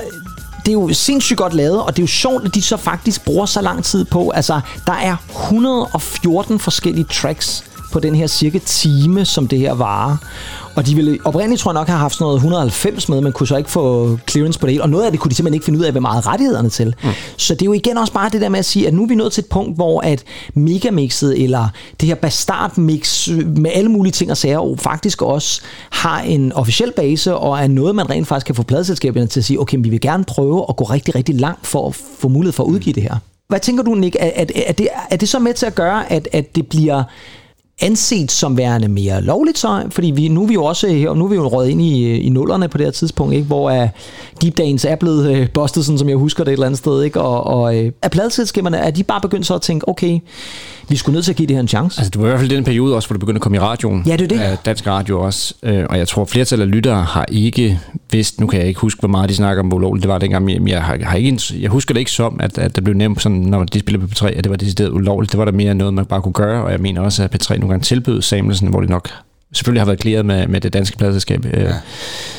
det 0.66 0.68
er 0.68 0.72
jo 0.72 0.92
sindssygt 0.92 1.38
godt 1.38 1.54
lavet, 1.54 1.82
og 1.82 1.96
det 1.96 1.98
er 1.98 2.02
jo 2.02 2.06
sjovt, 2.06 2.44
at 2.44 2.54
de 2.54 2.62
så 2.62 2.76
faktisk 2.76 3.24
bruger 3.24 3.46
så 3.46 3.60
lang 3.60 3.84
tid 3.84 4.04
på. 4.04 4.30
Altså, 4.30 4.60
der 4.86 4.92
er 4.92 5.16
114 5.30 6.58
forskellige 6.58 7.04
tracks 7.04 7.64
på 7.92 8.00
den 8.00 8.14
her 8.14 8.26
cirka 8.26 8.58
time, 8.58 9.24
som 9.24 9.48
det 9.48 9.58
her 9.58 9.72
varer. 9.72 10.16
Og 10.76 10.86
de 10.86 10.94
ville 10.94 11.18
oprindeligt, 11.24 11.60
tror 11.60 11.70
jeg 11.70 11.80
nok, 11.80 11.86
have 11.86 11.98
haft 11.98 12.14
sådan 12.14 12.24
noget 12.24 12.36
190 12.36 13.08
med, 13.08 13.20
men 13.20 13.32
kunne 13.32 13.46
så 13.46 13.56
ikke 13.56 13.70
få 13.70 14.18
clearance 14.30 14.58
på 14.58 14.66
det 14.66 14.72
hele. 14.72 14.82
Og 14.82 14.90
noget 14.90 15.04
af 15.04 15.10
det 15.10 15.20
kunne 15.20 15.30
de 15.30 15.34
simpelthen 15.34 15.54
ikke 15.54 15.64
finde 15.64 15.78
ud 15.78 15.84
af, 15.84 15.92
hvad 15.92 16.00
meget 16.00 16.26
rettighederne 16.26 16.68
til. 16.68 16.94
Mm. 17.04 17.10
Så 17.36 17.54
det 17.54 17.62
er 17.62 17.66
jo 17.66 17.72
igen 17.72 17.98
også 17.98 18.12
bare 18.12 18.30
det 18.30 18.40
der 18.40 18.48
med 18.48 18.58
at 18.58 18.64
sige, 18.64 18.86
at 18.86 18.94
nu 18.94 19.02
er 19.02 19.06
vi 19.06 19.14
nået 19.14 19.32
til 19.32 19.42
et 19.42 19.48
punkt, 19.48 19.76
hvor 19.76 20.00
at 20.00 20.24
megamixet, 20.54 21.42
eller 21.42 21.68
det 22.00 22.08
her 22.08 22.14
bastardmix 22.14 23.28
med 23.56 23.70
alle 23.74 23.90
mulige 23.90 24.12
ting 24.12 24.30
og 24.30 24.36
sager, 24.36 24.54
jo 24.54 24.76
faktisk 24.78 25.22
også 25.22 25.62
har 25.90 26.20
en 26.20 26.52
officiel 26.52 26.92
base, 26.96 27.34
og 27.36 27.58
er 27.58 27.66
noget, 27.66 27.94
man 27.94 28.10
rent 28.10 28.28
faktisk 28.28 28.46
kan 28.46 28.54
få 28.54 28.62
pladselskaberne 28.62 29.26
til 29.26 29.40
at 29.40 29.44
sige, 29.44 29.60
okay, 29.60 29.78
vi 29.80 29.88
vil 29.88 30.00
gerne 30.00 30.24
prøve 30.24 30.66
at 30.68 30.76
gå 30.76 30.84
rigtig, 30.84 31.14
rigtig 31.14 31.34
langt 31.34 31.66
for 31.66 31.88
at 31.88 31.94
få 31.94 32.28
mulighed 32.28 32.52
for 32.52 32.64
at 32.64 32.68
udgive 32.68 32.94
det 32.94 33.02
her. 33.02 33.16
Hvad 33.48 33.60
tænker 33.60 33.82
du, 33.82 33.94
Nick? 33.94 34.16
Er, 34.20 34.30
er, 34.34 34.44
er, 34.66 34.72
det, 34.72 34.88
er 35.10 35.16
det 35.16 35.28
så 35.28 35.38
med 35.38 35.54
til 35.54 35.66
at 35.66 35.74
gøre, 35.74 36.12
at, 36.12 36.28
at 36.32 36.56
det 36.56 36.66
bliver 36.66 37.02
anset 37.80 38.32
som 38.32 38.56
værende 38.56 38.88
mere 38.88 39.22
lovligt 39.22 39.58
så, 39.58 39.82
fordi 39.90 40.10
vi, 40.10 40.28
nu 40.28 40.42
er 40.42 40.46
vi 40.46 40.54
jo 40.54 40.64
også 40.64 40.88
her, 40.88 41.14
nu 41.14 41.24
er 41.24 41.28
vi 41.28 41.34
jo 41.34 41.48
røget 41.48 41.70
ind 41.70 41.82
i, 41.82 42.04
øh, 42.04 42.26
i 42.26 42.28
nullerne 42.28 42.68
på 42.68 42.78
det 42.78 42.86
her 42.86 42.90
tidspunkt, 42.90 43.34
ikke? 43.34 43.46
hvor 43.46 43.82
uh, 43.82 43.88
Deep 44.42 44.58
Dance 44.58 44.88
er 44.88 44.96
blevet 44.96 45.40
uh, 45.40 45.46
bustet, 45.54 45.84
sådan 45.84 45.98
som 45.98 46.08
jeg 46.08 46.16
husker 46.16 46.44
det 46.44 46.50
et 46.50 46.52
eller 46.52 46.66
andet 46.66 46.78
sted, 46.78 47.02
ikke? 47.02 47.20
og, 47.20 47.44
og 47.44 47.76
uh, 47.76 47.90
er 48.02 48.08
pladselskaberne, 48.08 48.76
er 48.76 48.90
de 48.90 49.04
bare 49.04 49.20
begyndt 49.20 49.46
så 49.46 49.54
at 49.54 49.62
tænke, 49.62 49.88
okay, 49.88 50.18
vi 50.92 50.96
skulle 50.96 51.14
nødt 51.14 51.24
til 51.24 51.32
at 51.32 51.36
give 51.36 51.46
det 51.46 51.56
her 51.56 51.60
en 51.60 51.68
chance? 51.68 52.00
Altså, 52.00 52.10
det 52.10 52.20
var 52.20 52.26
i 52.26 52.28
hvert 52.28 52.40
fald 52.40 52.50
den 52.50 52.64
periode 52.64 52.96
også, 52.96 53.08
hvor 53.08 53.14
det 53.14 53.20
begyndte 53.20 53.38
at 53.38 53.42
komme 53.42 53.56
i 53.56 53.60
radioen. 53.60 54.02
Ja, 54.06 54.16
det 54.16 54.32
er 54.32 54.38
det. 54.38 54.52
Øh, 54.52 54.56
dansk 54.64 54.86
radio 54.86 55.20
også. 55.20 55.54
Øh, 55.62 55.86
og 55.90 55.98
jeg 55.98 56.08
tror, 56.08 56.24
flertallet 56.24 56.66
af 56.66 56.70
lyttere 56.70 57.02
har 57.02 57.26
ikke 57.28 57.80
vidst, 58.10 58.40
nu 58.40 58.46
kan 58.46 58.58
jeg 58.58 58.68
ikke 58.68 58.80
huske, 58.80 59.00
hvor 59.00 59.08
meget 59.08 59.28
de 59.28 59.34
snakker 59.34 59.62
om, 59.62 59.68
hvor 59.68 59.76
ulovligt 59.76 60.02
det 60.02 60.08
var 60.08 60.18
dengang, 60.18 60.44
men 60.44 60.68
jeg, 60.68 60.82
har, 60.82 60.98
har 61.02 61.16
ikke, 61.16 61.40
jeg 61.60 61.70
husker 61.70 61.94
det 61.94 61.98
ikke 61.98 62.10
som, 62.10 62.40
at, 62.40 62.58
at 62.58 62.76
der 62.76 62.82
blev 62.82 62.96
nævnt 62.96 63.22
sådan, 63.22 63.38
når 63.38 63.64
de 63.64 63.80
spillede 63.80 64.06
på 64.06 64.14
P3, 64.14 64.26
at 64.26 64.44
det 64.44 64.50
var 64.50 64.56
decideret 64.56 64.90
ulovligt. 64.90 65.32
Det 65.32 65.38
var 65.38 65.44
der 65.44 65.52
mere 65.52 65.74
noget, 65.74 65.94
man 65.94 66.04
bare 66.04 66.22
kunne 66.22 66.32
gøre, 66.32 66.64
og 66.64 66.72
jeg 66.72 66.80
mener 66.80 67.00
også, 67.00 67.22
at 67.24 67.34
P3 67.34 67.54
nogle 67.54 67.68
gange 67.68 67.84
tilbød 67.84 68.22
sammelsen, 68.22 68.68
hvor 68.68 68.80
det 68.80 68.90
nok 68.90 69.08
selvfølgelig 69.52 69.80
har 69.80 69.86
været 69.86 69.98
klæret 69.98 70.26
med, 70.26 70.46
med 70.46 70.60
det 70.60 70.72
danske 70.72 70.96
pladselskab. 70.96 71.46
Ja. 71.52 71.74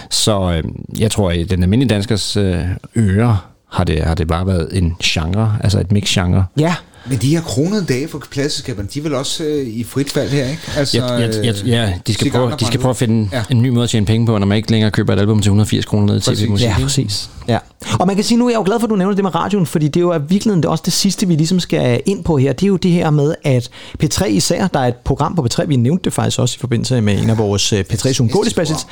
Så 0.10 0.52
øh, 0.52 0.64
jeg 1.00 1.12
tror, 1.12 1.32
at 1.32 1.50
den 1.50 1.64
almindelige 1.64 1.96
danskers 1.96 2.38
øh, 2.38 2.66
ører 2.98 3.50
har 3.72 3.84
det, 3.84 4.04
har 4.04 4.16
det 4.16 4.28
bare 4.28 4.48
været 4.48 4.70
en 4.78 4.96
genre, 5.04 5.58
altså 5.64 5.80
et 5.80 5.92
mix-genre. 5.92 6.46
Ja, 6.60 6.76
Men 7.10 7.18
de 7.18 7.28
her 7.36 7.42
kronede 7.42 7.86
dage 7.86 8.08
for 8.08 8.24
pladselskaberne, 8.32 8.88
de 8.94 9.00
er 9.00 9.04
vel 9.04 9.14
også 9.14 9.44
øh, 9.44 9.68
i 9.68 9.84
frit 9.84 10.12
fald 10.12 10.30
her, 10.30 10.46
ikke? 10.50 10.62
Altså, 10.78 10.98
Ja, 10.98 11.18
ja, 11.18 11.28
ja, 11.44 11.54
ja 11.66 11.94
de, 12.08 12.14
skal 12.14 12.32
prøve, 12.32 12.52
de 12.60 12.66
skal 12.66 12.80
prøve 12.80 12.90
at 12.90 12.98
finde 12.98 13.30
Ja. 13.32 13.44
en 13.52 13.62
ny 13.62 13.70
måde 13.70 13.84
at 13.84 13.90
tjene 13.90 14.06
penge 14.06 14.26
på, 14.26 14.38
når 14.38 14.46
man 14.48 14.56
ikke 14.58 14.72
længere 14.72 14.92
køber 14.92 15.14
et 15.14 15.20
album 15.20 15.42
til 15.42 15.50
180 15.50 15.86
kroner 15.86 16.06
ned 16.14 16.22
Præcis. 16.22 16.40
tv-musik. 16.40 16.68
Ja, 16.68 16.76
præcis. 16.82 17.30
Ja. 17.48 17.58
Og 18.00 18.08
man 18.08 18.16
kan 18.16 18.26
sige, 18.26 18.38
nu 18.38 18.46
er 18.46 18.50
jeg 18.50 18.58
jo 18.58 18.64
glad 18.66 18.80
for, 18.80 18.88
at 18.88 18.90
du 18.92 18.96
nævner 18.96 19.16
det 19.16 19.24
med 19.24 19.36
radioen, 19.36 19.66
fordi 19.66 19.86
det 19.88 19.96
er 19.96 20.02
jo 20.02 20.14
i 20.14 20.18
virkeligheden 20.20 20.64
det 20.64 20.68
er 20.68 20.72
også 20.72 20.84
det 20.86 20.94
sidste, 20.94 21.28
vi 21.28 21.36
ligesom 21.36 21.60
skal 21.60 22.02
ind 22.06 22.24
på 22.24 22.38
her. 22.38 22.54
Det 22.54 22.64
er 22.64 22.68
jo 22.68 22.78
det 22.78 22.92
her 22.92 23.10
med, 23.10 23.36
at 23.44 23.70
P3 24.04 24.26
især, 24.26 24.68
der 24.68 24.80
er 24.80 24.88
et 24.88 24.96
program 24.96 25.36
på 25.36 25.48
P3, 25.52 25.66
vi 25.66 25.76
nævnte 25.76 26.04
det 26.04 26.14
faktisk 26.14 26.40
også 26.40 26.56
i 26.56 26.60
forbindelse 26.60 27.02
med 27.02 27.22
en 27.24 27.30
af 27.30 27.38
vores 27.38 27.74
øh, 27.74 27.84
P3 27.94 28.14
Sungoli 28.14 28.50
Specials, 28.50 28.88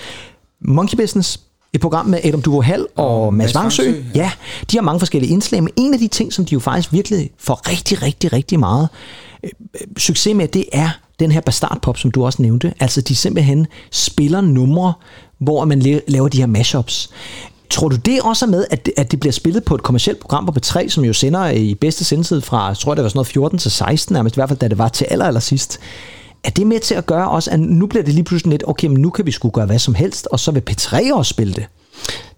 Monkey 0.66 0.97
Business, 0.97 1.39
et 1.74 1.82
program 1.82 2.05
med 2.05 2.19
Adam 2.24 2.41
Duvo 2.41 2.61
Hall 2.61 2.88
og 2.95 3.34
Mads 3.34 3.45
Mads 3.53 3.55
Vangsø. 3.55 3.84
Vangsø, 3.91 4.03
Ja, 4.15 4.32
de 4.72 4.78
har 4.78 4.82
mange 4.82 4.99
forskellige 4.99 5.32
indslag, 5.34 5.63
men 5.63 5.74
en 5.76 5.93
af 5.93 5.99
de 5.99 6.07
ting, 6.07 6.34
som 6.34 6.45
de 6.45 6.53
jo 6.53 6.59
faktisk 6.59 6.93
virkelig 6.93 7.30
får 7.39 7.69
rigtig, 7.69 8.01
rigtig, 8.01 8.34
rigtig 8.34 8.59
meget 8.59 8.89
øh, 9.43 9.49
succes 9.97 10.36
med, 10.36 10.47
det 10.47 10.65
er 10.74 10.89
den 11.19 11.32
her 11.32 11.41
bastardpop, 11.41 11.97
som 11.97 12.11
du 12.11 12.26
også 12.26 12.41
nævnte. 12.41 12.74
Altså, 12.80 13.01
de 13.01 13.15
simpelthen 13.15 13.67
spiller 13.91 14.41
numre, 14.41 14.93
hvor 15.39 15.65
man 15.65 15.82
la- 15.82 15.99
laver 16.07 16.28
de 16.28 16.38
her 16.38 16.45
mashups. 16.45 17.09
Tror 17.69 17.89
du 17.89 17.95
det 17.95 18.22
også 18.22 18.45
er 18.45 18.49
med, 18.49 18.65
at 18.72 18.86
det, 18.86 18.93
at 18.97 19.11
det 19.11 19.19
bliver 19.19 19.34
spillet 19.34 19.63
på 19.63 19.76
et 19.76 19.84
kommercielt 19.84 20.19
program 20.19 20.45
på 20.45 20.53
P3, 20.59 20.89
som 20.89 21.05
jo 21.05 21.13
sender 21.13 21.49
i 21.49 21.76
bedste 21.76 22.03
sendtid 22.03 22.41
fra, 22.41 22.67
jeg 22.67 22.78
tror 22.78 22.95
det 22.95 23.03
var 23.03 23.09
sådan 23.09 23.17
noget 23.17 23.28
14 23.28 23.59
til 23.59 23.72
16, 23.72 24.13
nærmest 24.13 24.36
i 24.36 24.38
hvert 24.38 24.49
fald 24.49 24.59
da 24.59 24.67
det 24.67 24.78
var 24.78 24.88
til 24.88 25.05
aller, 25.09 25.26
aller 25.26 25.39
sidst. 25.39 25.80
Er 26.44 26.50
det 26.50 26.68
med 26.68 26.80
til 26.80 26.96
at 26.96 27.06
gøre 27.06 27.30
også, 27.30 27.52
at 27.52 27.60
nu 27.60 27.86
bliver 27.88 28.04
det 28.04 28.14
lige 28.14 28.24
pludselig 28.24 28.52
lidt, 28.52 28.64
okay, 28.68 28.88
men 28.88 28.98
nu 29.02 29.10
kan 29.10 29.26
vi 29.26 29.32
sgu 29.32 29.50
gøre 29.50 29.66
hvad 29.66 29.80
som 29.80 29.96
helst, 29.96 30.28
og 30.32 30.39
så 30.39 30.52
vil 30.52 30.64
P3 30.70 31.14
også 31.14 31.30
spille 31.30 31.54
det? 31.54 31.66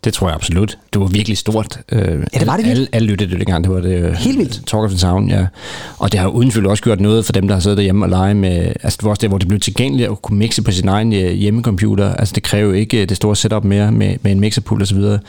Det 0.03 0.13
tror 0.13 0.27
jeg 0.27 0.35
absolut. 0.35 0.77
Det 0.93 1.01
var 1.01 1.07
virkelig 1.07 1.37
stort. 1.37 1.79
Øh, 1.91 1.99
Ja, 2.33 2.39
det 2.39 2.47
var 2.47 2.57
det 2.57 2.63
alle, 2.63 2.63
virkelig. 2.63 2.89
alle 2.93 3.07
lyttede 3.07 3.31
det 3.31 3.39
dengang. 3.39 3.63
Det 3.63 3.73
var 3.73 3.79
det, 3.79 3.95
øh, 3.95 4.13
Helt 4.13 4.37
vildt. 4.37 4.53
Talk 4.67 4.83
of 4.83 4.89
the 4.89 4.99
Town, 4.99 5.29
ja. 5.29 5.45
Og 5.97 6.11
det 6.11 6.19
har 6.19 6.27
uden 6.27 6.51
tvivl 6.51 6.67
også 6.67 6.83
gjort 6.83 6.99
noget 6.99 7.25
for 7.25 7.33
dem, 7.33 7.47
der 7.47 7.55
har 7.55 7.59
siddet 7.61 7.77
derhjemme 7.77 8.05
og 8.05 8.09
lege 8.09 8.33
med... 8.33 8.51
Altså 8.83 8.97
det 8.97 9.03
var 9.03 9.09
også 9.09 9.21
der, 9.21 9.27
hvor 9.27 9.37
det 9.37 9.47
blev 9.47 9.59
tilgængeligt 9.59 10.09
at 10.11 10.21
kunne 10.21 10.37
mixe 10.37 10.61
på 10.61 10.71
sin 10.71 10.87
egen 10.87 11.13
øh, 11.13 11.31
hjemmecomputer. 11.31 12.15
Altså 12.15 12.33
det 12.35 12.43
kræver 12.43 12.73
ikke 12.73 13.01
øh, 13.01 13.09
det 13.09 13.17
store 13.17 13.35
setup 13.35 13.63
mere 13.63 13.91
med, 13.91 14.15
med 14.21 14.31
en 14.31 14.39
mixerpool 14.39 14.81
og 14.81 14.87
så 14.87 14.95
videre. 14.95 15.19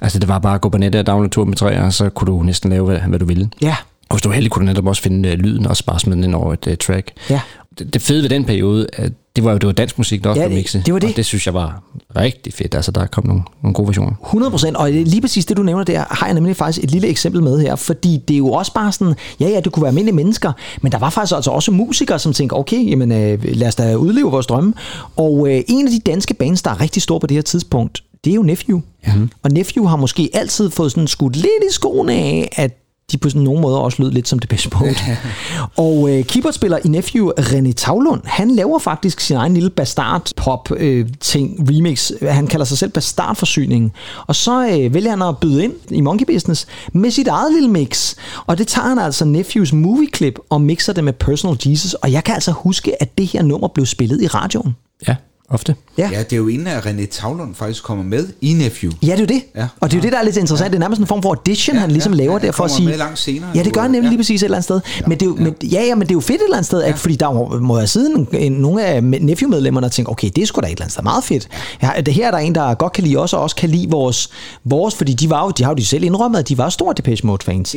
Altså 0.00 0.18
det 0.18 0.28
var 0.28 0.38
bare 0.38 0.54
at 0.54 0.60
gå 0.60 0.68
på 0.68 0.78
nettet 0.78 0.98
og 1.00 1.06
downloade 1.06 1.32
to 1.34 1.44
med 1.44 1.56
tre, 1.56 1.80
og 1.80 1.92
så 1.92 2.08
kunne 2.08 2.32
du 2.32 2.42
næsten 2.42 2.70
lave, 2.70 2.84
hvad, 2.84 2.98
hvad 2.98 3.18
du 3.18 3.24
ville. 3.24 3.48
Ja. 3.62 3.76
Og 4.08 4.16
hvis 4.16 4.22
du 4.22 4.28
var 4.28 4.34
heldig, 4.34 4.50
kunne 4.50 4.66
du 4.66 4.66
netop 4.66 4.86
også 4.86 5.02
finde 5.02 5.36
lyden 5.36 5.66
og 5.66 5.76
bare 5.86 6.00
smide 6.00 6.16
den 6.16 6.24
ind 6.24 6.34
over 6.34 6.52
et 6.52 6.66
øh, 6.66 6.76
track. 6.76 7.10
Ja. 7.30 7.40
Det, 7.78 8.02
fede 8.02 8.22
ved 8.22 8.28
den 8.28 8.44
periode, 8.44 8.86
at 8.92 9.12
det 9.36 9.44
var 9.44 9.52
jo 9.52 9.58
det 9.58 9.66
var 9.66 9.72
dansk 9.72 9.98
musik, 9.98 10.24
der 10.24 10.30
også 10.30 10.42
Ja, 10.42 10.48
blev 10.48 10.56
mixet. 10.58 10.86
det 10.86 10.94
var 10.94 11.00
det. 11.00 11.10
Og 11.10 11.16
det 11.16 11.26
synes 11.26 11.46
jeg 11.46 11.54
var 11.54 11.82
rigtig 12.16 12.52
fedt. 12.54 12.74
Altså 12.74 12.90
der 12.90 13.06
kom 13.06 13.26
nogle, 13.26 13.42
nogle 13.62 13.74
gode 13.74 13.88
versioner. 13.88 14.12
100 14.24 14.50
procent, 14.50 14.76
og 14.76 14.90
lige 14.90 15.20
præcis 15.20 15.46
det, 15.46 15.56
du 15.56 15.62
nævner 15.62 15.84
der, 15.84 16.04
har 16.10 16.26
jeg 16.26 16.34
nemlig 16.34 16.56
faktisk 16.56 16.84
et 16.84 16.90
lille 16.90 17.08
eksempel 17.08 17.42
med 17.42 17.60
her, 17.60 17.76
fordi 17.76 18.20
det 18.28 18.34
er 18.34 18.38
jo 18.38 18.48
også 18.52 18.72
bare 18.72 18.92
sådan, 18.92 19.14
ja 19.40 19.48
ja, 19.48 19.60
det 19.60 19.72
kunne 19.72 19.82
være 19.82 19.88
almindelige 19.88 20.16
mennesker, 20.16 20.52
men 20.82 20.92
der 20.92 20.98
var 20.98 21.10
faktisk 21.10 21.34
altså 21.36 21.50
også 21.50 21.72
musikere, 21.72 22.18
som 22.18 22.32
tænker, 22.32 22.56
okay, 22.56 22.90
jamen 22.90 23.12
øh, 23.12 23.38
lad 23.44 23.68
os 23.68 23.74
da 23.74 23.94
udleve 23.94 24.30
vores 24.30 24.46
drømme. 24.46 24.74
Og 25.16 25.48
øh, 25.50 25.62
en 25.68 25.86
af 25.86 25.92
de 25.92 26.00
danske 26.06 26.34
bands, 26.34 26.62
der 26.62 26.70
er 26.70 26.80
rigtig 26.80 27.02
stor 27.02 27.18
på 27.18 27.26
det 27.26 27.34
her 27.34 27.42
tidspunkt, 27.42 28.02
det 28.24 28.30
er 28.30 28.34
jo 28.34 28.42
Nephew. 28.42 28.80
Ja. 29.06 29.12
Og 29.42 29.50
Nephew 29.50 29.86
har 29.86 29.96
måske 29.96 30.30
altid 30.34 30.70
fået 30.70 30.90
sådan 30.92 31.06
skudt 31.06 31.36
lidt 31.36 31.64
i 31.70 31.72
skoene 31.72 32.12
af, 32.12 32.48
at 32.56 32.80
de 33.12 33.18
på 33.18 33.28
sådan 33.28 33.42
nogle 33.42 33.60
måder 33.60 33.78
også 33.78 34.02
lød 34.02 34.10
lidt 34.10 34.28
som 34.28 34.38
det 34.38 34.48
bedste 34.48 34.70
punkt. 34.70 35.04
og 35.76 36.10
øh, 36.10 36.24
keyboardspiller 36.24 36.78
i 36.84 36.88
Nephew, 36.88 37.30
René 37.30 37.72
Tavlund, 37.72 38.20
han 38.24 38.50
laver 38.50 38.78
faktisk 38.78 39.20
sin 39.20 39.36
egen 39.36 39.54
lille 39.54 39.70
bastard-pop-ting, 39.70 41.70
remix. 41.70 42.12
Han 42.22 42.46
kalder 42.46 42.64
sig 42.64 42.78
selv 42.78 42.90
Bastardforsyningen. 42.90 43.92
Og 44.26 44.36
så 44.36 44.66
øh, 44.66 44.94
vælger 44.94 45.10
han 45.10 45.22
at 45.22 45.38
byde 45.38 45.64
ind 45.64 45.72
i 45.90 46.00
Monkey 46.00 46.26
Business 46.26 46.66
med 46.92 47.10
sit 47.10 47.28
eget 47.28 47.52
lille 47.52 47.68
mix. 47.68 48.14
Og 48.46 48.58
det 48.58 48.66
tager 48.66 48.88
han 48.88 48.98
altså 48.98 49.24
Nephews 49.24 49.72
movie 49.72 50.08
clip 50.14 50.38
og 50.50 50.60
mixer 50.60 50.92
det 50.92 51.04
med 51.04 51.12
Personal 51.12 51.58
Jesus. 51.66 51.94
Og 51.94 52.12
jeg 52.12 52.24
kan 52.24 52.34
altså 52.34 52.52
huske, 52.52 53.02
at 53.02 53.18
det 53.18 53.26
her 53.26 53.42
nummer 53.42 53.68
blev 53.68 53.86
spillet 53.86 54.22
i 54.22 54.26
radioen. 54.26 54.76
Ja, 55.08 55.16
ofte. 55.50 55.74
Ja. 55.98 56.08
Ja, 56.12 56.18
det 56.18 56.32
er 56.32 56.36
jo 56.36 56.48
inden, 56.48 56.66
at 56.66 56.86
René 56.86 57.06
Tavlund 57.06 57.54
faktisk 57.54 57.84
kommer 57.84 58.04
med 58.04 58.28
i 58.40 58.52
Nephew. 58.52 58.92
Ja, 59.02 59.06
det 59.06 59.12
er 59.12 59.18
jo 59.18 59.24
det. 59.26 59.42
Ja. 59.56 59.66
Og 59.80 59.90
det 59.90 59.96
er 59.96 60.00
jo 60.00 60.02
det, 60.02 60.12
der 60.12 60.18
er 60.18 60.22
lidt 60.22 60.36
interessant. 60.36 60.70
Det 60.70 60.76
er 60.76 60.80
nærmest 60.80 61.00
en 61.00 61.06
form 61.06 61.22
for 61.22 61.28
audition, 61.28 61.74
Ja, 61.74 61.80
han 61.80 61.90
ligesom 61.90 62.12
ja, 62.12 62.18
laver 62.18 62.38
ja, 62.40 62.46
der 62.46 62.52
for 62.52 62.64
at 62.64 62.70
sige... 62.70 62.88
med 62.88 62.96
langt 62.98 63.18
senere, 63.18 63.50
Ja, 63.54 63.62
det 63.62 63.72
gør 63.72 63.80
han 63.80 63.90
nemlig 63.90 64.06
ja. 64.06 64.10
lige 64.10 64.18
præcis 64.18 64.42
et 64.42 64.44
eller 64.44 64.56
andet 64.56 64.64
sted. 64.64 64.80
Men 65.06 65.18
det 65.18 65.22
er 65.22 65.26
jo, 65.26 65.34
men, 65.34 65.54
ja, 65.62 65.82
ja, 65.84 65.94
men 65.94 66.02
det 66.02 66.10
er 66.10 66.14
jo 66.14 66.20
fedt 66.20 66.40
et 66.40 66.44
eller 66.44 66.56
andet 66.56 66.66
sted, 66.66 66.82
at, 66.82 66.98
fordi 66.98 67.16
der 67.16 67.58
må, 67.58 67.78
jeg 67.78 67.88
sidde 67.88 68.10
en, 68.14 68.28
en, 68.32 68.52
nogle 68.52 68.84
af 68.84 69.02
Nephew-medlemmerne 69.02 69.86
og 69.86 69.92
tænke, 69.92 70.10
okay, 70.10 70.30
det 70.36 70.42
er 70.42 70.46
sgu 70.46 70.60
da 70.60 70.66
et 70.66 70.70
eller 70.70 70.82
andet 70.82 70.92
sted 70.92 71.02
meget 71.02 71.24
fedt. 71.24 71.48
Ja, 71.82 72.00
det 72.00 72.14
her 72.14 72.26
er 72.26 72.30
der 72.30 72.38
en, 72.38 72.54
der 72.54 72.74
godt 72.74 72.92
kan 72.92 73.04
lide 73.04 73.16
os, 73.16 73.32
og 73.32 73.40
også 73.40 73.56
kan 73.56 73.70
lide 73.70 73.90
vores, 73.90 74.30
vores 74.64 74.94
fordi 74.94 75.12
de, 75.12 75.30
var 75.30 75.44
jo, 75.44 75.50
de 75.50 75.62
har 75.64 75.70
jo 75.70 75.76
de 75.76 75.86
selv 75.86 76.04
indrømmet, 76.04 76.38
at 76.38 76.48
de 76.48 76.58
var 76.58 76.68
store 76.68 76.94
Depeche 76.96 77.26
Mode-fans. 77.26 77.76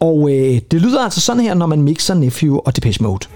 Og 0.00 0.30
øh, 0.30 0.60
det 0.70 0.82
lyder 0.82 1.04
altså 1.04 1.20
sådan 1.20 1.42
her, 1.42 1.54
når 1.54 1.66
man 1.66 1.82
mixer 1.82 2.14
Nephew 2.14 2.56
og 2.56 2.76
Depeche 2.76 3.02
Mode. 3.02 3.26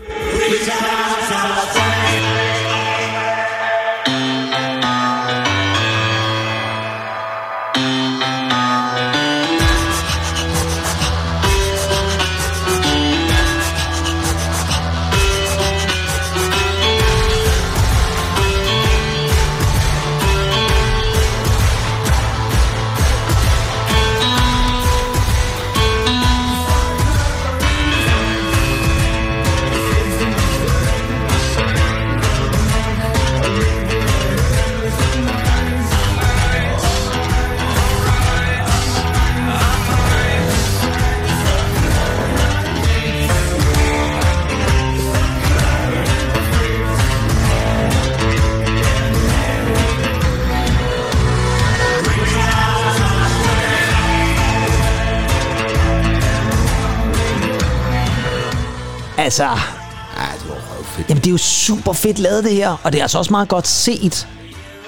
Altså, 59.33 59.45
Ja, 59.45 60.27
det 60.43 60.49
var 60.49 60.55
røvfedt. 60.55 61.09
Jamen, 61.09 61.21
det 61.21 61.27
er 61.27 61.31
jo 61.31 61.39
super 61.39 61.93
fedt 61.93 62.19
lavet, 62.19 62.45
det 62.45 62.53
her. 62.55 62.77
Og 62.83 62.93
det 62.93 62.99
er 62.99 63.03
altså 63.03 63.19
også 63.19 63.31
meget 63.31 63.49
godt 63.49 63.67
set. 63.69 64.29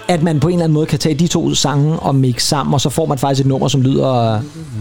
At 0.09 0.23
man 0.23 0.41
på 0.41 0.49
en 0.49 0.55
eller 0.55 0.65
anden 0.65 0.75
måde 0.75 0.87
kan 0.87 0.99
tage 0.99 1.15
de 1.15 1.27
to 1.27 1.55
sange 1.55 1.99
og 1.99 2.15
mixe 2.15 2.47
sammen, 2.47 2.75
og 2.75 2.81
så 2.81 2.91
får 2.91 3.07
man 3.07 3.19
faktisk 3.19 3.41
et 3.41 3.47
nummer, 3.47 3.69
som 3.69 3.83
lyder 3.83 4.41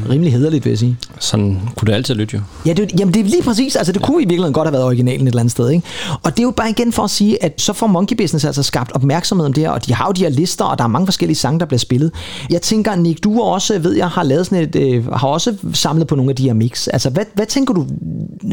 rimelig 0.10 0.34
hederligt, 0.34 0.66
vil 0.66 0.72
jeg 0.72 0.80
sige. 0.80 0.98
Sådan 1.20 1.60
kunne 1.76 1.88
det 1.88 1.94
altid 1.94 2.16
lytte 2.16 2.36
jo. 2.36 2.42
Ja, 2.66 2.74
det, 2.74 3.00
jamen 3.00 3.14
det 3.14 3.20
er 3.20 3.24
lige 3.24 3.44
præcis. 3.44 3.76
Altså, 3.76 3.94
det 3.94 4.02
kunne 4.02 4.18
i 4.22 4.26
virkeligheden 4.26 4.54
godt 4.54 4.68
have 4.68 4.74
været 4.74 4.86
originalen 4.86 5.28
et 5.28 5.28
eller 5.28 5.40
andet 5.40 5.52
sted. 5.52 5.70
Ikke? 5.70 5.88
Og 6.24 6.32
det 6.32 6.40
er 6.40 6.44
jo 6.44 6.52
bare 6.52 6.70
igen 6.70 6.92
for 6.92 7.04
at 7.04 7.10
sige, 7.10 7.44
at 7.44 7.62
så 7.62 7.74
får 7.74 7.88
Monkey 7.88 8.16
Business 8.16 8.46
altså 8.46 8.64
skabt 8.64 8.92
opmærksomhed 8.92 9.46
om 9.46 9.54
det 9.54 9.64
her, 9.64 9.70
og 9.70 9.86
de 9.86 9.94
har 9.94 10.06
jo 10.06 10.12
de 10.12 10.22
her 10.22 10.30
lister, 10.30 10.66
og 10.66 10.78
der 10.78 10.84
er 10.84 10.88
mange 10.88 11.08
forskellige 11.08 11.38
sange, 11.38 11.60
der 11.60 11.66
bliver 11.66 11.80
spillet. 11.80 12.12
Jeg 12.50 12.62
tænker, 12.62 12.96
Nick, 12.96 13.24
du 13.24 13.42
også, 13.42 13.80
ved 13.80 13.94
jeg, 13.96 14.08
har 14.08 14.24
lavet 14.24 14.46
sådan 14.46 14.64
et, 14.64 14.76
øh, 14.76 15.12
har 15.12 15.28
også 15.28 15.56
samlet 15.74 16.08
på 16.08 16.16
nogle 16.16 16.30
af 16.30 16.36
de 16.36 16.44
her 16.44 16.54
mix. 16.54 16.88
Altså, 16.88 17.10
hvad, 17.10 17.26
hvad 17.34 17.46
tænker 17.46 17.74
du, 17.74 17.86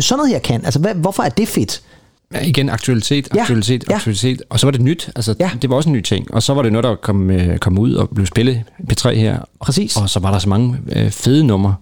sådan 0.01 0.19
noget 0.19 0.33
her 0.33 0.39
kan? 0.39 0.65
Altså, 0.65 0.79
hvad, 0.79 0.95
hvorfor 0.95 1.23
er 1.23 1.29
det 1.29 1.49
fedt? 1.49 1.83
Ja, 2.35 2.41
igen, 2.41 2.69
aktualitet, 2.69 3.29
aktualitet, 3.39 3.85
ja. 3.91 3.95
aktualitet. 3.95 4.43
Og 4.51 4.61
så 4.61 4.67
var 4.67 4.71
det 4.71 4.81
nyt. 4.81 5.11
Altså, 5.17 5.35
ja. 5.41 5.51
det 5.63 5.71
var 5.71 5.77
også 5.77 5.89
en 5.89 5.93
ny 5.93 6.01
ting. 6.01 6.35
Og 6.35 6.43
så 6.43 6.55
var 6.55 6.63
det 6.63 6.73
noget, 6.73 6.85
der 6.85 6.95
kom, 6.95 7.31
øh, 7.31 7.59
kom 7.59 7.79
ud 7.79 7.95
og 7.95 8.09
blev 8.15 8.27
spillet 8.27 8.63
P3 8.93 9.11
her. 9.11 9.39
Præcis. 9.61 9.97
Og 9.97 10.11
så 10.11 10.21
var 10.21 10.31
der 10.31 10.39
så 10.39 10.49
mange 10.49 10.79
øh, 10.97 11.11
fede 11.11 11.45
numre. 11.45 11.75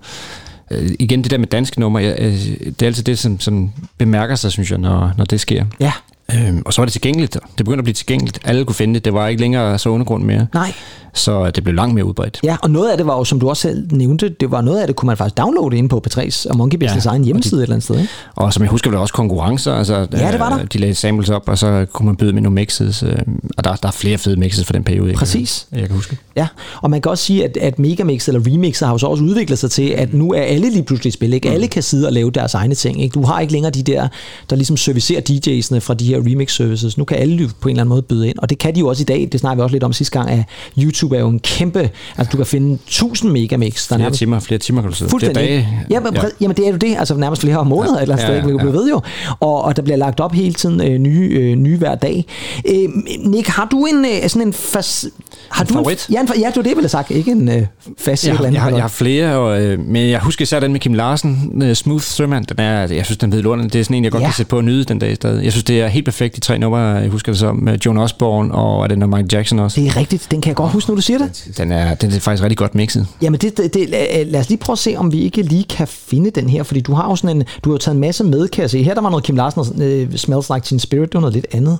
Øh, 0.70 0.90
igen, 0.98 1.22
det 1.22 1.30
der 1.30 1.38
med 1.38 1.46
danske 1.46 1.80
numre, 1.80 2.12
øh, 2.18 2.32
det 2.32 2.82
er 2.82 2.86
altid 2.86 3.04
det, 3.04 3.18
som, 3.18 3.40
som 3.40 3.72
bemærker 3.98 4.34
sig, 4.34 4.52
synes 4.52 4.70
jeg, 4.70 4.78
når, 4.78 5.12
når 5.18 5.24
det 5.24 5.40
sker. 5.40 5.64
Ja. 5.80 5.92
Øhm, 6.34 6.62
og 6.66 6.72
så 6.72 6.80
var 6.80 6.86
det 6.86 6.92
tilgængeligt. 6.92 7.32
Det 7.34 7.56
begyndte 7.56 7.78
at 7.78 7.84
blive 7.84 7.94
tilgængeligt. 7.94 8.38
Alle 8.44 8.64
kunne 8.64 8.74
finde 8.74 8.94
det. 8.94 9.04
Det 9.04 9.14
var 9.14 9.28
ikke 9.28 9.40
længere 9.40 9.78
så 9.78 9.88
undergrund 9.88 10.24
mere. 10.24 10.46
Nej. 10.54 10.72
Så 11.14 11.50
det 11.50 11.64
blev 11.64 11.74
langt 11.74 11.94
mere 11.94 12.04
udbredt. 12.04 12.40
Ja, 12.44 12.56
og 12.62 12.70
noget 12.70 12.90
af 12.90 12.96
det 12.96 13.06
var 13.06 13.16
jo, 13.18 13.24
som 13.24 13.40
du 13.40 13.48
også 13.48 13.60
selv 13.62 13.88
nævnte, 13.92 14.28
det 14.28 14.50
var 14.50 14.60
noget 14.60 14.80
af 14.80 14.86
det, 14.86 14.96
kunne 14.96 15.06
man 15.06 15.16
faktisk 15.16 15.38
downloade 15.38 15.76
inde 15.76 15.88
på 15.88 16.02
P3's 16.08 16.46
og 16.50 16.56
Monkey 16.56 16.78
Business 16.78 17.06
ja, 17.06 17.10
egen 17.10 17.24
hjemmeside 17.24 17.60
et 17.60 17.62
eller 17.62 17.74
andet 17.74 17.84
sted. 17.84 17.96
Ikke? 17.96 18.08
Og 18.36 18.52
som 18.52 18.62
jeg 18.62 18.70
husker, 18.70 18.90
var 18.90 18.96
der 18.96 19.02
også 19.02 19.14
konkurrencer. 19.14 19.74
Altså, 19.74 19.94
Ja, 20.12 20.32
det 20.32 20.40
var 20.40 20.48
der. 20.50 20.58
øh, 20.58 20.66
De 20.72 20.78
lagde 20.78 20.94
samples 20.94 21.30
op, 21.30 21.42
og 21.48 21.58
så 21.58 21.86
kunne 21.92 22.06
man 22.06 22.16
byde 22.16 22.32
med 22.32 22.42
nogle 22.42 22.54
mixes. 22.54 23.02
Øh, 23.02 23.12
og 23.56 23.64
der, 23.64 23.74
der 23.74 23.88
er 23.88 23.92
flere 23.92 24.18
fede 24.18 24.36
mixes 24.36 24.66
for 24.66 24.72
den 24.72 24.84
periode. 24.84 25.06
jeg 25.06 25.14
kan- 25.14 25.18
Præcis. 25.18 25.66
Jeg 25.72 25.80
kan 25.86 25.90
huske. 25.96 26.16
Ja, 26.36 26.46
og 26.82 26.90
man 26.90 27.02
kan 27.02 27.10
også 27.10 27.24
sige, 27.24 27.44
at, 27.44 27.56
at 27.56 27.78
Megamix 27.78 28.28
eller 28.28 28.40
Remixer 28.46 28.86
har 28.86 28.94
jo 28.94 28.98
så 28.98 29.06
også 29.06 29.24
udviklet 29.24 29.58
sig 29.58 29.70
til, 29.70 29.88
at 29.88 30.14
nu 30.14 30.32
er 30.32 30.40
alle 30.42 30.70
lige 30.70 30.82
pludselig 30.82 31.12
spil. 31.12 31.32
Ikke? 31.32 31.50
Alle 31.50 31.66
kan 31.68 31.82
sidde 31.82 32.06
og 32.06 32.12
lave 32.12 32.30
deres 32.30 32.54
egne 32.54 32.74
ting. 32.74 33.02
Ikke? 33.02 33.14
Du 33.14 33.22
har 33.22 33.40
ikke 33.40 33.52
længere 33.52 33.70
de 33.72 33.82
der, 33.82 34.08
der 34.50 34.56
ligesom 34.56 34.76
servicerer 34.76 35.20
DJ'sene 35.20 35.78
fra 35.78 35.94
de 35.94 36.04
her 36.04 36.17
remix 36.26 36.52
services. 36.56 36.98
Nu 36.98 37.04
kan 37.04 37.16
alle 37.16 37.36
jo 37.36 37.48
på 37.60 37.68
en 37.68 37.72
eller 37.72 37.82
anden 37.82 37.88
måde 37.88 38.02
byde 38.02 38.28
ind, 38.28 38.38
og 38.38 38.50
det 38.50 38.58
kan 38.58 38.74
de 38.74 38.80
jo 38.80 38.88
også 38.88 39.02
i 39.02 39.04
dag. 39.04 39.28
Det 39.32 39.40
snakker 39.40 39.56
vi 39.56 39.62
også 39.62 39.74
lidt 39.74 39.84
om 39.84 39.92
sidste 39.92 40.18
gang, 40.18 40.30
at 40.30 40.42
YouTube 40.78 41.16
er 41.16 41.20
jo 41.20 41.28
en 41.28 41.38
kæmpe... 41.40 41.90
Altså, 42.18 42.30
du 42.32 42.36
kan 42.36 42.46
finde 42.46 42.74
1000 42.86 43.32
Megamix. 43.32 43.72
Der 43.72 43.78
Flere 43.88 43.98
nærmest- 43.98 44.18
timer, 44.18 44.40
flere 44.40 44.58
timer 44.58 44.80
kan 44.82 44.90
du 44.90 44.96
sidde. 44.96 45.08
Flere 45.10 45.20
Fuldstændig. 45.20 45.48
dage. 45.50 45.68
Ja, 45.90 46.00
men, 46.00 46.14
ja. 46.14 46.22
Jamen 46.40 46.56
det 46.56 46.66
er 46.66 46.70
jo 46.70 46.76
det, 46.76 46.96
altså 46.98 47.14
nærmest 47.14 47.42
flere 47.42 47.64
måneder 47.64 47.96
ja. 47.96 48.02
eller 48.02 48.14
et 48.16 48.20
Ja, 48.20 48.32
ja, 48.32 48.48
ja, 48.48 48.64
ved 48.64 48.88
jo. 48.90 49.00
Og, 49.40 49.62
og 49.64 49.76
der 49.76 49.82
bliver 49.82 49.96
lagt 49.96 50.20
op 50.20 50.32
hele 50.32 50.54
tiden 50.54 50.80
øh, 50.92 50.98
nye, 50.98 51.28
øh, 51.32 51.54
nye 51.56 51.76
hver 51.76 51.94
dag. 51.94 52.24
Øh, 52.68 52.88
Nick, 53.24 53.48
har 53.48 53.68
du 53.70 53.84
en 53.86 54.04
øh, 54.04 54.28
sådan 54.28 54.46
en 54.48 54.52
fas... 54.52 55.06
Har 55.48 55.62
En 55.64 55.68
du 55.68 55.74
favorit? 55.74 56.06
En, 56.08 56.14
ja, 56.14 56.20
en, 56.20 56.28
ja, 56.40 56.46
det 56.46 56.56
var 56.56 56.62
det, 56.62 56.68
jeg 56.70 56.76
ville 56.76 56.88
sagt. 56.88 57.10
Ikke 57.10 57.30
en 57.30 57.48
øh, 57.48 57.62
fast 57.98 58.24
Jeg, 58.26 58.30
eller 58.34 58.44
andet. 58.46 58.54
jeg, 58.54 58.62
har, 58.62 58.70
jeg 58.70 58.80
har 58.80 58.88
flere, 58.88 59.36
og, 59.36 59.62
øh, 59.62 59.78
men 59.78 60.10
jeg 60.10 60.20
husker 60.20 60.42
især 60.42 60.60
den 60.60 60.72
med 60.72 60.80
Kim 60.80 60.94
Larsen, 60.94 61.62
øh, 61.62 61.74
Smooth 61.74 62.04
Thurman. 62.04 62.44
Den 62.44 62.58
er, 62.60 62.94
jeg 62.94 63.04
synes, 63.04 63.18
den 63.18 63.32
ved 63.32 63.42
lorten. 63.42 63.64
Det 63.68 63.74
er 63.80 63.82
sådan 63.84 63.96
en, 63.96 64.04
jeg 64.04 64.12
godt 64.12 64.20
Ja. 64.22 64.26
kan 64.26 64.34
sætte 64.34 64.50
på 64.50 64.56
og 64.56 64.64
nyde 64.64 64.84
den 64.84 64.98
dag 64.98 65.16
stadig. 65.16 65.44
Jeg 65.44 65.52
synes, 65.52 65.64
det 65.64 65.80
er 65.80 65.88
helt 65.88 66.04
perfekt, 66.08 66.34
de 66.36 66.40
tre 66.40 66.58
numre. 66.58 66.78
Jeg 66.78 67.08
husker 67.10 67.32
det 67.32 67.38
som 67.38 67.56
med 67.56 67.78
Joan 67.86 67.98
Osborne, 67.98 68.54
og 68.54 68.82
er 68.84 68.86
det 68.86 68.98
noget 68.98 69.10
Michael 69.10 69.28
Jackson 69.32 69.58
også. 69.58 69.80
Det 69.80 69.88
er 69.88 69.96
rigtigt, 69.96 70.26
den 70.30 70.40
kan 70.40 70.48
jeg 70.48 70.56
godt 70.56 70.72
huske, 70.72 70.90
når 70.90 70.94
du 70.94 71.00
siger 71.02 71.18
det. 71.18 71.48
Den 71.56 71.72
er, 71.72 71.94
den 71.94 72.10
er 72.12 72.18
faktisk 72.18 72.42
rigtig 72.42 72.56
godt 72.58 72.74
mixet. 72.74 73.06
Jamen, 73.22 73.40
det, 73.40 73.56
det, 73.56 73.74
det, 73.74 73.88
lad- 73.88 74.40
os 74.40 74.48
lige 74.48 74.58
prøve 74.58 74.74
at 74.74 74.78
se, 74.78 74.94
om 74.96 75.12
vi 75.12 75.20
ikke 75.20 75.42
lige 75.42 75.64
kan 75.64 75.88
finde 75.88 76.30
den 76.30 76.48
her, 76.48 76.62
fordi 76.62 76.80
du 76.80 76.92
har 76.94 77.08
jo 77.10 77.16
sådan 77.16 77.36
en, 77.36 77.44
du 77.64 77.70
har 77.70 77.74
jo 77.74 77.78
taget 77.78 77.94
en 77.94 78.00
masse 78.00 78.24
med, 78.24 78.48
kan 78.48 78.62
jeg 78.62 78.70
se. 78.70 78.82
Her 78.82 78.94
der 78.94 79.00
var 79.00 79.10
noget 79.10 79.24
Kim 79.24 79.36
Larsen, 79.36 79.82
øh, 79.82 80.16
Smells 80.16 80.50
Like 80.54 80.66
Teen 80.66 80.78
Spirit, 80.78 81.08
det 81.08 81.14
var 81.14 81.20
noget 81.20 81.34
lidt 81.34 81.46
andet. 81.52 81.78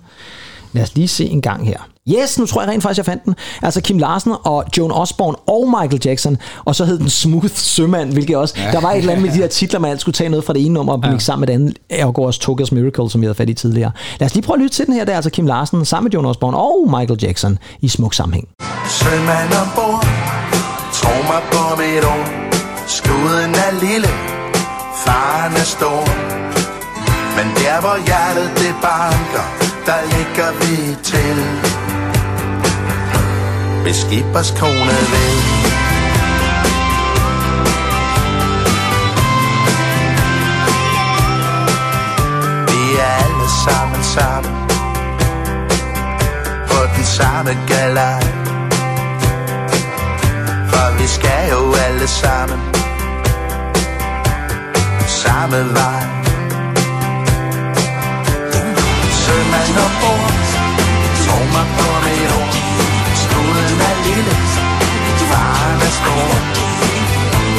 Lad 0.79 0.85
os 0.85 0.95
lige 0.95 1.09
se 1.09 1.25
en 1.25 1.43
gang 1.43 1.67
her. 1.67 1.79
Yes, 2.09 2.39
nu 2.39 2.47
tror 2.47 2.63
jeg 2.63 2.71
rent 2.71 2.83
faktisk, 2.83 2.99
jeg 2.99 3.07
fandt 3.07 3.25
den. 3.25 3.35
Altså 3.63 3.81
Kim 3.81 3.99
Larsen 3.99 4.33
og 4.45 4.65
Joan 4.79 4.93
Osborne 4.93 5.37
og 5.37 5.69
Michael 5.69 6.03
Jackson, 6.05 6.37
og 6.65 6.75
så 6.75 6.85
hed 6.85 6.99
den 6.99 7.11
Smooth 7.11 7.55
Sømand, 7.55 8.13
hvilket 8.13 8.37
også, 8.37 8.55
ja. 8.57 8.71
der 8.71 8.81
var 8.81 8.91
et 8.93 8.99
eller 8.99 9.13
andet 9.13 9.27
med 9.27 9.35
de 9.35 9.39
her 9.39 9.47
titler, 9.47 9.81
man 9.81 9.91
altid 9.91 10.01
skulle 10.01 10.13
tage 10.13 10.31
noget 10.31 10.45
fra 10.45 10.53
det 10.53 10.65
ene 10.65 10.75
nummer 10.75 10.93
og 10.93 11.13
ja. 11.13 11.19
sammen 11.19 11.41
med 11.41 11.47
det 11.47 11.53
andet. 11.53 11.79
Ergo 11.91 12.23
også 12.23 12.41
Togas 12.41 12.73
Miracle, 12.73 13.11
som 13.11 13.21
vi 13.21 13.27
havde 13.27 13.35
fat 13.35 13.51
i 13.51 13.55
tidligere. 13.55 13.91
Lad 14.21 14.27
os 14.27 14.35
lige 14.35 14.45
prøve 14.45 14.57
at 14.57 14.63
lytte 14.63 14.75
til 14.77 14.87
den 14.87 14.95
her, 14.95 15.05
der 15.05 15.13
er 15.13 15.17
altså 15.17 15.31
Kim 15.31 15.47
Larsen 15.47 15.85
sammen 15.85 16.05
med 16.05 16.13
Joan 16.13 16.27
Osborne 16.27 16.57
og 16.57 16.87
Michael 16.99 17.19
Jackson 17.23 17.59
i 17.81 17.89
smuk 17.89 18.15
sammenhæng. 18.15 18.49
Sømand 18.89 19.53
ombord, 19.63 20.07
tro 20.93 21.15
mig 21.31 21.43
på 21.53 21.63
mit 21.81 22.05
ord. 22.05 22.29
Skuden 22.87 23.53
er 23.67 23.73
lille, 23.81 24.09
faren 25.05 25.53
er 25.53 25.69
stor. 25.77 26.03
Men 27.37 27.47
der 27.57 27.81
hvor 27.81 27.97
hjertet 28.07 28.51
det 28.63 28.75
banker, 28.83 29.58
der 29.89 30.03
ligger 30.17 30.51
vi 30.61 30.95
til. 31.03 31.39
Hvis 33.83 33.97
skibers 33.97 34.51
kone 34.61 34.97
vil. 35.13 35.37
Vi 42.69 42.97
er 43.01 43.13
alle 43.25 43.49
sammen 43.65 44.03
sammen 44.03 44.55
på 46.69 46.79
den 46.97 47.05
samme 47.05 47.51
galej. 47.69 48.23
For 50.71 50.99
vi 50.99 51.07
skal 51.07 51.51
jo 51.51 51.75
alle 51.87 52.09
sammen 52.09 52.61
samme 55.07 55.75
vej. 55.75 56.28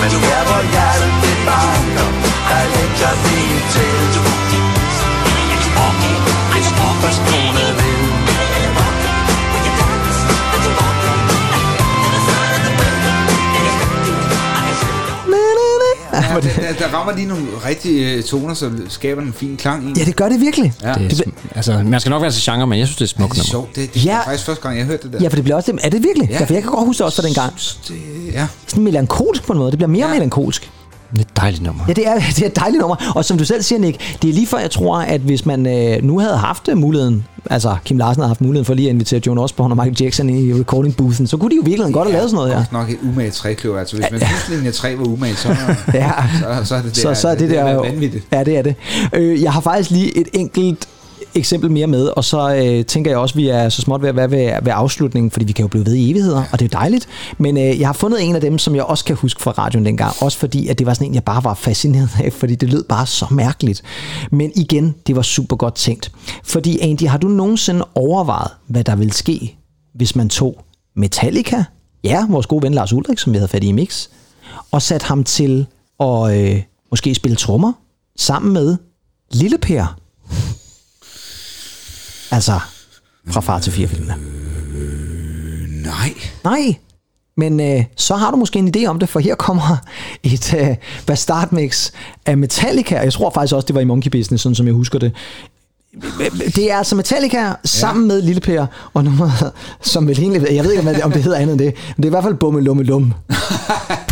Men 0.01 0.09
der 0.26 0.41
hvor 0.47 0.61
hjertet 0.74 1.11
det 1.24 1.38
banker, 1.47 2.09
der 2.49 2.63
ligger 2.76 3.11
vi 3.24 3.39
til. 3.74 3.95
Hvis 6.51 6.70
vil. 7.78 7.99
Ja, 16.13 16.36
der, 16.36 16.41
der, 16.41 16.74
der 16.80 16.97
rammer 16.97 17.15
lige 17.15 17.28
nogle 17.28 17.45
rigtige 17.65 18.13
øh, 18.13 18.24
toner, 18.24 18.53
som 18.53 18.86
skaber 18.89 19.22
en 19.22 19.34
fin 19.34 19.57
klang 19.57 19.89
i. 19.89 19.99
Ja, 19.99 20.05
det 20.05 20.15
gør 20.15 20.30
det 20.30 20.41
virkelig. 20.41 20.74
Ja. 20.84 20.93
Det 20.93 21.20
er, 21.22 21.32
altså, 21.55 21.82
man 21.86 21.99
skal 21.99 22.09
nok 22.09 22.22
være 22.22 22.32
til 22.32 22.41
genre, 22.45 22.67
men 22.67 22.80
jeg 22.80 22.88
synes, 22.88 22.97
det 22.97 23.05
er 23.05 23.07
smukt 23.07 23.34
Det 23.34 23.39
er 23.39 23.43
sjovt. 23.45 23.76
Det, 23.76 23.93
det 23.93 24.05
Ja. 24.05 24.17
er 24.20 24.24
faktisk 24.24 24.45
første 24.45 24.61
gang, 24.63 24.78
jeg 24.78 24.86
har 24.86 24.91
hørt 24.91 25.03
det 25.03 25.13
der. 25.13 25.20
Ja, 25.22 25.28
for 25.28 25.36
det 25.36 25.43
bliver 25.43 25.55
også 25.57 25.72
det. 25.72 25.80
Er 25.84 25.89
det 25.89 26.03
virkelig? 26.03 26.28
Ja. 26.30 26.34
Ja. 26.34 26.39
ja 26.39 26.45
for 26.45 26.53
jeg 26.53 26.63
kan 26.63 26.72
godt 26.72 26.86
huske 26.86 26.97
det 26.97 27.05
også 27.05 27.22
fra 27.22 27.28
den 27.28 27.34
gang. 27.36 27.53
Det, 27.88 27.95
ja. 28.34 28.48
Sådan 28.68 28.84
melankolsk 28.84 29.44
på 29.48 29.54
en 29.54 29.60
måde. 29.60 29.72
Det 29.72 29.78
bliver 29.80 29.90
mere 29.90 30.08
ja. 30.08 30.14
melankolsk. 30.14 30.72
Det 31.12 31.18
er 31.18 31.22
et 31.22 31.38
dejligt 31.38 31.64
nummer. 31.64 31.84
Ja, 31.88 31.94
det 31.94 32.08
er, 32.08 32.14
det 32.36 32.42
er 32.42 32.46
et 32.46 32.56
dejligt 32.56 32.82
nummer. 32.82 33.12
Og 33.16 33.26
som 33.26 33.38
du 33.38 33.46
selv 33.46 33.62
siger, 33.62 33.80
Nick, 33.80 34.18
det 34.22 34.30
er 34.30 34.34
lige 34.34 34.48
før, 34.48 34.58
jeg 34.58 34.72
tror, 34.72 34.98
at 35.00 35.22
hvis 35.22 35.46
man 35.46 35.66
øh, 35.68 36.04
nu 36.04 36.20
havde 36.20 36.38
haft 36.38 36.68
øh, 36.68 36.78
muligheden, 36.78 37.26
altså 37.50 37.76
Kim 37.86 37.98
Larsen 37.98 38.22
havde 38.22 38.28
haft 38.30 38.42
muligheden 38.42 38.66
for 38.66 38.74
lige 38.74 38.88
at 38.90 38.94
invitere 38.94 39.22
Joan 39.26 39.38
Osborne 39.38 39.72
og 39.74 39.78
Michael 39.78 39.98
Jackson 40.02 40.30
i 40.30 40.54
recording 40.54 40.96
boothen, 40.96 41.28
så 41.28 41.38
kunne 41.38 41.52
de 41.52 41.56
jo 41.56 41.62
virkelig 41.66 41.94
godt 41.94 42.08
have 42.08 42.14
lavet 42.18 42.30
sådan 42.30 42.36
noget 42.36 42.50
her. 42.52 42.58
Godt 42.58 42.72
nok 42.72 42.90
et 42.90 42.98
umage 43.14 43.32
trækløver. 43.32 43.80
Altså, 43.80 43.96
hvis 43.96 44.06
man 44.12 44.20
synes, 44.20 44.50
linje 44.50 44.72
3 44.72 44.98
var 44.98 45.06
umage, 45.06 45.36
så, 45.36 45.48
Ja. 45.94 46.12
så, 46.40 46.66
så 46.66 46.76
er 46.76 46.82
det, 46.82 46.98
så, 46.98 47.14
så 47.14 47.30
er 47.30 47.36
det, 47.36 47.50
der 47.50 47.64
er 47.64 47.74
jo- 47.74 47.82
vanvittigt. 47.82 48.24
Ja, 48.32 48.44
det 48.44 48.58
er 48.58 48.62
det. 48.62 48.76
Øh, 49.14 49.44
jeg 49.44 49.54
har 49.54 49.62
faktisk 49.62 49.90
lige 49.92 50.18
et 50.18 50.28
enkelt 50.34 50.88
eksempel 51.36 51.72
mere 51.72 51.88
med, 51.88 52.08
og 52.08 52.24
så 52.24 52.56
øh, 52.56 52.86
tænker 52.86 53.12
jeg 53.12 53.18
også, 53.18 53.34
at 53.34 53.38
vi 53.38 53.48
er 53.48 53.70
så 53.70 53.82
småt 53.82 54.01
ved 54.01 54.10
at 54.10 54.16
være 54.16 54.32
ved, 54.32 54.54
ved 54.64 54.72
afslutningen, 54.76 55.32
fordi 55.32 55.46
vi 55.46 55.51
kan 55.51 55.64
jo 55.64 55.68
blive 55.68 55.86
ved 55.86 55.93
i 55.93 56.12
evigheder, 56.12 56.43
og 56.51 56.60
det 56.60 56.66
er 56.66 56.70
jo 56.74 56.80
dejligt. 56.80 57.08
Men 57.38 57.58
øh, 57.58 57.80
jeg 57.80 57.88
har 57.88 57.93
fundet 57.93 58.24
en 58.24 58.36
af 58.36 58.42
dem, 58.42 58.58
som 58.58 58.76
jeg 58.76 58.84
også 58.84 59.06
kan 59.06 59.16
huske 59.16 59.42
fra 59.42 59.51
radioen 59.51 59.86
dengang, 59.86 60.14
også 60.22 60.38
fordi, 60.38 60.68
at 60.68 60.80
det 60.80 60.88
var 60.88 60.93
sådan 60.93 61.08
en, 61.08 61.14
jeg 61.14 61.24
bare 61.24 61.43
var 61.43 61.54
fascineret 61.54 62.10
af, 62.24 62.34
fordi 62.34 62.56
det 62.56 62.70
lød 62.70 62.84
bare 62.84 63.06
så 63.06 63.26
mærkeligt. 63.32 63.82
Men 64.32 64.51
igen, 64.56 64.96
det 65.08 65.16
var 65.16 65.22
super 65.22 65.56
godt 65.56 65.76
tænkt. 65.76 66.12
Fordi 66.43 66.80
Andy, 66.80 67.08
har 67.08 67.18
du 67.18 67.28
nogensinde 67.28 67.88
overvejet, 67.96 68.51
hvad 68.68 68.84
der 68.84 68.96
ville 68.96 69.14
ske, 69.14 69.58
hvis 69.96 70.16
man 70.16 70.30
tog 70.30 70.64
Metallica, 70.96 71.64
ja, 72.04 72.26
vores 72.30 72.47
gode 72.47 72.64
ven 72.64 72.74
Lars 72.74 72.93
Ulrik, 72.93 73.20
som 73.20 73.34
vi 73.34 73.38
havde 73.38 73.47
fat 73.47 73.64
i 73.64 73.68
i 73.68 73.72
Mix, 73.72 74.08
og 74.72 74.82
satte 74.82 75.06
ham 75.06 75.24
til 75.24 75.66
at 76.00 76.38
øh, 76.38 76.62
måske 76.92 77.16
spille 77.16 77.36
trommer 77.36 77.74
sammen 78.18 78.54
med 78.54 78.78
Lille 79.32 79.58
Per. 79.58 80.00
Altså, 82.32 82.60
fra 83.28 83.42
far 83.42 83.60
til 83.60 83.72
fire 83.74 83.88
filmene. 83.88 84.16
Nej. 85.84 86.14
Nej, 86.43 86.76
men 87.38 87.60
øh, 87.60 87.84
så 87.97 88.16
har 88.16 88.32
du 88.32 88.38
måske 88.38 88.60
en 88.60 88.74
idé 88.78 88.86
om 88.86 89.00
det, 89.00 89.10
for 89.10 89.20
her 89.20 89.36
kommer 89.36 89.78
et 90.24 90.54
øh, 90.54 90.76
bastardmix 91.06 91.92
af 92.26 92.38
Metallica. 92.38 92.96
Jeg 93.00 93.14
tror 93.14 93.30
faktisk 93.34 93.56
også, 93.56 93.66
det 93.66 93.76
var 93.76 93.82
i 93.82 93.86
Monkey 93.86 94.12
Business, 94.12 94.43
sådan 94.43 94.56
som 94.56 94.66
jeg 94.66 94.74
husker 94.74 95.00
det. 95.00 95.12
Det 96.56 96.72
er 96.72 96.78
altså 96.78 96.96
Metallica 96.96 97.54
sammen 97.66 98.08
med 98.08 98.22
Lille 98.22 98.42
Per, 98.42 98.66
og 98.93 99.04
nummeret, 99.04 99.51
som 99.82 100.08
vel 100.08 100.20
egentlig, 100.20 100.47
jeg 100.56 100.64
ved 100.64 100.72
ikke, 100.72 100.88
om 100.89 100.93
det- 100.96 101.04
om 101.04 101.12
det 101.12 101.24
hedder 101.24 101.38
andet 101.38 101.51
end 101.54 101.60
det, 101.60 101.74
men 101.88 101.96
det 101.97 102.04
er 102.04 102.10
i 102.10 102.10
hvert 102.10 102.24
fald 102.24 102.36
Bumme 102.36 102.62
Lumme 102.62 102.84
Lum. 102.84 103.14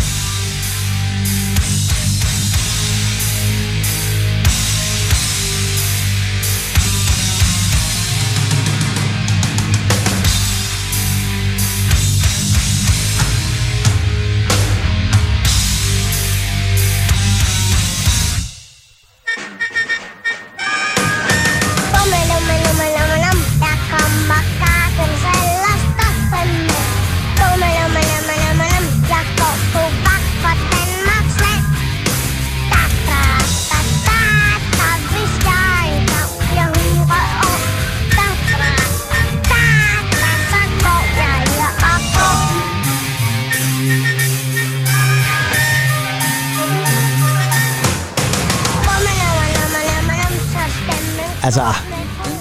Altså, 51.58 51.82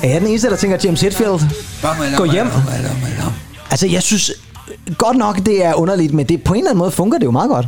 er 0.03 0.09
jeg 0.09 0.21
den 0.21 0.29
eneste, 0.29 0.51
der 0.51 0.57
tænker 0.57 0.79
James 0.85 1.01
Hetfield? 1.01 1.41
Gå 2.17 2.25
hjem. 2.25 2.47
Altså, 3.71 3.87
jeg 3.87 4.03
synes 4.03 4.31
godt 4.99 5.17
nok, 5.17 5.47
det 5.47 5.65
er 5.65 5.75
underligt, 5.75 6.15
men 6.15 6.27
det, 6.27 6.43
på 6.43 6.55
en 6.55 6.59
eller 6.59 6.71
anden 6.71 6.79
måde 6.79 6.91
fungerer 6.91 7.19
det 7.19 7.27
jo 7.27 7.31
meget 7.31 7.51
godt. 7.51 7.67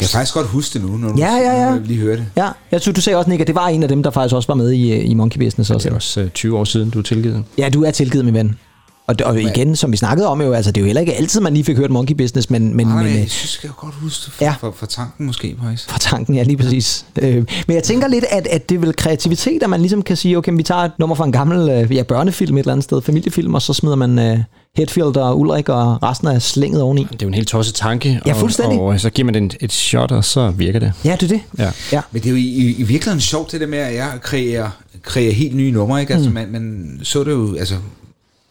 Jeg 0.00 0.08
kan 0.08 0.08
faktisk 0.08 0.34
godt 0.34 0.46
huske 0.46 0.78
det 0.78 0.88
nu, 0.88 0.96
når 0.96 1.08
du 1.08 1.18
Ja, 1.18 1.34
ja, 1.34 1.40
ja. 1.40 1.70
jeg 1.70 1.80
lige 1.80 2.00
hører 2.00 2.16
det. 2.16 2.26
Ja, 2.36 2.48
jeg 2.72 2.80
synes, 2.80 2.94
du 2.94 3.00
sagde 3.00 3.16
også, 3.16 3.30
Nick, 3.30 3.40
at 3.40 3.46
det 3.46 3.54
var 3.54 3.68
en 3.68 3.82
af 3.82 3.88
dem, 3.88 4.02
der 4.02 4.10
faktisk 4.10 4.34
også 4.34 4.46
var 4.46 4.54
med 4.54 4.70
i, 4.72 4.92
øh, 4.92 5.10
i 5.10 5.14
Monkey 5.14 5.38
Business. 5.38 5.70
Også. 5.70 5.88
Det 5.88 5.92
er 5.92 5.96
også 5.96 6.20
øh, 6.20 6.30
20 6.30 6.58
år 6.58 6.64
siden, 6.64 6.90
du 6.90 6.98
er 6.98 7.02
tilgivet. 7.02 7.44
Ja, 7.58 7.68
du 7.68 7.84
er 7.84 7.90
tilgivet, 7.90 8.24
min 8.24 8.34
ven. 8.34 8.58
Og, 9.06 9.18
det, 9.18 9.26
og 9.26 9.40
igen, 9.42 9.76
som 9.76 9.92
vi 9.92 9.96
snakkede 9.96 10.28
om 10.28 10.40
jo, 10.40 10.52
altså 10.52 10.70
det 10.72 10.80
er 10.80 10.82
jo 10.82 10.86
heller 10.86 11.00
ikke 11.00 11.14
altid, 11.14 11.40
man 11.40 11.52
lige 11.54 11.64
fik 11.64 11.76
hørt 11.76 11.90
Monkey 11.90 12.14
Business, 12.14 12.50
men... 12.50 12.62
men, 12.76 12.76
men 12.76 12.96
men 12.96 13.06
øh, 13.06 13.14
jeg 13.18 13.30
synes, 13.30 13.60
jeg 13.62 13.68
kan 13.70 13.76
godt 13.76 13.94
huske 13.94 14.24
det 14.26 14.32
for, 14.32 14.44
Ja. 14.44 14.54
for, 14.60 14.74
for 14.76 14.86
tanken 14.86 15.26
måske, 15.26 15.56
faktisk. 15.62 15.90
fra 15.90 15.98
tanken, 15.98 16.34
ja, 16.34 16.42
lige 16.42 16.56
præcis. 16.56 17.04
Øh, 17.22 17.34
men 17.66 17.74
jeg 17.74 17.82
tænker 17.82 18.08
lidt, 18.08 18.24
at, 18.30 18.46
at 18.46 18.68
det 18.68 18.74
er 18.74 18.78
vel 18.78 18.96
kreativitet, 18.96 19.62
at 19.62 19.70
man 19.70 19.80
ligesom 19.80 20.02
kan 20.02 20.16
sige, 20.16 20.38
okay, 20.38 20.52
vi 20.56 20.62
tager 20.62 20.80
et 20.80 20.92
nummer 20.98 21.16
fra 21.16 21.24
en 21.24 21.32
gammel 21.32 21.68
øh, 21.70 21.96
ja, 21.96 22.02
børnefilm 22.02 22.56
et 22.56 22.60
eller 22.60 22.72
andet 22.72 22.84
sted, 22.84 23.02
familiefilm, 23.02 23.54
og 23.54 23.62
så 23.62 23.72
smider 23.72 23.96
man 23.96 24.18
øh, 24.18 24.38
Hetfield 24.76 25.16
og 25.16 25.40
Ulrik 25.40 25.68
og 25.68 26.02
resten 26.02 26.28
af 26.28 26.42
slænget 26.42 26.82
oveni. 26.82 27.02
Det 27.04 27.12
er 27.12 27.16
jo 27.22 27.28
en 27.28 27.34
helt 27.34 27.48
tosset 27.48 27.74
tanke. 27.74 28.20
Ja, 28.26 28.32
og- 28.34 28.40
fuldstændig. 28.40 28.78
Og, 28.80 28.86
og 28.86 29.00
så 29.00 29.10
giver 29.10 29.26
man 29.26 29.34
den 29.34 29.50
et 29.60 29.72
shot, 29.72 30.12
og 30.12 30.24
så 30.24 30.50
virker 30.50 30.78
det. 30.78 30.92
Ja, 31.04 31.16
det 31.20 31.22
er 31.22 31.28
det. 31.28 31.40
Ja. 31.58 31.70
Ja. 31.92 32.00
Men 32.12 32.22
det 32.22 32.26
er 32.28 32.30
jo 32.30 32.36
i, 32.36 32.40
i, 32.40 32.74
i 32.78 32.82
virkeligheden 32.82 33.20
sjovt, 33.20 33.52
det 33.52 33.60
der 33.60 33.66
med, 33.66 33.78
at 33.78 33.94
jeg 33.94 34.10
kreerer, 34.22 34.70
kreerer 35.02 35.32
helt 35.32 35.54
nye 35.56 35.70
numre, 35.70 36.00
ikke? 36.00 36.14
Altså, 36.14 36.28
Mm. 36.28 36.34
man, 36.34 36.48
man 36.52 37.00
så 37.02 37.24
det 37.24 37.30
jo, 37.30 37.56
altså, 37.56 37.74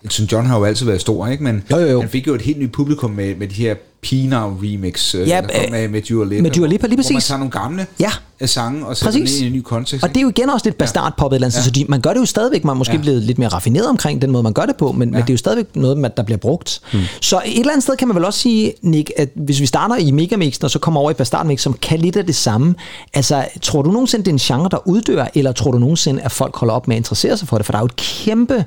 Elton 0.04 0.26
John 0.26 0.46
har 0.48 0.58
jo 0.58 0.66
altid 0.66 0.86
været 0.86 1.02
stor, 1.02 1.28
ikke? 1.28 1.44
Men 1.44 1.64
Jo, 1.72 1.78
jo, 1.78 1.88
jo. 1.88 2.00
han 2.00 2.10
fik 2.10 2.28
jo 2.28 2.34
et 2.36 2.42
helt 2.42 2.60
nyt 2.60 2.72
publikum 2.72 3.12
med, 3.12 3.36
med 3.36 3.48
de 3.48 3.56
her 3.56 3.76
Pina 4.02 4.46
remix, 4.48 5.16
øh, 5.16 5.28
Ja, 5.28 5.42
kom 5.42 5.50
øh, 5.66 5.72
med, 5.72 5.88
med 5.88 6.02
Dua 6.02 6.26
Lipa. 6.26 6.42
med 6.42 6.52
Dua 6.52 6.68
Lipa, 6.68 6.88
lige 6.88 6.96
Hvor 6.96 7.04
man 7.10 7.16
præcis. 7.16 7.28
tager 7.28 7.38
nogle 7.38 7.52
gamle 7.52 7.86
Ja. 8.00 8.10
øh, 8.42 8.48
sange 8.48 8.86
og 8.88 8.98
sætter 8.98 9.20
Præcis. 9.20 9.38
dem 9.38 9.46
ind 9.46 9.54
i 9.54 9.58
en 9.58 9.60
ny 9.60 9.64
kontekst. 9.64 10.04
Og 10.04 10.10
det 10.10 10.18
er 10.18 10.22
jo 10.22 10.30
igen 10.30 10.50
også 10.50 10.66
lidt 10.66 10.78
bastardpop 10.78 11.32
et 11.32 11.36
eller 11.36 11.48
andet 11.48 11.58
ja. 11.58 11.64
så 11.64 11.72
de, 11.72 11.86
man 11.90 12.02
gør 12.02 12.14
det 12.14 12.20
jo 12.20 12.26
stadigvæk, 12.26 12.64
man 12.64 12.74
er 12.74 12.78
måske 12.78 12.92
ja. 12.94 12.98
Ja. 12.98 13.02
blevet 13.02 13.24
lidt 13.24 13.38
mere 13.40 13.50
raffineret 13.50 13.88
omkring 13.88 14.22
den 14.22 14.32
måde, 14.32 14.44
man 14.44 14.54
gør 14.54 14.66
det 14.66 14.76
på, 14.76 14.92
men, 14.92 15.10
ja. 15.10 15.14
men 15.14 15.22
det 15.22 15.30
er 15.30 15.34
jo 15.34 15.38
stadigvæk 15.38 15.76
noget, 15.76 16.18
der 16.18 16.24
bliver 16.24 16.38
brugt. 16.38 16.82
Hmm. 16.92 17.02
Så 17.22 17.42
et 17.46 17.60
eller 17.60 17.72
andet 17.72 17.84
sted 17.84 17.98
kan 17.98 18.08
man 18.08 18.16
vel 18.16 18.26
også 18.26 18.40
sige, 18.40 18.74
Nick, 18.82 19.12
at 19.18 19.30
hvis 19.36 19.60
vi 19.62 19.66
starter 19.66 19.96
i 19.96 20.12
megamixen, 20.12 20.64
og 20.66 20.72
så 20.72 20.80
kommer 20.80 21.00
over 21.02 21.12
i 21.12 21.14
bastardmix, 21.14 21.62
som 21.62 21.74
kan 21.74 22.00
lidt 22.00 22.16
af 22.16 22.26
det 22.26 22.36
samme, 22.36 22.76
altså 23.14 23.46
tror 23.62 23.82
du 23.82 23.92
nogensinde, 23.92 24.24
det 24.26 24.30
er 24.32 24.34
en 24.34 24.40
genre, 24.58 24.70
der 24.72 24.88
uddør, 24.88 25.26
eller 25.36 25.52
tror 25.52 25.72
du 25.72 25.78
nogensinde, 25.78 26.22
at 26.22 26.32
folk 26.32 26.56
holder 26.56 26.74
op 26.74 26.88
med 26.88 26.96
at 26.96 27.00
interessere 27.00 27.38
sig 27.38 27.48
for 27.48 27.58
det? 27.58 27.66
For 27.66 27.72
der 27.74 27.78
er 27.78 27.82
jo 27.84 27.86
et 27.86 27.96
kæmpe 27.96 28.66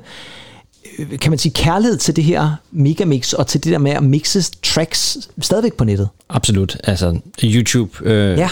kan 1.21 1.31
man 1.31 1.39
sige, 1.39 1.53
kærlighed 1.53 1.97
til 1.97 2.15
det 2.15 2.23
her 2.23 2.49
megamix, 2.71 3.33
og 3.33 3.47
til 3.47 3.63
det 3.63 3.71
der 3.71 3.77
med 3.77 3.91
at 3.91 4.03
mixe 4.03 4.43
tracks 4.63 5.17
stadigvæk 5.41 5.73
på 5.73 5.83
nettet. 5.83 6.09
Absolut. 6.29 6.77
Altså, 6.83 7.19
YouTube. 7.43 7.91
Øh, 8.03 8.37
Ja. 8.37 8.49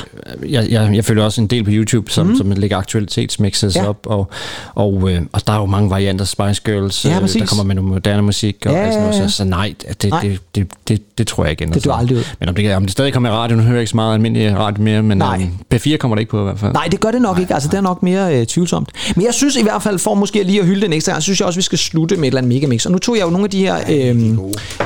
jeg, 0.49 0.67
jeg, 0.71 0.95
jeg 0.95 1.05
følger 1.05 1.23
også 1.23 1.41
en 1.41 1.47
del 1.47 1.63
på 1.63 1.69
YouTube, 1.73 2.11
som, 2.11 2.27
mm. 2.27 2.37
som 2.37 2.51
lægger 2.51 2.77
aktualitetsmixes 2.77 3.75
Ja. 3.75 3.87
op, 3.87 3.97
og, 4.05 4.29
og, 4.75 5.11
øh, 5.11 5.21
og 5.31 5.47
der 5.47 5.53
er 5.53 5.57
jo 5.59 5.65
mange 5.65 5.89
varianter. 5.89 6.25
Spice 6.25 6.61
Girls, 6.65 7.05
Ja, 7.05 7.19
øh, 7.21 7.29
der 7.33 7.45
kommer 7.45 7.63
med 7.63 7.75
noget 7.75 7.91
moderne 7.91 8.21
musik, 8.21 8.65
og 8.65 8.71
Ja, 8.71 8.79
ja, 8.85 8.91
sådan 8.91 9.07
noget, 9.09 9.31
så, 9.31 9.37
så 9.37 9.43
nej, 9.43 9.73
det, 10.01 10.09
Nej. 10.09 10.21
det, 10.21 10.39
det, 10.55 10.67
det, 10.87 11.17
det 11.17 11.27
tror 11.27 11.43
jeg 11.43 11.51
ikke 11.61 11.73
Det 11.73 11.83
sig. 11.83 11.93
aldrig 11.95 12.17
ud. 12.17 12.23
Men 12.39 12.49
om 12.49 12.55
det, 12.55 12.75
om 12.75 12.83
det 12.83 12.91
stadig 12.91 13.13
kommer 13.13 13.29
i 13.29 13.31
radio, 13.31 13.57
nu 13.57 13.63
hører 13.63 13.75
jeg 13.75 13.81
ikke 13.81 13.89
så 13.89 13.95
meget 13.95 14.13
almindelig 14.13 14.57
radio 14.57 14.83
mere, 14.83 15.01
men 15.03 15.17
Nej. 15.17 15.47
øh, 15.73 15.79
P4 15.79 15.97
kommer 15.97 16.15
det 16.15 16.19
ikke 16.21 16.29
på 16.31 16.39
i 16.39 16.43
hvert 16.43 16.59
fald. 16.59 16.73
Nej, 16.73 16.87
det 16.91 16.99
gør 16.99 17.11
det 17.11 17.21
nok 17.21 17.39
ikke. 17.39 17.53
Altså, 17.53 17.69
det 17.69 17.77
er 17.77 17.81
nok 17.81 18.03
mere 18.03 18.39
øh, 18.39 18.45
tvivlsomt. 18.45 18.89
Men 19.15 19.25
jeg 19.25 19.33
synes 19.33 19.55
i 19.55 19.63
hvert 19.63 19.83
fald, 19.83 19.99
for 19.99 20.13
måske 20.13 20.43
lige 20.43 20.59
at 20.59 20.65
hylde 20.65 20.81
den 20.81 20.93
ekstra 20.93 21.11
gang, 21.11 21.23
synes 21.23 21.39
jeg 21.39 21.47
også, 21.47 21.57
vi 21.57 21.61
skal 21.63 21.77
slutte 21.77 22.15
med 22.15 22.31
eller 22.33 22.41
andet 22.41 22.55
megamix. 22.55 22.85
Og 22.85 22.91
nu 22.91 22.97
tog 22.97 23.17
jeg 23.17 23.25
jo 23.25 23.29
nogle 23.29 23.43
af 23.43 23.49
de 23.49 23.59
her 23.59 23.75
øh, 23.75 24.37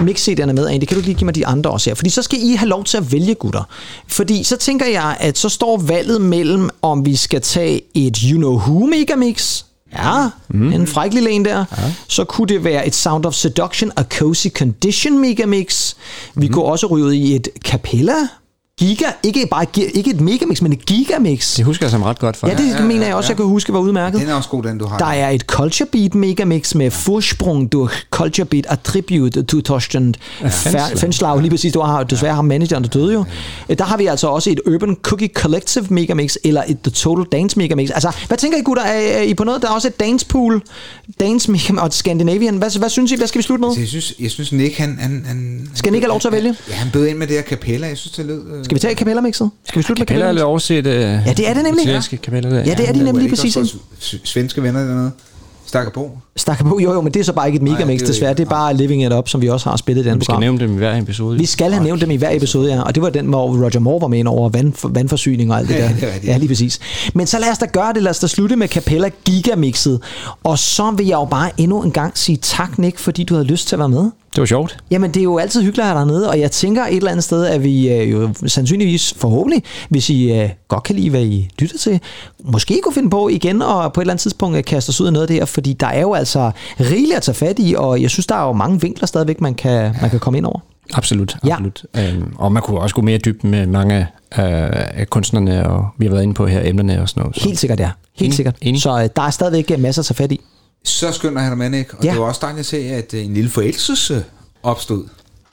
mix-CD'erne 0.07 0.53
med, 0.53 0.67
Andy. 0.67 0.85
Kan 0.85 0.97
du 0.97 1.03
lige 1.03 1.15
give 1.15 1.25
mig 1.25 1.35
de 1.35 1.47
andre 1.47 1.69
også 1.69 1.89
her? 1.89 1.95
Fordi 1.95 2.09
så 2.09 2.21
skal 2.21 2.39
I 2.41 2.55
have 2.55 2.69
lov 2.69 2.83
til 2.83 2.97
at 2.97 3.11
vælge, 3.11 3.35
gutter. 3.35 3.63
Fordi 4.07 4.43
så 4.43 4.57
tænker 4.57 4.85
jeg, 4.85 5.17
at 5.19 5.37
så 5.37 5.49
står 5.49 5.77
valget 5.77 6.21
mellem, 6.21 6.69
om 6.81 7.05
vi 7.05 7.15
skal 7.15 7.41
tage 7.41 7.81
et 7.93 8.17
You 8.17 8.37
Know 8.37 8.53
Who 8.57 8.85
megamix, 8.85 9.63
Ja, 9.93 10.29
mm. 10.49 10.73
en 10.73 10.87
fræk 10.87 11.13
lille 11.13 11.29
en 11.31 11.45
der. 11.45 11.65
Ja. 11.77 11.93
Så 12.07 12.23
kunne 12.23 12.47
det 12.47 12.63
være 12.63 12.87
et 12.87 12.95
Sound 12.95 13.25
of 13.25 13.33
Seduction 13.33 13.91
og 13.95 14.05
Cozy 14.09 14.47
Condition 14.47 15.19
megamix. 15.19 15.95
Vi 16.35 16.47
mm. 16.47 16.53
kunne 16.53 16.65
også 16.65 16.87
ryge 16.87 17.15
i 17.15 17.35
et 17.35 17.47
Capella 17.65 18.13
Giga, 18.79 19.05
ikke 19.23 19.47
bare 19.51 19.65
ikke 19.75 20.09
et 20.09 20.21
megamix, 20.21 20.61
men 20.61 20.73
et 20.73 20.85
gigamix. 20.85 21.55
Det 21.55 21.65
husker 21.65 21.85
jeg 21.85 21.91
som 21.91 22.03
ret 22.03 22.19
godt 22.19 22.37
for. 22.37 22.47
Ja, 22.47 22.53
det 22.53 22.69
ja, 22.69 22.81
mener 22.81 23.05
jeg 23.05 23.15
også, 23.15 23.29
jeg 23.29 23.37
kan 23.37 23.45
huske 23.45 23.73
var 23.73 23.79
udmærket. 23.79 24.21
Den 24.21 24.29
er 24.29 24.33
også 24.33 24.49
god, 24.49 24.63
den 24.63 24.77
du 24.77 24.85
har. 24.85 24.97
Der 24.97 25.05
er 25.05 25.29
et 25.29 25.41
Culture 25.41 25.89
Beat 25.91 26.15
megamix 26.15 26.75
med 26.75 26.91
Vorsprung 27.05 27.71
durch 27.71 28.07
Culture 28.09 28.45
Beat 28.45 28.65
Attribute 28.69 29.43
to 29.43 29.61
Torsten 29.61 30.15
Ja, 30.41 30.47
Fenslag. 30.47 30.97
Fenslag. 30.97 31.41
Lige 31.41 31.49
præcis, 31.51 31.73
du 31.73 31.79
har 31.79 32.03
desværre 32.03 32.35
ham 32.35 32.45
manageren, 32.45 32.83
der 32.83 32.89
døde 32.89 33.13
jo. 33.13 33.25
Der 33.77 33.83
har 33.83 33.97
vi 33.97 34.05
altså 34.05 34.27
også 34.27 34.49
et 34.49 34.59
Urban 34.67 34.97
Cookie 35.01 35.29
Collective 35.33 35.85
megamix, 35.89 36.35
eller 36.43 36.63
et 36.67 36.77
The 36.83 36.91
Total 36.91 37.25
Dance 37.31 37.59
megamix. 37.59 37.89
Altså, 37.89 38.11
hvad 38.27 38.37
tænker 38.37 38.57
I 38.57 38.61
gutter? 38.61 38.83
Er, 38.83 39.17
er 39.17 39.21
I 39.21 39.33
på 39.33 39.43
noget? 39.43 39.61
Der 39.61 39.67
er 39.67 39.73
også 39.73 39.87
et 39.87 39.99
Dance 39.99 40.25
Pool, 40.25 40.61
Dance 41.19 41.51
megamix 41.51 41.81
og 41.81 41.93
Scandinavian. 41.93 42.57
Hvad, 42.57 42.79
hvad 42.79 42.89
synes 42.89 43.11
I? 43.11 43.15
Hvad 43.15 43.27
skal 43.27 43.39
vi 43.39 43.43
slutte 43.43 43.61
med? 43.61 43.67
Altså, 43.67 43.81
jeg 43.81 43.87
synes, 43.89 44.13
jeg 44.19 44.31
synes 44.31 44.51
Nick, 44.51 44.77
han... 44.77 44.97
han, 44.99 45.23
han 45.27 45.69
Skal 45.73 45.91
Nick 45.91 46.03
have 46.03 46.09
lov 46.09 46.19
til 46.19 46.27
at 46.27 46.33
vælge? 46.33 46.55
Ja, 46.69 46.73
han 46.73 46.91
bød 46.91 47.07
ind 47.07 47.17
med 47.17 47.27
det 47.27 47.35
her 47.35 47.43
kapella. 47.43 47.87
Jeg 47.87 47.97
synes, 47.97 48.15
det 48.15 48.25
lød... 48.25 48.41
Øh, 48.53 48.66
Skal 48.67 48.75
vi 48.75 48.79
tage 48.79 48.95
Capella-mixet? 48.95 49.49
Skal 49.67 49.79
vi 49.79 49.83
slutte 49.83 50.01
med 50.01 50.07
Kapella 50.07 50.25
er 50.25 50.31
lidt 50.31 50.39
Capella? 50.39 50.49
overset. 50.49 50.87
Øh, 50.87 50.93
Ja, 51.01 51.33
det 51.37 51.49
er 51.49 51.53
det 51.53 51.63
nemlig. 51.63 51.81
Italienske 51.83 52.17
kapella. 52.17 52.49
Der. 52.49 52.55
Ja, 52.65 52.73
det 52.73 52.89
er 52.89 52.93
de 52.93 53.03
nemlig 53.03 53.23
lige 53.23 53.35
præcis. 53.35 53.75
Svenske 54.23 54.63
venner 54.63 54.79
dernede. 54.87 55.11
Stakker 55.65 55.91
på. 55.91 56.11
Stakker 56.35 56.63
på, 56.63 56.79
jo 56.79 56.93
jo, 56.93 57.01
men 57.01 57.13
det 57.13 57.19
er 57.19 57.23
så 57.23 57.33
bare 57.33 57.47
ikke 57.47 57.55
et 57.57 57.61
er 57.81 57.85
jo 57.85 58.07
desværre. 58.07 58.33
Det 58.33 58.45
er 58.45 58.49
bare 58.49 58.73
Living 58.73 59.03
It 59.05 59.13
Up, 59.13 59.27
som 59.29 59.41
vi 59.41 59.49
også 59.49 59.69
har 59.69 59.77
spillet 59.77 60.05
i 60.05 60.09
den 60.09 60.19
Vi 60.19 60.23
skal 60.23 60.31
program. 60.31 60.41
nævne 60.41 60.59
dem 60.59 60.73
i 60.73 60.77
hver 60.77 60.97
episode. 60.97 61.37
Vi 61.37 61.45
skal 61.45 61.71
have 61.71 61.83
nævnt 61.83 62.01
dem 62.01 62.11
i 62.11 62.15
hver 62.15 62.29
episode, 62.31 62.73
ja. 62.73 62.81
Og 62.81 62.95
det 62.95 63.03
var 63.03 63.09
den, 63.09 63.25
hvor 63.25 63.47
Roger 63.63 63.79
Moore 63.79 64.01
var 64.01 64.07
med 64.07 64.19
ind 64.19 64.27
over 64.27 64.49
vand, 64.49 64.73
vandforsyning 64.93 65.51
og 65.51 65.57
alt 65.57 65.67
det 65.69 65.75
Ja, 65.75 65.81
der. 66.01 66.07
er. 66.07 66.11
Ja, 66.23 66.37
lige 66.37 66.47
præcis. 66.47 66.79
Men 67.13 67.27
så 67.27 67.39
lad 67.39 67.51
os 67.51 67.57
da 67.57 67.65
gøre 67.65 67.93
det. 67.93 68.03
Lad 68.03 68.09
os 68.09 68.19
da 68.19 68.27
slutte 68.27 68.55
med 68.55 68.67
Capella 68.67 69.09
Gigamixet. 69.25 69.99
Og 70.43 70.59
så 70.59 70.91
vil 70.91 71.05
jeg 71.07 71.15
jo 71.15 71.25
bare 71.25 71.49
endnu 71.57 71.81
en 71.83 71.91
gang 71.91 72.17
sige 72.17 72.37
tak, 72.41 72.79
Nick, 72.79 72.99
fordi 72.99 73.23
du 73.23 73.33
havde 73.33 73.47
lyst 73.47 73.67
til 73.67 73.75
at 73.75 73.79
være 73.79 73.89
med. 73.89 74.11
Det 74.37 74.41
var 74.41 74.45
sjovt. 74.45 74.77
Jamen, 74.91 75.11
det 75.11 75.19
er 75.19 75.23
jo 75.23 75.37
altid 75.37 75.61
hyggeligt 75.61 75.83
at 75.83 75.91
have 75.91 75.99
dig 75.99 76.07
nede, 76.07 76.29
og 76.29 76.39
jeg 76.39 76.51
tænker 76.51 76.85
et 76.85 76.95
eller 76.97 77.11
andet 77.11 77.23
sted, 77.23 77.45
at 77.45 77.63
vi 77.63 77.89
øh, 77.93 78.11
jo 78.11 78.29
sandsynligvis 78.47 79.13
forhåbentlig, 79.17 79.63
hvis 79.89 80.09
I 80.09 80.31
øh, 80.31 80.49
godt 80.67 80.83
kan 80.83 80.95
lide, 80.95 81.09
hvad 81.09 81.21
I 81.23 81.49
lytter 81.59 81.77
til, 81.77 81.99
måske 82.43 82.79
kunne 82.83 82.93
finde 82.93 83.09
på 83.09 83.29
igen 83.29 83.61
og 83.61 83.93
på 83.93 84.01
et 84.01 84.03
eller 84.03 84.13
andet 84.13 84.21
tidspunkt 84.21 84.57
øh, 84.57 84.63
kaste 84.63 84.89
os 84.89 85.01
ud 85.01 85.07
af 85.07 85.13
noget 85.13 85.23
af 85.23 85.27
det 85.27 85.35
her, 85.35 85.45
fordi 85.45 85.73
der 85.73 85.87
er 85.87 86.01
jo 86.01 86.13
altså 86.13 86.51
rigeligt 86.79 87.15
at 87.15 87.21
tage 87.23 87.35
fat 87.35 87.55
i, 87.59 87.75
og 87.77 88.01
jeg 88.01 88.09
synes, 88.09 88.27
der 88.27 88.35
er 88.35 88.47
jo 88.47 88.53
mange 88.53 88.81
vinkler 88.81 89.07
stadigvæk, 89.07 89.41
man 89.41 89.53
kan, 89.55 89.95
man 90.01 90.09
kan 90.09 90.19
komme 90.19 90.37
ind 90.37 90.45
over. 90.45 90.59
Absolut, 90.93 91.37
Ja. 91.45 91.51
absolut. 91.53 91.85
Øhm, 91.97 92.33
og 92.37 92.51
man 92.51 92.63
kunne 92.63 92.79
også 92.79 92.95
gå 92.95 93.01
mere 93.01 93.17
dybden 93.17 93.51
med 93.51 93.67
mange 93.67 94.07
af, 94.31 94.69
af 94.93 95.09
kunstnerne, 95.09 95.69
og 95.69 95.87
vi 95.97 96.05
har 96.05 96.11
været 96.11 96.23
inde 96.23 96.33
på 96.33 96.47
her 96.47 96.61
emnerne 96.63 97.01
og 97.01 97.09
sådan 97.09 97.21
noget. 97.21 97.35
Så. 97.35 97.43
Helt 97.43 97.59
sikkert, 97.59 97.79
ja. 97.79 97.91
Helt 98.15 98.25
Enig. 98.27 98.35
sikkert. 98.35 98.55
Enig. 98.61 98.81
Så 98.81 99.01
øh, 99.03 99.09
der 99.15 99.21
er 99.21 99.29
stadigvæk 99.29 99.71
øh, 99.71 99.79
masser 99.79 100.01
at 100.01 100.05
tage 100.05 100.15
fat 100.15 100.31
i. 100.31 100.41
Så 100.87 101.29
have 101.37 101.49
dig 101.49 101.57
med, 101.57 101.69
Nick. 101.69 101.93
Og 101.93 102.03
Ja. 102.03 102.11
det 102.11 102.19
var 102.19 102.25
også 102.25 102.39
dejligt 102.41 102.59
at 102.59 102.65
se, 102.65 102.77
at 102.77 103.13
øh, 103.13 103.25
en 103.25 103.33
lille 103.33 103.49
forelskelse 103.49 104.13
øh, 104.15 104.21
opstod. 104.63 105.03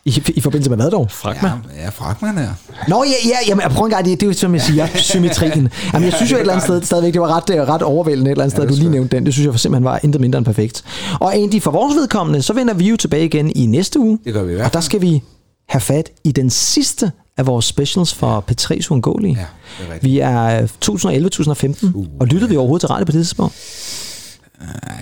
I, 0.07 0.23
I 0.35 0.41
forbindelse 0.41 0.71
med 0.71 0.79
hvad 0.79 0.91
dog? 0.91 1.11
Fragma. 1.11 1.49
Ja, 1.49 1.83
ja 1.83 1.89
Fragman 1.89 2.39
er. 2.39 2.49
Nå 2.89 3.05
ja, 3.05 3.29
ja 3.29 3.37
jamen, 3.49 3.71
prøv 3.71 3.85
en 3.85 3.91
gang, 3.91 4.05
det, 4.05 4.21
det 4.21 4.27
er 4.27 4.31
jo 4.31 4.33
som 4.33 4.55
jeg 4.55 4.63
siger, 4.63 4.87
symmetrien. 5.13 5.69
Jamen, 5.93 6.05
jeg 6.05 6.13
synes 6.17 6.33
jo 6.33 6.37
et 6.37 6.41
eller 6.41 6.53
andet 6.53 6.65
sted 6.65 6.83
stadigvæk, 6.83 7.13
det 7.13 7.21
var 7.21 7.37
ret, 7.37 7.51
øh, 7.51 7.69
ret 7.69 7.83
overvældende 7.83 8.31
et 8.31 8.33
eller 8.33 8.45
andet 8.45 8.57
sted, 8.57 8.63
det 8.63 8.71
du 8.71 8.77
lige 8.77 8.91
nævnte 8.91 9.17
den. 9.17 9.27
Det 9.27 9.35
synes 9.35 9.45
jeg 9.45 9.55
for 9.55 9.59
simpelthen 9.59 9.85
var 9.85 10.01
intet 10.03 10.21
mindre 10.21 10.39
end 10.39 10.47
perfekt. 10.47 10.85
Og 11.21 11.37
egentlig 11.37 11.63
for 11.63 11.71
vores 11.71 11.95
vedkommende, 11.97 12.43
så 12.43 12.53
vender 12.53 12.75
vi 12.75 12.89
jo 12.89 12.97
tilbage 12.97 13.25
igen 13.25 13.53
i 13.57 13.67
næste 13.67 14.01
uge. 14.01 14.19
Det 14.25 14.33
gør 14.35 14.43
vi 14.43 14.53
i 14.53 14.55
hvert 14.55 14.67
Og 14.67 14.73
der 14.73 14.81
skal 14.81 15.01
vi 15.01 15.23
have 15.69 15.81
fat 15.81 16.11
i 16.25 16.33
den 16.33 16.51
sidste 16.51 17.13
af 17.37 17.47
vores 17.47 17.65
specials 17.65 18.15
for 18.15 18.45
P3's 18.51 18.91
Uundgåelige. 18.91 19.37
Ja, 19.41 19.47
det 19.79 19.91
er 19.91 19.95
rigtigt. 19.95 20.13
Vi 20.13 20.19
er 20.19 20.67
2011-2015, 21.87 21.97
uh, 21.97 22.07
og 22.21 22.27
lyttede 22.27 22.51
vi 22.51 22.57
overhovedet 22.57 22.81
til 22.81 22.89
radio 22.89 23.05
på 23.05 23.13
det 23.13 23.19
tidspunkt? 23.19 23.55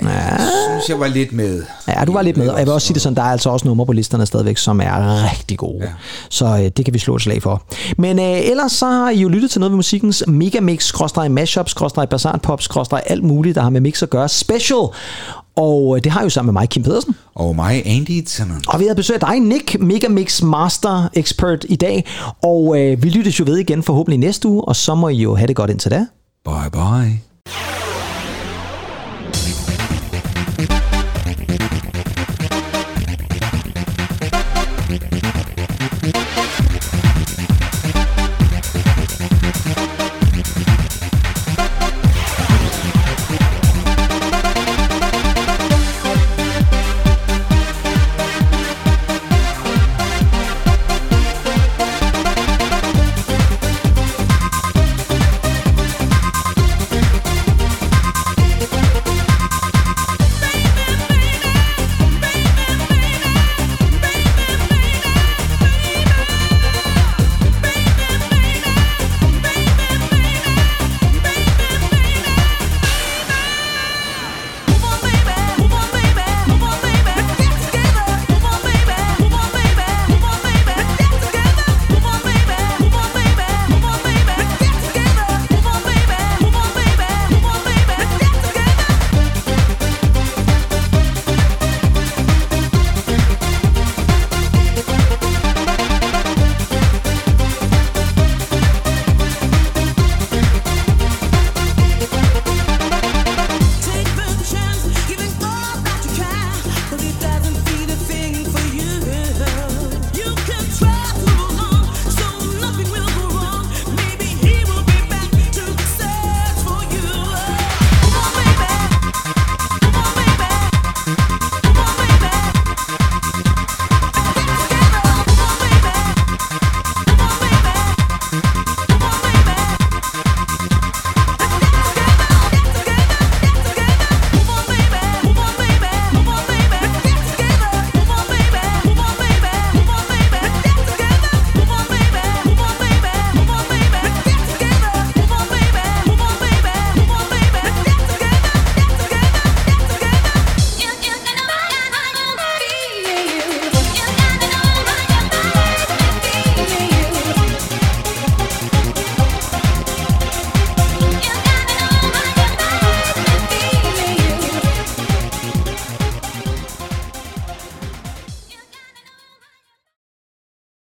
Jeg 0.02 0.48
synes, 0.70 0.88
jeg 0.88 1.00
var 1.00 1.06
lidt 1.06 1.32
med. 1.32 1.62
Ja, 1.88 2.04
du 2.04 2.12
var 2.12 2.22
lidt 2.22 2.36
med, 2.36 2.48
og 2.48 2.58
jeg 2.58 2.66
vil 2.66 2.74
også 2.74 2.86
sige 2.86 2.94
det 2.94 3.02
sådan, 3.02 3.16
der 3.16 3.22
er 3.22 3.26
altså 3.26 3.50
også 3.50 3.68
numre 3.68 3.86
på 3.86 3.92
listerne 3.92 4.26
stadigvæk, 4.26 4.56
som 4.56 4.80
er 4.80 5.30
rigtig 5.32 5.58
gode. 5.58 5.78
Ja. 5.84 5.88
Så 6.30 6.46
øh, 6.46 6.70
det 6.76 6.84
kan 6.84 6.94
vi 6.94 6.98
slå 6.98 7.16
et 7.16 7.22
slag 7.22 7.42
for. 7.42 7.62
Men 7.98 8.18
øh, 8.18 8.50
ellers 8.50 8.72
så 8.72 8.86
har 8.86 9.10
I 9.10 9.20
jo 9.20 9.28
lyttet 9.28 9.50
til 9.50 9.60
noget 9.60 9.70
ved 9.72 9.76
musikkens 9.76 10.24
megamix, 10.26 10.84
skråstrej 10.84 11.28
mashup, 11.28 11.68
skråstrej 11.68 12.06
basarpop, 12.06 12.62
skråstrej 12.62 13.02
alt 13.06 13.24
muligt, 13.24 13.54
der 13.54 13.62
har 13.62 13.70
med 13.70 13.80
mix 13.80 14.02
at 14.02 14.10
gøre. 14.10 14.28
Special! 14.28 14.82
Og 15.56 15.96
øh, 15.96 16.04
det 16.04 16.12
har 16.12 16.20
jeg 16.20 16.24
jo 16.24 16.30
sammen 16.30 16.54
med 16.54 16.60
mig, 16.60 16.68
Kim 16.68 16.82
Pedersen. 16.82 17.16
Og 17.34 17.54
mig, 17.56 17.82
Andy 17.86 18.24
Tannen. 18.26 18.62
Og 18.68 18.80
vi 18.80 18.86
har 18.86 18.94
besøgt 18.94 19.20
dig, 19.20 19.40
Nick, 19.40 19.80
Megamix 19.80 20.42
Master 20.42 21.08
Expert 21.14 21.64
i 21.68 21.76
dag. 21.76 22.04
Og 22.42 22.80
øh, 22.80 23.02
vi 23.02 23.08
lyttes 23.08 23.40
jo 23.40 23.44
ved 23.46 23.56
igen 23.56 23.82
forhåbentlig 23.82 24.18
næste 24.18 24.48
uge, 24.48 24.64
og 24.64 24.76
så 24.76 24.94
må 24.94 25.08
I 25.08 25.16
jo 25.16 25.34
have 25.34 25.46
det 25.46 25.56
godt 25.56 25.70
indtil 25.70 25.90
da. 25.90 26.06
Bye 26.44 26.70
bye. 26.72 27.31